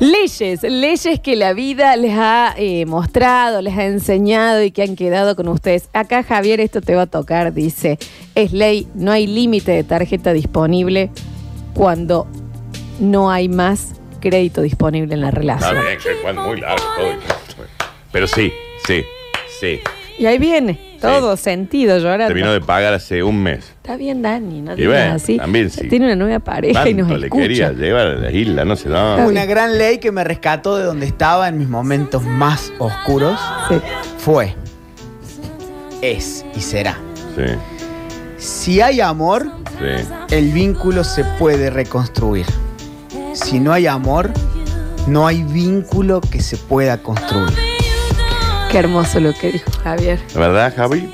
Leyes, 0.00 0.62
leyes 0.62 1.20
que 1.20 1.34
la 1.36 1.52
vida 1.52 1.96
les 1.96 2.12
ha 2.16 2.54
eh, 2.56 2.86
mostrado, 2.86 3.60
les 3.62 3.76
ha 3.76 3.84
enseñado 3.84 4.62
y 4.62 4.70
que 4.70 4.82
han 4.82 4.94
quedado 4.96 5.34
con 5.36 5.48
ustedes. 5.48 5.88
Acá 5.92 6.22
Javier, 6.22 6.60
esto 6.60 6.80
te 6.80 6.94
va 6.94 7.02
a 7.02 7.06
tocar, 7.06 7.52
dice, 7.52 7.98
es 8.34 8.52
ley, 8.52 8.86
no 8.94 9.10
hay 9.10 9.26
límite 9.26 9.72
de 9.72 9.82
tarjeta 9.84 10.32
disponible 10.32 11.10
cuando 11.74 12.28
no 13.00 13.30
hay 13.30 13.48
más 13.48 13.94
crédito 14.20 14.62
disponible 14.62 15.14
en 15.14 15.20
la 15.20 15.28
Está 15.28 15.40
relación. 15.40 15.84
bien, 15.84 15.98
que 15.98 16.10
es 16.28 16.36
muy 16.36 16.60
largo 16.60 16.84
todo. 16.96 17.12
Pero 18.12 18.26
sí, 18.26 18.52
sí, 18.86 19.02
sí. 19.60 19.80
Y 20.18 20.26
ahí 20.26 20.38
viene, 20.38 20.78
todo 21.00 21.36
sentido 21.36 21.98
llorando. 21.98 22.26
Terminó 22.26 22.52
de 22.52 22.60
pagar 22.60 22.94
hace 22.94 23.22
un 23.22 23.42
mes. 23.42 23.64
Está 23.76 23.96
bien, 23.96 24.20
Dani, 24.22 24.60
no 24.62 24.72
Y 24.74 24.76
digas 24.76 24.94
bueno, 24.94 25.14
así. 25.14 25.36
también 25.36 25.70
sí. 25.70 25.88
Tiene 25.88 26.06
una 26.06 26.16
nueva 26.16 26.38
pareja 26.40 26.88
y 26.88 26.94
nos 26.94 27.06
Tanto 27.08 27.18
le 27.18 27.26
escucha. 27.26 27.42
quería 27.42 27.72
llevar 27.72 28.06
a 28.08 28.14
la 28.14 28.30
isla, 28.30 28.64
no 28.64 28.76
sé, 28.76 28.88
no. 28.88 29.16
Una 29.26 29.44
gran 29.46 29.78
ley 29.78 29.98
que 29.98 30.12
me 30.12 30.24
rescató 30.24 30.76
de 30.76 30.84
donde 30.84 31.06
estaba 31.06 31.48
en 31.48 31.58
mis 31.58 31.68
momentos 31.68 32.22
más 32.24 32.72
oscuros 32.78 33.38
fue, 34.18 34.54
es 36.02 36.44
y 36.54 36.60
será. 36.60 36.96
Sí, 37.36 37.42
Si 38.36 38.80
hay 38.80 39.00
amor, 39.00 39.46
sí. 39.78 40.04
el 40.30 40.52
vínculo 40.52 41.04
se 41.04 41.24
puede 41.24 41.70
reconstruir. 41.70 42.46
Si 43.34 43.60
no 43.60 43.72
hay 43.72 43.86
amor, 43.86 44.30
no 45.06 45.26
hay 45.26 45.42
vínculo 45.44 46.20
que 46.20 46.40
se 46.40 46.56
pueda 46.56 46.98
construir. 47.02 47.56
Qué 48.70 48.78
hermoso 48.78 49.18
lo 49.20 49.32
que 49.32 49.52
dijo 49.52 49.70
Javier. 49.82 50.18
¿La 50.34 50.40
verdad, 50.40 50.74
Javi? 50.76 51.08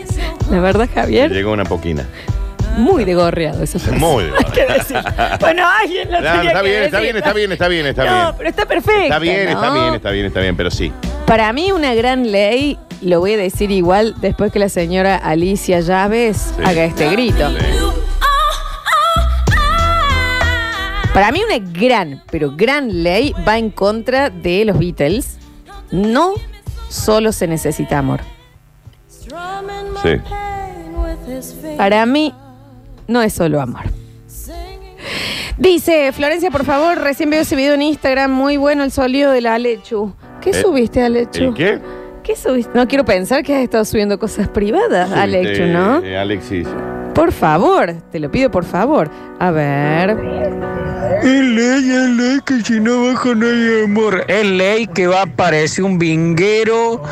La 0.50 0.61
verdad, 0.61 0.88
Javier, 0.92 1.30
llegó 1.32 1.52
una 1.52 1.64
poquina. 1.64 2.05
muy 2.76 3.04
degorreado 3.04 3.62
eso. 3.62 3.79
Muy 3.92 4.24
Hay 4.38 4.45
que 4.53 4.66
decir. 4.66 4.96
Bueno, 5.41 5.62
alguien 5.68 6.11
lo 6.11 6.20
No, 6.20 6.33
tenía 6.33 6.42
está 6.50 6.62
que 6.62 6.68
bien, 6.68 6.83
está 6.83 6.99
decir. 6.99 7.00
bien, 7.00 7.16
está 7.16 7.33
bien, 7.33 7.53
está 7.53 7.68
bien, 7.68 7.87
está 7.87 8.04
No, 8.04 8.12
bien. 8.24 8.34
pero 8.38 8.49
está 8.50 8.66
perfecto. 8.66 9.03
Está 9.04 9.18
bien, 9.20 9.49
está 9.49 9.66
¿no? 9.68 9.74
bien, 9.74 9.95
está 9.95 10.11
bien, 10.11 10.26
está 10.26 10.41
bien, 10.41 10.57
pero 10.57 10.70
sí. 10.70 10.92
Para 11.26 11.53
mí 11.53 11.70
una 11.70 11.95
gran 11.95 12.30
ley, 12.33 12.76
lo 13.00 13.20
voy 13.20 13.34
a 13.34 13.37
decir 13.37 13.70
igual 13.70 14.14
después 14.20 14.50
que 14.50 14.58
la 14.58 14.68
señora 14.68 15.16
Alicia 15.16 15.79
Llaves 15.80 16.53
Sí. 16.57 16.62
haga 16.64 16.84
este 16.84 17.08
grito. 17.11 17.49
Para 21.14 21.30
mí 21.30 21.41
una 21.45 21.58
gran, 21.64 22.24
pero 22.33 22.50
gran 22.57 23.04
ley 23.04 23.33
va 23.46 23.57
en 23.57 23.70
contra 23.70 24.30
de 24.30 24.64
los 24.64 24.76
Beatles. 24.76 25.38
No 25.92 26.34
solo 26.88 27.32
se 27.32 27.46
necesita 27.46 27.98
amor. 27.98 28.20
Sí. 30.02 30.20
Para 31.76 32.04
mí 32.06 32.32
no 33.08 33.22
es 33.22 33.32
solo 33.32 33.61
amor. 33.61 33.82
Dice 35.56 36.11
Florencia, 36.12 36.50
por 36.50 36.64
favor, 36.64 36.98
recién 36.98 37.30
veo 37.30 37.42
ese 37.42 37.54
video 37.54 37.74
en 37.74 37.82
Instagram, 37.82 38.30
muy 38.32 38.56
bueno 38.56 38.82
el 38.82 38.90
sonido 38.90 39.30
de 39.30 39.40
la 39.40 39.54
Alechu. 39.54 40.12
¿Qué 40.40 40.50
Eh, 40.50 40.54
subiste, 40.54 41.00
Alechu? 41.02 41.44
¿El 41.44 41.54
qué? 41.54 41.80
¿Qué 42.24 42.34
subiste? 42.36 42.70
No 42.74 42.88
quiero 42.88 43.04
pensar 43.04 43.42
que 43.44 43.54
has 43.54 43.62
estado 43.62 43.84
subiendo 43.84 44.18
cosas 44.18 44.48
privadas, 44.48 45.12
Alechu, 45.12 45.66
¿no? 45.66 46.02
eh, 46.02 46.18
Alexis. 46.18 46.66
Por 47.14 47.30
favor, 47.30 47.92
te 48.11 48.18
lo 48.18 48.30
pido 48.30 48.50
por 48.50 48.64
favor. 48.64 49.08
A 49.38 49.50
ver. 49.52 50.16
Es 51.22 51.43
ley, 51.43 51.91
es 51.91 52.11
ley 52.11 52.41
que 52.45 52.61
si 52.63 52.81
no 52.81 53.07
baja 53.07 53.35
no 53.35 53.47
hay 53.47 53.85
amor. 53.85 54.25
Es 54.29 54.47
ley 54.47 54.87
que 54.87 55.07
va 55.07 55.21
a 55.21 55.22
aparecer 55.25 55.85
un 55.85 55.99
vinguero 55.99 57.03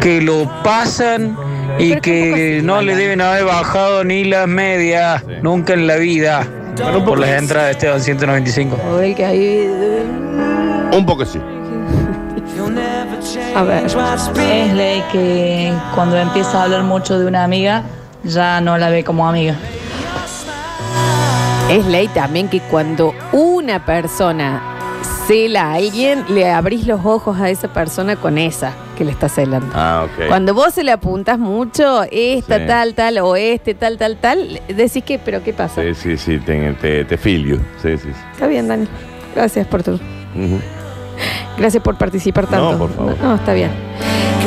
que 0.00 0.20
lo 0.20 0.50
pasan 0.62 1.36
y 1.78 2.00
que 2.00 2.60
no 2.62 2.82
le 2.82 2.96
deben 2.96 3.20
haber 3.20 3.44
bajado 3.44 4.04
ni 4.04 4.24
las 4.24 4.48
medias 4.48 5.22
nunca 5.42 5.74
en 5.74 5.86
la 5.86 5.96
vida. 5.96 6.46
Por 7.04 7.18
las 7.18 7.30
entradas 7.30 7.66
de 7.66 7.72
Esteban 7.72 8.00
195. 8.00 8.78
O 8.90 9.00
el 9.00 9.14
que 9.14 9.24
ahí. 9.24 9.68
Un 10.92 11.04
poco 11.04 11.24
sí. 11.24 11.40
A 13.54 13.62
ver. 13.62 13.86
Es 13.86 14.74
ley 14.74 15.02
que 15.10 15.72
cuando 15.94 16.16
empieza 16.16 16.60
a 16.60 16.64
hablar 16.64 16.82
mucho 16.82 17.18
de 17.18 17.26
una 17.26 17.44
amiga, 17.44 17.82
ya 18.22 18.60
no 18.60 18.78
la 18.78 18.90
ve 18.90 19.04
como 19.04 19.28
amiga. 19.28 19.56
Es 21.70 21.84
ley 21.86 22.08
también 22.08 22.48
que 22.48 22.60
cuando 22.60 23.14
una 23.32 23.84
persona 23.84 24.62
cela 25.26 25.64
a 25.66 25.74
alguien, 25.74 26.24
le 26.30 26.50
abrís 26.50 26.86
los 26.86 27.04
ojos 27.04 27.38
a 27.38 27.50
esa 27.50 27.68
persona 27.68 28.16
con 28.16 28.38
esa 28.38 28.72
que 28.96 29.04
le 29.04 29.10
está 29.12 29.28
celando. 29.28 29.68
Ah, 29.74 30.06
ok. 30.06 30.28
Cuando 30.28 30.54
vos 30.54 30.72
se 30.72 30.82
le 30.82 30.92
apuntas 30.92 31.38
mucho, 31.38 32.04
esta 32.10 32.58
Sí. 32.58 32.64
tal, 32.66 32.94
tal, 32.94 33.18
o 33.18 33.36
este 33.36 33.74
tal, 33.74 33.98
tal, 33.98 34.16
tal, 34.16 34.60
decís 34.68 35.04
que, 35.04 35.18
pero 35.18 35.44
¿qué 35.44 35.52
pasa? 35.52 35.82
Sí, 35.82 35.94
sí, 35.94 36.16
sí, 36.16 36.38
te, 36.38 36.72
te, 37.04 37.40
you. 37.42 37.56
Sí, 37.82 37.98
sí, 37.98 37.98
sí. 37.98 38.08
Está 38.32 38.46
bien, 38.46 38.66
Dani. 38.66 38.88
Gracias 39.34 39.66
por 39.66 39.82
tu. 39.82 39.92
Ujú. 39.92 40.60
Gracias 41.58 41.82
por 41.82 41.98
participar 41.98 42.46
tanto. 42.46 42.72
No, 42.72 42.78
por 42.78 42.92
favor. 42.94 43.16
No, 43.22 43.34
está 43.34 43.52
bien. 43.52 43.70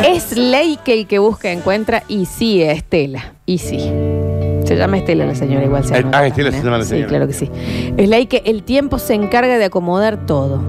Es 0.07 0.35
ley 0.35 0.79
que 0.83 0.93
el 0.93 1.05
que 1.05 1.19
busca 1.19 1.51
encuentra, 1.51 2.01
y 2.07 2.25
sí, 2.25 2.63
Estela. 2.63 3.33
Y 3.45 3.59
sí. 3.59 3.91
Se 4.71 4.77
llama 4.77 4.99
Estela 4.99 5.25
la 5.25 5.35
señora, 5.35 5.65
igual 5.65 5.83
se 5.83 5.93
Eh, 5.97 6.01
llama. 6.01 6.17
ah, 6.17 6.27
Estela 6.27 6.49
se 6.49 6.63
llama 6.63 6.77
la 6.77 6.83
Sí, 6.85 6.89
señora. 6.91 7.07
claro 7.09 7.27
que 7.27 7.33
sí. 7.33 7.51
Es 7.97 8.07
ley 8.07 8.25
que 8.27 8.41
el 8.45 8.63
tiempo 8.63 8.99
se 8.99 9.13
encarga 9.15 9.57
de 9.57 9.65
acomodar 9.65 10.25
todo. 10.25 10.61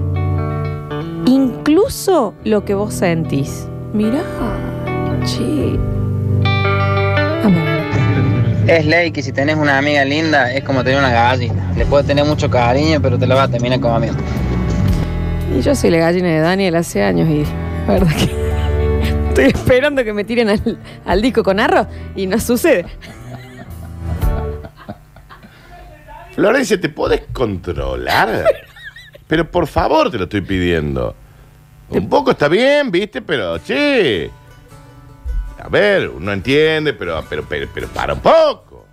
Incluso 1.25 2.33
lo 2.43 2.65
que 2.65 2.73
vos 2.73 2.93
sentís. 2.93 3.65
Mirá. 3.93 4.21
Che. 5.23 5.79
Es 8.67 8.85
ley 8.85 9.11
que 9.11 9.21
si 9.21 9.31
tenés 9.31 9.55
una 9.55 9.77
amiga 9.77 10.03
linda 10.03 10.53
es 10.53 10.65
como 10.65 10.83
tener 10.83 10.99
una 10.99 11.09
gallina. 11.11 11.71
Le 11.77 11.85
puedes 11.85 12.05
tener 12.05 12.25
mucho 12.25 12.49
cariño, 12.49 12.99
pero 13.01 13.17
te 13.17 13.25
la 13.25 13.35
vas 13.35 13.47
a 13.47 13.51
terminar 13.51 13.79
comiendo. 13.79 14.21
Y 15.57 15.61
yo 15.61 15.73
soy 15.75 15.91
la 15.91 15.99
gallina 15.99 16.27
de 16.27 16.39
Daniel 16.39 16.75
hace 16.75 17.01
años 17.03 17.29
y 17.29 17.45
la 17.87 17.93
verdad 17.93 18.11
que 18.17 18.29
estoy 19.29 19.45
esperando 19.45 20.03
que 20.03 20.11
me 20.11 20.25
tiren 20.25 20.49
al, 20.49 20.77
al 21.05 21.21
disco 21.21 21.41
con 21.41 21.61
arroz 21.61 21.87
y 22.17 22.27
no 22.27 22.37
sucede. 22.37 22.85
Florencia, 26.35 26.79
¿te 26.79 26.89
puedes 26.89 27.21
controlar? 27.31 28.45
Pero 29.27 29.49
por 29.49 29.67
favor 29.67 30.11
te 30.11 30.17
lo 30.17 30.25
estoy 30.25 30.41
pidiendo. 30.41 31.15
Un 31.89 32.09
poco 32.09 32.31
está 32.31 32.47
bien, 32.47 32.91
¿viste? 32.91 33.21
Pero, 33.21 33.59
che. 33.59 34.31
A 35.59 35.69
ver, 35.69 36.09
uno 36.09 36.33
entiende, 36.33 36.93
pero, 36.93 37.23
pero, 37.29 37.45
pero, 37.47 37.69
pero 37.73 37.87
para 37.87 38.13
un 38.13 38.19
poco. 38.19 38.85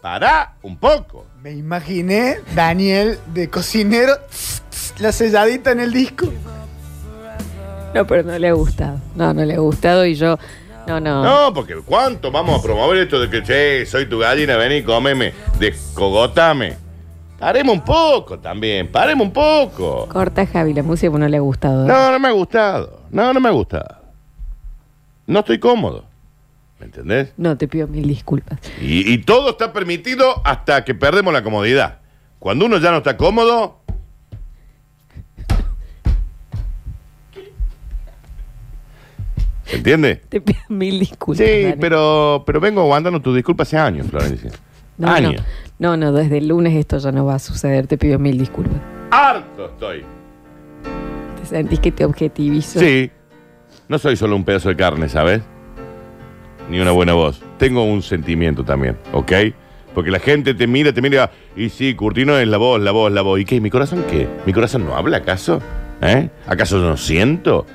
Para 0.00 0.54
un 0.62 0.78
poco. 0.78 1.26
Me 1.42 1.52
imaginé 1.52 2.38
Daniel 2.54 3.18
de 3.34 3.50
cocinero, 3.50 4.14
tss, 4.30 4.62
tss, 4.70 5.00
la 5.00 5.12
selladita 5.12 5.72
en 5.72 5.80
el 5.80 5.92
disco. 5.92 6.32
No, 7.94 8.06
pero 8.06 8.22
no 8.22 8.38
le 8.38 8.48
ha 8.48 8.52
gustado. 8.54 8.98
No, 9.14 9.34
no 9.34 9.44
le 9.44 9.54
ha 9.54 9.58
gustado 9.58 10.06
y 10.06 10.14
yo. 10.14 10.38
No, 10.86 11.00
no. 11.00 11.22
No, 11.22 11.54
porque 11.54 11.76
¿cuánto 11.84 12.30
vamos 12.30 12.60
a 12.60 12.62
promover 12.62 12.98
esto 12.98 13.18
de 13.20 13.30
que, 13.30 13.42
che, 13.42 13.86
soy 13.86 14.06
tu 14.06 14.18
gallina, 14.18 14.56
ven 14.56 14.72
y 14.72 14.82
cómeme, 14.82 15.32
descogótame? 15.58 16.76
Paremos 17.38 17.74
un 17.74 17.84
poco 17.84 18.38
también, 18.38 18.90
paremos 18.90 19.26
un 19.26 19.32
poco. 19.32 20.08
Corta 20.08 20.46
Javi, 20.46 20.72
la 20.72 20.82
música 20.82 21.10
pues 21.10 21.20
no 21.20 21.28
le 21.28 21.36
ha 21.36 21.40
gustado. 21.40 21.86
No, 21.86 22.12
no 22.12 22.18
me 22.18 22.28
ha 22.28 22.32
gustado. 22.32 23.00
No, 23.10 23.32
no 23.32 23.40
me 23.40 23.48
ha 23.48 23.52
gustado. 23.52 23.96
No 25.26 25.40
estoy 25.40 25.58
cómodo. 25.58 26.04
¿Me 26.78 26.86
entendés? 26.86 27.32
No, 27.36 27.56
te 27.56 27.68
pido 27.68 27.86
mil 27.86 28.06
disculpas. 28.06 28.58
Y, 28.80 29.12
y 29.12 29.18
todo 29.18 29.50
está 29.50 29.72
permitido 29.72 30.42
hasta 30.44 30.84
que 30.84 30.94
perdemos 30.94 31.32
la 31.32 31.42
comodidad. 31.42 31.98
Cuando 32.38 32.66
uno 32.66 32.78
ya 32.78 32.90
no 32.90 32.98
está 32.98 33.16
cómodo. 33.16 33.78
¿Se 39.74 39.78
entiende? 39.78 40.16
Te 40.28 40.40
pido 40.40 40.60
mil 40.68 40.98
disculpas. 40.98 41.46
Sí, 41.46 41.62
Dani. 41.64 41.76
pero, 41.80 42.42
pero 42.46 42.60
vengo 42.60 42.80
aguantando 42.82 43.20
tu 43.20 43.34
disculpa 43.34 43.64
hace 43.64 43.76
años, 43.76 44.06
Florencia. 44.08 44.50
No, 44.96 45.08
no, 45.08 45.12
años. 45.14 45.42
no, 45.78 45.96
no, 45.96 46.12
desde 46.12 46.38
el 46.38 46.48
lunes 46.48 46.74
esto 46.74 46.98
ya 46.98 47.10
no 47.12 47.24
va 47.26 47.34
a 47.34 47.38
suceder. 47.38 47.86
Te 47.86 47.98
pido 47.98 48.18
mil 48.18 48.38
disculpas. 48.38 48.80
Harto 49.10 49.66
estoy. 49.66 50.04
¿Te 51.40 51.46
sentís 51.46 51.80
que 51.80 51.90
te 51.92 52.04
objetivizo? 52.04 52.78
Sí. 52.80 53.10
No 53.88 53.98
soy 53.98 54.16
solo 54.16 54.36
un 54.36 54.44
pedazo 54.44 54.68
de 54.68 54.76
carne, 54.76 55.08
¿sabes? 55.08 55.42
Ni 56.70 56.80
una 56.80 56.92
buena 56.92 57.12
voz. 57.12 57.42
Tengo 57.58 57.84
un 57.84 58.02
sentimiento 58.02 58.64
también, 58.64 58.96
¿ok? 59.12 59.32
Porque 59.94 60.10
la 60.10 60.18
gente 60.18 60.54
te 60.54 60.66
mira, 60.66 60.92
te 60.92 61.02
mira, 61.02 61.30
y 61.54 61.68
sí, 61.68 61.94
Curtino 61.94 62.36
es 62.38 62.48
la 62.48 62.56
voz, 62.56 62.80
la 62.80 62.90
voz, 62.92 63.12
la 63.12 63.22
voz. 63.22 63.38
¿Y 63.40 63.44
qué? 63.44 63.60
¿Mi 63.60 63.70
corazón 63.70 64.04
qué? 64.10 64.26
¿Mi 64.46 64.52
corazón 64.52 64.84
no 64.86 64.96
habla 64.96 65.18
acaso? 65.18 65.60
¿Eh? 66.00 66.30
¿Acaso 66.46 66.78
no 66.78 66.96
siento? 66.96 67.66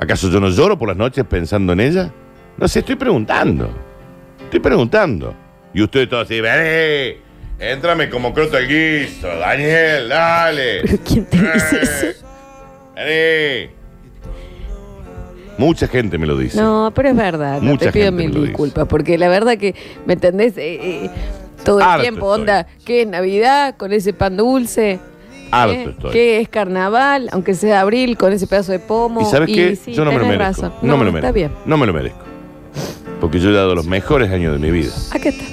¿Acaso 0.00 0.28
yo 0.30 0.40
no 0.40 0.48
lloro 0.50 0.78
por 0.78 0.88
las 0.88 0.96
noches 0.96 1.24
pensando 1.24 1.72
en 1.72 1.80
ella? 1.80 2.10
No 2.56 2.68
sé, 2.68 2.80
estoy 2.80 2.96
preguntando. 2.96 3.70
Estoy 4.44 4.60
preguntando. 4.60 5.34
Y 5.74 5.82
ustedes 5.82 6.08
todos 6.08 6.24
así, 6.24 6.40
vení, 6.40 7.16
éntrame 7.58 8.08
como 8.08 8.32
croto 8.32 8.56
al 8.56 8.66
guiso, 8.66 9.26
Daniel, 9.26 10.08
dale. 10.08 10.82
¿Quién 11.06 11.26
te 11.26 11.36
dice 11.38 11.80
eso? 11.82 12.26
Vení. 12.94 13.70
Mucha 15.58 15.88
gente 15.88 16.18
me 16.18 16.26
lo 16.26 16.36
dice. 16.36 16.60
No, 16.60 16.92
pero 16.94 17.08
es 17.10 17.16
verdad. 17.16 17.60
no, 17.62 17.70
Mucha 17.72 17.86
te 17.86 17.92
pido 17.92 18.04
gente 18.06 18.16
mil 18.24 18.28
me 18.28 18.34
lo 18.34 18.40
dice. 18.40 18.48
disculpas. 18.50 18.86
Porque 18.88 19.16
la 19.16 19.28
verdad 19.28 19.56
que, 19.56 19.74
¿me 20.04 20.12
entendés? 20.14 20.56
Eh, 20.58 21.04
eh, 21.06 21.10
todo 21.64 21.78
el 21.78 21.84
Harto 21.86 22.02
tiempo, 22.02 22.26
estoy. 22.26 22.40
onda, 22.40 22.66
¿qué 22.84 23.02
es 23.02 23.08
Navidad 23.08 23.76
con 23.78 23.92
ese 23.92 24.12
pan 24.12 24.36
dulce? 24.36 24.98
Harto 25.50 25.72
¿Eh? 25.74 25.86
estoy. 25.90 26.10
¿Qué 26.12 26.40
es 26.40 26.48
carnaval? 26.48 27.28
Aunque 27.32 27.54
sea 27.54 27.80
abril, 27.80 28.16
con 28.16 28.32
ese 28.32 28.46
pedazo 28.46 28.72
de 28.72 28.78
pomo. 28.78 29.20
¿Y 29.22 29.24
sabes 29.26 29.48
qué? 29.48 29.76
sí, 29.76 29.92
Yo 29.92 30.04
no 30.04 30.10
me 30.12 30.18
lo 30.18 30.22
tenés 30.24 30.38
merezco. 30.38 30.62
razón. 30.62 30.78
No, 30.82 30.96
me 30.96 31.04
lo 31.04 31.10
Está 31.10 31.32
merezco. 31.32 31.34
bien. 31.34 31.50
No 31.66 31.76
me 31.76 31.86
lo 31.86 31.92
merezco. 31.92 32.18
Porque 33.20 33.38
yo 33.40 33.50
he 33.50 33.52
dado 33.54 33.74
los 33.74 33.86
mejores 33.86 34.30
años 34.30 34.52
de 34.52 34.58
mi 34.58 34.70
vida. 34.70 34.92
Acá 35.12 35.28
está. 35.30 35.44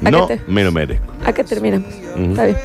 Acá 0.00 0.10
No 0.10 0.28
me 0.48 0.64
lo 0.64 0.72
merezco. 0.72 1.12
Acá 1.24 1.44
terminamos. 1.44 1.88
Está 1.92 2.44
bien. 2.46 2.56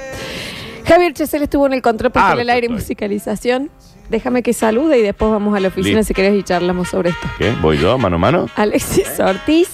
Javier 0.85 1.13
Chesel 1.13 1.41
estuvo 1.43 1.65
en 1.65 1.73
el 1.73 1.81
control 1.81 2.11
para 2.11 2.29
Harto 2.29 2.41
el 2.41 2.49
aire 2.49 2.67
y 2.67 2.69
estoy. 2.69 2.81
musicalización. 2.81 3.69
Déjame 4.09 4.43
que 4.43 4.53
salude 4.53 4.99
y 4.99 5.01
después 5.01 5.31
vamos 5.31 5.55
a 5.55 5.59
la 5.59 5.69
oficina 5.69 5.97
Listo. 5.97 6.09
si 6.09 6.13
querés 6.13 6.39
y 6.39 6.43
charlamos 6.43 6.89
sobre 6.89 7.09
esto. 7.09 7.27
¿Qué? 7.37 7.51
¿Voy 7.61 7.77
yo, 7.77 7.97
mano 7.97 8.17
a 8.17 8.19
mano? 8.19 8.49
Alexis 8.55 9.19
Ortiz 9.19 9.69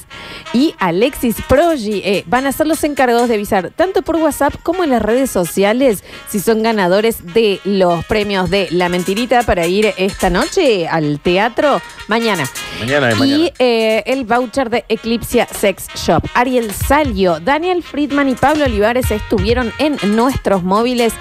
y 0.53 0.73
Alexis 0.79 1.35
Progi 1.47 2.01
eh, 2.03 2.23
van 2.27 2.45
a 2.47 2.51
ser 2.51 2.67
los 2.67 2.83
encargados 2.83 3.27
de 3.27 3.35
avisar 3.35 3.71
tanto 3.75 4.01
por 4.01 4.15
WhatsApp 4.17 4.53
como 4.63 4.83
en 4.83 4.89
las 4.89 5.01
redes 5.01 5.29
sociales 5.29 6.03
si 6.29 6.39
son 6.39 6.63
ganadores 6.63 7.33
de 7.33 7.59
los 7.65 8.05
premios 8.05 8.49
de 8.49 8.67
La 8.71 8.89
Mentirita 8.89 9.43
para 9.43 9.67
ir 9.67 9.93
esta 9.97 10.29
noche 10.29 10.87
al 10.87 11.19
teatro 11.19 11.81
mañana. 12.07 12.43
Mañana 12.79 13.11
es 13.11 13.19
mañana. 13.19 13.43
Y 13.43 13.53
eh, 13.59 14.03
el 14.05 14.25
voucher 14.25 14.69
de 14.69 14.85
Eclipse 14.87 15.47
Sex 15.51 15.87
Shop. 15.95 16.23
Ariel 16.33 16.71
Salio, 16.71 17.39
Daniel 17.39 17.83
Friedman 17.83 18.29
y 18.29 18.35
Pablo 18.35 18.65
Olivares 18.65 19.11
estuvieron 19.11 19.71
en 19.77 19.97
nuestros 20.15 20.63
móviles. 20.63 21.13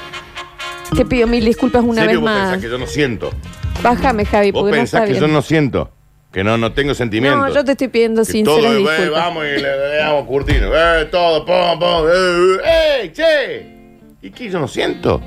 Te 0.96 1.04
pido 1.04 1.26
mil 1.26 1.44
disculpas 1.44 1.82
una 1.82 2.02
¿En 2.02 2.08
serio 2.08 2.20
vez 2.20 2.20
vos 2.20 2.24
más. 2.30 2.50
pensás 2.52 2.64
que 2.64 2.70
yo 2.70 2.78
no 2.78 2.86
siento? 2.86 3.30
Bájame, 3.82 4.24
Javi, 4.24 4.50
¿Vos 4.50 4.60
porque 4.62 4.72
no 4.72 4.80
pensás 4.82 4.94
está 5.00 5.06
que 5.06 5.12
bien. 5.12 5.20
yo 5.22 5.28
no 5.28 5.42
siento? 5.42 5.90
Que 6.32 6.44
no, 6.44 6.56
no 6.58 6.72
tengo 6.72 6.94
sentimiento. 6.94 7.38
No, 7.38 7.52
yo 7.52 7.64
te 7.64 7.72
estoy 7.72 7.88
pidiendo 7.88 8.22
Que 8.22 8.30
sinceras 8.32 8.60
todo, 8.60 8.72
eh, 8.72 8.78
disculpas. 8.78 9.10
vamos 9.10 9.44
y 9.44 9.48
le, 9.48 9.62
le 9.62 9.96
damos 9.96 10.26
curtino. 10.26 10.70
Eh, 10.74 11.04
todo, 11.10 11.44
pum, 11.44 11.78
pum. 11.78 12.06
Eh, 12.08 12.56
eh, 12.64 13.00
¡Ey, 13.02 13.12
che! 13.12 13.96
¿Y 14.22 14.30
qué 14.30 14.50
yo 14.50 14.60
no 14.60 14.68
siento? 14.68 15.20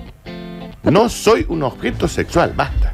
No 0.84 1.10
soy 1.10 1.46
un 1.50 1.64
objeto 1.64 2.08
sexual, 2.08 2.54
basta. 2.56 2.94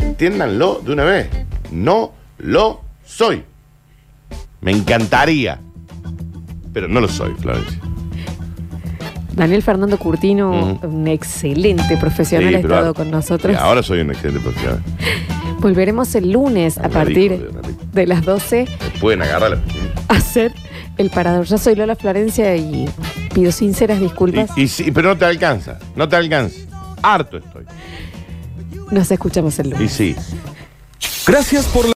Entiéndanlo 0.00 0.80
de 0.84 0.92
una 0.92 1.04
vez. 1.04 1.28
No 1.70 2.12
lo 2.38 2.80
soy. 3.04 3.44
Me 4.60 4.72
encantaría. 4.72 5.58
Pero 6.72 6.88
no 6.88 7.00
lo 7.00 7.08
soy, 7.08 7.34
Florencia. 7.34 7.78
Daniel 9.38 9.62
Fernando 9.62 9.96
Curtino, 9.98 10.78
un 10.82 11.06
excelente 11.08 11.96
profesional, 11.96 12.48
Sí, 12.50 12.54
ha 12.54 12.58
pero 12.58 12.68
estado 12.74 12.86
ahora- 12.88 12.96
con 12.96 13.10
nosotros. 13.10 13.56
Ahora 13.56 13.82
soy 13.82 14.00
un 14.00 14.10
excelente 14.10 14.40
profesional. 14.40 14.82
Volveremos 15.60 16.14
el 16.14 16.30
lunes 16.32 16.76
a 16.78 16.82
Una 16.82 16.88
partir 16.90 17.32
una 17.50 17.60
de 17.92 18.06
las 18.06 18.24
12 18.24 18.66
Pueden 19.00 19.22
agarrarla. 19.22 19.58
a 20.08 20.14
hacer 20.16 20.52
el 20.98 21.10
parador. 21.10 21.46
Yo 21.46 21.58
soy 21.58 21.74
Lola 21.74 21.96
Florencia 21.96 22.54
y 22.56 22.88
pido 23.34 23.50
sinceras 23.52 23.98
disculpas. 24.00 24.50
Y, 24.56 24.62
y 24.62 24.68
sí, 24.68 24.90
pero 24.92 25.08
no 25.10 25.16
te 25.16 25.24
alcanza. 25.24 25.78
No 25.96 26.08
te 26.08 26.16
alcanza. 26.16 26.56
Harto 27.02 27.38
estoy. 27.38 27.64
Nos 28.90 29.10
escuchamos 29.10 29.58
el 29.58 29.70
lunes. 29.70 30.00
Y 30.00 30.14
sí. 30.14 30.16
Gracias 31.26 31.66
por 31.66 31.84
la 31.84 31.86